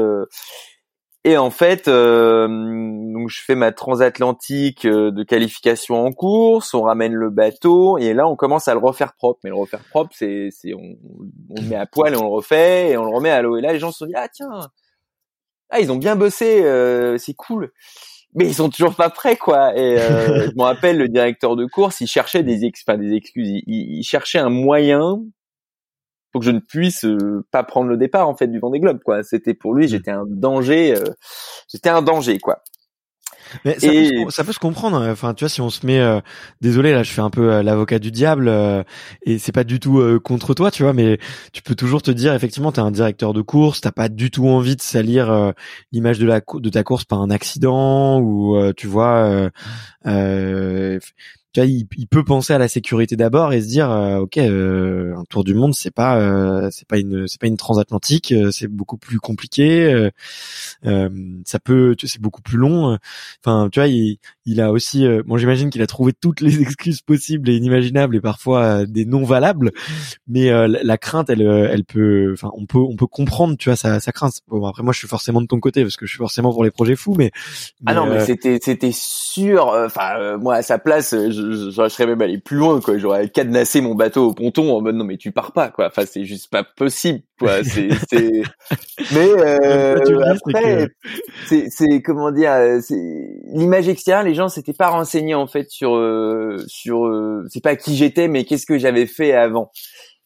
Et 1.25 1.37
en 1.37 1.51
fait, 1.51 1.87
euh, 1.87 2.47
donc 2.47 3.29
je 3.29 3.41
fais 3.41 3.55
ma 3.55 3.71
transatlantique 3.71 4.85
euh, 4.85 5.09
de 5.09 5.23
qualification 5.23 6.05
en 6.05 6.11
course, 6.11 6.73
on 6.73 6.81
ramène 6.81 7.13
le 7.13 7.29
bateau 7.29 7.97
et 7.97 8.13
là 8.13 8.27
on 8.27 8.35
commence 8.35 8.67
à 8.67 8.73
le 8.73 8.81
refaire 8.81 9.13
propre. 9.13 9.39
Mais 9.45 9.49
le 9.49 9.55
refaire 9.55 9.83
propre, 9.89 10.11
c'est, 10.13 10.49
c'est 10.51 10.73
on, 10.73 10.97
on 11.49 11.61
le 11.61 11.67
met 11.67 11.77
à 11.77 11.85
poil 11.85 12.13
et 12.13 12.17
on 12.17 12.23
le 12.23 12.35
refait 12.35 12.89
et 12.91 12.97
on 12.97 13.05
le 13.05 13.15
remet 13.15 13.29
à 13.29 13.41
l'eau. 13.41 13.55
Et 13.55 13.61
là 13.61 13.71
les 13.71 13.79
gens 13.79 13.91
se 13.91 13.99
sont 13.99 14.05
dit 14.05 14.15
ah 14.15 14.27
tiens, 14.27 14.49
ah 15.69 15.79
ils 15.79 15.93
ont 15.93 15.97
bien 15.97 16.17
bossé, 16.17 16.61
euh, 16.65 17.17
c'est 17.17 17.35
cool. 17.35 17.71
Mais 18.35 18.45
ils 18.45 18.55
sont 18.55 18.69
toujours 18.69 18.95
pas 18.95 19.09
prêts 19.09 19.37
quoi. 19.37 19.77
Et 19.77 20.01
euh, 20.01 20.47
je 20.51 20.55
me 20.57 20.63
rappelle 20.63 20.97
le 20.97 21.07
directeur 21.07 21.55
de 21.55 21.65
course, 21.65 22.01
il 22.01 22.07
cherchait 22.07 22.43
des 22.43 22.65
ex, 22.65 22.83
enfin, 22.85 22.97
des 22.97 23.13
excuses, 23.13 23.47
il, 23.47 23.63
il 23.65 24.03
cherchait 24.03 24.39
un 24.39 24.49
moyen 24.49 25.21
pour 26.33 26.41
que 26.41 26.45
je 26.45 26.51
ne 26.51 26.59
puisse 26.59 27.05
euh, 27.05 27.45
pas 27.51 27.63
prendre 27.63 27.87
le 27.87 27.95
départ 27.95 28.27
en 28.27 28.35
fait 28.35 28.47
du 28.47 28.59
Vendée 28.59 28.79
Globe 28.79 28.99
quoi. 29.05 29.23
C'était 29.23 29.53
pour 29.53 29.73
lui, 29.73 29.85
mm. 29.85 29.89
j'étais 29.89 30.11
un 30.11 30.25
danger, 30.27 30.97
euh, 30.97 31.03
j'étais 31.71 31.89
un 31.89 32.01
danger 32.01 32.39
quoi. 32.39 32.63
Mais 33.65 33.77
ça, 33.77 33.87
peut 33.87 34.05
se, 34.05 34.35
ça, 34.35 34.43
peut 34.43 34.51
se, 34.51 34.57
comprendre. 34.57 34.97
Hein. 34.97 35.11
Enfin, 35.11 35.35
tu 35.35 35.43
vois, 35.43 35.49
si 35.49 35.61
on 35.61 35.69
se 35.69 35.85
met, 35.85 35.99
euh, 35.99 36.21
désolé, 36.61 36.91
là, 36.91 37.03
je 37.03 37.11
fais 37.11 37.21
un 37.21 37.29
peu 37.29 37.61
l'avocat 37.61 37.99
du 37.99 38.09
diable, 38.09 38.51
et 39.21 39.37
c'est 39.37 39.51
pas 39.51 39.63
du 39.63 39.79
tout 39.79 40.01
contre 40.23 40.55
toi, 40.55 40.71
tu 40.71 40.81
vois, 40.81 40.93
mais 40.93 41.19
tu 41.51 41.61
peux 41.61 41.75
toujours 41.75 42.01
te 42.01 42.09
dire, 42.09 42.33
effectivement, 42.33 42.71
t'es 42.71 42.79
un 42.79 42.89
directeur 42.89 43.31
de 43.31 43.41
course, 43.41 43.81
t'as 43.81 43.91
pas 43.91 44.09
du 44.09 44.31
tout 44.31 44.47
envie 44.47 44.75
de 44.75 44.81
salir 44.81 45.53
l'image 45.91 46.17
de 46.17 46.25
la 46.25 46.41
de 46.41 46.69
ta 46.69 46.81
course 46.81 47.05
par 47.05 47.21
un 47.21 47.29
accident 47.29 48.19
ou, 48.21 48.57
tu 48.75 48.87
vois, 48.87 49.51
tu 51.53 51.59
vois, 51.59 51.69
il, 51.69 52.07
peut 52.07 52.23
penser 52.23 52.51
à 52.53 52.57
la 52.57 52.67
sécurité 52.67 53.15
d'abord 53.15 53.53
et 53.53 53.61
se 53.61 53.67
dire, 53.67 53.91
euh, 53.91 54.17
ok, 54.17 54.37
euh, 54.37 55.15
un 55.15 55.23
tour 55.25 55.43
du 55.43 55.53
monde, 55.53 55.75
c'est 55.75 55.93
pas, 55.93 56.17
euh, 56.17 56.69
c'est 56.71 56.87
pas 56.87 56.97
une, 56.97 57.27
c'est 57.27 57.39
pas 57.39 57.45
une 57.45 57.57
transatlantique, 57.57 58.33
c'est 58.51 58.67
beaucoup 58.67 58.97
plus 58.97 59.19
compliqué. 59.19 60.09
ça 60.83 61.59
peut, 61.59 61.95
c'est 62.03 62.21
beaucoup 62.21 62.41
plus 62.41 62.57
long. 62.57 62.97
Enfin, 63.45 63.69
tu 63.71 63.79
vois, 63.79 63.87
il, 63.87 64.17
il 64.45 64.61
a 64.61 64.71
aussi, 64.71 65.05
bon, 65.27 65.37
j'imagine 65.37 65.69
qu'il 65.69 65.83
a 65.83 65.87
trouvé 65.87 66.11
toutes 66.13 66.41
les 66.41 66.59
excuses 66.61 67.01
possibles 67.01 67.47
et 67.49 67.55
inimaginables 67.55 68.15
et 68.15 68.21
parfois 68.21 68.87
des 68.87 69.05
non 69.05 69.23
valables, 69.23 69.71
mais 70.27 70.49
la, 70.67 70.97
crainte, 70.97 71.29
elle, 71.29 71.41
elle 71.41 71.83
peut, 71.83 72.31
enfin, 72.33 72.51
on 72.55 72.65
peut, 72.65 72.79
on 72.79 72.95
peut 72.95 73.07
comprendre, 73.07 73.57
tu 73.57 73.69
vois, 73.69 73.75
sa, 73.75 73.99
sa 73.99 74.11
crainte. 74.11 74.41
Bon, 74.47 74.65
après, 74.65 74.81
moi, 74.81 74.91
je 74.91 74.97
suis 74.97 75.07
forcément 75.07 75.41
de 75.41 75.47
ton 75.47 75.59
côté 75.59 75.83
parce 75.83 75.97
que 75.97 76.07
je 76.07 76.11
suis 76.11 76.17
forcément 76.17 76.51
pour 76.51 76.63
les 76.63 76.71
projets 76.71 76.95
fous, 76.95 77.13
mais, 77.15 77.31
ah 77.85 77.93
non, 77.93 78.07
mais 78.07 78.25
c'était, 78.25 78.57
c'était 78.59 78.91
sûr. 78.91 79.67
Enfin, 79.67 80.37
moi, 80.37 80.55
à 80.55 80.63
sa 80.63 80.79
place. 80.79 81.11
Je 81.11 81.42
je, 81.51 81.89
serais 81.89 82.07
même 82.07 82.21
allé 82.21 82.37
plus 82.37 82.57
loin 82.57 82.79
quoi. 82.81 82.97
J'aurais 82.97 83.29
cadenassé 83.29 83.81
mon 83.81 83.95
bateau 83.95 84.29
au 84.29 84.33
ponton 84.33 84.75
en 84.75 84.81
mode 84.81 84.95
non 84.95 85.05
mais 85.05 85.17
tu 85.17 85.31
pars 85.31 85.51
pas 85.51 85.69
quoi. 85.69 85.87
Enfin 85.87 86.03
c'est 86.05 86.25
juste 86.25 86.49
pas 86.49 86.63
possible 86.63 87.21
quoi. 87.39 87.63
C'est 87.63 87.89
c'est 88.09 88.41
mais 89.11 89.29
euh, 89.37 89.97
après 90.27 90.87
c'est 91.47 91.67
c'est 91.69 92.01
comment 92.01 92.31
dire 92.31 92.51
euh, 92.51 92.79
c'est 92.81 92.95
l'image 93.53 93.87
extérieure 93.87 94.23
les 94.23 94.35
gens 94.35 94.47
s'étaient 94.47 94.73
pas 94.73 94.87
renseignés 94.87 95.35
en 95.35 95.47
fait 95.47 95.69
sur 95.69 95.95
euh, 95.95 96.57
sur 96.67 97.05
euh, 97.05 97.45
c'est 97.49 97.63
pas 97.63 97.75
qui 97.75 97.95
j'étais 97.95 98.27
mais 98.27 98.45
qu'est-ce 98.45 98.65
que 98.65 98.77
j'avais 98.77 99.05
fait 99.05 99.33
avant. 99.33 99.71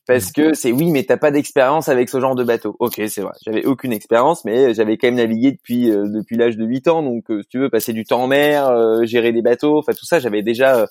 Parce 0.05 0.31
que 0.31 0.53
c'est 0.53 0.71
oui 0.71 0.89
mais 0.89 1.03
t'as 1.03 1.17
pas 1.17 1.31
d'expérience 1.31 1.89
avec 1.89 2.07
ce 2.07 2.21
genre 2.21 2.33
de 2.33 2.45
bateau. 2.45 2.77
Ok 2.79 3.01
c'est 3.07 3.21
vrai. 3.21 3.33
J'avais 3.45 3.65
aucune 3.65 3.91
expérience 3.91 4.45
mais 4.45 4.73
j'avais 4.73 4.97
quand 4.97 5.07
même 5.07 5.15
navigué 5.15 5.51
depuis 5.51 5.89
depuis 5.89 6.37
l'âge 6.37 6.55
de 6.55 6.65
8 6.65 6.87
ans. 6.87 7.03
Donc 7.03 7.25
si 7.27 7.47
tu 7.49 7.59
veux 7.59 7.69
passer 7.69 7.91
du 7.91 8.05
temps 8.05 8.23
en 8.23 8.27
mer 8.27 8.71
gérer 9.05 9.33
des 9.33 9.41
bateaux 9.41 9.77
enfin 9.77 9.91
tout 9.91 10.05
ça 10.05 10.19
j'avais 10.19 10.43
déjà 10.43 10.87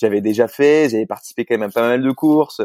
j'avais 0.00 0.20
déjà 0.20 0.48
fait, 0.48 0.88
j'avais 0.88 1.06
participé 1.06 1.44
quand 1.44 1.54
même 1.54 1.68
à 1.68 1.72
pas 1.72 1.86
mal 1.86 2.02
de 2.02 2.10
courses. 2.10 2.62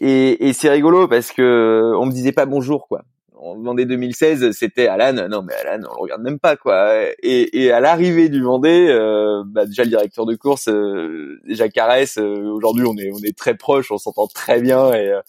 Et, 0.00 0.48
et 0.48 0.52
c'est 0.52 0.70
rigolo 0.70 1.08
parce 1.08 1.32
que 1.32 1.94
on 1.98 2.06
me 2.06 2.12
disait 2.12 2.32
pas 2.32 2.46
bonjour 2.46 2.88
quoi. 2.88 3.02
En 3.36 3.60
Vendée 3.60 3.84
2016, 3.84 4.52
c'était 4.52 4.86
Alan. 4.86 5.28
Non 5.28 5.42
mais 5.42 5.54
Alan, 5.54 5.86
on 5.90 5.94
le 5.94 6.02
regarde 6.02 6.22
même 6.22 6.38
pas 6.38 6.56
quoi. 6.56 7.02
Et, 7.22 7.62
et 7.62 7.72
à 7.72 7.80
l'arrivée 7.80 8.28
du 8.28 8.42
Vendée, 8.42 8.88
euh, 8.88 9.42
bah, 9.46 9.66
déjà 9.66 9.84
le 9.84 9.90
directeur 9.90 10.26
de 10.26 10.34
course, 10.34 10.68
euh, 10.68 11.40
déjà 11.46 11.68
caresse. 11.68 12.18
Euh, 12.18 12.50
aujourd'hui, 12.52 12.86
on 12.86 12.96
est 12.96 13.10
on 13.12 13.18
est 13.18 13.36
très 13.36 13.56
proches, 13.56 13.90
on 13.90 13.98
s'entend 13.98 14.26
très 14.26 14.60
bien. 14.60 14.92
Et 14.92 15.08
euh, 15.10 15.20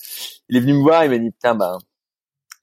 il 0.50 0.58
est 0.58 0.62
venu 0.62 0.74
me 0.74 0.82
voir, 0.82 1.06
il 1.06 1.12
m'a 1.12 1.18
dit 1.18 1.32
putain 1.32 1.56
bah 1.56 1.78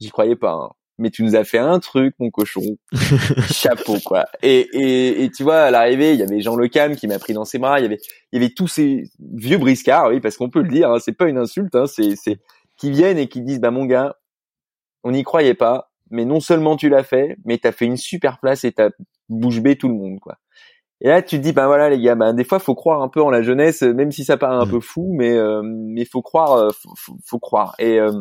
j'y 0.00 0.10
croyais 0.10 0.36
pas. 0.36 0.52
Hein 0.52 0.70
mais 0.98 1.10
tu 1.10 1.22
nous 1.22 1.34
as 1.36 1.44
fait 1.44 1.58
un 1.58 1.78
truc, 1.78 2.14
mon 2.18 2.30
cochon. 2.30 2.62
Chapeau, 3.50 3.96
quoi. 4.04 4.24
Et, 4.42 4.60
et, 4.72 5.24
et 5.24 5.30
tu 5.30 5.42
vois, 5.42 5.62
à 5.62 5.70
l'arrivée, 5.70 6.12
il 6.12 6.20
y 6.20 6.22
avait 6.22 6.40
Jean 6.40 6.56
Le 6.56 6.68
Cam 6.68 6.96
qui 6.96 7.06
m'a 7.06 7.18
pris 7.18 7.32
dans 7.32 7.44
ses 7.44 7.58
bras. 7.58 7.80
Il 7.80 7.82
y 7.82 7.86
avait, 7.86 7.98
il 8.32 8.40
y 8.40 8.44
avait 8.44 8.52
tous 8.54 8.68
ces 8.68 9.04
vieux 9.18 9.58
briscards, 9.58 10.08
oui, 10.08 10.20
parce 10.20 10.36
qu'on 10.36 10.50
peut 10.50 10.62
le 10.62 10.68
dire. 10.68 10.90
Hein, 10.90 10.98
c'est 11.00 11.16
pas 11.16 11.28
une 11.28 11.38
insulte, 11.38 11.74
hein, 11.74 11.86
c'est, 11.86 12.14
c'est 12.16 12.38
qui 12.76 12.90
viennent 12.90 13.18
et 13.18 13.28
qui 13.28 13.40
disent, 13.40 13.60
bah 13.60 13.70
mon 13.70 13.86
gars, 13.86 14.16
on 15.04 15.12
n'y 15.12 15.22
croyait 15.22 15.54
pas, 15.54 15.90
mais 16.10 16.24
non 16.24 16.40
seulement 16.40 16.76
tu 16.76 16.88
l'as 16.88 17.04
fait, 17.04 17.36
mais 17.44 17.58
t'as 17.58 17.72
fait 17.72 17.86
une 17.86 17.96
super 17.96 18.38
place 18.38 18.64
et 18.64 18.72
t'as 18.72 18.90
bouche 19.28 19.60
bée 19.60 19.76
tout 19.76 19.88
le 19.88 19.94
monde, 19.94 20.20
quoi. 20.20 20.38
Et 21.04 21.08
là, 21.08 21.20
tu 21.20 21.36
te 21.36 21.42
dis, 21.42 21.52
ben 21.52 21.66
voilà, 21.66 21.90
les 21.90 22.00
gars, 22.00 22.14
ben 22.14 22.32
des 22.32 22.44
fois, 22.44 22.60
faut 22.60 22.76
croire 22.76 23.02
un 23.02 23.08
peu 23.08 23.20
en 23.20 23.28
la 23.28 23.42
jeunesse, 23.42 23.82
même 23.82 24.12
si 24.12 24.24
ça 24.24 24.36
paraît 24.36 24.62
un 24.62 24.66
peu 24.68 24.78
fou, 24.78 25.12
mais 25.18 25.32
euh, 25.32 25.60
mais 25.64 26.04
faut 26.04 26.22
croire, 26.22 26.52
euh, 26.52 26.68
faut, 26.96 27.16
faut, 27.26 27.38
croire. 27.40 27.74
Et 27.80 27.98
euh, 27.98 28.12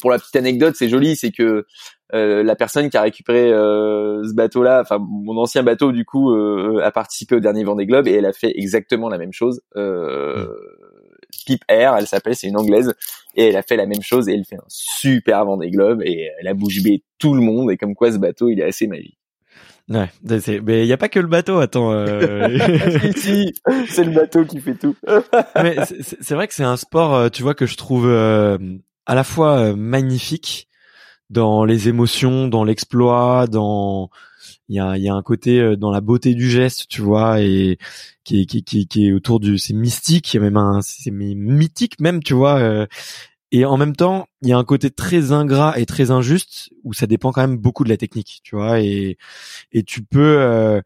pour 0.00 0.10
la 0.10 0.18
petite 0.18 0.36
anecdote, 0.36 0.74
c'est 0.76 0.88
joli, 0.88 1.16
c'est 1.16 1.30
que 1.30 1.66
euh, 2.12 2.42
la 2.42 2.56
personne 2.56 2.90
qui 2.90 2.96
a 2.96 3.02
récupéré 3.02 3.52
euh, 3.52 4.22
ce 4.28 4.34
bateau-là, 4.34 4.80
enfin 4.80 4.98
mon 5.00 5.36
ancien 5.38 5.62
bateau 5.62 5.92
du 5.92 6.04
coup, 6.04 6.32
euh, 6.32 6.80
a 6.82 6.90
participé 6.90 7.36
au 7.36 7.40
dernier 7.40 7.64
Vendée 7.64 7.86
Globe 7.86 8.06
et 8.06 8.12
elle 8.12 8.26
a 8.26 8.32
fait 8.32 8.52
exactement 8.56 9.08
la 9.08 9.18
même 9.18 9.32
chose. 9.32 9.62
Euh, 9.76 10.46
Pip 11.46 11.62
Air, 11.68 11.96
elle 11.96 12.06
s'appelle, 12.06 12.36
c'est 12.36 12.46
une 12.46 12.56
anglaise 12.56 12.94
et 13.34 13.48
elle 13.48 13.56
a 13.56 13.62
fait 13.62 13.76
la 13.76 13.86
même 13.86 14.02
chose 14.02 14.28
et 14.28 14.34
elle 14.34 14.44
fait 14.44 14.56
un 14.56 14.66
super 14.68 15.44
Vendée 15.44 15.70
Globe 15.70 16.02
et 16.04 16.30
elle 16.38 16.48
a 16.48 16.54
bouche 16.54 16.82
bée 16.82 17.02
tout 17.18 17.34
le 17.34 17.40
monde 17.40 17.70
et 17.70 17.76
comme 17.76 17.94
quoi 17.94 18.12
ce 18.12 18.18
bateau 18.18 18.48
il 18.48 18.60
est 18.60 18.64
assez 18.64 18.86
magique. 18.86 19.18
Ouais, 19.90 20.08
mais 20.62 20.82
il 20.82 20.86
n'y 20.86 20.92
a 20.94 20.96
pas 20.96 21.10
que 21.10 21.20
le 21.20 21.26
bateau, 21.26 21.58
attends. 21.58 21.90
si, 23.16 23.52
c'est 23.88 24.04
le 24.04 24.12
bateau 24.12 24.44
qui 24.46 24.58
fait 24.58 24.74
tout. 24.74 24.96
mais 25.56 25.76
c'est 26.00 26.34
vrai 26.34 26.48
que 26.48 26.54
c'est 26.54 26.64
un 26.64 26.78
sport, 26.78 27.30
tu 27.30 27.42
vois, 27.42 27.54
que 27.54 27.66
je 27.66 27.76
trouve 27.76 28.06
à 29.06 29.14
la 29.14 29.24
fois 29.24 29.58
euh, 29.58 29.76
magnifique 29.76 30.68
dans 31.30 31.64
les 31.64 31.88
émotions, 31.88 32.48
dans 32.48 32.64
l'exploit, 32.64 33.46
dans 33.46 34.10
il 34.68 34.76
y 34.76 34.80
a, 34.80 34.96
y 34.96 35.08
a 35.08 35.14
un 35.14 35.22
côté 35.22 35.60
euh, 35.60 35.76
dans 35.76 35.90
la 35.90 36.00
beauté 36.00 36.34
du 36.34 36.50
geste, 36.50 36.88
tu 36.88 37.02
vois, 37.02 37.40
et 37.40 37.78
qui 38.24 38.40
est, 38.42 38.46
qui, 38.46 38.64
qui, 38.64 38.86
qui 38.86 39.08
est 39.08 39.12
autour 39.12 39.40
du, 39.40 39.58
c'est 39.58 39.74
mystique, 39.74 40.32
il 40.32 40.38
y 40.38 40.40
a 40.40 40.42
même 40.42 40.56
un, 40.56 40.80
c'est 40.82 41.10
mythique 41.10 42.00
même, 42.00 42.22
tu 42.22 42.34
vois, 42.34 42.58
euh, 42.58 42.86
et 43.52 43.64
en 43.64 43.76
même 43.76 43.94
temps, 43.94 44.26
il 44.42 44.48
y 44.48 44.52
a 44.52 44.58
un 44.58 44.64
côté 44.64 44.90
très 44.90 45.32
ingrat 45.32 45.78
et 45.78 45.86
très 45.86 46.10
injuste 46.10 46.70
où 46.82 46.92
ça 46.92 47.06
dépend 47.06 47.32
quand 47.32 47.42
même 47.42 47.58
beaucoup 47.58 47.84
de 47.84 47.88
la 47.90 47.96
technique, 47.96 48.40
tu 48.42 48.56
vois, 48.56 48.80
et 48.80 49.18
et 49.72 49.84
tu 49.84 50.02
peux 50.02 50.82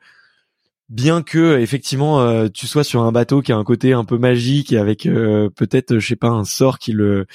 bien 0.88 1.22
que 1.22 1.58
effectivement 1.58 2.20
euh, 2.20 2.48
tu 2.48 2.66
sois 2.66 2.84
sur 2.84 3.02
un 3.02 3.12
bateau 3.12 3.42
qui 3.42 3.52
a 3.52 3.56
un 3.56 3.64
côté 3.64 3.92
un 3.92 4.04
peu 4.04 4.16
magique 4.16 4.72
et 4.72 4.78
avec 4.78 5.04
euh, 5.06 5.50
peut-être 5.50 5.98
je 5.98 6.06
sais 6.06 6.16
pas 6.16 6.28
un 6.28 6.44
sort 6.44 6.78
qui 6.78 6.92
le 6.92 7.26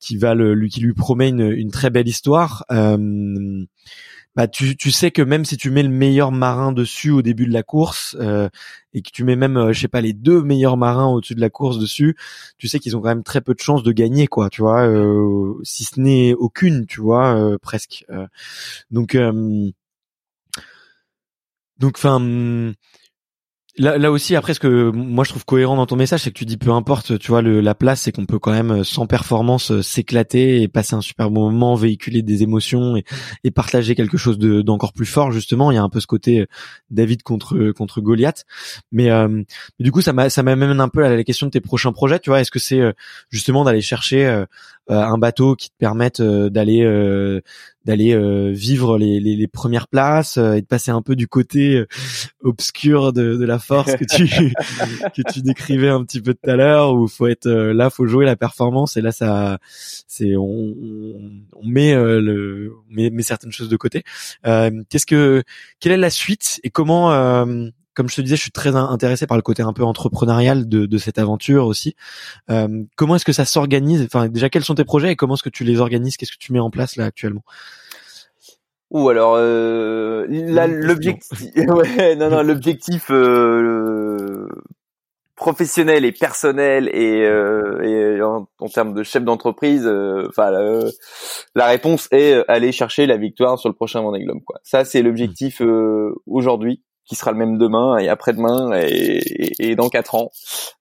qui 0.00 0.16
va 0.16 0.34
le 0.34 0.54
lui 0.54 0.70
qui 0.70 0.80
lui 0.80 0.94
promet 0.94 1.28
une, 1.28 1.50
une 1.50 1.70
très 1.70 1.90
belle 1.90 2.08
histoire 2.08 2.64
euh, 2.72 3.64
bah 4.36 4.48
tu, 4.48 4.76
tu 4.76 4.90
sais 4.90 5.10
que 5.10 5.22
même 5.22 5.44
si 5.44 5.56
tu 5.56 5.70
mets 5.70 5.82
le 5.82 5.90
meilleur 5.90 6.32
marin 6.32 6.72
dessus 6.72 7.10
au 7.10 7.22
début 7.22 7.46
de 7.46 7.52
la 7.52 7.62
course 7.62 8.16
et 8.92 9.02
que 9.02 9.10
tu 9.12 9.22
mets 9.22 9.36
même 9.36 9.70
je 9.70 9.78
sais 9.78 9.86
pas 9.86 10.00
les 10.00 10.12
deux 10.12 10.42
meilleurs 10.42 10.76
marins 10.76 11.06
au-dessus 11.06 11.36
de 11.36 11.40
la 11.40 11.50
course 11.50 11.78
dessus 11.78 12.16
tu 12.58 12.66
sais 12.66 12.80
qu'ils 12.80 12.96
ont 12.96 13.00
quand 13.00 13.10
même 13.10 13.22
très 13.22 13.42
peu 13.42 13.54
de 13.54 13.60
chances 13.60 13.84
de 13.84 13.92
gagner 13.92 14.26
quoi 14.26 14.50
tu 14.50 14.62
vois 14.62 14.88
si 15.62 15.84
ce 15.84 16.00
n'est 16.00 16.34
aucune 16.34 16.86
tu 16.86 17.00
vois 17.00 17.56
presque 17.60 18.04
donc 18.90 19.16
donc, 21.78 21.94
enfin, 21.96 22.20
Là, 23.76 23.98
là 23.98 24.12
aussi, 24.12 24.36
après, 24.36 24.54
ce 24.54 24.60
que 24.60 24.90
moi 24.90 25.24
je 25.24 25.30
trouve 25.30 25.44
cohérent 25.44 25.74
dans 25.74 25.86
ton 25.86 25.96
message, 25.96 26.20
c'est 26.20 26.30
que 26.30 26.38
tu 26.38 26.44
dis 26.44 26.56
peu 26.56 26.70
importe, 26.70 27.18
tu 27.18 27.32
vois, 27.32 27.42
le, 27.42 27.60
la 27.60 27.74
place, 27.74 28.02
c'est 28.02 28.12
qu'on 28.12 28.24
peut 28.24 28.38
quand 28.38 28.52
même 28.52 28.70
euh, 28.70 28.84
sans 28.84 29.08
performance 29.08 29.72
euh, 29.72 29.82
s'éclater 29.82 30.62
et 30.62 30.68
passer 30.68 30.94
un 30.94 31.00
super 31.00 31.28
bon 31.28 31.50
moment, 31.50 31.74
véhiculer 31.74 32.22
des 32.22 32.44
émotions 32.44 32.94
et, 32.96 33.50
partager 33.50 33.96
quelque 33.96 34.16
chose 34.16 34.38
d'encore 34.38 34.92
plus 34.92 35.06
fort. 35.06 35.32
Justement, 35.32 35.72
il 35.72 35.74
y 35.74 35.78
a 35.78 35.82
un 35.82 35.88
peu 35.88 35.98
ce 35.98 36.06
côté 36.06 36.42
euh, 36.42 36.46
David 36.90 37.24
contre 37.24 37.72
contre 37.72 38.00
Goliath. 38.00 38.44
Mais, 38.92 39.10
euh, 39.10 39.42
du 39.80 39.90
coup, 39.90 40.02
ça 40.02 40.12
m'a 40.12 40.30
ça 40.30 40.44
m'amène 40.44 40.80
un 40.80 40.88
peu 40.88 41.04
à 41.04 41.08
la 41.08 41.24
question 41.24 41.46
de 41.46 41.50
tes 41.50 41.60
prochains 41.60 41.92
projets. 41.92 42.20
Tu 42.20 42.30
vois, 42.30 42.40
est-ce 42.40 42.52
que 42.52 42.60
c'est 42.60 42.80
justement 43.28 43.64
d'aller 43.64 43.80
chercher 43.80 44.44
un 44.88 45.18
bateau 45.18 45.56
qui 45.56 45.70
te 45.70 45.74
permette 45.78 46.20
d'aller 46.22 46.84
d'aller 47.84 48.16
vivre 48.52 48.98
les, 48.98 49.20
les, 49.20 49.36
les, 49.36 49.46
premières 49.46 49.88
places 49.88 50.36
et 50.36 50.60
de 50.60 50.66
passer 50.66 50.90
un 50.90 51.02
peu 51.02 51.16
du 51.16 51.28
côté 51.28 51.84
obscur 52.42 53.12
de, 53.12 53.36
de 53.36 53.44
la 53.44 53.58
force 53.58 53.94
que 53.94 54.04
tu 54.04 54.24
que 55.14 55.32
tu 55.32 55.42
décrivais 55.42 55.88
un 55.88 56.04
petit 56.04 56.20
peu 56.20 56.34
tout 56.34 56.50
à 56.50 56.56
l'heure 56.56 56.94
où 56.94 57.06
faut 57.08 57.26
être 57.26 57.46
euh, 57.46 57.72
là 57.72 57.90
faut 57.90 58.06
jouer 58.06 58.24
la 58.24 58.36
performance 58.36 58.96
et 58.96 59.00
là 59.00 59.12
ça 59.12 59.58
c'est 60.06 60.36
on, 60.36 60.74
on, 61.52 61.66
met 61.66 61.94
euh, 61.94 62.20
le 62.20 62.72
met, 62.88 63.10
met, 63.10 63.22
certaines 63.22 63.52
choses 63.52 63.68
de 63.68 63.76
côté. 63.76 64.04
Euh, 64.46 64.82
qu'est-ce 64.88 65.06
que 65.06 65.42
quelle 65.80 65.92
est 65.92 65.96
la 65.96 66.10
suite 66.10 66.60
et 66.62 66.70
comment 66.70 67.12
euh, 67.12 67.68
comme 67.94 68.08
je 68.08 68.16
te 68.16 68.20
disais, 68.20 68.36
je 68.36 68.42
suis 68.42 68.50
très 68.50 68.74
intéressé 68.74 69.26
par 69.26 69.36
le 69.36 69.42
côté 69.42 69.62
un 69.62 69.72
peu 69.72 69.84
entrepreneurial 69.84 70.68
de, 70.68 70.86
de 70.86 70.98
cette 70.98 71.18
aventure 71.18 71.66
aussi. 71.66 71.94
Euh, 72.50 72.84
comment 72.96 73.16
est-ce 73.16 73.24
que 73.24 73.32
ça 73.32 73.44
s'organise? 73.44 74.02
Enfin, 74.02 74.28
déjà, 74.28 74.48
quels 74.50 74.64
sont 74.64 74.74
tes 74.74 74.84
projets 74.84 75.12
et 75.12 75.16
comment 75.16 75.34
est-ce 75.34 75.42
que 75.42 75.50
tu 75.50 75.64
les 75.64 75.80
organises? 75.80 76.16
Qu'est-ce 76.16 76.32
que 76.32 76.38
tu 76.38 76.52
mets 76.52 76.60
en 76.60 76.70
place 76.70 76.96
là 76.96 77.04
actuellement? 77.04 77.42
Ou 78.94 79.08
alors 79.08 79.34
euh, 79.36 80.24
l'objectif 80.28 81.50
ouais 81.56 82.14
non 82.14 82.30
non 82.30 82.44
l'objectif 82.44 83.10
euh, 83.10 84.46
professionnel 85.34 86.04
et 86.04 86.12
personnel 86.12 86.88
et, 86.92 87.24
euh, 87.24 87.82
et 87.82 88.22
en, 88.22 88.46
en, 88.60 88.68
termes 88.68 88.94
de 88.94 89.02
chef 89.02 89.24
d'entreprise 89.24 89.84
enfin 90.28 90.52
la 91.56 91.66
réponse 91.66 92.06
est 92.12 92.44
aller 92.46 92.70
chercher 92.70 93.06
la 93.06 93.16
victoire 93.16 93.58
sur 93.58 93.68
le 93.68 93.74
prochain 93.74 94.00
Vendée 94.00 94.22
Globe 94.22 94.44
quoi. 94.46 94.60
Ça 94.62 94.84
c'est 94.84 95.02
l'objectif 95.02 95.60
aujourd'hui 96.26 96.80
qui 97.06 97.14
sera 97.14 97.32
le 97.32 97.38
même 97.38 97.58
demain 97.58 97.98
et 97.98 98.08
après-demain 98.08 98.72
et, 98.74 99.18
et, 99.18 99.70
et, 99.70 99.76
dans 99.76 99.88
quatre 99.88 100.14
ans. 100.14 100.30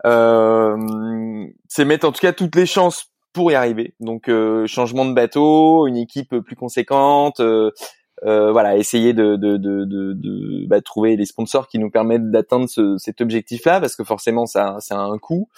c'est 0.03 1.86
mettre 1.86 2.07
en 2.07 2.11
tout 2.11 2.21
cas 2.21 2.34
toutes 2.34 2.55
les 2.55 2.65
chances 2.65 3.05
pour 3.34 3.51
y 3.51 3.55
arriver. 3.55 3.95
Donc 3.99 4.30
changement 4.67 5.05
de 5.05 5.13
bateau, 5.13 5.88
une 5.88 5.97
équipe 5.97 6.38
plus 6.39 6.55
conséquente, 6.55 7.41
euh, 8.26 8.51
voilà, 8.51 8.78
essayer 8.78 9.13
de, 9.13 9.36
de, 9.36 9.57
de, 9.57 9.84
de, 9.86 10.65
bah, 10.67 10.82
trouver 10.82 11.15
les 11.17 11.26
sponsors 11.26 11.67
qui 11.67 11.78
nous 11.78 11.89
permettent 11.89 12.32
d'atteindre 12.32 12.69
ce, 12.69 12.97
cet 12.97 13.19
objectif-là, 13.19 13.82
parce 13.82 13.95
que 13.95 14.03
forcément, 14.03 14.45
ça, 14.45 14.78
ça 14.80 14.97
a 14.97 15.03
un 15.03 15.17
coût. 15.17 15.49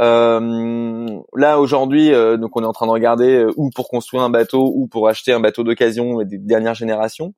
Euh, 0.00 1.20
là 1.34 1.60
aujourd'hui, 1.60 2.12
euh, 2.12 2.36
donc 2.36 2.56
on 2.56 2.62
est 2.62 2.66
en 2.66 2.72
train 2.72 2.86
de 2.86 2.92
regarder 2.92 3.44
euh, 3.44 3.52
ou 3.56 3.70
pour 3.70 3.88
construire 3.88 4.22
un 4.22 4.30
bateau 4.30 4.72
ou 4.74 4.86
pour 4.86 5.06
acheter 5.08 5.32
un 5.32 5.40
bateau 5.40 5.64
d'occasion 5.64 6.22
des 6.22 6.38
dernières 6.38 6.74
générations. 6.74 7.34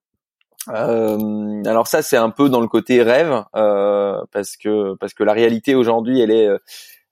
Euh, 0.69 1.62
alors 1.67 1.87
ça, 1.87 2.03
c'est 2.03 2.17
un 2.17 2.31
peu 2.31 2.49
dans 2.49 2.61
le 2.61 2.69
côté 2.69 3.03
rêve, 3.03 3.45
parce 3.53 4.57
que 4.57 4.95
parce 4.95 5.15
que 5.15 5.23
la 5.25 5.33
réalité 5.33 5.75
aujourd'hui, 5.75 6.21
elle 6.21 6.31
est 6.31 6.49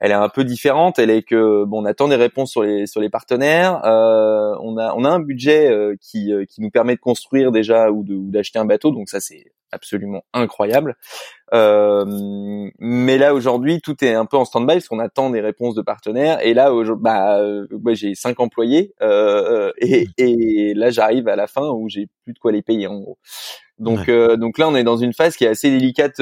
elle 0.03 0.11
est 0.11 0.15
un 0.15 0.29
peu 0.29 0.43
différente. 0.43 0.99
Elle 0.99 1.11
est 1.11 1.23
que 1.23 1.65
bon, 1.65 1.83
on 1.83 1.85
attend 1.85 2.09
des 2.09 2.17
réponses 2.17 2.51
sur 2.51 2.65
les 2.65 2.89
sur 2.89 3.01
les 3.01 3.09
partenaires. 3.09 3.85
Euh, 3.85 4.53
on 4.61 4.77
a 4.77 4.95
on 4.97 5.05
a 5.05 5.09
un 5.09 5.21
budget 5.21 5.71
euh, 5.71 5.95
qui 6.01 6.33
euh, 6.33 6.45
qui 6.45 6.61
nous 6.61 6.71
permet 6.71 6.97
de 6.97 7.01
construire 7.01 7.53
déjà 7.53 7.89
ou 7.93 8.03
d'acheter 8.05 8.59
un 8.59 8.65
bateau. 8.65 8.91
Donc 8.91 9.09
ça 9.09 9.21
c'est 9.21 9.53
absolument 9.71 10.25
incroyable. 10.35 10.97
Euh, 11.55 12.05
mais 12.81 13.17
là 13.17 13.33
aujourd'hui 13.33 13.81
tout 13.81 14.05
est 14.05 14.13
un 14.13 14.27
peu 14.27 14.37
en 14.37 14.45
stand-by 14.45 14.75
parce 14.75 14.89
qu'on 14.89 14.99
attend 14.99 15.31
des 15.31 15.41
réponses 15.41 15.77
de 15.77 15.83
partenaires. 15.83 16.45
Et 16.45 16.53
là 16.53 16.73
bah 16.97 17.41
moi 17.71 17.95
j'ai 17.95 18.17
cinq 18.17 18.41
employés 18.41 18.95
et, 19.79 20.07
et 20.19 20.75
là 20.75 20.91
j'arrive 20.91 21.29
à 21.29 21.37
la 21.37 21.47
fin 21.47 21.69
où 21.71 21.89
j'ai 21.89 22.09
plus 22.25 22.33
de 22.33 22.41
quoi 22.41 22.51
les 22.51 22.63
payer 22.63 22.89
en 22.89 22.99
gros. 22.99 23.19
Donc 23.79 24.11
donc 24.11 24.59
là 24.59 24.69
on 24.69 24.75
est 24.75 24.85
dans 24.85 24.97
une 24.97 25.13
phase 25.13 25.37
qui 25.37 25.45
est 25.45 25.49
assez 25.49 25.71
délicate 25.71 26.21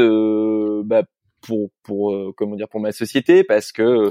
bah, 0.85 1.03
pour 1.41 1.71
pour 1.83 2.13
euh, 2.13 2.33
comment 2.37 2.57
dire 2.57 2.69
pour 2.69 2.81
ma 2.81 2.93
société 2.93 3.45
parce 3.45 3.73
que 3.73 3.83
euh, 3.83 4.11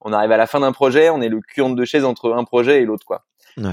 on 0.00 0.12
arrive 0.12 0.32
à 0.32 0.36
la 0.36 0.46
fin 0.46 0.60
d'un 0.60 0.72
projet, 0.72 1.10
on 1.10 1.20
est 1.20 1.28
le 1.28 1.40
cul 1.40 1.74
de 1.74 1.84
chaise 1.84 2.04
entre 2.04 2.32
un 2.32 2.44
projet 2.44 2.82
et 2.82 2.84
l'autre 2.84 3.06
quoi. 3.06 3.24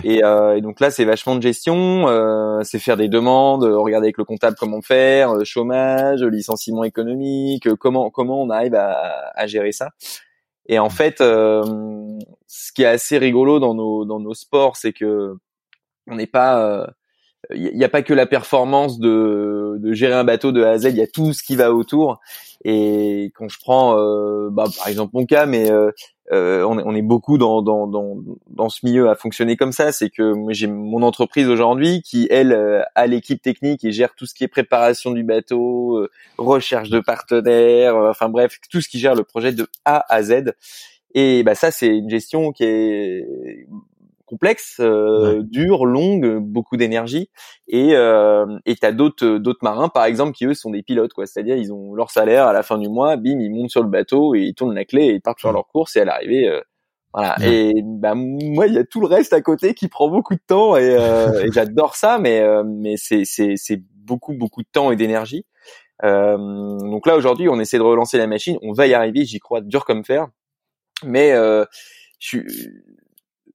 Et, 0.06 0.24
euh, 0.24 0.56
et, 0.56 0.62
donc 0.62 0.80
là, 0.80 0.92
c'est 0.92 1.04
vachement 1.04 1.36
de 1.36 1.42
gestion, 1.42 2.08
euh, 2.08 2.62
c'est 2.64 2.80
faire 2.80 2.96
des 2.96 3.10
demandes, 3.10 3.66
regarder 3.66 4.06
avec 4.06 4.18
le 4.18 4.24
comptable 4.24 4.56
comment 4.58 4.82
faire, 4.82 5.34
chômage, 5.44 6.24
licenciement 6.24 6.86
économique, 6.86 7.68
comment 7.76 8.10
comment 8.10 8.42
on 8.42 8.50
arrive 8.50 8.76
à, 8.76 9.32
à 9.36 9.46
gérer 9.46 9.74
ça. 9.74 9.90
Et 10.68 10.80
en 10.80 10.90
fait, 10.90 11.18
ce 11.20 12.72
qui 12.74 12.84
est 12.84 12.88
assez 12.88 13.18
rigolo 13.18 13.60
dans 13.60 13.74
nos 13.74 14.06
dans 14.06 14.22
nos 14.22 14.34
sports, 14.34 14.78
c'est 14.78 14.94
que 14.94 15.36
on 16.08 16.16
n'est 16.16 16.28
pas 16.28 16.88
il 17.54 17.76
n'y 17.76 17.84
a 17.84 17.90
pas 17.90 18.02
que 18.02 18.14
la 18.14 18.26
performance 18.26 19.00
de, 19.00 19.76
de 19.80 19.94
gérer 19.94 20.14
un 20.14 20.24
bateau 20.24 20.52
de 20.52 20.64
A 20.64 20.72
à 20.72 20.78
Z, 20.78 20.86
il 20.86 20.96
y 20.96 21.02
a 21.02 21.08
tout 21.08 21.34
ce 21.34 21.44
qui 21.44 21.56
va 21.56 21.74
autour. 21.74 22.20
Et 22.66 23.32
quand 23.36 23.50
je 23.50 23.60
prends, 23.60 23.98
euh, 24.00 24.50
bah, 24.50 24.66
par 24.78 24.88
exemple 24.88 25.12
mon 25.14 25.26
cas, 25.26 25.46
mais 25.46 25.70
euh, 25.70 25.92
euh, 26.32 26.64
on, 26.64 26.80
est, 26.80 26.84
on, 26.86 26.96
est, 26.96 27.02
beaucoup 27.02 27.38
dans, 27.38 27.62
dans, 27.62 27.88
dans, 27.88 28.16
dans, 28.48 28.70
ce 28.70 28.86
milieu 28.86 29.10
à 29.10 29.16
fonctionner 29.16 29.58
comme 29.58 29.74
ça, 29.74 29.92
c'est 29.92 30.10
que 30.10 30.34
j'ai 30.50 30.68
mon 30.68 31.02
entreprise 31.02 31.50
aujourd'hui 31.50 32.02
qui, 32.02 32.28
elle, 32.32 32.86
a 32.96 33.08
l'équipe 33.08 33.42
technique 33.42 33.84
et 33.84 33.92
gère 33.92 34.16
tout 34.16 34.26
ce 34.26 34.34
qui 34.34 34.46
est 34.46 34.48
préparation 34.48 35.12
du 35.12 35.24
bateau, 35.24 36.08
recherche 36.38 36.90
de 36.90 37.02
partenaires, 37.02 37.98
enfin 37.98 38.30
bref, 38.30 38.60
tout 38.72 38.80
ce 38.80 38.88
qui 38.88 39.00
gère 39.00 39.16
le 39.16 39.24
projet 39.24 39.52
de 39.52 39.68
A 39.84 40.06
à 40.08 40.24
Z. 40.24 40.54
Et 41.16 41.44
bah 41.44 41.56
ça, 41.56 41.70
c'est 41.70 41.88
une 41.88 42.10
gestion 42.10 42.54
qui 42.54 42.64
est 42.64 43.68
complexe, 44.34 44.78
euh, 44.80 45.44
dure, 45.44 45.86
longue, 45.86 46.40
beaucoup 46.40 46.76
d'énergie. 46.76 47.30
Et 47.68 47.92
euh, 47.94 48.46
et 48.66 48.76
t'as 48.76 48.92
d'autres 48.92 49.38
d'autres 49.38 49.64
marins, 49.64 49.90
par 49.90 50.06
exemple, 50.06 50.34
qui 50.34 50.46
eux 50.46 50.56
sont 50.56 50.72
des 50.72 50.82
pilotes, 50.82 51.14
quoi. 51.14 51.28
C'est-à-dire 51.28 51.56
ils 51.56 51.72
ont 51.72 51.94
leur 51.94 52.10
salaire 52.10 52.48
à 52.48 52.54
la 52.54 52.64
fin 52.64 52.78
du 52.80 52.90
mois, 52.90 53.16
bim, 53.16 53.40
ils 53.40 53.52
montent 53.52 53.70
sur 53.70 53.84
le 53.84 53.90
bateau 53.90 54.34
et 54.36 54.42
ils 54.42 54.56
tournent 54.56 54.76
la 54.76 54.86
clé 54.86 55.04
et 55.06 55.14
ils 55.14 55.22
partent 55.22 55.40
faire 55.42 55.54
leur 55.54 55.68
course 55.68 55.96
et 55.96 56.02
à 56.02 56.06
l'arrivée. 56.06 56.48
Euh, 56.50 56.62
voilà. 57.14 57.36
Et 57.46 57.74
bah 57.86 58.16
moi, 58.16 58.66
il 58.66 58.74
y 58.74 58.80
a 58.80 58.84
tout 58.84 59.00
le 59.00 59.06
reste 59.06 59.34
à 59.34 59.42
côté 59.42 59.76
qui 59.76 59.88
prend 59.88 60.10
beaucoup 60.10 60.34
de 60.34 60.42
temps 60.48 60.76
et, 60.78 60.96
euh, 61.00 61.44
et 61.46 61.52
j'adore 61.52 61.96
ça, 61.96 62.18
mais 62.18 62.40
euh, 62.42 62.64
mais 62.66 62.96
c'est 62.98 63.24
c'est 63.24 63.54
c'est 63.56 63.84
beaucoup 63.96 64.34
beaucoup 64.34 64.64
de 64.64 64.68
temps 64.72 64.92
et 64.92 64.96
d'énergie. 64.96 65.46
Euh, 66.04 66.38
donc 66.80 67.06
là 67.06 67.16
aujourd'hui, 67.16 67.50
on 67.50 67.60
essaie 67.60 67.78
de 67.78 67.84
relancer 67.84 68.18
la 68.18 68.28
machine. 68.28 68.58
On 68.64 68.74
va 68.74 68.88
y 68.88 68.96
arriver, 68.96 69.26
j'y 69.26 69.40
crois, 69.40 69.62
dur 69.62 69.86
comme 69.86 70.04
fer. 70.04 70.28
Mais 71.04 71.34
euh, 71.34 71.66
je 72.20 72.28
suis 72.28 72.44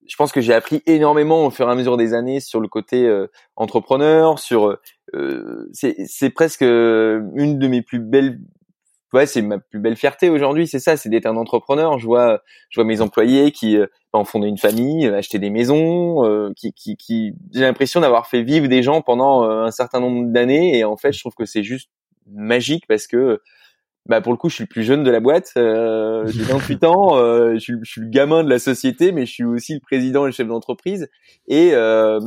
je 0.08 0.16
pense 0.16 0.32
que 0.32 0.40
j'ai 0.40 0.54
appris 0.54 0.82
énormément 0.86 1.46
au 1.46 1.50
fur 1.50 1.68
et 1.68 1.72
à 1.72 1.74
mesure 1.74 1.96
des 1.96 2.14
années 2.14 2.40
sur 2.40 2.60
le 2.60 2.68
côté 2.68 3.06
euh, 3.06 3.30
entrepreneur, 3.56 4.38
sur 4.38 4.78
euh, 5.14 5.68
c'est 5.72 6.30
presque 6.30 6.62
euh, 6.62 7.20
une 7.34 7.58
de 7.58 7.68
mes 7.68 7.82
plus 7.82 8.00
belles 8.00 8.40
ouais 9.14 9.24
c'est 9.24 9.40
ma 9.40 9.58
plus 9.58 9.80
belle 9.80 9.96
fierté 9.96 10.28
aujourd'hui 10.28 10.66
c'est 10.66 10.80
ça 10.80 10.98
c'est 10.98 11.08
d'être 11.08 11.26
un 11.26 11.36
entrepreneur. 11.36 11.98
Je 11.98 12.06
vois 12.06 12.42
je 12.70 12.80
vois 12.80 12.86
mes 12.86 13.00
employés 13.00 13.52
qui 13.52 13.78
en 14.12 14.24
fonder 14.24 14.48
une 14.48 14.58
famille 14.58 15.06
acheter 15.06 15.38
des 15.38 15.50
maisons 15.50 16.52
qui 16.56 16.72
qui, 16.72 16.96
qui 16.96 17.32
j'ai 17.54 17.62
l'impression 17.62 18.00
d'avoir 18.00 18.26
fait 18.26 18.42
vivre 18.42 18.68
des 18.68 18.82
gens 18.82 19.00
pendant 19.00 19.44
un 19.44 19.70
certain 19.70 20.00
nombre 20.00 20.30
d'années 20.30 20.76
et 20.76 20.84
en 20.84 20.98
fait 20.98 21.12
je 21.12 21.20
trouve 21.20 21.34
que 21.34 21.46
c'est 21.46 21.62
juste 21.62 21.88
magique 22.30 22.86
parce 22.86 23.06
que 23.06 23.40
bah 24.08 24.20
pour 24.20 24.32
le 24.32 24.38
coup, 24.38 24.48
je 24.48 24.54
suis 24.54 24.64
le 24.64 24.68
plus 24.68 24.82
jeune 24.82 25.04
de 25.04 25.10
la 25.10 25.20
boîte. 25.20 25.52
Euh, 25.56 26.26
j'ai 26.26 26.42
28 26.42 26.84
ans. 26.84 27.16
Euh, 27.18 27.54
je, 27.54 27.58
suis, 27.58 27.74
je, 27.82 27.90
suis, 27.90 28.00
le 28.00 28.08
gamin 28.08 28.42
de 28.42 28.48
la 28.48 28.58
société, 28.58 29.12
mais 29.12 29.26
je 29.26 29.32
suis 29.32 29.44
aussi 29.44 29.74
le 29.74 29.80
président 29.80 30.24
et 30.24 30.28
le 30.28 30.32
chef 30.32 30.48
d'entreprise 30.48 31.08
et 31.46 31.70
euh, 31.74 32.18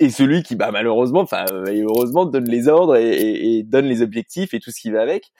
et 0.00 0.10
celui 0.10 0.42
qui, 0.42 0.56
bah 0.56 0.70
malheureusement, 0.72 1.20
enfin 1.20 1.44
et 1.70 1.82
heureusement, 1.82 2.24
donne 2.24 2.48
les 2.48 2.68
ordres 2.68 2.96
et, 2.96 3.10
et, 3.10 3.58
et, 3.58 3.62
donne 3.62 3.86
les 3.86 4.02
objectifs 4.02 4.54
et 4.54 4.60
tout 4.60 4.70
ce 4.70 4.80
qui 4.80 4.90
va 4.90 5.00
avec. 5.00 5.32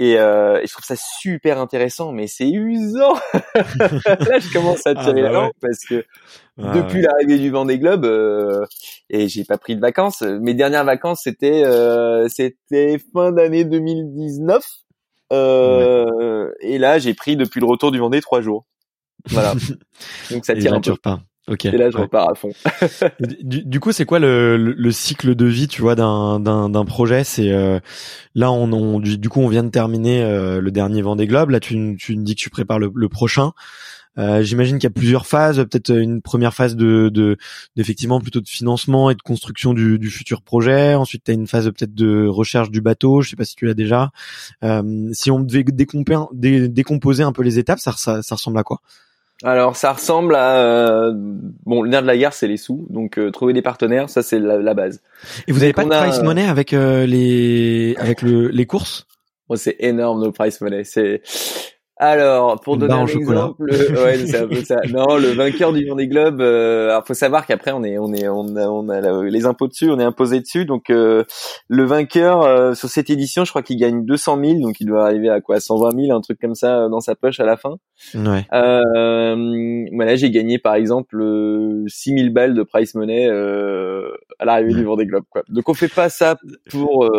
Et, 0.00 0.16
euh, 0.16 0.60
et 0.60 0.66
je 0.66 0.72
trouve 0.72 0.84
ça 0.84 0.94
super 0.96 1.58
intéressant, 1.58 2.12
mais 2.12 2.28
c'est 2.28 2.48
usant. 2.48 3.14
Là, 3.34 4.38
je 4.38 4.52
commence 4.52 4.86
à 4.86 4.92
ah, 4.96 5.04
tirer 5.04 5.26
ah 5.26 5.32
bah 5.32 5.50
parce 5.60 5.84
que 5.84 6.04
depuis 6.56 7.02
l'arrivée 7.02 7.38
du 7.38 7.50
Vendée 7.50 7.80
Globe, 7.80 8.04
euh, 8.04 8.64
et 9.10 9.28
j'ai 9.28 9.44
pas 9.44 9.58
pris 9.58 9.74
de 9.74 9.80
vacances. 9.80 10.22
Mes 10.22 10.54
dernières 10.54 10.84
vacances, 10.84 11.22
c'était 11.24 11.64
euh, 11.64 12.28
c'était 12.28 12.98
fin 13.12 13.32
d'année 13.32 13.64
2019. 13.64 14.64
Euh, 15.32 16.50
Et 16.60 16.78
là, 16.78 16.98
j'ai 16.98 17.14
pris 17.14 17.36
depuis 17.36 17.60
le 17.60 17.66
retour 17.66 17.92
du 17.92 17.98
Vendée 17.98 18.20
trois 18.20 18.40
jours. 18.40 18.66
Voilà. 19.26 19.54
Donc 20.30 20.44
ça 20.44 20.54
tire 20.54 20.74
un 20.74 20.80
peu. 20.80 20.96
Pas. 20.96 21.20
Okay, 21.48 21.68
et 21.68 21.78
là, 21.78 21.90
je 21.90 21.96
repars 21.96 22.30
à 22.30 22.34
fond. 22.34 22.50
du, 23.20 23.64
du, 23.64 23.80
coup, 23.80 23.92
c'est 23.92 24.04
quoi 24.04 24.18
le, 24.18 24.58
le, 24.58 24.92
cycle 24.92 25.34
de 25.34 25.46
vie, 25.46 25.66
tu 25.66 25.80
vois, 25.80 25.94
d'un 25.94 26.40
d'un 26.40 26.84
projet? 26.84 27.24
C'est 27.24 27.50
euh, 27.50 27.80
là, 28.34 28.52
on, 28.52 28.70
on 28.70 29.00
du, 29.00 29.16
du, 29.16 29.28
coup, 29.30 29.40
on 29.40 29.48
vient 29.48 29.64
de 29.64 29.70
terminer 29.70 30.22
euh, 30.22 30.60
le 30.60 30.70
dernier 30.70 31.00
Vendée 31.00 31.26
Globe. 31.26 31.48
Là, 31.48 31.58
tu, 31.58 31.96
tu 31.98 32.16
me 32.16 32.22
dis 32.22 32.34
que 32.34 32.40
tu 32.40 32.50
prépares 32.50 32.78
le, 32.78 32.90
le 32.94 33.08
prochain. 33.08 33.52
Euh, 34.18 34.42
J'imagine 34.42 34.78
qu'il 34.78 34.88
y 34.88 34.92
a 34.92 34.94
plusieurs 34.94 35.26
phases, 35.26 35.58
peut-être 35.58 35.90
une 35.90 36.20
première 36.22 36.54
phase 36.54 36.76
de, 36.76 37.08
de 37.08 37.36
effectivement 37.76 38.20
plutôt 38.20 38.40
de 38.40 38.48
financement 38.48 39.10
et 39.10 39.14
de 39.14 39.22
construction 39.22 39.74
du, 39.74 39.98
du 39.98 40.10
futur 40.10 40.42
projet. 40.42 40.94
Ensuite, 40.94 41.24
tu 41.24 41.30
as 41.30 41.34
une 41.34 41.46
phase 41.46 41.66
peut-être 41.66 41.94
de 41.94 42.26
recherche 42.26 42.70
du 42.70 42.80
bateau. 42.80 43.22
Je 43.22 43.30
sais 43.30 43.36
pas 43.36 43.44
si 43.44 43.54
tu 43.54 43.66
l'as 43.66 43.74
déjà. 43.74 44.10
Euh, 44.64 45.08
si 45.12 45.30
on 45.30 45.40
devait 45.40 45.64
décomposer, 45.64 46.68
décomposer 46.68 47.22
un 47.22 47.32
peu 47.32 47.42
les 47.42 47.58
étapes, 47.58 47.78
ça, 47.78 47.92
ça, 47.92 48.22
ça 48.22 48.34
ressemble 48.34 48.58
à 48.58 48.62
quoi? 48.62 48.80
Alors 49.44 49.76
ça 49.76 49.92
ressemble 49.92 50.34
à 50.34 50.56
euh, 50.56 51.12
bon 51.14 51.82
le 51.82 51.90
nerf 51.90 52.02
de 52.02 52.08
la 52.08 52.16
guerre 52.16 52.32
c'est 52.32 52.48
les 52.48 52.56
sous 52.56 52.88
donc 52.90 53.18
euh, 53.18 53.30
trouver 53.30 53.52
des 53.52 53.62
partenaires 53.62 54.10
ça 54.10 54.20
c'est 54.20 54.40
la, 54.40 54.74
base. 54.74 55.00
Et 55.46 55.52
vous 55.52 55.60
n'avez 55.60 55.72
pas 55.72 55.84
de 55.84 55.90
price 55.90 56.22
money 56.22 56.44
avec 56.44 56.72
euh, 56.72 57.06
les 57.06 57.94
avec 57.98 58.22
le, 58.22 58.48
les 58.48 58.66
courses? 58.66 59.06
Oh, 59.48 59.54
C'est 59.54 59.76
énorme 59.78 60.24
le 60.24 60.32
price 60.32 60.60
money 60.60 60.82
c'est 60.82 61.22
alors, 62.00 62.60
pour 62.60 62.76
donner 62.76 62.94
un 62.94 63.06
exemple, 63.06 63.64
ouais, 63.64 64.18
c'est 64.18 64.38
un 64.38 64.46
peu 64.46 64.62
ça. 64.62 64.76
Non, 64.88 65.16
le 65.16 65.30
vainqueur 65.32 65.72
du 65.72 65.84
Vendée 65.84 66.06
Globe. 66.06 66.40
Euh, 66.40 66.90
alors, 66.90 67.04
faut 67.04 67.14
savoir 67.14 67.44
qu'après, 67.44 67.72
on 67.72 67.82
est, 67.82 67.98
on 67.98 68.12
est, 68.14 68.28
on 68.28 68.54
a, 68.56 68.68
on 68.68 68.88
a 68.88 69.24
les 69.24 69.46
impôts 69.46 69.66
dessus, 69.66 69.90
on 69.90 69.98
est 69.98 70.04
imposé 70.04 70.40
dessus. 70.40 70.64
Donc, 70.64 70.90
euh, 70.90 71.24
le 71.66 71.84
vainqueur 71.84 72.42
euh, 72.42 72.74
sur 72.74 72.88
cette 72.88 73.10
édition, 73.10 73.44
je 73.44 73.50
crois 73.50 73.62
qu'il 73.62 73.78
gagne 73.78 74.04
200 74.04 74.38
000, 74.42 74.60
donc 74.60 74.80
il 74.80 74.86
doit 74.86 75.04
arriver 75.04 75.28
à 75.28 75.40
quoi? 75.40 75.58
120 75.58 75.90
000, 76.06 76.16
un 76.16 76.20
truc 76.20 76.40
comme 76.40 76.54
ça 76.54 76.84
euh, 76.84 76.88
dans 76.88 77.00
sa 77.00 77.16
poche 77.16 77.40
à 77.40 77.44
la 77.44 77.56
fin? 77.56 77.76
Ouais. 78.14 78.46
Euh, 78.52 79.84
voilà, 79.92 80.14
j'ai 80.14 80.30
gagné 80.30 80.58
par 80.58 80.76
exemple 80.76 81.20
6 81.88 82.14
000 82.16 82.32
balles 82.32 82.54
de 82.54 82.62
price 82.62 82.94
money 82.94 83.28
à 83.28 84.44
l'arrivée 84.44 84.74
du 84.74 84.84
Vendée 84.84 85.06
Globe. 85.06 85.24
Quoi. 85.30 85.42
Donc, 85.48 85.68
on 85.68 85.74
fait 85.74 85.88
pas 85.88 86.08
ça 86.08 86.36
pour 86.70 87.10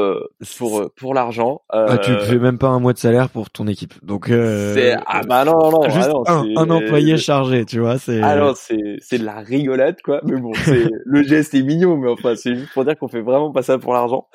pour 0.58 0.92
pour 0.96 1.14
l'argent. 1.14 1.62
Ah, 1.70 1.98
tu 1.98 2.12
fais 2.14 2.40
même 2.40 2.58
pas 2.58 2.68
un 2.68 2.80
mois 2.80 2.94
de 2.94 2.98
salaire 2.98 3.30
pour 3.30 3.50
ton 3.50 3.68
équipe. 3.68 3.94
Donc 4.04 4.30
c'est 4.74 4.96
ah 5.06 5.22
bah 5.28 5.46
non 5.46 5.72
non 5.72 5.90
juste 5.90 6.10
ah 6.26 6.42
un, 6.42 6.56
un 6.58 6.70
employé 6.70 7.18
chargé, 7.18 7.66
tu 7.66 7.80
vois. 7.80 7.98
C'est 7.98 8.22
Ah 8.22 8.36
non, 8.36 8.54
c'est 8.56 8.98
c'est 9.00 9.18
de 9.18 9.26
la 9.26 9.40
rigolade 9.40 9.98
quoi. 10.04 10.22
Mais 10.24 10.40
bon, 10.40 10.52
c'est 10.54 10.90
le 11.06 11.24
geste 11.24 11.54
est 11.54 11.64
mignon, 11.64 11.98
mais 11.98 12.10
enfin 12.10 12.36
c'est 12.36 12.56
juste 12.56 12.74
pour 12.74 12.86
dire 12.86 12.98
qu'on 12.98 13.08
fait 13.08 13.22
vraiment 13.22 13.52
pas 13.52 13.64
ça 13.64 13.78
pour 13.78 13.94
l'argent. 13.94 14.28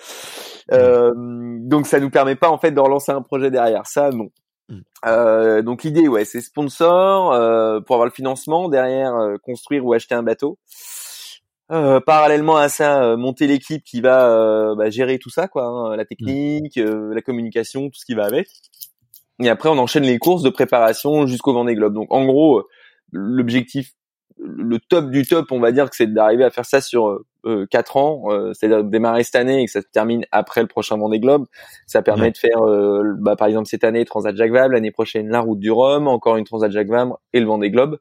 Euh, 0.72 1.12
donc 1.16 1.86
ça 1.86 2.00
nous 2.00 2.10
permet 2.10 2.36
pas 2.36 2.50
en 2.50 2.58
fait 2.58 2.70
de 2.70 2.80
relancer 2.80 3.12
un 3.12 3.22
projet 3.22 3.50
derrière. 3.50 3.86
Ça 3.86 4.10
non. 4.10 4.28
Mm. 4.68 4.80
Euh, 5.06 5.62
donc 5.62 5.82
l'idée 5.82 6.08
ouais 6.08 6.24
c'est 6.24 6.40
sponsor 6.40 7.32
euh, 7.32 7.80
pour 7.80 7.96
avoir 7.96 8.06
le 8.06 8.12
financement 8.12 8.70
derrière 8.70 9.14
euh, 9.14 9.36
construire 9.42 9.84
ou 9.84 9.92
acheter 9.92 10.14
un 10.14 10.22
bateau. 10.22 10.58
Euh, 11.72 11.98
parallèlement 11.98 12.56
à 12.56 12.68
ça, 12.68 13.02
euh, 13.02 13.16
monter 13.16 13.46
l'équipe 13.46 13.82
qui 13.84 14.02
va 14.02 14.28
euh, 14.28 14.74
bah, 14.74 14.90
gérer 14.90 15.18
tout 15.18 15.30
ça, 15.30 15.48
quoi, 15.48 15.64
hein, 15.64 15.96
la 15.96 16.04
technique, 16.04 16.76
euh, 16.76 17.14
la 17.14 17.22
communication, 17.22 17.88
tout 17.88 17.98
ce 17.98 18.04
qui 18.04 18.14
va 18.14 18.26
avec. 18.26 18.48
Et 19.42 19.48
après, 19.48 19.68
on 19.68 19.78
enchaîne 19.78 20.04
les 20.04 20.18
courses 20.18 20.42
de 20.42 20.50
préparation 20.50 21.26
jusqu'au 21.26 21.52
Vendée 21.52 21.74
Globe. 21.74 21.94
Donc, 21.94 22.12
en 22.12 22.24
gros, 22.24 22.58
euh, 22.58 22.68
l'objectif, 23.10 23.92
le 24.38 24.78
top 24.78 25.10
du 25.10 25.24
top, 25.24 25.50
on 25.52 25.60
va 25.60 25.72
dire 25.72 25.88
que 25.90 25.96
c'est 25.96 26.12
d'arriver 26.12 26.44
à 26.44 26.50
faire 26.50 26.64
ça 26.64 26.80
sur 26.80 27.20
euh, 27.46 27.66
quatre 27.70 27.96
ans, 27.96 28.24
euh, 28.28 28.52
c'est-à-dire 28.52 28.82
de 28.82 28.90
démarrer 28.90 29.22
cette 29.22 29.36
année 29.36 29.62
et 29.62 29.66
que 29.66 29.70
ça 29.70 29.80
se 29.80 29.86
termine 29.86 30.24
après 30.32 30.60
le 30.60 30.66
prochain 30.66 30.96
Vendée 30.96 31.20
Globe. 31.20 31.46
Ça 31.86 32.02
permet 32.02 32.30
de 32.30 32.36
faire, 32.36 32.62
euh, 32.62 33.02
bah, 33.18 33.36
par 33.36 33.48
exemple, 33.48 33.68
cette 33.68 33.84
année 33.84 34.04
Transat 34.04 34.36
Jacques 34.36 34.52
Vabre, 34.52 34.74
l'année 34.74 34.90
prochaine 34.90 35.28
la 35.28 35.40
Route 35.40 35.58
du 35.58 35.70
Rhum, 35.70 36.08
encore 36.08 36.36
une 36.36 36.44
Transat 36.44 36.70
Jacques 36.70 36.88
Vabre 36.88 37.20
et 37.32 37.40
le 37.40 37.46
Vendée 37.46 37.70
Globe. 37.70 37.98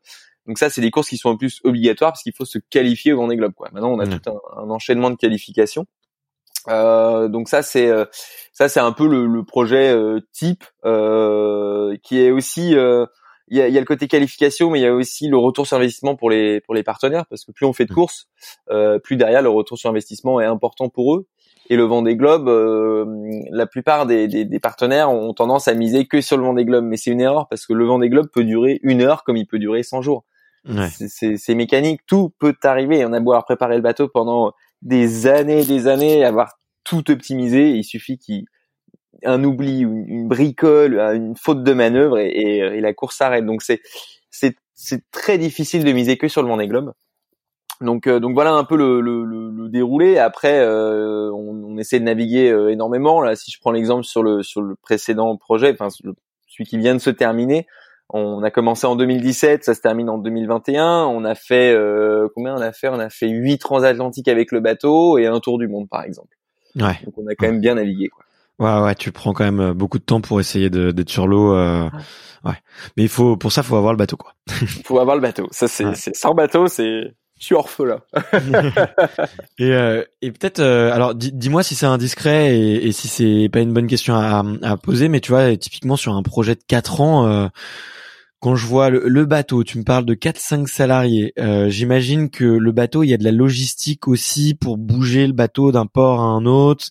Donc 0.48 0.58
ça, 0.58 0.70
c'est 0.70 0.82
des 0.82 0.92
courses 0.92 1.10
qui 1.10 1.18
sont 1.18 1.30
en 1.30 1.38
plus 1.38 1.62
obligatoires 1.64 2.12
parce 2.12 2.24
qu'il 2.24 2.34
faut 2.34 2.46
se 2.46 2.58
qualifier 2.70 3.14
au 3.14 3.18
Vendée 3.18 3.38
Globe. 3.38 3.54
Quoi. 3.54 3.70
Maintenant, 3.72 3.92
on 3.92 4.00
a 4.00 4.08
tout 4.08 4.30
un, 4.30 4.62
un 4.62 4.70
enchaînement 4.70 5.10
de 5.10 5.16
qualifications. 5.16 5.86
Euh, 6.70 7.28
donc 7.28 7.50
ça, 7.50 7.62
c'est 7.62 7.88
euh, 7.90 8.06
ça, 8.54 8.70
c'est 8.70 8.80
un 8.80 8.92
peu 8.92 9.08
le, 9.08 9.26
le 9.26 9.44
projet 9.44 9.92
euh, 9.94 10.20
type 10.32 10.64
euh, 10.86 11.96
qui 12.04 12.22
est 12.22 12.32
aussi 12.32 12.76
euh, 12.76 13.06
il 13.50 13.58
y 13.58 13.62
a, 13.62 13.68
y 13.68 13.78
a 13.78 13.80
le 13.80 13.86
côté 13.86 14.08
qualification, 14.08 14.70
mais 14.70 14.80
il 14.80 14.84
y 14.84 14.88
a 14.88 14.94
aussi 14.94 15.28
le 15.28 15.38
retour 15.38 15.68
sur 15.68 15.78
investissement 15.78 16.16
pour 16.16 16.30
les 16.30 16.62
pour 16.62 16.74
les 16.74 16.84
partenaires 16.84 17.26
parce 17.30 17.44
que 17.46 17.52
plus 17.52 17.66
on 17.66 17.74
fait 17.74 17.86
de 17.86 17.92
Mm. 17.92 17.96
courses, 17.96 18.28
euh, 18.72 19.00
plus 19.00 19.18
derrière 19.18 19.42
le 19.42 19.50
retour 19.50 19.78
sur 19.78 19.90
investissement 19.90 20.40
est 20.40 20.46
important 20.46 20.90
pour 20.90 21.16
eux. 21.16 21.28
Et 21.70 21.78
le 21.78 21.84
Vendée 21.84 22.18
Globe, 22.18 22.50
euh, 22.50 23.06
la 23.50 23.66
plupart 23.66 24.06
des, 24.06 24.28
des, 24.28 24.44
des 24.44 24.60
partenaires 24.60 25.10
ont 25.10 25.34
tendance 25.34 25.70
à 25.70 25.74
miser 25.74 26.08
que 26.08 26.20
sur 26.20 26.36
le 26.38 26.44
Vendée 26.44 26.66
Globe, 26.66 26.84
mais 26.84 26.98
c'est 26.98 27.12
une 27.12 27.22
erreur 27.22 27.48
parce 27.48 27.66
que 27.66 27.74
le 27.74 27.86
Vendée 27.86 28.10
Globe 28.10 28.28
peut 28.28 28.44
durer 28.44 28.80
une 28.84 29.02
heure 29.02 29.24
comme 29.24 29.38
il 29.38 29.46
peut 29.48 29.60
durer 29.60 29.82
100 29.82 30.02
jours. 30.02 30.26
Ouais. 30.68 30.88
C'est 30.90 31.56
mécanique, 31.56 32.02
tout 32.08 32.32
peut 32.40 32.56
arriver. 32.64 33.06
On 33.06 33.14
a 33.14 33.20
beau 33.20 33.32
avoir 33.32 33.46
préparé 33.46 33.76
le 33.76 33.82
bateau 33.82 34.08
pendant 34.08 34.54
des 34.84 35.28
années, 35.28 35.66
des 35.66 35.88
années, 35.88 36.24
avoir 36.24 36.60
tout 36.84 37.10
optimisé, 37.10 37.72
il 37.72 37.84
suffit 37.84 38.18
qu'il 38.18 38.46
un 39.26 39.44
oubli, 39.44 39.86
ou 39.86 40.06
une, 40.08 40.28
bricole, 40.28 41.00
une 41.00 41.36
faute 41.36 41.64
de 41.64 41.74
manœuvre 41.74 42.20
et, 42.20 42.28
et, 42.28 42.58
et 42.58 42.82
la 42.82 42.94
course 42.94 43.18
s'arrête. 43.18 43.46
Donc 43.46 43.62
c'est 43.62 43.82
c'est 44.30 44.56
c'est 44.76 45.10
très 45.12 45.38
difficile 45.38 45.84
de 45.84 45.92
miser 45.92 46.18
que 46.18 46.28
sur 46.28 46.42
le 46.42 46.50
Vendée 46.50 46.68
Globe. 46.68 46.94
Donc 47.82 48.08
euh, 48.08 48.20
donc 48.20 48.34
voilà 48.34 48.54
un 48.54 48.64
peu 48.64 48.76
le, 48.76 49.02
le, 49.02 49.24
le, 49.24 49.70
déroulé. 49.70 50.18
Après 50.18 50.60
euh, 50.60 51.32
on, 51.32 51.64
on 51.74 51.78
essaie 51.78 52.00
de 52.00 52.06
naviguer 52.06 52.50
euh, 52.52 52.70
énormément. 52.70 53.22
Là 53.22 53.36
si 53.36 53.52
je 53.52 53.60
prends 53.60 53.72
l'exemple 53.72 54.04
sur 54.04 54.24
le 54.24 54.44
sur 54.44 54.62
le 54.62 54.76
précédent 54.76 55.36
projet, 55.38 55.72
enfin 55.72 55.90
celui 55.90 56.66
qui 56.66 56.78
vient 56.78 56.94
de 56.94 57.00
se 57.00 57.10
terminer, 57.10 57.66
on 58.10 58.44
a 58.44 58.52
commencé 58.52 58.86
en 58.86 58.96
2017, 58.96 59.64
ça 59.64 59.74
se 59.74 59.82
termine 59.82 60.10
en 60.10 60.18
2021. 60.18 61.06
On 61.06 61.24
a 61.26 61.36
fait 61.36 61.74
euh, 61.74 62.28
combien 62.36 62.56
on 62.56 62.62
a 62.62 62.72
fait? 62.72 62.88
On 62.90 63.00
a 63.00 63.10
fait 63.10 63.28
huit 63.30 63.58
transatlantiques 63.58 64.28
avec 64.28 64.52
le 64.52 64.60
bateau 64.60 65.18
et 65.18 65.26
un 65.28 65.40
tour 65.40 65.58
du 65.58 65.68
monde 65.68 65.88
par 65.90 66.04
exemple. 66.04 66.36
Ouais. 66.76 67.00
Donc 67.06 67.18
on 67.18 67.28
a 67.28 67.36
quand 67.36 67.48
même 67.48 67.62
bien 67.62 67.76
navigué. 67.76 68.10
Quoi. 68.10 68.24
Ouais, 68.60 68.86
ouais, 68.86 68.96
tu 68.96 69.12
prends 69.12 69.34
quand 69.34 69.44
même 69.46 69.60
euh, 69.60 69.74
beaucoup 69.74 69.98
de 70.00 70.04
temps 70.04 70.22
pour 70.22 70.40
essayer 70.40 70.70
d'être 70.70 71.10
sur 71.10 71.28
l'eau. 71.28 71.54
euh, 71.56 71.90
ouais. 72.46 72.54
Mais 72.98 73.04
il 73.04 73.10
faut, 73.10 73.36
pour 73.36 73.52
ça, 73.52 73.64
faut 73.64 73.76
avoir 73.76 73.94
le 73.94 73.98
bateau, 73.98 74.16
quoi. 74.18 74.34
faut 74.86 75.00
avoir 75.00 75.16
le 75.16 75.22
bateau. 75.22 75.48
Ça, 75.52 75.68
c'est, 75.68 75.86
Ouais. 75.86 75.96
c'est 75.96 76.16
sans 76.16 76.34
bateau, 76.36 76.68
c'est, 76.68 77.16
je 77.44 77.48
suis 77.48 77.56
et 79.60 79.72
euh, 79.74 80.04
et 80.22 80.32
peut-être, 80.32 80.60
euh, 80.60 80.94
alors, 80.94 81.14
dis- 81.14 81.34
dis-moi 81.34 81.62
si 81.62 81.76
c'est 81.76 81.86
indiscret 81.86 82.58
et, 82.58 82.92
si 82.94 83.08
c'est 83.10 83.50
pas 83.52 83.60
une 83.60 83.74
bonne 83.74 83.88
question 83.88 84.16
à, 84.16 84.44
à 84.62 84.78
poser, 84.78 85.10
mais 85.10 85.20
tu 85.20 85.32
vois, 85.32 85.56
typiquement 85.58 85.98
sur 85.98 86.14
un 86.16 86.24
projet 86.24 86.56
de 86.56 86.62
4 86.66 87.02
ans, 87.02 87.28
euh, 87.28 87.48
quand 88.40 88.56
je 88.56 88.66
vois 88.66 88.90
le, 88.90 89.04
le 89.08 89.26
bateau, 89.26 89.64
tu 89.64 89.78
me 89.78 89.84
parles 89.84 90.06
de 90.06 90.14
4-5 90.16 90.68
salariés. 90.68 91.34
euh, 91.40 91.70
J'imagine 91.70 92.30
que 92.30 92.44
le 92.46 92.72
bateau, 92.72 93.04
il 93.04 93.10
y 93.10 93.14
a 93.14 93.18
de 93.18 93.24
la 93.24 93.32
logistique 93.32 94.08
aussi 94.08 94.54
pour 94.54 94.78
bouger 94.78 95.28
le 95.28 95.34
bateau 95.34 95.72
d'un 95.72 95.86
port 95.86 96.20
à 96.22 96.24
un 96.26 96.46
autre. 96.46 96.88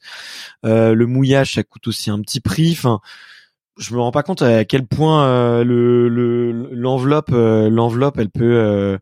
Euh, 0.65 0.95
le 0.95 1.07
mouillage, 1.07 1.55
ça 1.55 1.63
coûte 1.63 1.89
aussi 1.89 2.11
un 2.11 2.21
petit 2.21 2.41
prix. 2.41 2.79
Je 3.79 3.95
me 3.95 4.01
rends 4.01 4.11
pas 4.11 4.23
compte 4.23 4.43
à 4.43 4.65
quel 4.65 4.87
point 4.87 5.25
euh, 5.27 5.65
le 5.65 6.09
le- 6.09 6.69
l'enveloppe 6.73 7.31
euh, 7.33 7.71
l'enveloppe 7.71 8.19
elle 8.19 8.29
peut 8.29 8.45
euh, 8.45 8.99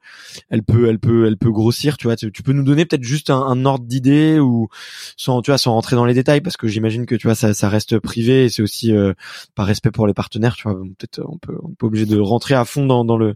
elle 0.49 0.63
peut 0.63 0.89
elle 0.89 0.99
peut 0.99 1.27
elle 1.27 1.37
peut 1.37 1.51
grossir 1.51 1.97
tu 1.97 2.07
vois. 2.07 2.17
Tu, 2.17 2.31
peux 2.31 2.53
nous 2.53 2.63
donner 2.63 2.87
peut-être 2.87 3.03
juste 3.03 3.31
un, 3.31 3.41
un 3.41 3.65
ordre 3.65 3.85
d'idée 3.85 4.39
ou 4.39 4.69
sans 5.17 5.43
tu 5.43 5.51
vois 5.51 5.59
sans 5.59 5.73
rentrer 5.73 5.97
dans 5.97 6.05
les 6.05 6.15
détails 6.15 6.41
parce 6.41 6.57
que 6.57 6.69
j'imagine 6.69 7.07
que 7.07 7.15
tu 7.15 7.27
vois 7.27 7.35
ça 7.35 7.53
ça 7.53 7.69
reste 7.69 7.99
privé 7.99 8.45
et 8.45 8.49
c'est 8.49 8.63
aussi 8.63 8.95
euh, 8.95 9.13
par 9.55 9.67
respect 9.67 9.91
pour 9.91 10.07
les 10.07 10.15
partenaires 10.15 10.55
tu 10.57 10.69
vois. 10.69 10.79
Peut-être 10.99 11.21
on 11.27 11.39
peut 11.39 11.59
on 11.63 11.71
peut 11.75 11.87
obligé 11.87 12.07
de 12.07 12.19
rentrer 12.19 12.55
à 12.55 12.65
fond 12.65 12.87
dans 12.87 13.05
dans 13.05 13.19
le 13.19 13.35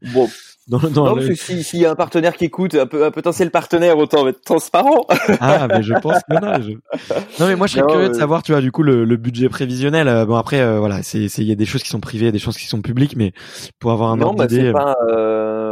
le- 0.69 0.91
dans 0.91 1.05
non, 1.05 1.15
le 1.15 1.15
parce 1.17 1.29
que 1.29 1.35
si, 1.35 1.63
s'il 1.63 1.81
y 1.81 1.87
a 1.87 1.91
un 1.91 1.95
partenaire 1.95 2.35
qui 2.37 2.47
écoute, 2.47 2.75
un, 2.75 2.87
peu, 2.87 3.05
un 3.05 3.11
potentiel 3.11 3.51
partenaire, 3.51 3.99
autant 3.99 4.27
être 4.29 4.43
transparent. 4.43 5.07
ah 5.41 5.67
mais 5.69 5.83
je 5.83 5.95
pense 5.95 6.19
que 6.29 6.35
non 6.35 6.63
je... 6.63 6.71
non 7.41 7.49
mais 7.49 7.57
moi 7.57 7.67
je 7.67 7.73
serais 7.73 7.83
Non, 7.83 7.89
curieux 7.89 8.09
de 8.09 8.15
savoir 8.15 8.43
tu 8.43 8.53
vois 8.53 8.61
du 8.61 8.73
coup 8.73 8.83
le, 8.83 9.05
le 9.05 9.17
budget 9.17 9.49
prévisionnel 9.49 10.09
euh, 10.09 10.25
bon 10.25 10.37
après 10.37 10.61
euh, 10.61 10.79
voilà 10.79 11.03
c'est 11.03 11.29
c'est 11.29 11.43
il 11.43 11.49
y 11.49 11.53
a 11.53 11.57
des 11.57 11.67
choses 11.67 11.83
qui 11.83 11.91
sont 11.91 12.01
privées 12.01 12.33
des 12.33 12.39
choses 12.39 12.57
qui 12.57 12.67
sont 12.67 12.81
publiques 12.83 13.17
mais 13.17 13.33
pour 13.79 13.93
avoir 13.93 14.11
un 14.11 14.17
non, 14.17 14.27
ordre 14.29 14.39
bah, 14.39 14.47
d'idée 14.47 14.73
euh, 14.75 14.95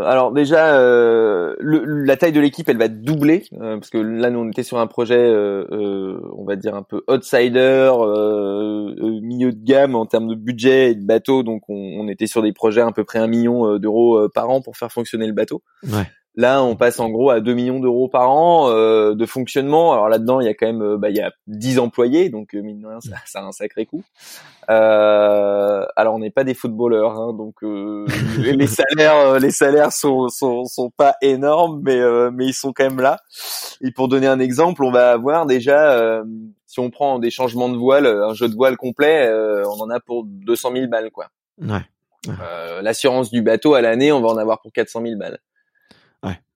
euh, 0.03 0.05
alors 0.05 0.33
déjà, 0.33 0.77
euh, 0.77 1.55
le, 1.61 1.85
la 1.85 2.17
taille 2.17 2.33
de 2.33 2.41
l'équipe, 2.41 2.69
elle 2.69 2.79
va 2.79 2.89
doubler 2.89 3.45
euh, 3.61 3.77
parce 3.77 3.91
que 3.91 3.99
là, 3.99 4.31
nous, 4.31 4.41
on 4.41 4.49
était 4.49 4.63
sur 4.63 4.79
un 4.79 4.87
projet, 4.87 5.33
on 5.71 6.45
va 6.45 6.57
dire 6.57 6.75
un 6.75 6.83
peu 6.83 7.03
outsider, 7.09 7.91
euh, 7.95 8.95
euh, 9.01 9.21
milieu 9.23 9.53
de 9.53 9.63
gamme 9.65 9.95
en 9.95 10.07
termes 10.07 10.29
de 10.29 10.35
budget 10.35 10.91
et 10.91 10.95
de 10.95 11.05
bateau. 11.07 11.43
Donc, 11.43 11.63
on, 11.69 11.75
on 12.01 12.09
était 12.09 12.27
sur 12.27 12.43
des 12.43 12.53
projets 12.53 12.81
à 12.81 12.91
peu 12.91 13.05
près 13.05 13.19
un 13.19 13.27
million 13.29 13.79
d'euros 13.79 14.29
par 14.35 14.51
an 14.51 14.61
pour 14.61 14.77
faire 14.77 14.82
fonctionner 14.89 15.27
le 15.27 15.33
bateau. 15.33 15.63
ouais 15.85 16.07
Là, 16.35 16.63
on 16.63 16.77
passe 16.77 16.99
en 16.99 17.11
gros 17.11 17.29
à 17.29 17.41
2 17.41 17.53
millions 17.53 17.79
d'euros 17.79 18.09
par 18.09 18.31
an 18.31 18.71
euh, 18.71 19.15
de 19.15 19.27
fonctionnement. 19.27 19.93
Alors 19.93 20.09
là-dedans, 20.09 20.41
il 20.41 20.47
y 20.47 20.49
a 20.49 20.55
quand 20.55 20.67
même, 20.67 20.81
euh, 20.81 20.97
bah, 20.97 21.11
il 21.11 21.17
y 21.17 21.21
a 21.21 21.31
10 21.47 21.79
employés, 21.79 22.31
donc 22.31 22.55
euh, 22.55 22.63
mine 22.63 22.81
de 22.81 22.87
rien, 22.87 23.01
ça, 23.01 23.17
ça 23.27 23.41
a 23.41 23.43
un 23.43 23.53
sacré 23.53 23.85
coût. 23.85 24.03
Euh, 24.71 25.85
alors, 25.95 26.15
on 26.15 26.21
n'est 26.21 26.31
pas 26.31 26.45
des 26.45 26.55
footballeurs, 26.55 27.21
hein, 27.21 27.35
donc 27.35 27.57
euh, 27.63 28.07
les 28.39 28.67
salaires, 28.67 29.39
les 29.41 29.51
salaires 29.51 29.93
sont, 29.93 30.29
sont 30.29 30.65
sont 30.65 30.91
pas 30.97 31.17
énormes, 31.21 31.83
mais 31.85 32.01
mais 32.31 32.47
ils 32.47 32.55
sont 32.55 32.73
quand 32.73 32.85
même 32.85 33.01
là. 33.01 33.19
Et 33.83 33.91
pour 33.91 34.09
donner 34.09 34.27
un 34.27 34.41
exemple, 34.41 34.85
on 34.85 34.91
va 34.91 35.13
avoir 35.13 35.45
déjà, 35.45 36.23
si 36.67 36.81
on 36.81 36.89
prend 36.89 37.19
des 37.19 37.31
changements 37.31 37.69
de 37.69 37.77
voile, 37.77 38.07
un 38.07 38.33
jeu 38.33 38.49
de 38.49 38.55
voile 38.55 38.79
complet, 38.79 39.31
on 39.67 39.83
en 39.83 39.91
a 39.91 40.01
pour 40.01 40.25
200 40.25 40.71
000 40.73 40.87
balles, 40.89 41.11
quoi. 41.11 41.29
ouais 41.61 41.83
Euh, 42.29 42.83
L'assurance 42.83 43.31
du 43.31 43.43
bateau 43.43 43.75
à 43.75 43.81
l'année, 43.81 44.13
on 44.13 44.21
va 44.21 44.29
en 44.29 44.37
avoir 44.37 44.61
pour 44.61 44.73
400 44.73 45.03
000 45.03 45.17
balles. 45.19 45.39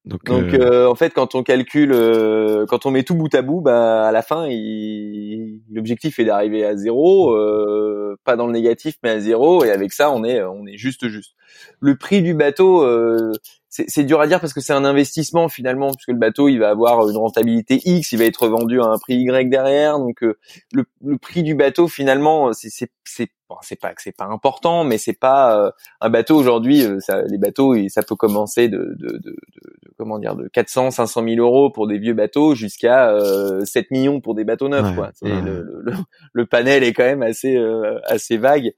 donc, 0.04 0.24
Donc 0.24 0.54
euh, 0.54 0.84
euh, 0.84 0.88
en 0.88 0.94
fait, 0.94 1.10
quand 1.10 1.34
on 1.34 1.42
calcule, 1.42 1.90
euh, 1.92 2.64
quand 2.66 2.86
on 2.86 2.92
met 2.92 3.02
tout 3.02 3.16
bout 3.16 3.34
à 3.34 3.42
bout, 3.42 3.60
bah 3.60 4.06
à 4.06 4.12
la 4.12 4.22
fin, 4.22 4.46
il- 4.46 5.62
l'objectif 5.72 6.20
est 6.20 6.24
d'arriver 6.24 6.64
à 6.64 6.76
zéro, 6.76 7.34
euh, 7.34 8.16
pas 8.22 8.36
dans 8.36 8.46
le 8.46 8.52
négatif, 8.52 8.94
mais 9.02 9.10
à 9.10 9.18
zéro. 9.20 9.64
Et 9.64 9.72
avec 9.72 9.92
ça, 9.92 10.12
on 10.12 10.22
est 10.22 10.40
on 10.44 10.64
est 10.66 10.76
juste 10.76 11.08
juste. 11.08 11.32
Le 11.80 11.96
prix 11.96 12.22
du 12.22 12.34
bateau, 12.34 12.84
euh, 12.84 13.32
c'est 13.88 14.04
dur 14.04 14.20
à 14.20 14.26
dire 14.26 14.40
parce 14.40 14.52
que 14.52 14.60
c'est 14.60 14.72
un 14.72 14.84
investissement 14.84 15.48
finalement, 15.48 15.90
puisque 15.92 16.08
le 16.12 16.18
bateau, 16.18 16.48
il 16.48 16.58
va 16.58 16.70
avoir 16.70 17.08
une 17.08 17.16
rentabilité 17.16 17.80
X, 17.84 18.12
il 18.12 18.18
va 18.18 18.24
être 18.24 18.48
vendu 18.48 18.80
à 18.80 18.84
un 18.86 18.98
prix 18.98 19.16
Y 19.16 19.48
derrière. 19.50 19.98
Donc 19.98 20.22
euh, 20.22 20.38
le, 20.72 20.84
le 21.04 21.18
prix 21.18 21.42
du 21.42 21.54
bateau 21.54 21.88
finalement, 21.88 22.52
c'est 22.52 22.70
c'est 22.70 22.90
bon, 23.48 23.56
pas 23.80 23.92
c'est 23.98 24.16
pas 24.16 24.24
important, 24.26 24.84
mais 24.84 24.98
c'est 24.98 25.18
pas 25.18 25.58
euh, 25.66 25.70
un 26.00 26.10
bateau 26.10 26.36
aujourd'hui. 26.36 26.82
euh, 26.84 26.98
les 27.28 27.38
bateaux, 27.38 27.74
ça 27.88 28.02
peut 28.02 28.16
commencer 28.16 28.68
de, 28.68 28.78
de, 28.78 29.08
de, 29.18 29.18
de- 29.18 29.75
comment 29.96 30.18
dire 30.18 30.36
de 30.36 30.48
400, 30.48 30.90
500 30.90 31.24
000 31.26 31.36
euros 31.40 31.70
pour 31.70 31.86
des 31.86 31.98
vieux 31.98 32.14
bateaux 32.14 32.54
jusqu'à 32.54 33.10
euh, 33.10 33.64
7 33.64 33.90
millions 33.90 34.20
pour 34.20 34.34
des 34.34 34.44
bateaux 34.44 34.68
neufs. 34.68 34.84
Ouais, 34.90 34.94
quoi. 34.94 35.10
Ouais. 35.22 35.40
le, 35.42 35.62
le, 35.84 35.92
le, 36.32 36.46
panel 36.46 36.84
est 36.84 36.92
quand 36.92 37.04
même 37.04 37.22
assez 37.22 37.56
euh, 37.56 37.98
assez 38.04 38.36
vague. 38.36 38.72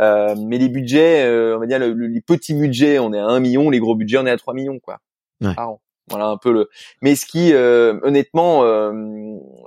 Euh, 0.00 0.34
mais 0.46 0.58
les 0.58 0.68
budgets, 0.68 1.24
euh, 1.24 1.56
on 1.56 1.60
va 1.60 1.66
dire 1.66 1.78
le- 1.78 1.92
le- 1.92 2.06
les 2.08 2.20
petits 2.20 2.54
budgets, 2.54 2.98
on 2.98 3.12
est 3.12 3.18
à 3.18 3.26
1 3.26 3.40
million, 3.40 3.70
les 3.70 3.78
gros 3.78 3.94
budgets, 3.94 4.18
on 4.18 4.26
est 4.26 4.30
à 4.30 4.36
3 4.36 4.54
millions 4.54 4.78
quoi. 4.80 4.98
Ouais. 5.40 5.54
Par 5.54 5.70
an. 5.70 5.80
Voilà 6.10 6.26
un 6.26 6.36
peu 6.36 6.52
le. 6.52 6.68
Mais 7.00 7.14
ce 7.14 7.24
qui, 7.24 7.52
euh, 7.54 7.98
honnêtement, 8.02 8.62
euh, 8.64 8.92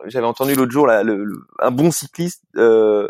j'avais 0.05 0.27
entendu 0.27 0.53
l'autre 0.53 0.71
jour 0.71 0.85
là, 0.85 1.01
le, 1.03 1.23
le- 1.23 1.39
un 1.59 1.71
bon 1.71 1.89
cycliste, 1.89 2.43
euh, 2.57 3.07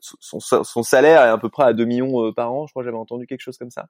son, 0.00 0.38
son- 0.38 0.82
salaire 0.84 1.22
est 1.22 1.28
à 1.28 1.38
peu 1.38 1.48
près 1.48 1.64
à 1.64 1.72
2 1.72 1.84
millions 1.84 2.32
par 2.32 2.52
an. 2.52 2.66
Je 2.68 2.72
crois 2.72 2.84
j'avais 2.84 2.96
entendu 2.96 3.26
quelque 3.26 3.40
chose 3.40 3.58
comme 3.58 3.70
ça 3.70 3.86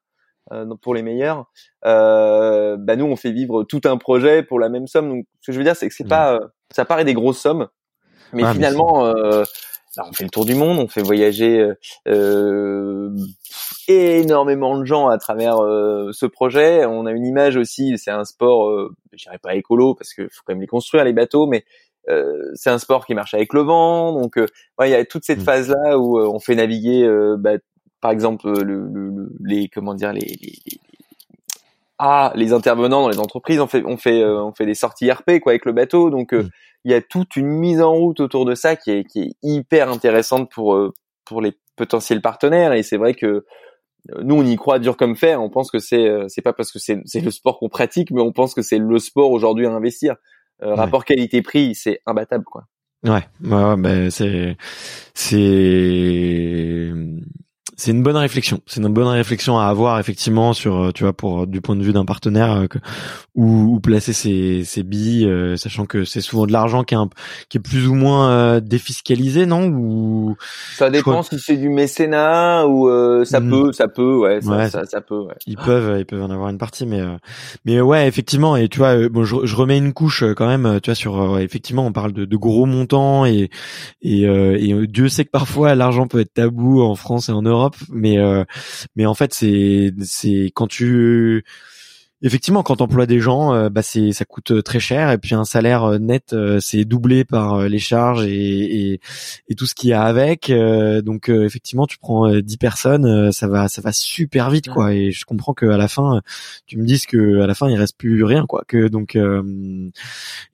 pour 0.80 0.94
les 0.94 1.02
meilleurs. 1.02 1.46
Euh, 1.84 2.76
bah 2.78 2.96
nous, 2.96 3.04
on 3.06 3.16
fait 3.16 3.32
vivre 3.32 3.64
tout 3.64 3.80
un 3.84 3.96
projet 3.98 4.42
pour 4.42 4.58
la 4.58 4.68
même 4.68 4.86
somme. 4.86 5.08
Donc 5.10 5.26
ce 5.40 5.46
que 5.48 5.52
je 5.52 5.58
veux 5.58 5.64
dire, 5.64 5.76
c'est 5.76 5.88
que 5.88 5.94
c'est 5.94 6.04
Mhm. 6.04 6.10
pas, 6.10 6.34
euh, 6.34 6.40
ça 6.70 6.84
paraît 6.84 7.04
des 7.04 7.14
grosses 7.14 7.38
sommes, 7.40 7.68
mais 8.32 8.42
Ah, 8.44 8.48
mais 8.48 8.54
finalement. 8.54 9.06
euh, 9.06 9.44
bah, 9.96 10.04
on 10.08 10.12
fait 10.12 10.24
le 10.24 10.30
tour 10.30 10.44
du 10.44 10.54
monde, 10.54 10.78
on 10.78 10.86
fait 10.88 11.02
voyager 11.02 11.70
euh, 12.06 13.10
énormément 13.88 14.78
de 14.78 14.84
gens 14.84 15.08
à 15.08 15.18
travers 15.18 15.56
ce 16.12 16.26
projet. 16.26 16.84
On 16.86 17.06
a 17.06 17.12
une 17.12 17.26
image 17.26 17.56
aussi, 17.56 17.96
c'est 17.98 18.10
un 18.10 18.24
sport, 18.24 18.68
euh, 18.68 18.94
je 19.12 19.24
dirais 19.24 19.38
pas 19.42 19.54
écolo 19.54 19.94
parce 19.94 20.12
que 20.14 20.28
faut 20.28 20.42
quand 20.46 20.52
même 20.52 20.60
les 20.60 20.66
construire 20.66 21.04
les 21.04 21.12
bateaux, 21.12 21.46
mais 21.46 21.64
c'est 22.54 22.70
un 22.70 22.78
sport 22.78 23.04
qui 23.04 23.14
marche 23.14 23.34
avec 23.34 23.52
le 23.52 23.60
vent. 23.60 24.12
Donc 24.12 24.38
il 24.38 24.88
y 24.88 24.94
a 24.94 25.04
toute 25.04 25.24
cette 25.24 25.40
mmh. 25.40 25.44
phase 25.44 25.68
là 25.68 25.98
où 25.98 26.18
on 26.18 26.38
fait 26.38 26.54
naviguer, 26.54 27.06
bah, 27.38 27.58
par 28.00 28.10
exemple, 28.10 28.48
le, 28.62 28.86
le, 28.86 29.32
les 29.44 29.68
comment 29.68 29.94
dire 29.94 30.12
les, 30.12 30.20
les, 30.20 30.58
les 30.66 30.80
ah, 32.00 32.32
les 32.36 32.52
intervenants 32.52 33.02
dans 33.02 33.08
les 33.08 33.18
entreprises, 33.18 33.58
on 33.58 33.66
fait, 33.66 33.82
on 33.84 33.96
fait, 33.96 34.24
on 34.24 34.52
fait 34.52 34.66
des 34.66 34.74
sorties 34.74 35.10
RP 35.10 35.40
quoi 35.42 35.52
avec 35.52 35.64
le 35.64 35.72
bateau, 35.72 36.10
donc 36.10 36.32
mmh 36.32 36.48
il 36.84 36.92
y 36.92 36.94
a 36.94 37.02
toute 37.02 37.36
une 37.36 37.48
mise 37.48 37.80
en 37.80 37.92
route 37.92 38.20
autour 38.20 38.44
de 38.44 38.54
ça 38.54 38.76
qui 38.76 38.90
est, 38.90 39.04
qui 39.04 39.20
est 39.20 39.32
hyper 39.42 39.90
intéressante 39.90 40.50
pour 40.50 40.74
euh, 40.74 40.92
pour 41.24 41.40
les 41.42 41.52
potentiels 41.76 42.22
partenaires. 42.22 42.72
Et 42.72 42.82
c'est 42.82 42.96
vrai 42.96 43.14
que 43.14 43.26
euh, 43.26 44.22
nous 44.22 44.36
on 44.36 44.44
y 44.44 44.56
croit 44.56 44.78
dur 44.78 44.96
comme 44.96 45.16
fer. 45.16 45.42
On 45.42 45.50
pense 45.50 45.70
que 45.70 45.78
c'est 45.78 46.08
euh, 46.08 46.26
c'est 46.28 46.42
pas 46.42 46.52
parce 46.52 46.72
que 46.72 46.78
c'est 46.78 47.00
c'est 47.04 47.20
le 47.20 47.30
sport 47.30 47.58
qu'on 47.58 47.68
pratique 47.68 48.10
mais 48.10 48.20
on 48.22 48.32
pense 48.32 48.54
que 48.54 48.62
c'est 48.62 48.78
le 48.78 48.98
sport 48.98 49.30
aujourd'hui 49.30 49.66
à 49.66 49.70
investir. 49.70 50.16
Rapport 50.60 51.04
qualité 51.04 51.40
prix 51.40 51.76
c'est 51.76 52.00
imbattable 52.04 52.44
quoi. 52.44 52.64
Ouais. 53.04 53.22
Ouais, 53.44 53.76
bah, 53.76 54.10
c'est 54.10 54.56
c'est 55.14 56.90
c'est 57.78 57.92
une 57.92 58.02
bonne 58.02 58.16
réflexion. 58.16 58.60
C'est 58.66 58.80
une 58.80 58.88
bonne 58.88 59.06
réflexion 59.06 59.60
à 59.60 59.66
avoir 59.66 60.00
effectivement 60.00 60.52
sur, 60.52 60.76
euh, 60.76 60.90
tu 60.90 61.04
vois, 61.04 61.12
pour 61.12 61.46
du 61.46 61.60
point 61.60 61.76
de 61.76 61.84
vue 61.84 61.92
d'un 61.92 62.04
partenaire, 62.04 62.50
euh, 62.50 62.66
où, 63.36 63.78
placer 63.78 64.12
ses, 64.12 64.64
ses 64.64 64.82
billes, 64.82 65.26
euh, 65.26 65.56
sachant 65.56 65.86
que 65.86 66.04
c'est 66.04 66.20
souvent 66.20 66.46
de 66.46 66.52
l'argent 66.52 66.82
qui 66.82 66.94
est 66.94 66.98
un, 66.98 67.08
qui 67.48 67.58
est 67.58 67.60
plus 67.60 67.86
ou 67.86 67.94
moins 67.94 68.60
défiscalisé, 68.60 69.46
non? 69.46 69.68
Ou 69.68 70.36
ça 70.74 70.90
dépend 70.90 71.22
si 71.22 71.38
c'est 71.38 71.56
du 71.56 71.68
mécénat 71.68 72.66
ou 72.66 72.90
ça 73.24 73.38
hmm. 73.38 73.48
peut, 73.48 73.72
ça 73.72 73.86
peut, 73.86 74.16
ouais, 74.16 74.40
ça, 74.40 74.84
ça, 74.84 75.00
peut. 75.00 75.20
Ouais. 75.20 75.34
Ils 75.46 75.56
peuvent, 75.56 76.00
ils 76.00 76.04
peuvent 76.04 76.22
en 76.22 76.30
avoir 76.30 76.48
une 76.48 76.58
partie, 76.58 76.84
mais 76.84 77.02
mais 77.64 77.80
ouais, 77.80 78.08
effectivement. 78.08 78.56
Et 78.56 78.68
tu 78.68 78.78
vois, 78.78 79.08
bon, 79.08 79.22
je, 79.22 79.36
je, 79.44 79.54
remets 79.54 79.78
une 79.78 79.92
couche 79.92 80.24
quand 80.36 80.48
même, 80.48 80.80
tu 80.82 80.90
vois, 80.90 80.96
sur 80.96 81.38
effectivement, 81.38 81.86
on 81.86 81.92
parle 81.92 82.12
de, 82.12 82.24
de 82.24 82.36
gros 82.36 82.66
montants 82.66 83.24
et 83.24 83.50
et, 84.02 84.22
et 84.22 84.86
Dieu 84.88 85.08
sait 85.08 85.24
que 85.24 85.30
parfois 85.30 85.76
l'argent 85.76 86.08
peut 86.08 86.18
être 86.18 86.34
tabou 86.34 86.82
en 86.82 86.96
France 86.96 87.28
et 87.28 87.32
en 87.32 87.42
Europe 87.42 87.67
mais 87.90 88.18
euh, 88.18 88.44
mais 88.96 89.06
en 89.06 89.14
fait 89.14 89.34
c'est 89.34 89.92
c'est 90.02 90.50
quand 90.54 90.66
tu 90.66 91.44
effectivement, 92.22 92.62
quand 92.62 92.76
tu 92.76 92.82
emploies 92.82 93.06
des 93.06 93.20
gens, 93.20 93.54
euh, 93.54 93.68
bah 93.68 93.82
c'est 93.82 94.12
ça 94.12 94.24
coûte 94.24 94.50
euh, 94.50 94.62
très 94.62 94.80
cher 94.80 95.10
et 95.10 95.18
puis 95.18 95.34
un 95.34 95.44
salaire 95.44 95.98
net 96.00 96.34
c'est 96.60 96.84
doublé 96.84 97.24
par 97.24 97.68
les 97.68 97.78
charges 97.78 98.24
et, 98.26 99.00
tout 99.56 99.66
ce 99.66 99.74
qu'il 99.74 99.90
y 99.90 99.92
a 99.92 100.02
avec. 100.02 100.52
donc 101.04 101.28
effectivement, 101.28 101.86
tu 101.86 101.98
prends 101.98 102.30
10 102.30 102.56
personnes, 102.58 103.32
ça 103.32 103.48
va 103.48 103.68
ça 103.68 103.82
va 103.82 103.92
super 103.92 104.50
vite 104.50 104.68
quoi. 104.68 104.94
Et 104.94 105.10
je 105.10 105.24
comprends 105.24 105.54
que 105.54 105.66
à 105.66 105.76
la 105.76 105.88
fin, 105.88 106.20
tu 106.66 106.78
me 106.78 106.84
dises 106.86 107.06
que 107.06 107.40
à 107.40 107.46
la 107.46 107.54
fin 107.54 107.68
il 107.68 107.76
reste 107.76 107.96
plus 107.96 108.22
rien 108.24 108.46
quoi. 108.46 108.64
Que 108.68 108.88
donc 108.88 109.18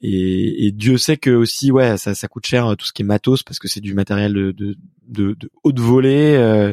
et, 0.02 0.72
Dieu 0.72 0.96
sait 0.98 1.16
que 1.16 1.30
aussi 1.30 1.70
ouais 1.70 1.96
ça 1.98 2.14
ça 2.14 2.28
coûte 2.28 2.46
cher 2.46 2.74
tout 2.78 2.86
ce 2.86 2.92
qui 2.92 3.02
est 3.02 3.04
matos 3.04 3.42
parce 3.42 3.58
que 3.58 3.68
c'est 3.68 3.80
du 3.80 3.94
matériel 3.94 4.32
de, 4.32 4.52
de 4.52 4.76
de, 5.08 5.36
haute 5.62 5.78
volée. 5.78 6.36
Euh, 6.36 6.72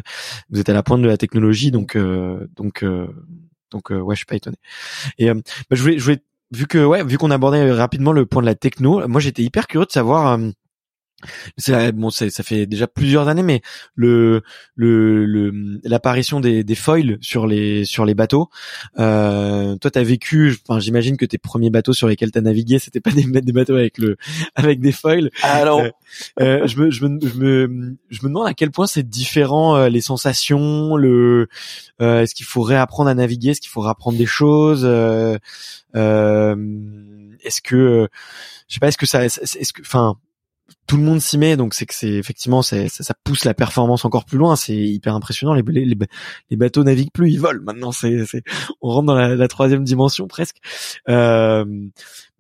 vous 0.49 0.59
êtes 0.59 0.69
à 0.69 0.73
la 0.73 0.83
pointe 0.83 1.01
de 1.01 1.07
la 1.07 1.17
technologie, 1.17 1.71
donc 1.71 1.95
euh, 1.95 2.47
donc 2.55 2.83
euh, 2.83 3.07
donc 3.71 3.89
ouais, 3.89 4.15
je 4.15 4.19
suis 4.19 4.25
pas 4.25 4.35
étonné. 4.35 4.57
Et 5.17 5.31
bah, 5.33 5.41
je 5.71 5.81
voulais 5.81 5.99
je 5.99 6.03
voulais 6.03 6.23
vu 6.51 6.67
que 6.67 6.83
ouais 6.83 7.03
vu 7.03 7.17
qu'on 7.17 7.31
abordait 7.31 7.71
rapidement 7.71 8.11
le 8.11 8.25
point 8.25 8.41
de 8.41 8.47
la 8.47 8.55
techno, 8.55 9.07
moi 9.07 9.21
j'étais 9.21 9.43
hyper 9.43 9.67
curieux 9.67 9.85
de 9.85 9.91
savoir 9.91 10.37
c'est 11.57 11.91
bon, 11.91 12.09
ça 12.09 12.29
fait 12.43 12.65
déjà 12.65 12.87
plusieurs 12.87 13.27
années, 13.27 13.43
mais 13.43 13.61
le 13.95 14.41
le 14.75 15.79
l'apparition 15.83 16.39
des, 16.39 16.63
des 16.63 16.75
foils 16.75 17.17
sur 17.21 17.47
les 17.47 17.85
sur 17.85 18.05
les 18.05 18.13
bateaux. 18.13 18.49
Euh, 18.99 19.75
toi, 19.77 19.91
t'as 19.91 20.03
vécu. 20.03 20.57
Enfin, 20.67 20.79
j'imagine 20.79 21.17
que 21.17 21.25
tes 21.25 21.37
premiers 21.37 21.69
bateaux 21.69 21.93
sur 21.93 22.07
lesquels 22.07 22.31
t'as 22.31 22.41
navigué, 22.41 22.79
c'était 22.79 22.99
pas 22.99 23.11
des, 23.11 23.23
des 23.41 23.51
bateaux 23.51 23.75
avec 23.75 23.97
le 23.97 24.17
avec 24.55 24.79
des 24.79 24.91
foils. 24.91 25.29
Alors, 25.43 25.81
euh, 25.81 25.89
euh, 26.39 26.67
je, 26.67 26.79
me, 26.79 26.89
je 26.91 27.05
me 27.05 27.19
je 27.21 27.35
me 27.35 27.97
je 28.09 28.19
me 28.23 28.27
demande 28.27 28.47
à 28.47 28.53
quel 28.53 28.71
point 28.71 28.87
c'est 28.87 29.07
différent 29.07 29.75
euh, 29.75 29.89
les 29.89 30.01
sensations. 30.01 30.95
Le 30.97 31.47
euh, 32.01 32.21
est-ce 32.21 32.35
qu'il 32.35 32.45
faut 32.45 32.61
réapprendre 32.61 33.09
à 33.09 33.13
naviguer, 33.13 33.49
est-ce 33.51 33.61
qu'il 33.61 33.69
faut 33.69 33.81
réapprendre 33.81 34.17
des 34.17 34.25
choses. 34.25 34.85
est-ce 35.93 37.61
que 37.61 38.07
je 38.67 38.73
sais 38.75 38.79
pas, 38.79 38.87
est-ce 38.87 38.97
que 38.97 39.05
ça, 39.05 39.25
est-ce 39.25 39.73
que, 39.73 39.81
enfin 39.81 40.15
tout 40.91 40.97
le 40.97 41.03
monde 41.03 41.21
s'y 41.21 41.37
met, 41.37 41.55
donc 41.55 41.73
c'est 41.73 41.85
que 41.85 41.95
c'est 41.95 42.11
effectivement 42.11 42.61
ça, 42.61 42.89
ça, 42.89 43.13
pousse 43.23 43.45
la 43.45 43.53
performance 43.53 44.03
encore 44.03 44.25
plus 44.25 44.37
loin. 44.37 44.57
C'est 44.57 44.75
hyper 44.75 45.15
impressionnant. 45.15 45.53
Les, 45.53 45.63
les, 45.65 45.85
les, 46.49 46.57
bateaux 46.57 46.83
naviguent 46.83 47.13
plus, 47.13 47.31
ils 47.31 47.39
volent. 47.39 47.61
Maintenant, 47.63 47.93
c'est, 47.93 48.25
on 48.81 48.89
rentre 48.89 49.05
dans 49.05 49.15
la, 49.15 49.47
troisième 49.47 49.85
dimension 49.85 50.27
presque. 50.27 50.57
Euh, 51.07 51.63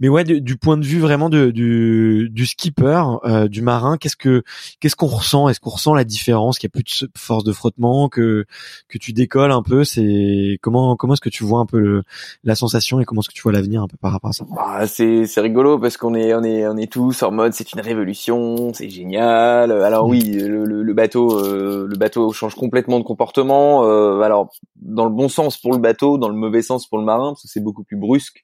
mais 0.01 0.09
ouais, 0.09 0.23
du, 0.23 0.57
point 0.57 0.77
de 0.77 0.83
vue 0.83 0.99
vraiment 0.99 1.29
de, 1.29 1.51
du, 1.51 2.27
du 2.31 2.47
skipper, 2.47 3.03
euh, 3.23 3.47
du 3.47 3.61
marin, 3.61 3.97
qu'est-ce 3.97 4.15
que 4.15 4.41
qu'est-ce 4.79 4.95
qu'on 4.95 5.05
ressent? 5.05 5.47
Est-ce 5.47 5.59
qu'on 5.59 5.69
ressent 5.69 5.93
la 5.93 6.03
différence? 6.03 6.57
Qu'il 6.57 6.67
y 6.67 6.71
a 6.71 6.73
plus 6.73 7.03
de 7.03 7.09
force 7.15 7.43
de 7.43 7.53
frottement, 7.53 8.09
que 8.09 8.45
que 8.89 8.97
tu 8.97 9.13
décolles 9.13 9.51
un 9.51 9.61
peu? 9.61 9.83
C'est 9.83 10.57
comment 10.63 10.95
comment 10.95 11.13
est-ce 11.13 11.21
que 11.21 11.29
tu 11.29 11.43
vois 11.43 11.59
un 11.59 11.67
peu 11.67 11.79
le, 11.79 12.01
la 12.43 12.55
sensation 12.55 12.99
et 12.99 13.05
comment 13.05 13.21
est-ce 13.21 13.29
que 13.29 13.35
tu 13.35 13.43
vois 13.43 13.51
l'avenir 13.51 13.83
un 13.83 13.87
peu 13.87 13.95
par 13.95 14.11
rapport 14.11 14.31
à 14.31 14.33
ça? 14.33 14.43
Bah, 14.49 14.87
C'est 14.87 15.27
c'est 15.27 15.39
rigolo 15.39 15.77
parce 15.77 15.97
qu'on 15.97 16.15
est 16.15 16.33
on 16.33 16.43
est 16.43 16.65
on 16.65 16.77
est 16.77 16.91
tous 16.91 17.21
en 17.21 17.29
mode 17.29 17.53
c'est 17.53 17.71
une 17.73 17.81
révolution, 17.81 18.39
c'est 18.73 18.89
génial. 18.89 19.71
Alors 19.71 20.07
oui, 20.07 20.21
le, 20.33 20.63
le, 20.63 20.93
bateau 20.93 21.37
euh, 21.39 21.87
le 21.87 21.97
bateau 21.97 22.31
change 22.31 22.55
complètement 22.55 22.99
de 22.99 23.03
comportement. 23.03 23.85
Euh, 23.85 24.21
alors 24.21 24.49
dans 24.75 25.05
le 25.05 25.11
bon 25.11 25.29
sens 25.29 25.57
pour 25.57 25.71
le 25.73 25.79
bateau, 25.79 26.17
dans 26.17 26.29
le 26.29 26.35
mauvais 26.35 26.61
sens 26.61 26.87
pour 26.87 26.97
le 26.97 27.05
marin 27.05 27.29
parce 27.31 27.43
que 27.43 27.47
c'est 27.47 27.63
beaucoup 27.63 27.83
plus 27.83 27.97
brusque 27.97 28.43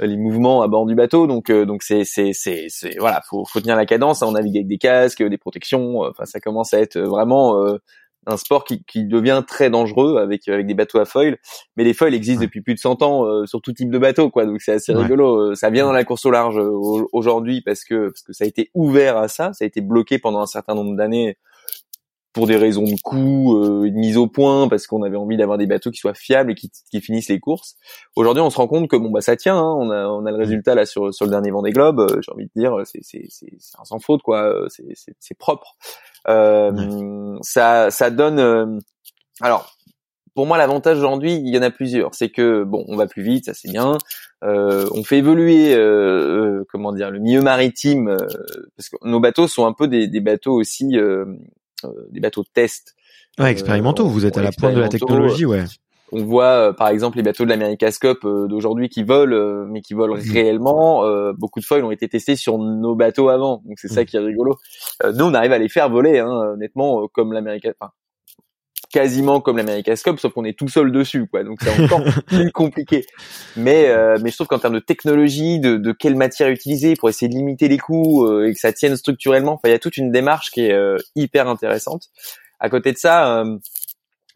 les 0.00 0.16
mouvements 0.16 0.62
à 0.62 0.68
bord 0.68 0.86
du 0.86 0.94
bateau. 0.94 1.26
Donc 1.26 1.50
euh, 1.50 1.64
donc 1.64 1.82
c'est 1.82 2.04
c'est 2.04 2.32
c'est 2.32 2.66
c'est 2.68 2.98
voilà, 2.98 3.22
faut 3.28 3.44
faut 3.44 3.60
tenir 3.60 3.76
la 3.76 3.86
cadence. 3.86 4.22
On 4.22 4.32
navigue 4.32 4.56
avec 4.56 4.68
des 4.68 4.78
casques, 4.78 5.22
des 5.22 5.38
protections. 5.38 6.00
Enfin 6.00 6.24
ça 6.24 6.40
commence 6.40 6.74
à 6.74 6.80
être 6.80 6.98
vraiment 6.98 7.62
euh, 7.62 7.78
un 8.26 8.36
sport 8.36 8.64
qui, 8.64 8.84
qui 8.84 9.04
devient 9.04 9.42
très 9.46 9.70
dangereux 9.70 10.18
avec 10.18 10.48
avec 10.48 10.66
des 10.66 10.74
bateaux 10.74 10.98
à 10.98 11.04
foil. 11.04 11.38
Mais 11.76 11.84
les 11.84 11.94
foils 11.94 12.14
existent 12.14 12.42
depuis 12.42 12.60
plus 12.60 12.74
de 12.74 12.78
100 12.78 13.02
ans 13.02 13.26
euh, 13.26 13.46
sur 13.46 13.60
tout 13.60 13.72
type 13.72 13.90
de 13.90 13.98
bateau, 13.98 14.30
quoi. 14.30 14.46
Donc 14.46 14.60
c'est 14.60 14.72
assez 14.72 14.92
rigolo. 14.92 15.54
Ça 15.54 15.70
vient 15.70 15.86
dans 15.86 15.92
la 15.92 16.04
course 16.04 16.26
au 16.26 16.30
large 16.30 16.58
aujourd'hui 17.12 17.62
parce 17.62 17.84
que 17.84 18.08
parce 18.08 18.22
que 18.22 18.32
ça 18.32 18.44
a 18.44 18.46
été 18.46 18.70
ouvert 18.74 19.16
à 19.16 19.28
ça. 19.28 19.52
Ça 19.52 19.64
a 19.64 19.66
été 19.66 19.80
bloqué 19.80 20.18
pendant 20.18 20.40
un 20.40 20.46
certain 20.46 20.74
nombre 20.74 20.96
d'années 20.96 21.36
pour 22.36 22.46
des 22.46 22.58
raisons 22.58 22.82
de 22.82 23.00
coût, 23.02 23.56
euh, 23.56 23.88
de 23.88 23.96
mise 23.96 24.18
au 24.18 24.26
point, 24.26 24.68
parce 24.68 24.86
qu'on 24.86 25.02
avait 25.02 25.16
envie 25.16 25.38
d'avoir 25.38 25.56
des 25.56 25.66
bateaux 25.66 25.90
qui 25.90 25.96
soient 25.96 26.12
fiables 26.12 26.50
et 26.50 26.54
qui, 26.54 26.70
qui 26.90 27.00
finissent 27.00 27.30
les 27.30 27.40
courses. 27.40 27.76
Aujourd'hui, 28.14 28.42
on 28.42 28.50
se 28.50 28.58
rend 28.58 28.68
compte 28.68 28.88
que 28.88 28.96
bon 28.96 29.10
bah 29.10 29.22
ça 29.22 29.36
tient. 29.36 29.56
Hein, 29.56 29.74
on 29.78 29.90
a 29.90 30.06
on 30.06 30.26
a 30.26 30.30
le 30.30 30.36
résultat 30.36 30.74
là 30.74 30.84
sur 30.84 31.14
sur 31.14 31.24
le 31.24 31.30
dernier 31.30 31.50
Vendée 31.50 31.70
Globe. 31.72 31.98
Euh, 31.98 32.20
J'ai 32.20 32.30
envie 32.30 32.44
de 32.44 32.50
dire, 32.54 32.76
c'est 32.84 33.22
un 33.78 33.84
sans 33.84 34.00
faute 34.00 34.20
quoi. 34.20 34.42
Euh, 34.42 34.68
c'est 34.68 35.38
propre. 35.38 35.76
Euh, 36.28 37.38
Ça 37.40 37.90
ça 37.90 38.10
donne. 38.10 38.38
Euh, 38.38 38.78
alors 39.40 39.72
pour 40.34 40.44
moi, 40.44 40.58
l'avantage 40.58 40.98
aujourd'hui, 40.98 41.36
il 41.36 41.48
y 41.48 41.58
en 41.58 41.62
a 41.62 41.70
plusieurs. 41.70 42.14
C'est 42.14 42.28
que 42.28 42.64
bon, 42.64 42.84
on 42.88 42.96
va 42.96 43.06
plus 43.06 43.22
vite, 43.22 43.46
ça 43.46 43.54
c'est 43.54 43.70
bien. 43.70 43.96
Euh, 44.44 44.86
on 44.92 45.02
fait 45.02 45.16
évoluer, 45.16 45.74
euh, 45.74 46.64
comment 46.70 46.92
dire, 46.92 47.10
le 47.10 47.18
milieu 47.18 47.40
maritime, 47.40 48.14
parce 48.76 48.90
que 48.90 48.96
nos 49.04 49.20
bateaux 49.20 49.48
sont 49.48 49.64
un 49.64 49.72
peu 49.72 49.88
des, 49.88 50.06
des 50.06 50.20
bateaux 50.20 50.52
aussi 50.52 50.98
euh, 50.98 51.24
des 52.10 52.20
bateaux 52.20 52.42
de 52.42 52.48
test. 52.52 52.94
Ouais, 53.38 53.50
expérimentaux. 53.50 54.06
Vous 54.06 54.26
êtes 54.26 54.38
à 54.38 54.42
la 54.42 54.52
pointe 54.52 54.74
de 54.74 54.80
la 54.80 54.88
technologie, 54.88 55.44
ouais. 55.44 55.64
On 56.12 56.22
voit 56.22 56.44
euh, 56.44 56.72
par 56.72 56.88
exemple 56.88 57.16
les 57.16 57.24
bateaux 57.24 57.44
de 57.44 57.48
l'Americascope 57.48 58.24
euh, 58.24 58.46
d'aujourd'hui 58.46 58.88
qui 58.88 59.02
volent, 59.02 59.66
mais 59.66 59.80
qui 59.80 59.92
volent 59.92 60.14
mhm. 60.14 60.30
réellement. 60.30 61.04
beaucoup 61.34 61.60
de 61.60 61.64
foils 61.64 61.84
ont 61.84 61.90
été 61.90 62.08
testés 62.08 62.36
sur 62.36 62.58
nos 62.58 62.94
bateaux 62.94 63.28
avant, 63.28 63.62
donc 63.66 63.78
c'est 63.78 63.88
ça 63.88 64.02
mhm. 64.02 64.06
qui 64.06 64.16
est 64.16 64.20
rigolo. 64.20 64.56
nous, 65.04 65.24
on 65.24 65.34
arrive 65.34 65.52
à 65.52 65.58
les 65.58 65.68
faire 65.68 65.90
voler, 65.90 66.18
hein, 66.20 66.30
honnêtement, 66.54 67.08
comme 67.08 67.32
l'America, 67.32 67.72
enfin, 67.78 67.92
quasiment 68.96 69.42
comme 69.42 69.58
l'Americascope, 69.58 70.18
sauf 70.18 70.32
qu'on 70.32 70.46
est 70.46 70.58
tout 70.58 70.68
seul 70.68 70.90
dessus, 70.90 71.26
quoi. 71.26 71.44
Donc 71.44 71.58
c'est 71.60 71.84
encore 71.84 72.00
plus 72.26 72.50
compliqué. 72.50 73.04
Mais 73.56 73.94
mais 74.22 74.30
je 74.30 74.36
trouve 74.36 74.46
qu'en 74.46 74.58
termes 74.58 74.74
de 74.74 74.80
technologie, 74.80 75.60
de, 75.60 75.76
de 75.76 75.92
quelle 75.92 76.16
matière 76.16 76.48
utiliser 76.48 76.96
pour 76.96 77.10
essayer 77.10 77.28
de 77.28 77.34
limiter 77.34 77.68
les 77.68 77.76
coûts 77.76 78.26
et 78.42 78.52
que 78.54 78.58
ça 78.58 78.72
tienne 78.72 78.96
structurellement, 78.96 79.60
il 79.64 79.70
y 79.70 79.74
a 79.74 79.78
toute 79.78 79.98
une 79.98 80.10
démarche 80.10 80.50
qui 80.50 80.62
est 80.62 80.96
hyper 81.14 81.46
intéressante. 81.46 82.04
À 82.58 82.70
côté 82.70 82.92
de 82.92 82.96
ça, 82.96 83.44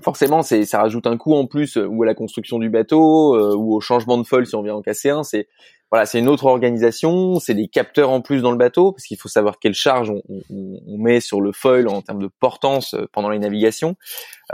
forcément, 0.02 0.42
c'est 0.42 0.66
ça 0.66 0.80
rajoute 0.80 1.06
un 1.06 1.16
coût 1.16 1.34
en 1.34 1.46
plus 1.46 1.76
ou 1.76 2.02
à 2.02 2.06
la 2.06 2.14
construction 2.14 2.58
du 2.58 2.68
bateau 2.68 3.56
ou 3.56 3.74
au 3.74 3.80
changement 3.80 4.18
de 4.18 4.24
foil 4.24 4.46
si 4.46 4.54
on 4.56 4.62
vient 4.62 4.74
en 4.74 4.82
casser 4.82 5.08
un. 5.08 5.22
C'est 5.22 5.48
voilà, 5.90 6.06
c'est 6.06 6.20
une 6.20 6.28
autre 6.28 6.46
organisation, 6.46 7.40
c'est 7.40 7.54
des 7.54 7.66
capteurs 7.66 8.10
en 8.10 8.20
plus 8.20 8.42
dans 8.42 8.52
le 8.52 8.56
bateau 8.56 8.92
parce 8.92 9.04
qu'il 9.04 9.16
faut 9.16 9.28
savoir 9.28 9.58
quelle 9.58 9.74
charge 9.74 10.10
on, 10.10 10.22
on, 10.28 10.80
on, 10.86 10.98
met 10.98 11.20
sur 11.20 11.40
le 11.40 11.50
foil 11.50 11.88
en 11.88 12.00
termes 12.00 12.22
de 12.22 12.30
portance 12.40 12.94
pendant 13.12 13.28
les 13.28 13.40
navigations. 13.40 13.96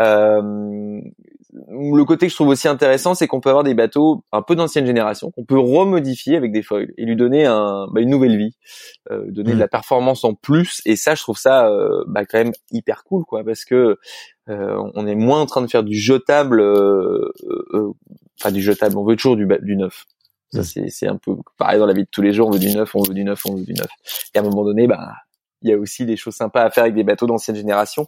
Euh, 0.00 1.00
le 1.52 2.04
côté 2.04 2.26
que 2.26 2.30
je 2.30 2.36
trouve 2.36 2.48
aussi 2.48 2.68
intéressant, 2.68 3.14
c'est 3.14 3.26
qu'on 3.26 3.40
peut 3.40 3.48
avoir 3.48 3.64
des 3.64 3.74
bateaux 3.74 4.24
un 4.32 4.42
peu 4.42 4.54
d'ancienne 4.56 4.86
génération 4.86 5.30
qu'on 5.30 5.44
peut 5.44 5.58
remodifier 5.58 6.36
avec 6.36 6.52
des 6.52 6.62
foils 6.62 6.92
et 6.96 7.04
lui 7.04 7.16
donner 7.16 7.46
un, 7.46 7.86
bah, 7.90 8.00
une 8.00 8.10
nouvelle 8.10 8.36
vie, 8.36 8.56
euh, 9.10 9.24
donner 9.28 9.54
de 9.54 9.58
la 9.58 9.68
performance 9.68 10.24
en 10.24 10.34
plus. 10.34 10.80
Et 10.84 10.96
ça, 10.96 11.14
je 11.14 11.22
trouve 11.22 11.38
ça 11.38 11.68
euh, 11.68 12.04
bah, 12.06 12.24
quand 12.24 12.38
même 12.38 12.52
hyper 12.72 13.04
cool, 13.04 13.24
quoi, 13.24 13.42
parce 13.44 13.64
que 13.64 13.96
on 14.48 15.06
est 15.08 15.16
moins 15.16 15.40
en 15.40 15.46
train 15.46 15.60
de 15.60 15.66
faire 15.66 15.82
du 15.82 15.98
jetable, 15.98 16.62
enfin 18.38 18.52
du 18.52 18.62
jetable. 18.62 18.96
On 18.96 19.04
veut 19.04 19.16
toujours 19.16 19.36
du, 19.36 19.48
du 19.62 19.76
neuf. 19.76 20.04
Ça 20.56 20.64
c'est 20.64 20.88
c'est 20.88 21.06
un 21.06 21.16
peu 21.16 21.36
pareil 21.58 21.78
dans 21.78 21.86
la 21.86 21.94
vie 21.94 22.04
de 22.04 22.08
tous 22.10 22.22
les 22.22 22.32
jours. 22.32 22.48
On 22.48 22.50
veut 22.50 22.58
du 22.58 22.74
neuf, 22.74 22.94
on 22.94 23.02
veut 23.02 23.14
du 23.14 23.24
neuf, 23.24 23.44
on 23.46 23.54
veut 23.54 23.64
du 23.64 23.74
neuf. 23.74 23.88
Et 24.34 24.38
à 24.38 24.40
un 24.40 24.44
moment 24.44 24.64
donné, 24.64 24.86
bah 24.86 25.14
il 25.62 25.70
y 25.70 25.72
a 25.72 25.78
aussi 25.78 26.04
des 26.04 26.16
choses 26.16 26.34
sympas 26.34 26.62
à 26.62 26.70
faire 26.70 26.84
avec 26.84 26.94
des 26.94 27.04
bateaux 27.04 27.26
d'ancienne 27.26 27.56
génération. 27.56 28.06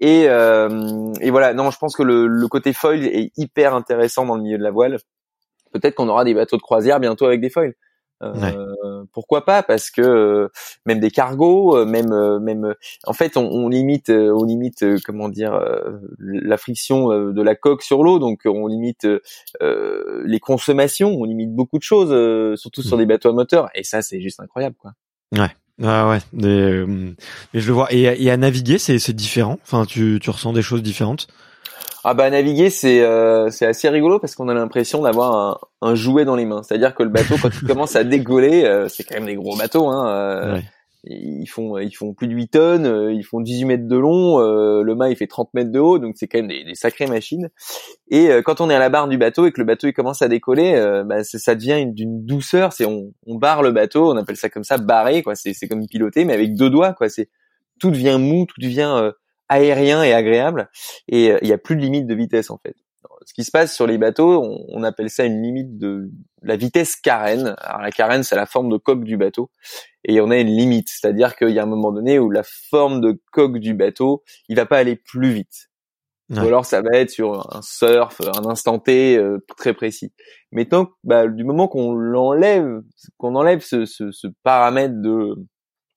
Et, 0.00 0.26
euh, 0.28 1.12
et 1.20 1.30
voilà, 1.30 1.52
non, 1.52 1.70
je 1.70 1.78
pense 1.78 1.96
que 1.96 2.02
le, 2.02 2.26
le, 2.26 2.48
côté 2.48 2.72
foil 2.72 3.04
est 3.04 3.32
hyper 3.36 3.74
intéressant 3.74 4.24
dans 4.24 4.36
le 4.36 4.42
milieu 4.42 4.58
de 4.58 4.62
la 4.62 4.70
voile. 4.70 4.98
Peut-être 5.72 5.96
qu'on 5.96 6.08
aura 6.08 6.24
des 6.24 6.34
bateaux 6.34 6.56
de 6.56 6.62
croisière 6.62 7.00
bientôt 7.00 7.26
avec 7.26 7.40
des 7.40 7.50
foils. 7.50 7.74
Euh, 8.22 9.04
Pourquoi 9.12 9.44
pas? 9.44 9.62
Parce 9.62 9.90
que 9.90 10.00
euh, 10.00 10.48
même 10.86 11.00
des 11.00 11.10
cargos, 11.10 11.76
euh, 11.76 11.84
même 11.84 12.12
euh, 12.12 12.38
même, 12.38 12.74
en 13.06 13.12
fait, 13.12 13.36
on, 13.36 13.46
on 13.46 13.68
limite, 13.68 14.08
on 14.10 14.44
limite, 14.44 14.84
comment 15.04 15.28
dire, 15.28 15.60
la 16.18 16.56
friction 16.56 17.08
de 17.08 17.42
la 17.42 17.54
coque 17.54 17.82
sur 17.82 18.02
l'eau, 18.02 18.18
donc 18.18 18.42
on 18.44 18.66
limite 18.66 19.06
les 19.60 20.40
consommations, 20.40 21.10
on 21.10 21.24
limite 21.24 21.54
beaucoup 21.54 21.78
de 21.78 21.82
choses, 21.82 22.58
surtout 22.58 22.82
sur 22.82 22.96
mmh. 22.96 23.00
des 23.00 23.06
bateaux 23.06 23.28
à 23.30 23.32
moteur. 23.32 23.68
Et 23.74 23.84
ça, 23.84 24.00
c'est 24.02 24.20
juste 24.20 24.40
incroyable, 24.40 24.76
quoi. 24.78 24.92
Ouais. 25.32 25.50
Ah 25.82 26.08
ouais, 26.08 26.18
mais, 26.32 26.86
mais 26.86 27.60
je 27.60 27.66
le 27.66 27.72
vois. 27.72 27.92
Et, 27.92 28.02
et 28.02 28.30
à 28.30 28.36
naviguer, 28.36 28.78
c'est 28.78 29.00
c'est 29.00 29.12
différent? 29.12 29.58
Enfin, 29.64 29.84
tu 29.86 30.20
tu 30.22 30.30
ressens 30.30 30.52
des 30.52 30.62
choses 30.62 30.84
différentes? 30.84 31.26
Ah 32.06 32.12
bah 32.12 32.28
naviguer 32.28 32.68
c'est 32.68 33.00
euh, 33.00 33.48
c'est 33.48 33.64
assez 33.64 33.88
rigolo 33.88 34.18
parce 34.18 34.34
qu'on 34.34 34.50
a 34.50 34.54
l'impression 34.54 35.00
d'avoir 35.00 35.34
un, 35.34 35.58
un, 35.80 35.94
jouet 35.94 36.26
dans 36.26 36.36
les 36.36 36.44
mains. 36.44 36.62
C'est-à-dire 36.62 36.94
que 36.94 37.02
le 37.02 37.08
bateau 37.08 37.36
quand 37.40 37.48
il 37.62 37.66
commence 37.66 37.96
à 37.96 38.04
dégoler, 38.04 38.64
euh, 38.64 38.88
c'est 38.88 39.04
quand 39.04 39.14
même 39.14 39.24
des 39.24 39.36
gros 39.36 39.56
bateaux. 39.56 39.88
Hein, 39.88 40.10
euh, 40.10 40.60
Ils 41.04 41.46
font 41.46 41.78
ils 41.78 41.96
font 41.96 42.12
plus 42.12 42.28
de 42.28 42.34
8 42.34 42.48
tonnes, 42.48 43.10
ils 43.10 43.24
font 43.24 43.40
18 43.40 43.64
mètres 43.64 43.88
de 43.88 43.96
long, 43.96 44.38
le 44.38 44.94
mât 44.94 45.08
il 45.08 45.16
fait 45.16 45.26
30 45.26 45.54
mètres 45.54 45.70
de 45.72 45.78
haut, 45.78 45.98
donc 45.98 46.16
c'est 46.16 46.28
quand 46.28 46.38
même 46.38 46.48
des, 46.48 46.62
des, 46.64 46.74
sacrées 46.74 47.06
machines. 47.06 47.48
Et 48.10 48.28
quand 48.44 48.60
on 48.60 48.68
est 48.68 48.74
à 48.74 48.78
la 48.78 48.90
barre 48.90 49.08
du 49.08 49.16
bateau 49.16 49.46
et 49.46 49.52
que 49.52 49.60
le 49.60 49.66
bateau 49.66 49.86
il 49.86 49.94
commence 49.94 50.20
à 50.20 50.28
décoller, 50.28 50.74
bah, 51.06 51.24
ça 51.24 51.54
devient 51.54 51.86
d'une 51.86 52.26
douceur. 52.26 52.74
C'est 52.74 52.84
on, 52.84 53.12
on 53.26 53.36
barre 53.36 53.62
le 53.62 53.72
bateau, 53.72 54.12
on 54.12 54.16
appelle 54.18 54.36
ça 54.36 54.50
comme 54.50 54.64
ça 54.64 54.76
barrer 54.76 55.22
quoi. 55.22 55.34
C'est 55.36 55.54
c'est 55.54 55.68
comme 55.68 55.86
piloter 55.86 56.26
mais 56.26 56.34
avec 56.34 56.54
deux 56.54 56.68
doigts 56.68 56.92
quoi. 56.92 57.08
C'est 57.08 57.30
tout 57.80 57.90
devient 57.90 58.18
mou, 58.20 58.44
tout 58.46 58.60
devient 58.60 59.12
aérien 59.48 60.02
et 60.02 60.12
agréable 60.12 60.70
et 61.08 61.32
euh, 61.32 61.38
il 61.42 61.48
y 61.48 61.52
a 61.52 61.58
plus 61.58 61.76
de 61.76 61.80
limite 61.80 62.06
de 62.06 62.14
vitesse 62.14 62.50
en 62.50 62.58
fait. 62.58 62.76
Ce 63.26 63.32
qui 63.32 63.44
se 63.44 63.50
passe 63.50 63.74
sur 63.74 63.86
les 63.86 63.96
bateaux, 63.96 64.42
on, 64.68 64.82
appelle 64.82 65.08
ça 65.08 65.24
une 65.24 65.42
limite 65.42 65.78
de 65.78 66.10
la 66.42 66.56
vitesse 66.56 66.96
carène. 66.96 67.54
Alors 67.58 67.80
la 67.80 67.90
carène, 67.90 68.22
c'est 68.22 68.36
la 68.36 68.44
forme 68.44 68.70
de 68.70 68.76
coque 68.76 69.04
du 69.04 69.16
bateau 69.16 69.50
et 70.04 70.20
on 70.20 70.30
a 70.30 70.36
une 70.36 70.54
limite, 70.54 70.88
c'est-à-dire 70.90 71.34
qu'il 71.36 71.50
y 71.50 71.58
a 71.58 71.62
un 71.62 71.66
moment 71.66 71.90
donné 71.90 72.18
où 72.18 72.30
la 72.30 72.42
forme 72.42 73.00
de 73.00 73.18
coque 73.32 73.58
du 73.58 73.72
bateau, 73.72 74.22
il 74.48 74.56
va 74.56 74.66
pas 74.66 74.76
aller 74.76 74.96
plus 74.96 75.32
vite. 75.32 75.70
Ou 76.30 76.38
alors 76.38 76.64
ça 76.64 76.80
va 76.80 76.98
être 76.98 77.10
sur 77.10 77.54
un 77.54 77.60
surf, 77.62 78.20
un 78.22 78.46
instant 78.46 78.78
T 78.78 79.16
euh, 79.16 79.44
très 79.56 79.74
précis. 79.74 80.12
Mais 80.52 80.64
tant 80.64 80.88
bah, 81.04 81.28
du 81.28 81.44
moment 81.44 81.68
qu'on 81.68 81.92
l'enlève, 81.92 82.80
qu'on 83.18 83.34
enlève 83.36 83.60
ce, 83.60 83.84
ce, 83.84 84.10
ce 84.10 84.28
paramètre 84.42 84.94
de 84.96 85.34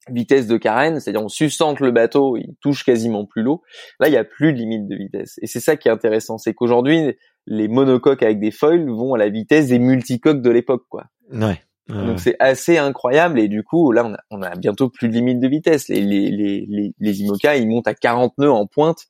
vitesse 0.09 0.47
de 0.47 0.57
carène, 0.57 0.99
c'est-à-dire 0.99 1.23
on 1.23 1.29
sustente 1.29 1.79
le 1.79 1.91
bateau, 1.91 2.37
il 2.37 2.55
touche 2.61 2.83
quasiment 2.83 3.25
plus 3.25 3.43
l'eau. 3.43 3.61
Là, 3.99 4.07
il 4.07 4.11
n'y 4.11 4.17
a 4.17 4.23
plus 4.23 4.53
de 4.53 4.57
limite 4.57 4.87
de 4.87 4.95
vitesse. 4.95 5.39
Et 5.41 5.47
c'est 5.47 5.59
ça 5.59 5.75
qui 5.75 5.87
est 5.87 5.91
intéressant, 5.91 6.37
c'est 6.37 6.53
qu'aujourd'hui, 6.53 7.15
les 7.45 7.67
monocoques 7.67 8.23
avec 8.23 8.39
des 8.39 8.51
foils 8.51 8.89
vont 8.89 9.13
à 9.13 9.17
la 9.17 9.29
vitesse 9.29 9.67
des 9.67 9.79
multicoques 9.79 10.41
de 10.41 10.49
l'époque, 10.49 10.83
quoi. 10.89 11.05
Ouais. 11.31 11.61
Donc 11.89 12.19
c'est 12.19 12.35
assez 12.39 12.77
incroyable 12.77 13.39
et 13.39 13.47
du 13.47 13.63
coup 13.63 13.93
là 13.93 14.05
on 14.05 14.13
a, 14.13 14.17
on 14.29 14.41
a 14.41 14.55
bientôt 14.55 14.89
plus 14.89 15.07
de 15.07 15.13
limite 15.13 15.39
de 15.39 15.47
vitesse. 15.47 15.87
Les 15.87 16.01
les 16.01 16.29
les 16.31 16.93
les, 16.99 17.21
IMOCA 17.21 17.55
ils 17.55 17.67
montent 17.67 17.87
à 17.87 17.93
40 17.93 18.37
nœuds 18.39 18.51
en 18.51 18.67
pointe 18.67 19.05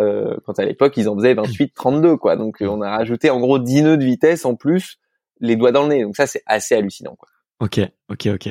euh, 0.00 0.34
quand 0.46 0.58
à 0.58 0.64
l'époque 0.64 0.96
ils 0.96 1.10
en 1.10 1.16
faisaient 1.16 1.34
28 1.34 1.74
32 1.74 2.16
quoi. 2.16 2.36
Donc 2.36 2.56
on 2.62 2.80
a 2.80 2.90
rajouté 2.90 3.28
en 3.28 3.38
gros 3.38 3.58
10 3.58 3.82
nœuds 3.82 3.96
de 3.98 4.04
vitesse 4.04 4.46
en 4.46 4.54
plus 4.54 4.98
les 5.40 5.56
doigts 5.56 5.72
dans 5.72 5.82
le 5.82 5.88
nez. 5.88 6.02
Donc 6.04 6.16
ça 6.16 6.26
c'est 6.26 6.42
assez 6.46 6.74
hallucinant 6.74 7.16
quoi. 7.16 7.28
Ok, 7.62 7.78
ok, 8.08 8.26
ok. 8.34 8.48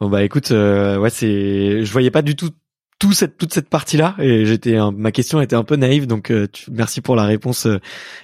Bon 0.00 0.10
bah 0.10 0.22
écoute, 0.22 0.50
euh, 0.50 0.98
ouais 0.98 1.08
c'est, 1.08 1.82
je 1.82 1.92
voyais 1.92 2.10
pas 2.10 2.20
du 2.20 2.36
tout 2.36 2.50
tout 3.00 3.14
cette 3.14 3.38
toute 3.38 3.52
cette 3.54 3.70
partie 3.70 3.96
là 3.96 4.14
et 4.18 4.44
j'étais 4.44 4.76
ma 4.94 5.10
question 5.10 5.40
était 5.40 5.56
un 5.56 5.64
peu 5.64 5.76
naïve 5.76 6.06
donc 6.06 6.30
euh, 6.30 6.46
merci 6.70 7.00
pour 7.00 7.16
la 7.16 7.24
réponse 7.24 7.64
euh, 7.64 7.80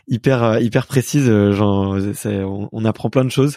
hyper 0.07 0.43
euh, 0.45 0.61
hyper 0.61 0.87
précise 0.87 1.27
genre 1.53 1.97
on, 2.27 2.69
on, 2.71 2.85
apprend 2.85 3.09
plein 3.09 3.25
de 3.25 3.31
choses. 3.31 3.57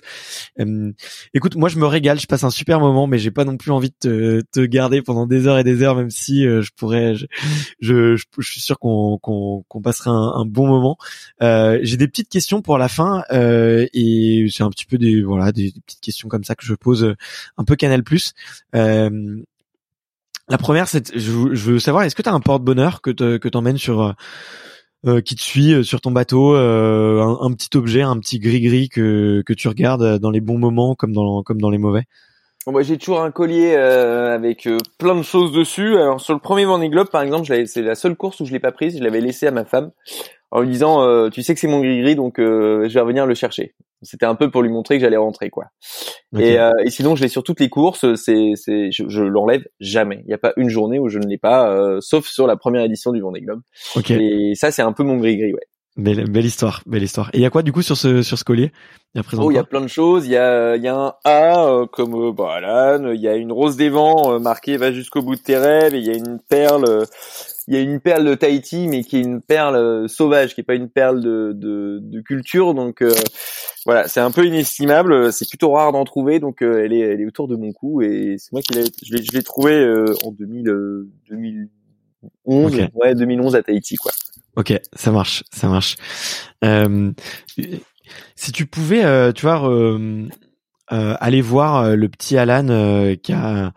Écoute 1.34 1.58
moi 1.58 1.68
je 1.68 1.78
me 1.78 1.86
régale 1.86 2.20
je 2.22 2.26
passe 2.26 2.46
un 2.46 2.50
super 2.50 2.80
moment 2.80 3.06
mais 3.06 3.20
j'ai 3.20 3.32
pas 3.32 3.44
non 3.44 3.58
plus 3.58 3.72
envie 3.72 3.90
de 3.90 3.96
te, 4.00 4.42
te, 4.50 4.66
garder 4.66 5.02
pendant 5.02 5.28
des 5.28 5.46
heures 5.46 5.60
et 5.60 5.66
des 5.66 5.84
heures 5.84 5.96
même 5.96 6.10
si 6.10 6.44
je 6.44 6.70
pourrais 6.78 7.16
je, 7.16 7.26
je, 7.82 8.16
je, 8.16 8.50
suis 8.50 8.62
sûr 8.62 8.80
qu'on 8.80 9.18
qu'on 9.20 9.82
passerait 9.82 10.12
un, 10.12 10.32
un, 10.36 10.46
bon 10.46 10.68
moment. 10.68 10.98
J'ai 11.42 11.98
des 11.98 12.08
petites 12.08 12.30
questions 12.30 12.62
pour 12.62 12.78
la 12.78 12.88
fin 12.88 13.24
et 13.30 14.48
c'est 14.50 14.64
un 14.64 14.70
petit 14.70 14.86
peu 14.86 14.98
des 14.98 15.22
voilà 15.22 15.52
des, 15.52 15.72
des, 15.72 15.82
petites 15.86 16.02
questions 16.02 16.30
comme 16.30 16.46
ça 16.46 16.56
que 16.56 16.66
je 16.66 16.76
pose 16.76 17.14
un 17.58 17.64
peu 17.66 17.76
Canal. 17.76 18.04
Plus 18.04 18.34
la 20.50 20.58
première, 20.58 20.88
c'est, 20.88 21.16
je, 21.18 21.32
veux 21.32 21.80
savoir, 21.80 22.04
est-ce 22.04 22.16
que 22.16 22.22
tu 22.22 22.30
as 22.30 22.34
un 22.34 22.40
porte-bonheur 22.40 23.02
que 23.02 23.12
te, 23.12 23.38
que 23.38 23.48
t'emmènes 23.48 23.78
sur, 23.78 24.02
euh, 24.02 24.12
euh, 25.06 25.22
qui 25.22 25.36
te 25.36 25.42
suit 25.42 25.74
euh, 25.74 25.84
sur 25.84 26.02
ton 26.02 26.12
bateau, 26.12 26.56
un, 26.56 27.54
petit 27.54 27.76
objet, 27.78 28.02
un 28.02 28.18
petit 28.20 28.40
gris-gris 28.40 28.90
que, 28.90 29.44
que 29.46 29.54
tu 29.54 29.68
regardes 29.68 30.20
dans 30.20 30.32
les 30.32 30.42
bons 30.42 30.58
moments 30.58 30.96
comme 30.96 31.14
dans, 31.14 31.44
comme 31.44 31.62
dans 31.62 31.70
les 31.70 31.78
mauvais? 31.78 32.04
Moi, 32.68 32.84
j'ai 32.84 32.98
toujours 32.98 33.22
un 33.22 33.32
collier 33.32 33.76
avec 33.76 34.68
plein 35.00 35.16
de 35.16 35.24
choses 35.24 35.54
dessus. 35.54 35.96
Alors 35.96 36.22
sur 36.22 36.34
le 36.34 36.40
premier 36.40 36.66
Vendée 36.66 36.90
Globe, 36.90 37.10
par 37.10 37.22
exemple, 37.22 37.48
c'est 37.66 37.82
la 37.82 37.96
seule 37.96 38.16
course 38.16 38.42
où 38.42 38.46
je 38.46 38.52
l'ai 38.52 38.60
pas 38.60 38.72
prise. 38.72 38.98
Je 39.00 39.04
l'avais 39.04 39.22
laissé 39.22 39.48
à 39.48 39.52
ma 39.52 39.66
femme 39.66 39.92
en 40.52 40.62
lui 40.62 40.70
disant 40.70 41.04
euh, 41.04 41.30
tu 41.30 41.44
sais 41.44 41.54
que 41.54 41.60
c'est 41.60 41.68
mon 41.68 41.80
gris 41.80 42.02
gris 42.02 42.16
donc 42.16 42.40
euh, 42.40 42.88
je 42.88 42.94
vais 42.94 43.00
revenir 43.00 43.26
le 43.26 43.36
chercher 43.36 43.74
c'était 44.02 44.26
un 44.26 44.36
peu 44.36 44.50
pour 44.50 44.62
lui 44.62 44.70
montrer 44.70 44.98
que 44.98 45.02
j'allais 45.02 45.18
rentrer 45.18 45.50
quoi 45.50 45.66
et, 46.38 46.60
euh, 46.60 46.72
et, 46.84 46.90
sinon 46.90 47.16
je 47.16 47.24
l'ai 47.24 47.28
sur 47.28 47.44
toutes 47.44 47.60
les 47.60 47.70
courses 47.70 48.14
c'est 48.16 48.54
c'est 48.56 48.92
je, 48.92 49.08
je 49.08 49.24
l'enlève 49.24 49.64
jamais 49.80 50.22
il 50.24 50.28
n'y 50.28 50.34
a 50.34 50.38
pas 50.38 50.54
une 50.58 50.70
journée 50.70 51.00
où 51.00 51.10
je 51.10 51.20
ne 51.20 51.26
l'ai 51.26 51.38
pas 51.38 51.98
sauf 52.02 52.28
sur 52.28 52.48
la 52.48 52.58
première 52.58 52.84
édition 52.84 53.12
du 53.12 53.22
Vendée 53.22 53.42
Globe 53.42 53.62
okay. 53.96 54.16
et 54.52 54.56
ça 54.56 54.72
c'est 54.72 54.82
un 54.82 54.94
peu 54.94 55.04
mon 55.04 55.18
gris 55.18 55.38
gris 55.38 55.54
ouais 55.54 55.68
Belle, 56.00 56.30
belle 56.30 56.46
histoire, 56.46 56.82
belle 56.86 57.04
histoire. 57.04 57.30
Et 57.34 57.40
il 57.40 57.42
y 57.42 57.46
a 57.46 57.50
quoi 57.50 57.62
du 57.62 57.74
coup 57.74 57.82
sur 57.82 57.98
ce 57.98 58.22
sur 58.22 58.38
ce 58.38 58.46
collier? 58.46 58.72
Il 59.14 59.18
y 59.18 59.22
a 59.22 59.24
Oh, 59.38 59.52
il 59.52 59.56
y 59.56 59.58
a 59.58 59.64
plein 59.66 59.82
de 59.82 59.88
choses. 59.88 60.26
Il 60.28 60.32
y 60.32 60.38
a 60.38 60.78
il 60.78 60.84
y 60.84 60.88
a 60.88 60.96
un 60.96 61.14
A 61.26 61.86
comme 61.92 62.14
euh, 62.16 62.32
bah, 62.32 62.98
Il 63.14 63.20
y 63.20 63.28
a 63.28 63.36
une 63.36 63.52
rose 63.52 63.76
des 63.76 63.90
vents 63.90 64.40
marquée 64.40 64.78
va 64.78 64.94
jusqu'au 64.94 65.22
bout 65.22 65.36
de 65.36 65.42
tes 65.42 65.58
rêves. 65.58 65.96
Et 65.96 65.98
il 65.98 66.06
y 66.06 66.12
a 66.12 66.14
une 66.14 66.40
perle 66.48 67.06
il 67.70 67.76
y 67.76 67.78
a 67.78 67.82
une 67.82 68.00
perle 68.00 68.26
de 68.26 68.34
Tahiti, 68.34 68.88
mais 68.88 69.04
qui 69.04 69.18
est 69.18 69.22
une 69.22 69.42
perle 69.42 69.76
euh, 69.76 70.08
sauvage, 70.08 70.56
qui 70.56 70.62
est 70.62 70.64
pas 70.64 70.74
une 70.74 70.90
perle 70.90 71.22
de, 71.22 71.54
de, 71.56 72.00
de 72.02 72.20
culture. 72.20 72.74
Donc 72.74 73.04
euh, 73.04 73.14
voilà, 73.86 74.08
c'est 74.08 74.20
un 74.20 74.32
peu 74.32 74.44
inestimable. 74.44 75.32
C'est 75.32 75.48
plutôt 75.48 75.74
rare 75.74 75.92
d'en 75.92 76.04
trouver, 76.04 76.40
donc 76.40 76.64
euh, 76.64 76.84
elle 76.84 76.94
est 76.94 77.00
elle 77.00 77.22
est 77.22 77.28
autour 77.28 77.48
de 77.48 77.56
mon 77.56 77.72
cou 77.72 78.02
et 78.02 78.38
c'est 78.40 78.52
moi 78.54 78.64
qui 78.64 78.74
l'ai 78.74 78.86
je 79.04 79.14
l'ai 79.14 79.24
je 79.24 79.32
l'ai 79.34 79.44
trouvé 79.44 79.86
en 80.24 80.32
2000 80.32 80.64
2011, 81.30 82.88
ouais 82.96 83.14
2011 83.14 83.56
à 83.56 83.62
Tahiti 83.62 83.98
quoi. 83.98 84.12
Ok, 84.56 84.74
ça 84.94 85.12
marche, 85.12 85.44
ça 85.54 85.68
marche. 85.68 85.96
si 88.36 88.52
tu 88.52 88.66
pouvais, 88.66 89.32
tu 89.34 89.46
vois, 89.46 90.00
aller 90.90 91.42
voir 91.42 91.96
le 91.96 92.10
petit 92.10 92.36
Alan 92.36 93.14
qui 93.22 93.32
a 93.32 93.74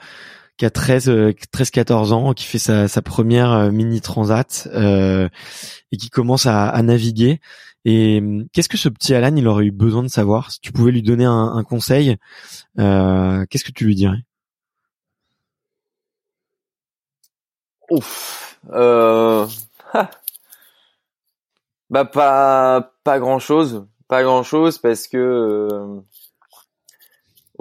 a 0.64 0.70
13 0.70 1.34
13 1.50 1.70
14 1.70 2.12
ans 2.12 2.32
qui 2.34 2.44
fait 2.44 2.58
sa, 2.58 3.02
première 3.02 3.52
euh, 3.52 3.70
mini 3.70 4.00
transat 4.00 4.68
euh, 4.72 5.28
et 5.90 5.96
qui 5.96 6.10
commence 6.10 6.46
à, 6.46 6.80
naviguer. 6.82 7.40
Et 7.84 8.18
hum, 8.18 8.46
qu'est-ce 8.52 8.68
que 8.68 8.76
ce 8.76 8.88
petit 8.88 9.14
Alan 9.14 9.34
il 9.36 9.48
aurait 9.48 9.66
eu 9.66 9.70
besoin 9.72 10.02
de 10.02 10.08
savoir? 10.08 10.50
Si 10.52 10.60
tu 10.60 10.72
pouvais 10.72 10.92
lui 10.92 11.02
donner 11.02 11.24
un, 11.24 11.62
conseil 11.64 12.16
euh, 12.78 13.44
qu'est-ce 13.50 13.64
que 13.64 13.72
tu 13.72 13.86
lui 13.86 13.94
dirais? 13.94 14.22
Ouf 17.90 18.58
euh... 18.72 19.46
bah 21.90 22.04
pas 22.04 22.92
pas 23.04 23.18
grand 23.18 23.38
chose 23.38 23.86
pas 24.08 24.22
grand 24.22 24.42
chose 24.42 24.78
parce 24.78 25.08
que 25.08 25.16
euh, 25.16 26.00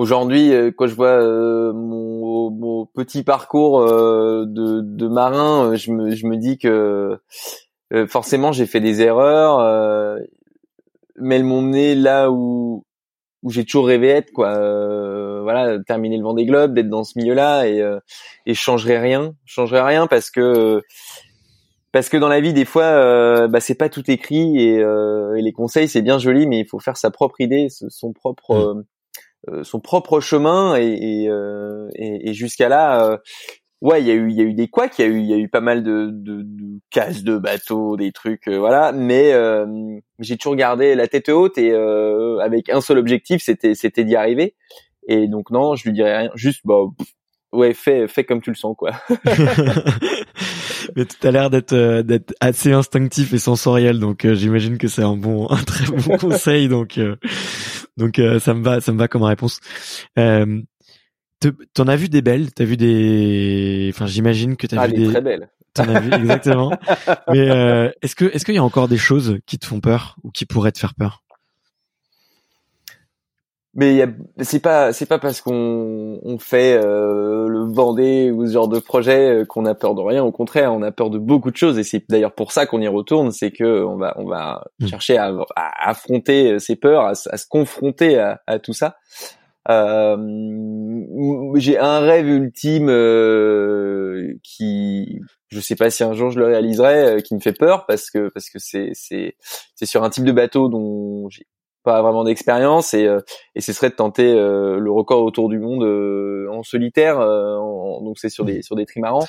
Aujourd'hui, 0.01 0.51
euh, 0.51 0.71
quand 0.75 0.87
je 0.87 0.95
vois 0.95 1.21
euh, 1.21 1.73
mon, 1.73 2.49
mon, 2.49 2.87
petit 2.87 3.21
parcours 3.21 3.81
euh, 3.81 4.45
de, 4.47 4.81
de, 4.81 5.07
marin, 5.07 5.75
je 5.75 5.91
me, 5.91 6.15
je 6.15 6.25
me 6.25 6.37
dis 6.37 6.57
que 6.57 7.19
forcément 8.07 8.51
j'ai 8.51 8.65
fait 8.65 8.79
des 8.79 9.03
erreurs, 9.03 9.59
mais 11.17 11.35
elles 11.35 11.43
m'ont 11.43 11.61
mené 11.61 11.93
là 11.93 12.31
où 12.31 12.83
où 13.43 13.51
j'ai 13.51 13.63
toujours 13.63 13.85
rêvé 13.85 14.07
être 14.07 14.31
quoi. 14.31 14.53
voilà, 15.43 15.77
terminer 15.83 16.17
le 16.17 16.23
Vendée 16.23 16.45
Globe, 16.47 16.73
d'être 16.73 16.89
dans 16.89 17.03
ce 17.03 17.19
milieu-là 17.19 17.67
et 17.67 17.77
et 18.47 18.53
je 18.55 18.59
changerai 18.59 18.97
rien, 18.97 19.35
je 19.45 19.53
changerai 19.53 19.81
rien 19.81 20.07
parce 20.07 20.31
que 20.31 20.81
parce 21.91 22.09
que 22.09 22.17
dans 22.17 22.29
la 22.29 22.41
vie 22.41 22.53
des 22.53 22.65
fois 22.65 22.85
euh, 22.85 23.47
bah, 23.47 23.59
c'est 23.59 23.75
pas 23.75 23.89
tout 23.89 24.09
écrit 24.09 24.57
et, 24.57 24.77
et 24.77 25.41
les 25.43 25.51
conseils 25.51 25.87
c'est 25.87 26.01
bien 26.01 26.17
joli 26.17 26.47
mais 26.47 26.57
il 26.59 26.65
faut 26.65 26.79
faire 26.79 26.97
sa 26.97 27.11
propre 27.11 27.39
idée 27.39 27.67
son 27.69 28.13
propre 28.13 28.55
mmh. 28.55 28.79
Euh, 28.79 28.83
son 29.63 29.79
propre 29.79 30.19
chemin 30.19 30.75
et, 30.77 31.23
et, 31.23 31.29
euh, 31.29 31.87
et 31.95 32.33
jusqu'à 32.33 32.69
là, 32.69 33.05
euh, 33.05 33.17
ouais, 33.81 34.01
il 34.01 34.07
y 34.07 34.11
a 34.11 34.13
eu, 34.13 34.29
il 34.29 34.35
y 34.35 34.41
a 34.41 34.43
eu 34.43 34.53
des 34.53 34.67
couacs, 34.67 34.97
il 34.99 35.01
y 35.01 35.05
a 35.05 35.07
eu, 35.07 35.19
il 35.19 35.25
y 35.25 35.33
a 35.33 35.37
eu 35.37 35.49
pas 35.49 35.61
mal 35.61 35.83
de, 35.83 36.09
de, 36.11 36.43
de 36.43 36.79
casses 36.91 37.23
de 37.23 37.37
bateaux, 37.37 37.97
des 37.97 38.11
trucs, 38.11 38.47
euh, 38.47 38.57
voilà. 38.57 38.91
Mais 38.91 39.33
euh, 39.33 39.65
j'ai 40.19 40.37
toujours 40.37 40.55
gardé 40.55 40.95
la 40.95 41.07
tête 41.07 41.29
haute 41.29 41.57
et 41.57 41.71
euh, 41.71 42.37
avec 42.39 42.69
un 42.69 42.81
seul 42.81 42.97
objectif, 42.97 43.41
c'était, 43.43 43.75
c'était 43.75 44.03
d'y 44.03 44.15
arriver. 44.15 44.55
Et 45.07 45.27
donc 45.27 45.49
non, 45.49 45.75
je 45.75 45.85
lui 45.85 45.93
dirais 45.93 46.17
rien, 46.17 46.31
juste 46.35 46.61
bah, 46.63 46.81
ouais, 47.51 47.73
fais, 47.73 48.07
fais 48.07 48.23
comme 48.23 48.41
tu 48.41 48.51
le 48.51 48.55
sens, 48.55 48.75
quoi. 48.77 48.91
Mais 50.95 51.05
tout 51.05 51.27
a 51.27 51.31
l'air 51.31 51.49
d'être 51.49 52.01
d'être 52.01 52.33
assez 52.39 52.71
instinctif 52.73 53.33
et 53.33 53.37
sensoriel, 53.37 53.99
donc 53.99 54.27
j'imagine 54.33 54.77
que 54.77 54.87
c'est 54.87 55.03
un 55.03 55.15
bon, 55.15 55.47
un 55.49 55.63
très 55.63 55.85
bon 55.85 56.17
conseil. 56.19 56.67
Donc 56.67 56.99
donc 57.97 58.21
ça 58.39 58.53
me 58.53 58.63
va, 58.63 58.81
ça 58.81 58.91
me 58.91 58.97
va 58.97 59.07
comme 59.07 59.23
réponse. 59.23 59.59
T'en 61.73 61.87
as 61.87 61.95
vu 61.95 62.07
des 62.07 62.21
belles, 62.21 62.53
t'as 62.53 62.65
vu 62.65 62.77
des, 62.77 63.91
enfin 63.93 64.05
j'imagine 64.05 64.55
que 64.57 64.67
t'as 64.67 64.81
ah, 64.81 64.87
vu 64.87 64.93
des 64.93 65.07
très 65.07 65.21
belles. 65.21 65.49
T'en 65.73 65.87
as 65.87 65.99
vu 65.99 66.13
exactement. 66.13 66.71
Mais 67.29 67.49
euh, 67.49 67.89
est-ce 68.01 68.15
que 68.15 68.25
est-ce 68.25 68.45
qu'il 68.45 68.53
y 68.53 68.59
a 68.59 68.63
encore 68.63 68.87
des 68.87 68.97
choses 68.97 69.39
qui 69.47 69.57
te 69.57 69.65
font 69.65 69.79
peur 69.79 70.17
ou 70.23 70.29
qui 70.29 70.45
pourraient 70.45 70.71
te 70.71 70.79
faire 70.79 70.93
peur? 70.93 71.23
Mais 73.73 74.05
c'est 74.41 74.59
pas 74.59 74.91
c'est 74.91 75.05
pas 75.05 75.17
parce 75.17 75.39
qu'on 75.39 76.19
on 76.23 76.37
fait 76.39 76.73
euh, 76.73 77.47
le 77.47 77.73
Vendée 77.73 78.29
ou 78.29 78.45
ce 78.45 78.51
genre 78.51 78.67
de 78.67 78.79
projet 78.79 79.41
euh, 79.41 79.45
qu'on 79.45 79.65
a 79.65 79.73
peur 79.73 79.95
de 79.95 80.01
rien. 80.01 80.23
Au 80.23 80.31
contraire, 80.31 80.73
on 80.73 80.81
a 80.81 80.91
peur 80.91 81.09
de 81.09 81.17
beaucoup 81.17 81.51
de 81.51 81.55
choses 81.55 81.79
et 81.79 81.83
c'est 81.83 82.03
d'ailleurs 82.09 82.35
pour 82.35 82.51
ça 82.51 82.65
qu'on 82.65 82.81
y 82.81 82.87
retourne. 82.89 83.31
C'est 83.31 83.51
que 83.51 83.83
on 83.85 83.95
va 83.95 84.13
on 84.17 84.25
va 84.25 84.65
mmh. 84.79 84.87
chercher 84.87 85.17
à, 85.17 85.33
à, 85.55 85.89
affronter 85.89 86.59
ses 86.59 86.75
peurs, 86.75 87.05
à, 87.05 87.11
à 87.11 87.37
se 87.37 87.45
confronter 87.47 88.19
à, 88.19 88.41
à 88.45 88.59
tout 88.59 88.73
ça. 88.73 88.97
Euh, 89.69 90.17
j'ai 91.55 91.77
un 91.77 91.99
rêve 91.99 92.27
ultime 92.27 92.89
euh, 92.89 94.33
qui, 94.43 95.19
je 95.49 95.59
sais 95.59 95.75
pas 95.75 95.91
si 95.91 96.03
un 96.03 96.13
jour 96.13 96.31
je 96.31 96.39
le 96.39 96.47
réaliserai, 96.47 97.03
euh, 97.03 97.19
qui 97.19 97.35
me 97.35 97.39
fait 97.39 97.53
peur 97.53 97.85
parce 97.85 98.09
que 98.09 98.29
parce 98.29 98.49
que 98.49 98.57
c'est 98.57 98.89
c'est 98.93 99.35
c'est 99.75 99.85
sur 99.85 100.03
un 100.03 100.09
type 100.09 100.25
de 100.25 100.31
bateau 100.31 100.67
dont 100.67 101.29
j'ai 101.29 101.45
pas 101.83 102.01
vraiment 102.01 102.23
d'expérience 102.23 102.93
et 102.93 103.07
et 103.55 103.61
ce 103.61 103.73
serait 103.73 103.89
de 103.89 103.95
tenter 103.95 104.33
le 104.33 104.91
record 104.91 105.23
autour 105.23 105.49
du 105.49 105.59
monde 105.59 105.83
en 106.51 106.63
solitaire 106.63 107.19
donc 107.19 108.17
c'est 108.19 108.29
sur 108.29 108.45
des 108.45 108.61
sur 108.61 108.75
des 108.75 108.85
trimarans, 108.85 109.25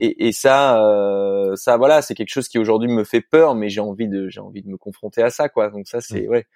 et, 0.00 0.26
et 0.28 0.32
ça 0.32 0.82
ça 1.54 1.76
voilà 1.76 2.02
c'est 2.02 2.14
quelque 2.14 2.32
chose 2.32 2.48
qui 2.48 2.58
aujourd'hui 2.58 2.88
me 2.88 3.04
fait 3.04 3.20
peur 3.20 3.54
mais 3.54 3.68
j'ai 3.68 3.80
envie 3.80 4.08
de 4.08 4.28
j'ai 4.28 4.40
envie 4.40 4.62
de 4.62 4.68
me 4.68 4.76
confronter 4.76 5.22
à 5.22 5.30
ça 5.30 5.48
quoi. 5.48 5.70
Donc 5.70 5.88
ça 5.88 6.00
c'est 6.00 6.28
ouais. 6.28 6.46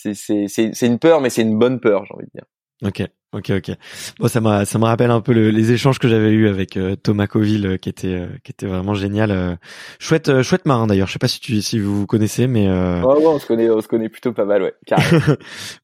C'est 0.00 0.86
une 0.86 1.00
peur, 1.00 1.20
mais 1.20 1.28
c'est 1.28 1.42
une 1.42 1.58
bonne 1.58 1.80
peur, 1.80 2.04
j'ai 2.04 2.14
envie 2.14 2.26
de 2.26 2.30
dire. 2.32 2.44
Ok, 2.84 3.02
ok, 3.32 3.50
ok. 3.56 3.76
Bon, 4.18 4.28
ça 4.28 4.40
m'a 4.40 4.64
ça 4.64 4.78
me 4.78 4.84
rappelle 4.84 5.10
un 5.10 5.20
peu 5.20 5.32
les 5.32 5.72
échanges 5.72 5.98
que 5.98 6.08
j'avais 6.08 6.30
eu 6.30 6.48
avec 6.48 6.76
euh, 6.76 6.96
Thomas 6.96 7.26
Coville, 7.26 7.66
euh, 7.66 7.76
qui 7.76 7.88
était 7.88 8.14
euh, 8.14 8.26
qui 8.44 8.52
était 8.52 8.66
vraiment 8.66 8.94
génial. 8.94 9.58
chouette 9.98 10.42
chouette 10.42 10.66
marin 10.66 10.86
d'ailleurs. 10.86 11.08
Je 11.08 11.12
sais 11.12 11.18
pas 11.18 11.28
si 11.28 11.40
tu 11.40 11.60
si 11.62 11.78
vous 11.78 12.00
vous 12.00 12.06
connaissez, 12.06 12.46
mais 12.46 12.68
ouais, 12.68 13.02
ouais, 13.02 13.26
on 13.26 13.38
se 13.38 13.46
connaît 13.46 13.70
on 13.70 13.80
se 13.80 13.88
connaît 13.88 14.08
plutôt 14.08 14.32
pas 14.32 14.44
mal, 14.44 14.62
ouais. 14.62 14.74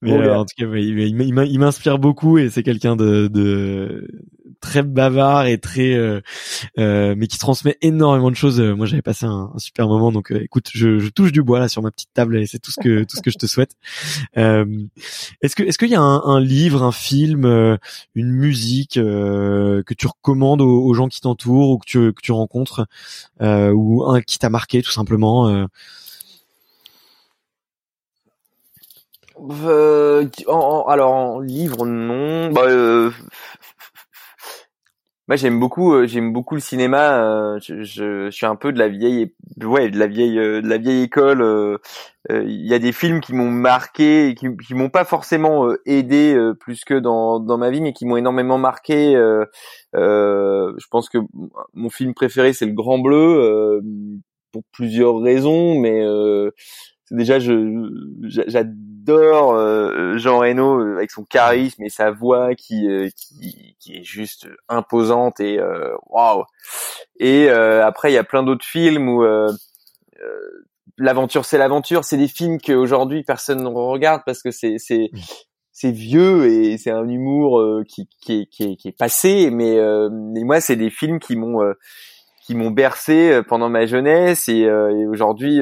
mais 0.03 0.31
en 0.31 0.45
tout 0.45 0.55
cas, 0.57 0.67
il, 0.75 1.59
m'inspire 1.59 1.99
beaucoup 1.99 2.39
et 2.39 2.51
c'est 2.51 2.63
quelqu'un 2.63 2.97
de, 2.97 3.29
de 3.29 4.09
très 4.65 4.83
bavard 4.83 5.47
et 5.47 5.59
très 5.59 5.95
euh, 5.95 6.21
euh, 6.79 7.15
mais 7.17 7.27
qui 7.27 7.39
transmet 7.39 7.77
énormément 7.83 8.31
de 8.31 8.37
choses. 8.37 8.61
Moi, 8.61 8.87
j'avais 8.87 9.03
passé 9.03 9.27
un, 9.27 9.51
un, 9.55 9.59
super 9.59 9.87
moment, 9.89 10.11
donc 10.11 10.33
euh, 10.33 10.43
écoute, 10.43 10.71
je, 10.73 10.99
je, 10.99 11.09
touche 11.11 11.33
du 11.33 11.43
bois 11.43 11.59
là 11.59 11.69
sur 11.69 11.83
ma 11.83 11.91
petite 11.91 12.13
table 12.15 12.39
et 12.39 12.47
c'est 12.47 12.59
tout 12.59 12.71
ce 12.71 12.81
que 12.81 13.05
tout 13.05 13.17
ce 13.17 13.23
que 13.23 13.31
je 13.31 13.37
te 13.37 13.47
souhaite. 13.47 13.73
est-ce 14.35 15.55
que 15.55 15.63
est-ce 15.63 15.79
qu'il 15.79 15.91
y 15.91 15.95
a 15.95 16.01
un, 16.01 16.23
un, 16.25 16.41
livre, 16.41 16.83
un 16.83 16.93
film, 16.93 17.34
une 17.37 18.31
musique 18.31 18.95
que 18.95 19.95
tu 19.97 20.07
recommandes 20.07 20.61
aux, 20.61 20.95
gens 20.95 21.09
qui 21.09 21.21
t'entourent 21.21 21.71
ou 21.71 21.79
que 21.79 21.87
tu 21.87 22.13
que 22.13 22.23
tu 22.23 22.33
rencontres 22.33 22.87
ou 23.41 24.05
un 24.07 24.21
qui 24.23 24.39
t'a 24.39 24.51
marqué 24.51 24.83
tout 24.83 24.93
simplement 24.93 25.69
euh, 29.51 30.27
en, 30.47 30.85
alors 30.89 31.13
en 31.13 31.41
livre 31.41 31.87
non. 31.87 32.51
Bah, 32.53 32.63
euh, 32.67 33.11
moi, 35.27 35.37
j'aime 35.37 35.59
beaucoup, 35.59 35.95
euh, 35.95 36.07
j'aime 36.07 36.33
beaucoup 36.35 36.55
le 36.55 36.61
cinéma. 36.61 37.19
Euh, 37.25 37.59
je, 37.63 37.83
je, 37.83 38.31
suis 38.31 38.45
un 38.45 38.57
peu 38.57 38.73
de 38.73 38.79
la 38.79 38.89
vieille, 38.89 39.33
ouais, 39.63 39.89
de 39.91 39.99
la 39.99 40.07
vieille, 40.07 40.39
euh, 40.39 40.61
de 40.61 40.69
la 40.69 40.77
vieille 40.77 41.03
école. 41.05 41.79
Il 42.31 42.67
y 42.67 42.75
a 42.75 42.79
des 42.79 42.93
films 42.93 43.21
qui 43.21 43.35
m'ont 43.35 43.51
marqué, 43.51 44.35
qui, 44.39 44.49
qui 44.57 44.75
m'ont 44.75 44.91
pas 44.91 45.05
forcément 45.05 45.69
aidé 45.87 46.39
plus 46.61 46.85
que 46.85 46.95
dans 46.95 47.39
dans 47.39 47.59
ma 47.59 47.71
vie, 47.71 47.83
mais 47.83 47.93
qui 47.93 48.07
m'ont 48.07 48.17
énormément 48.17 48.59
marqué. 48.59 49.13
je 49.95 50.87
pense 50.91 51.09
que 51.09 51.19
mon 51.75 51.91
film 51.91 52.15
préféré, 52.15 52.53
c'est 52.53 52.67
Le 52.67 52.73
Grand 52.73 52.99
Bleu, 52.99 53.81
pour 54.53 54.63
plusieurs 54.73 55.21
raisons, 55.21 55.79
mais 55.81 56.03
déjà, 57.11 57.39
je 57.39 57.91
j'adore 58.23 58.73
euh, 59.13 60.19
Jean 60.19 60.39
Reno 60.39 60.81
euh, 60.81 60.97
avec 60.97 61.11
son 61.11 61.25
charisme 61.25 61.83
et 61.83 61.89
sa 61.89 62.11
voix 62.11 62.55
qui 62.55 62.89
euh, 62.89 63.09
qui, 63.17 63.77
qui 63.79 63.97
est 63.97 64.05
juste 64.05 64.49
imposante 64.69 65.41
et 65.41 65.61
waouh. 66.07 66.45
Et 67.19 67.49
après, 67.49 68.11
il 68.11 68.15
y 68.15 68.19
a 68.19 68.25
plein 68.25 68.43
d'autres 68.43 68.65
films 68.65 69.09
où 69.09 69.25
l'aventure 70.99 71.45
c'est 71.45 71.59
l'aventure. 71.59 72.05
C'est 72.05 72.17
des 72.17 72.29
films 72.29 72.59
qu'aujourd'hui 72.61 73.25
personne 73.25 73.63
ne 73.63 73.69
regarde 73.69 74.23
parce 74.25 74.43
que 74.43 74.51
c'est 74.51 74.77
c'est 74.79 75.11
c'est 75.73 75.91
vieux 75.91 76.47
et 76.47 76.79
c'est 76.79 76.93
un 76.93 77.09
humour 77.09 77.61
qui, 77.89 78.09
qui, 78.21 78.43
est, 78.43 78.47
qui, 78.47 78.63
est, 78.63 78.77
qui 78.77 78.89
est 78.89 78.97
passé. 78.97 79.51
Mais, 79.51 79.77
mais 80.11 80.45
moi, 80.45 80.61
c'est 80.61 80.77
des 80.77 80.91
films 80.91 81.19
qui 81.19 81.37
m'ont 81.37 81.61
qui 82.47 82.55
m'ont 82.55 82.71
bercé 82.71 83.41
pendant 83.49 83.69
ma 83.69 83.87
jeunesse 83.87 84.49
et, 84.49 84.61
et 84.61 85.07
aujourd'hui 85.07 85.61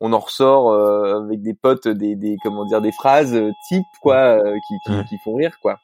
on 0.00 0.12
en 0.12 0.18
ressort 0.18 0.70
euh, 0.70 1.24
avec 1.24 1.42
des 1.42 1.54
potes 1.54 1.88
des, 1.88 2.16
des 2.16 2.36
comment 2.42 2.64
dire 2.64 2.80
des 2.80 2.92
phrases 2.92 3.34
euh, 3.34 3.50
type 3.68 3.84
quoi 4.00 4.38
euh, 4.38 4.54
qui, 4.68 4.74
qui, 4.86 5.04
qui, 5.08 5.16
font 5.24 5.34
rire 5.34 5.58
quoi. 5.60 5.78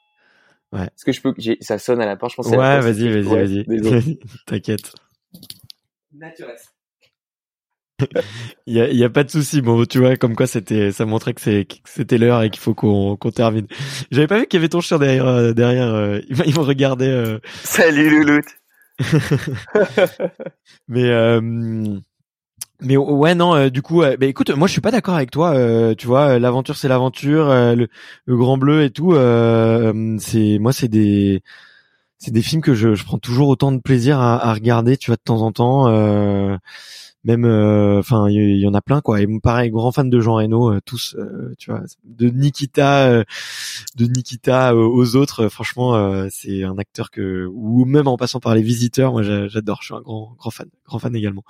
Ouais. 0.71 0.83
Est-ce 0.85 1.05
que 1.05 1.11
je 1.11 1.21
peux 1.21 1.33
ça 1.61 1.77
sonne 1.77 2.01
à 2.01 2.05
la 2.05 2.15
porte 2.15 2.31
je 2.31 2.37
pense. 2.37 2.47
Ouais, 2.47 2.79
vas-y, 2.79 3.21
vas-y, 3.21 3.63
vas-y. 3.63 4.19
T'inquiète. 4.45 4.93
il 8.65 8.73
y 8.73 8.81
a, 8.81 8.89
y 8.89 9.03
a 9.03 9.09
pas 9.09 9.23
de 9.23 9.29
souci. 9.29 9.61
Bon, 9.61 9.85
tu 9.85 9.99
vois, 9.99 10.15
comme 10.15 10.35
quoi 10.35 10.47
c'était, 10.47 10.91
ça 10.91 11.05
montrait 11.05 11.33
que 11.33 11.41
c'est, 11.41 11.67
c'était 11.85 12.17
l'heure 12.17 12.41
et 12.41 12.49
qu'il 12.49 12.61
faut 12.61 12.73
qu'on, 12.73 13.15
qu'on 13.17 13.31
termine. 13.31 13.67
J'avais 14.09 14.27
pas 14.27 14.39
vu 14.39 14.47
qu'il 14.47 14.59
y 14.59 14.61
avait 14.61 14.69
ton 14.69 14.81
chien 14.81 14.97
derrière, 14.97 15.53
derrière. 15.53 16.19
il, 16.27 16.43
il 16.45 16.55
me 16.55 16.61
regardait. 16.61 17.39
Salut 17.63 18.09
Louloute. 18.09 18.45
Mais 20.87 21.09
mais 22.83 22.97
ouais 22.97 23.35
non 23.35 23.55
euh, 23.55 23.69
du 23.69 23.81
coup 23.81 24.01
bah 24.01 24.25
écoute 24.25 24.49
moi 24.51 24.67
je 24.67 24.73
suis 24.73 24.81
pas 24.81 24.91
d'accord 24.91 25.15
avec 25.15 25.31
toi 25.31 25.53
euh, 25.53 25.95
tu 25.95 26.07
vois 26.07 26.39
l'aventure 26.39 26.75
c'est 26.75 26.87
l'aventure 26.87 27.47
le, 27.49 27.87
le, 28.25 28.37
grand 28.37 28.57
bleu 28.57 28.83
et 28.83 28.89
tout 28.89 29.13
c'est 30.19 30.57
moi 30.59 30.73
c'est 30.73 30.87
des 30.87 31.41
c'est 32.17 32.31
des 32.31 32.41
films 32.41 32.61
que 32.61 32.73
je, 32.73 32.95
je, 32.95 33.03
prends 33.03 33.17
toujours 33.17 33.49
autant 33.49 33.71
de 33.71 33.79
plaisir 33.79 34.19
à, 34.19 34.49
à, 34.49 34.53
regarder 34.53 34.97
tu 34.97 35.11
vois 35.11 35.17
de 35.17 35.21
temps 35.21 35.41
en 35.41 35.51
temps 35.51 35.87
même 37.23 37.45
euh, 37.45 37.99
enfin 37.99 38.27
il 38.29 38.57
y, 38.57 38.67
en 38.67 38.73
a 38.73 38.81
plein 38.81 39.01
quoi. 39.01 39.21
Et 39.21 39.27
pareil 39.41 39.71
grand 39.71 39.91
fan 39.91 40.09
de 40.09 40.19
Jean 40.19 40.35
Reno 40.35 40.73
euh, 40.73 40.79
tous 40.85 41.15
euh, 41.17 41.53
tu 41.57 41.71
vois 41.71 41.81
de 42.03 42.27
Nikita 42.27 43.23
de 43.95 44.05
Nikita 44.05 44.75
aux 44.75 45.15
autres 45.15 45.47
franchement 45.47 46.27
c'est 46.29 46.63
un 46.63 46.77
acteur 46.77 47.11
que 47.11 47.47
ou 47.53 47.85
même 47.85 48.07
en 48.07 48.17
passant 48.17 48.39
par 48.39 48.55
les 48.55 48.61
visiteurs 48.61 49.13
moi 49.13 49.23
j'adore. 49.23 49.79
Je 49.81 49.85
suis 49.85 49.95
un 49.95 50.01
grand 50.01 50.35
grand 50.37 50.49
fan 50.49 50.67
grand 50.85 50.99
fan 50.99 51.15
également. 51.15 51.43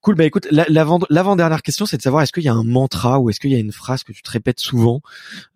Cool. 0.00 0.14
Bah 0.16 0.24
écoute 0.24 0.46
l'avant 0.50 1.00
l'avant 1.08 1.36
dernière 1.36 1.62
question 1.62 1.86
c'est 1.86 1.96
de 1.96 2.02
savoir 2.02 2.22
est-ce 2.22 2.32
qu'il 2.32 2.44
y 2.44 2.48
a 2.48 2.54
un 2.54 2.64
mantra 2.64 3.20
ou 3.20 3.30
est-ce 3.30 3.40
qu'il 3.40 3.50
y 3.50 3.54
a 3.54 3.58
une 3.58 3.72
phrase 3.72 4.04
que 4.04 4.12
tu 4.12 4.22
te 4.22 4.30
répètes 4.30 4.60
souvent 4.60 5.00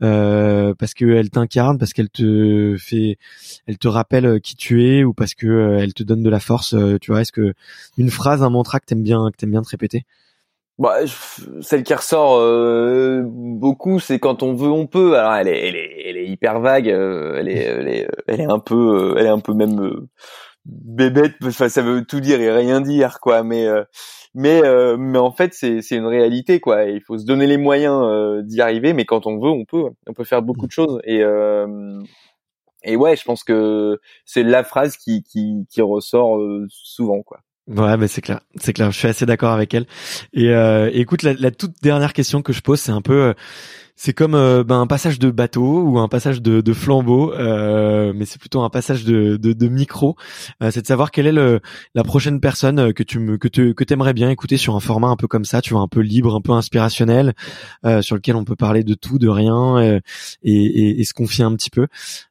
parce 0.01 0.95
que 0.95 1.05
elle 1.05 1.31
t'incarne 1.31 1.79
parce 1.79 1.93
qu'elle 1.93 2.11
te 2.11 2.77
fait 2.79 3.19
elle 3.67 3.79
te 3.79 3.89
rappelle 3.89 4.41
qui 4.41 4.57
tu 4.57 4.87
es 4.87 5.05
ou 5.05 5.13
parce 5.13 5.35
que 5.35 5.77
elle 5.79 5.93
te 5.93 6.03
donne 6.03 6.23
de 6.23 6.31
la 6.31 6.41
force 6.41 6.75
tu 7.01 7.11
vois? 7.11 7.21
Est-ce 7.21 7.33
que 7.33 7.55
une 7.99 8.11
phrase 8.11 8.43
un 8.43 8.51
mantra 8.51 8.81
que 8.87 8.95
t'aimes 8.95 9.03
bien, 9.03 9.31
que 9.31 9.37
t'aimes 9.37 9.51
bien 9.51 9.63
te 9.63 9.69
répéter? 9.69 10.05
Bah, 10.79 10.99
celle 11.63 11.85
qui 11.85 11.95
ressort 11.95 12.37
euh, 12.39 13.23
beaucoup, 13.25 13.99
c'est 13.99 14.19
quand 14.19 14.43
on 14.43 14.55
veut, 14.55 14.69
on 14.69 14.87
peut. 14.87 15.17
Alors, 15.17 15.35
elle 15.35 15.49
est, 15.49 15.69
elle 15.69 15.77
est, 15.77 16.03
elle 16.07 16.17
est 16.19 16.27
hyper 16.27 16.61
vague. 16.61 16.91
Euh, 16.91 17.37
elle 17.39 17.49
est, 17.49 17.55
elle 17.65 17.89
est, 17.89 18.09
elle 18.27 18.41
est 18.43 18.51
un 18.51 18.59
peu, 18.59 19.15
elle 19.19 19.25
est 19.27 19.31
un 19.31 19.41
peu 19.41 19.55
même 19.55 20.07
bébête. 20.67 21.35
Enfin, 21.45 21.71
ça 21.71 21.81
veut 21.83 22.05
tout 22.05 22.21
dire 22.21 22.41
et 22.43 22.51
rien 22.51 22.83
dire, 22.83 23.21
quoi. 23.21 23.43
Mais, 23.43 23.67
mais, 24.35 24.61
mais 24.99 25.19
en 25.19 25.33
fait, 25.33 25.55
c'est, 25.55 25.81
c'est 25.81 25.97
une 25.97 26.07
réalité, 26.07 26.61
quoi. 26.61 26.85
Il 26.85 27.01
faut 27.01 27.19
se 27.19 27.25
donner 27.25 27.47
les 27.47 27.57
moyens 27.57 28.45
d'y 28.45 28.61
arriver. 28.61 28.93
Mais 28.93 29.07
quand 29.07 29.27
on 29.27 29.39
veut, 29.39 29.51
on 29.51 29.65
peut. 29.65 29.85
On 30.07 30.13
peut 30.13 30.25
faire 30.25 30.43
beaucoup 30.43 30.67
de 30.67 30.73
choses. 30.73 31.01
Et 31.05 31.23
et 32.85 32.97
ouais, 32.97 33.17
je 33.17 33.25
pense 33.25 33.43
que 33.45 33.99
c'est 34.27 34.43
la 34.45 34.63
phrase 34.63 34.97
qui, 34.97 35.23
qui, 35.23 35.67
qui 35.71 35.81
ressort 35.83 36.39
souvent, 36.69 37.23
quoi. 37.23 37.41
Ouais, 37.69 37.97
mais 37.97 38.07
c'est 38.07 38.21
clair, 38.21 38.41
c'est 38.61 38.73
clair. 38.73 38.93
Je 38.93 38.97
suis 38.99 39.09
assez 39.09 39.27
d'accord 39.27 39.53
avec 39.53 39.75
elle. 39.75 39.87
Et 40.33 40.51
euh, 40.51 40.89
écoute, 40.93 41.25
la, 41.25 41.33
la, 41.35 41.51
toute 41.51 41.75
dernière 41.83 42.13
question 42.13 42.41
que 42.41 42.53
je 42.53 42.61
pose, 42.61 42.79
c'est 42.79 42.93
un 42.93 43.01
peu, 43.01 43.15
euh, 43.21 43.35
c'est 43.97 44.13
comme 44.13 44.37
euh, 44.37 44.63
ben, 44.63 44.81
un 44.81 44.87
passage 44.87 45.19
de 45.19 45.33
bateau 45.33 45.83
ou 45.83 45.99
un 45.99 46.07
passage 46.07 46.41
de, 46.43 46.61
de 46.61 46.73
flambeau, 46.73 47.33
euh, 47.35 48.13
mais 48.15 48.25
c'est 48.25 48.39
plutôt 48.39 48.61
un 48.61 48.71
passage 48.71 49.05
de, 49.05 49.37
de, 49.37 49.53
de 49.53 49.67
micro. 49.69 50.15
C'est 50.71 50.83
de 50.83 50.87
savoir 50.87 51.11
quelle 51.11 51.27
est 51.27 51.33
le, 51.33 51.61
la 51.97 52.05
prochaine 52.05 52.39
personne 52.41 52.93
que 52.93 53.03
tu 53.03 53.19
me 53.19 53.37
que 53.37 53.49
tu 53.49 53.75
que 53.75 53.83
t'aimerais 53.83 54.15
bien 54.15 54.31
écouter 54.31 54.59
sur 54.59 54.77
un 54.77 54.81
format 54.81 55.09
un 55.09 55.17
peu 55.17 55.27
comme 55.27 55.45
ça, 55.45 55.61
tu 55.61 55.73
vois, 55.75 55.83
un 55.83 55.89
peu 55.89 56.01
libre, 56.01 56.37
un 56.37 56.41
peu 56.43 56.53
inspirationnel, 56.53 57.35
sur 58.03 58.15
lequel 58.17 58.37
on 58.37 58.45
peut 58.45 58.57
parler 58.57 58.85
de 58.85 58.95
tout, 58.95 59.19
de 59.19 59.29
rien 59.29 59.81
et, 59.83 60.01
et, 60.45 61.01
et 61.01 61.05
se 61.05 61.15
confier 61.15 61.43
un 61.45 61.57
petit 61.57 61.71
peu. 61.71 61.89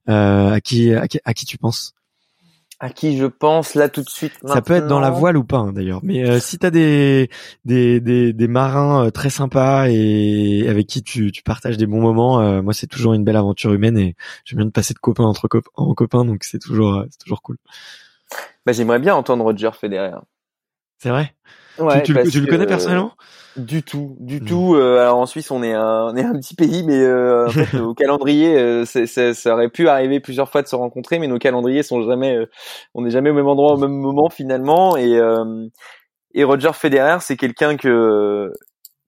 à 0.08 0.62
qui 0.64 0.94
à 0.94 1.08
qui, 1.10 1.20
à 1.26 1.34
qui 1.34 1.46
tu 1.46 1.58
penses? 1.58 1.95
À 2.80 2.90
qui 2.90 3.18
je 3.18 3.26
pense 3.26 3.76
là 3.76 3.90
tout 3.90 4.02
de 4.02 4.10
suite. 4.10 4.34
Ça 4.46 4.62
peut 4.62 4.74
être 4.74 4.88
dans 4.88 5.00
la 5.00 5.10
voile 5.10 5.38
ou 5.38 5.44
pas 5.44 5.58
hein, 5.58 5.74
d'ailleurs. 5.74 6.02
Mais 6.04 6.28
euh, 6.28 6.40
si 6.40 6.58
t'as 6.58 6.72
des, 6.72 7.30
des 7.64 8.00
des 8.02 8.34
des 8.34 8.48
marins 8.48 9.06
euh, 9.06 9.12
très 9.12 9.30
sympas 9.30 9.88
et 9.90 10.68
avec 10.68 10.88
qui 10.88 11.02
tu, 11.02 11.32
tu 11.32 11.44
partages 11.44 11.78
des 11.78 11.86
bons 11.86 12.02
moments, 12.02 12.42
euh, 12.42 12.62
moi 12.62 12.74
c'est 12.74 12.88
toujours 12.88 13.14
une 13.14 13.24
belle 13.24 13.38
aventure 13.38 13.74
humaine 13.74 13.98
et 13.98 14.16
j'aime 14.44 14.58
bien 14.58 14.66
de 14.66 14.72
passer 14.72 14.94
de 14.94 15.00
copain 15.00 15.24
entre 15.24 15.48
copains 15.48 15.72
en 15.76 15.94
copains 15.94 16.26
donc 16.26 16.44
c'est 16.44 16.60
toujours 16.60 17.04
c'est 17.10 17.20
toujours 17.20 17.42
cool. 17.42 17.58
Bah 18.66 18.74
j'aimerais 18.74 19.00
bien 19.00 19.16
entendre 19.16 19.44
Roger 19.44 19.72
Federer. 19.80 20.18
C'est 21.06 21.12
vrai? 21.12 21.36
Ouais, 21.78 22.02
tu, 22.02 22.16
tu, 22.16 22.32
tu 22.32 22.42
le 22.42 22.48
connais 22.48 22.66
personnellement? 22.66 23.12
Du 23.58 23.84
tout, 23.84 24.18
du 24.20 24.42
mmh. 24.42 24.46
tout. 24.46 24.74
Euh, 24.74 24.98
alors 25.00 25.20
en 25.20 25.28
Suisse, 25.28 25.52
on 25.52 25.62
est 25.62 25.72
un, 25.72 26.08
on 26.08 26.16
est 26.16 26.24
un 26.24 26.34
petit 26.34 26.56
pays, 26.56 26.84
mais 26.84 27.00
euh, 27.00 27.46
en 27.46 27.52
fait, 27.52 27.78
au 27.80 27.94
calendrier, 27.94 28.58
euh, 28.58 28.86
ça 28.86 29.54
aurait 29.54 29.70
pu 29.70 29.88
arriver 29.88 30.20
plusieurs 30.20 30.50
fois 30.50 30.64
de 30.64 30.68
se 30.68 30.76
rencontrer, 30.76 31.20
mais 31.20 31.28
nos 31.28 31.38
calendriers 31.38 31.84
sont 31.84 32.02
jamais, 32.10 32.36
euh, 32.36 32.48
on 32.96 33.04
n'est 33.04 33.12
jamais 33.12 33.30
au 33.30 33.36
même 33.36 33.46
endroit 33.46 33.74
au 33.74 33.78
même 33.78 33.94
moment 33.94 34.32
finalement. 34.32 34.98
Et 34.98 35.16
et 36.34 36.44
Roger 36.44 36.72
Federer, 36.74 37.18
c'est 37.22 37.38
quelqu'un 37.38 37.78
que 37.78 38.52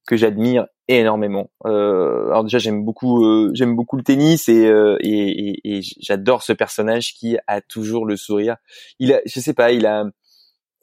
que 0.06 0.18
j'admire 0.18 0.68
énormément. 0.88 1.50
alors 1.66 2.44
déjà, 2.44 2.60
j'aime 2.60 2.86
beaucoup, 2.86 3.50
j'aime 3.56 3.76
beaucoup 3.76 3.98
le 3.98 4.04
tennis 4.04 4.50
et 4.50 4.72
et, 5.00 5.50
et, 5.50 5.78
et 5.78 5.82
j'adore 6.00 6.44
ce 6.44 6.54
personnage 6.54 7.16
qui 7.16 7.40
a 7.48 7.60
toujours 7.62 8.06
le 8.06 8.18
sourire. 8.18 8.58
Il 9.00 9.14
a, 9.14 9.20
je 9.26 9.40
sais 9.40 9.56
pas, 9.56 9.72
il 9.72 9.88
a 9.88 10.04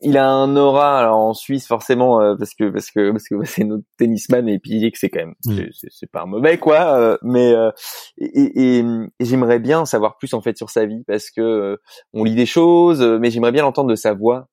il 0.04 0.18
a 0.18 0.30
un 0.30 0.56
aura 0.56 0.98
alors 1.00 1.18
en 1.18 1.34
Suisse 1.34 1.66
forcément 1.66 2.20
euh, 2.20 2.36
parce 2.36 2.54
que 2.54 2.68
parce 2.70 2.90
que 2.90 3.10
parce 3.10 3.28
que 3.28 3.44
c'est 3.44 3.64
notre 3.64 3.84
tennisman 3.98 4.48
et 4.48 4.58
puis 4.58 4.90
que 4.92 4.98
c'est 4.98 5.08
quand 5.08 5.20
même 5.20 5.34
c'est 5.72 6.10
pas 6.10 6.22
un 6.22 6.26
mauvais 6.26 6.58
quoi 6.58 6.98
euh, 6.98 7.16
mais 7.22 7.52
euh, 7.52 7.70
et, 8.18 8.78
et, 8.78 8.84
j'aimerais 9.20 9.58
bien 9.58 9.86
savoir 9.86 10.16
plus 10.16 10.34
en 10.34 10.40
fait 10.40 10.56
sur 10.56 10.70
sa 10.70 10.86
vie 10.86 11.02
parce 11.06 11.30
que 11.30 11.78
on 12.12 12.24
lit 12.24 12.34
des 12.34 12.46
choses 12.46 13.02
mais 13.20 13.30
j'aimerais 13.30 13.52
bien 13.52 13.62
l'entendre 13.62 13.90
de 13.90 13.96
sa 13.96 14.12
voix 14.12 14.48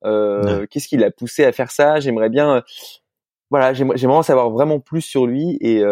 qu'est-ce 0.69 0.87
qui 0.87 0.97
l'a 0.97 1.11
poussé 1.11 1.43
à 1.43 1.51
faire 1.51 1.71
ça? 1.71 1.99
J'aimerais 1.99 2.29
bien 2.29 2.63
voilà 3.49 3.73
j'aimerais 3.73 3.97
vraiment 3.97 4.23
savoir 4.23 4.49
vraiment 4.49 4.79
plus 4.79 5.01
sur 5.01 5.27
lui 5.27 5.57
et 5.59 5.83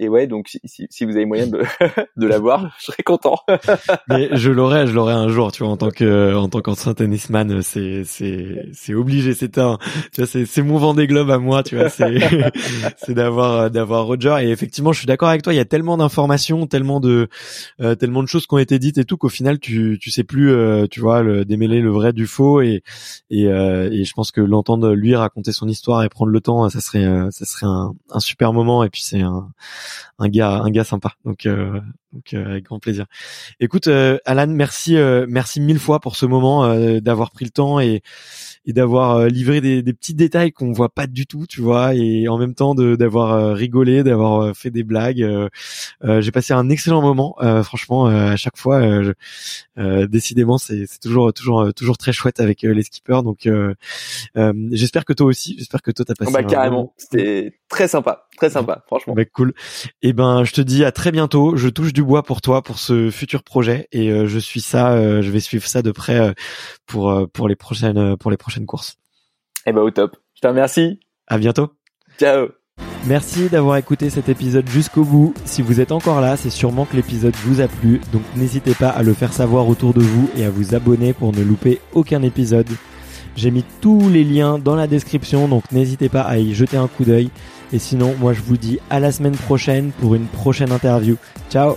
et 0.00 0.08
ouais, 0.08 0.26
donc 0.26 0.48
si, 0.48 0.86
si, 0.88 1.04
vous 1.04 1.14
avez 1.14 1.26
moyen 1.26 1.46
de, 1.46 1.62
de 2.16 2.26
l'avoir, 2.26 2.74
je 2.78 2.86
serais 2.86 3.02
content. 3.02 3.36
Mais 4.08 4.30
je 4.32 4.50
l'aurai, 4.50 4.86
je 4.86 4.92
l'aurai 4.94 5.12
un 5.12 5.28
jour, 5.28 5.52
tu 5.52 5.62
vois, 5.62 5.70
en 5.70 5.76
tant 5.76 5.90
que 5.90 6.34
en 6.34 6.48
tant 6.48 6.62
qu'ancien 6.62 6.94
tennisman, 6.94 7.60
c'est 7.60 8.04
c'est 8.04 8.66
c'est 8.72 8.94
obligé, 8.94 9.34
c'est 9.34 9.58
un, 9.58 9.78
tu 10.12 10.22
vois, 10.22 10.26
c'est 10.26 10.46
c'est 10.46 10.62
mon 10.62 10.78
vent 10.78 10.94
des 10.94 11.06
globes 11.06 11.30
à 11.30 11.38
moi, 11.38 11.62
tu 11.62 11.76
vois, 11.76 11.90
c'est 11.90 12.18
c'est 12.96 13.12
d'avoir 13.12 13.70
d'avoir 13.70 14.06
Roger. 14.06 14.36
Et 14.40 14.48
effectivement, 14.48 14.92
je 14.92 15.00
suis 15.00 15.06
d'accord 15.06 15.28
avec 15.28 15.42
toi, 15.42 15.52
il 15.52 15.56
y 15.56 15.60
a 15.60 15.66
tellement 15.66 15.98
d'informations, 15.98 16.66
tellement 16.66 16.98
de 16.98 17.28
euh, 17.82 17.94
tellement 17.94 18.22
de 18.22 18.28
choses 18.28 18.46
qui 18.46 18.54
ont 18.54 18.58
été 18.58 18.78
dites 18.78 18.96
et 18.96 19.04
tout 19.04 19.18
qu'au 19.18 19.28
final, 19.28 19.58
tu 19.58 19.98
tu 20.00 20.10
sais 20.10 20.24
plus, 20.24 20.50
euh, 20.50 20.86
tu 20.90 21.00
vois, 21.00 21.22
le, 21.22 21.44
démêler 21.44 21.80
le 21.80 21.90
vrai 21.90 22.14
du 22.14 22.26
faux 22.26 22.62
et 22.62 22.82
et 23.28 23.48
euh, 23.48 23.90
et 23.92 24.04
je 24.04 24.14
pense 24.14 24.32
que 24.32 24.40
l'entendre 24.40 24.94
lui 24.94 25.14
raconter 25.14 25.52
son 25.52 25.68
histoire 25.68 26.02
et 26.04 26.08
prendre 26.08 26.32
le 26.32 26.40
temps, 26.40 26.70
ça 26.70 26.80
serait 26.80 27.04
ça 27.30 27.44
serait 27.44 27.66
un, 27.66 27.92
un 28.08 28.20
super 28.20 28.54
moment. 28.54 28.82
Et 28.82 28.88
puis 28.88 29.02
c'est 29.02 29.20
un 29.20 29.50
un 30.18 30.28
gars 30.28 30.60
un 30.62 30.70
gars 30.70 30.84
sympa. 30.84 31.12
Donc 31.24 31.46
euh, 31.46 31.80
donc 32.12 32.34
euh, 32.34 32.44
avec 32.50 32.64
grand 32.64 32.78
plaisir. 32.78 33.06
Écoute 33.60 33.86
euh, 33.86 34.18
Alan, 34.24 34.46
merci 34.48 34.96
merci 35.28 35.60
mille 35.60 35.78
fois 35.78 36.00
pour 36.00 36.16
ce 36.16 36.26
moment 36.26 36.74
d'avoir 37.00 37.30
pris 37.30 37.44
le 37.44 37.50
temps 37.50 37.80
et 37.80 38.02
et 38.66 38.72
d'avoir 38.72 39.26
livré 39.26 39.62
des, 39.62 39.82
des, 39.82 39.92
petits 39.94 40.14
détails 40.14 40.52
qu'on 40.52 40.72
voit 40.72 40.90
pas 40.90 41.06
du 41.06 41.26
tout, 41.26 41.46
tu 41.48 41.62
vois, 41.62 41.94
et 41.94 42.28
en 42.28 42.36
même 42.36 42.54
temps 42.54 42.74
d'avoir 42.74 43.56
rigolé, 43.56 44.02
d'avoir 44.02 44.54
fait 44.54 44.70
des 44.70 44.82
blagues. 44.82 45.26
J'ai 46.02 46.30
passé 46.30 46.52
un 46.52 46.68
excellent 46.68 47.00
moment, 47.00 47.36
franchement, 47.62 48.06
à 48.06 48.36
chaque 48.36 48.58
fois. 48.58 48.82
décidément, 49.76 50.58
c'est 50.58 50.86
toujours 51.00 51.32
toujours 51.32 51.72
toujours 51.74 51.96
très 51.96 52.12
chouette 52.12 52.38
avec 52.38 52.62
les 52.62 52.82
skippers. 52.82 53.22
Donc, 53.22 53.48
j'espère 54.70 55.04
que 55.04 55.14
toi 55.14 55.26
aussi. 55.26 55.56
J'espère 55.58 55.82
que 55.82 55.90
toi 55.90 56.04
t'as 56.04 56.14
passé. 56.14 56.32
Bah 56.32 56.44
carrément, 56.44 56.92
c'était 56.96 57.54
très 57.68 57.88
sympa, 57.88 58.26
très 58.36 58.50
sympa, 58.50 58.82
franchement. 58.86 59.14
Bah, 59.14 59.24
cool. 59.24 59.54
Et 60.02 60.08
eh 60.08 60.12
ben, 60.12 60.44
je 60.44 60.52
te 60.52 60.60
dis 60.60 60.84
à 60.84 60.92
très 60.92 61.12
bientôt. 61.12 61.56
Je 61.56 61.68
touche 61.68 61.92
du 62.00 62.04
bois 62.04 62.22
pour 62.22 62.40
toi, 62.40 62.62
pour 62.62 62.78
ce 62.78 63.10
futur 63.10 63.42
projet, 63.42 63.86
et 63.92 64.10
euh, 64.10 64.26
je 64.26 64.38
suis 64.38 64.62
ça. 64.62 64.92
Euh, 64.92 65.20
je 65.20 65.30
vais 65.30 65.40
suivre 65.40 65.66
ça 65.66 65.82
de 65.82 65.90
près 65.90 66.18
euh, 66.18 66.32
pour 66.86 67.28
pour 67.30 67.46
les 67.46 67.56
prochaines 67.56 68.16
pour 68.16 68.30
les 68.30 68.38
prochaines 68.38 68.64
courses. 68.64 68.96
Eh 69.66 69.72
ben 69.72 69.82
au 69.82 69.90
top. 69.90 70.16
Je 70.34 70.40
te 70.40 70.46
remercie. 70.46 70.98
À 71.26 71.36
bientôt. 71.36 71.74
Ciao. 72.18 72.48
Merci 73.06 73.50
d'avoir 73.50 73.76
écouté 73.76 74.08
cet 74.08 74.30
épisode 74.30 74.66
jusqu'au 74.68 75.04
bout. 75.04 75.34
Si 75.44 75.60
vous 75.60 75.80
êtes 75.80 75.92
encore 75.92 76.22
là, 76.22 76.38
c'est 76.38 76.48
sûrement 76.48 76.86
que 76.86 76.96
l'épisode 76.96 77.34
vous 77.44 77.60
a 77.60 77.68
plu, 77.68 78.00
donc 78.12 78.22
n'hésitez 78.34 78.74
pas 78.74 78.88
à 78.88 79.02
le 79.02 79.12
faire 79.12 79.34
savoir 79.34 79.68
autour 79.68 79.92
de 79.92 80.00
vous 80.00 80.30
et 80.36 80.44
à 80.44 80.50
vous 80.50 80.74
abonner 80.74 81.12
pour 81.12 81.32
ne 81.32 81.42
louper 81.42 81.80
aucun 81.92 82.22
épisode. 82.22 82.68
J'ai 83.36 83.50
mis 83.50 83.64
tous 83.82 84.08
les 84.08 84.24
liens 84.24 84.58
dans 84.58 84.76
la 84.76 84.86
description, 84.86 85.48
donc 85.48 85.70
n'hésitez 85.72 86.08
pas 86.08 86.22
à 86.22 86.38
y 86.38 86.54
jeter 86.54 86.78
un 86.78 86.88
coup 86.88 87.04
d'œil. 87.04 87.30
Et 87.72 87.78
sinon, 87.78 88.14
moi 88.18 88.32
je 88.32 88.40
vous 88.40 88.56
dis 88.56 88.78
à 88.88 89.00
la 89.00 89.12
semaine 89.12 89.36
prochaine 89.36 89.92
pour 90.00 90.14
une 90.14 90.26
prochaine 90.26 90.72
interview. 90.72 91.16
Ciao 91.50 91.76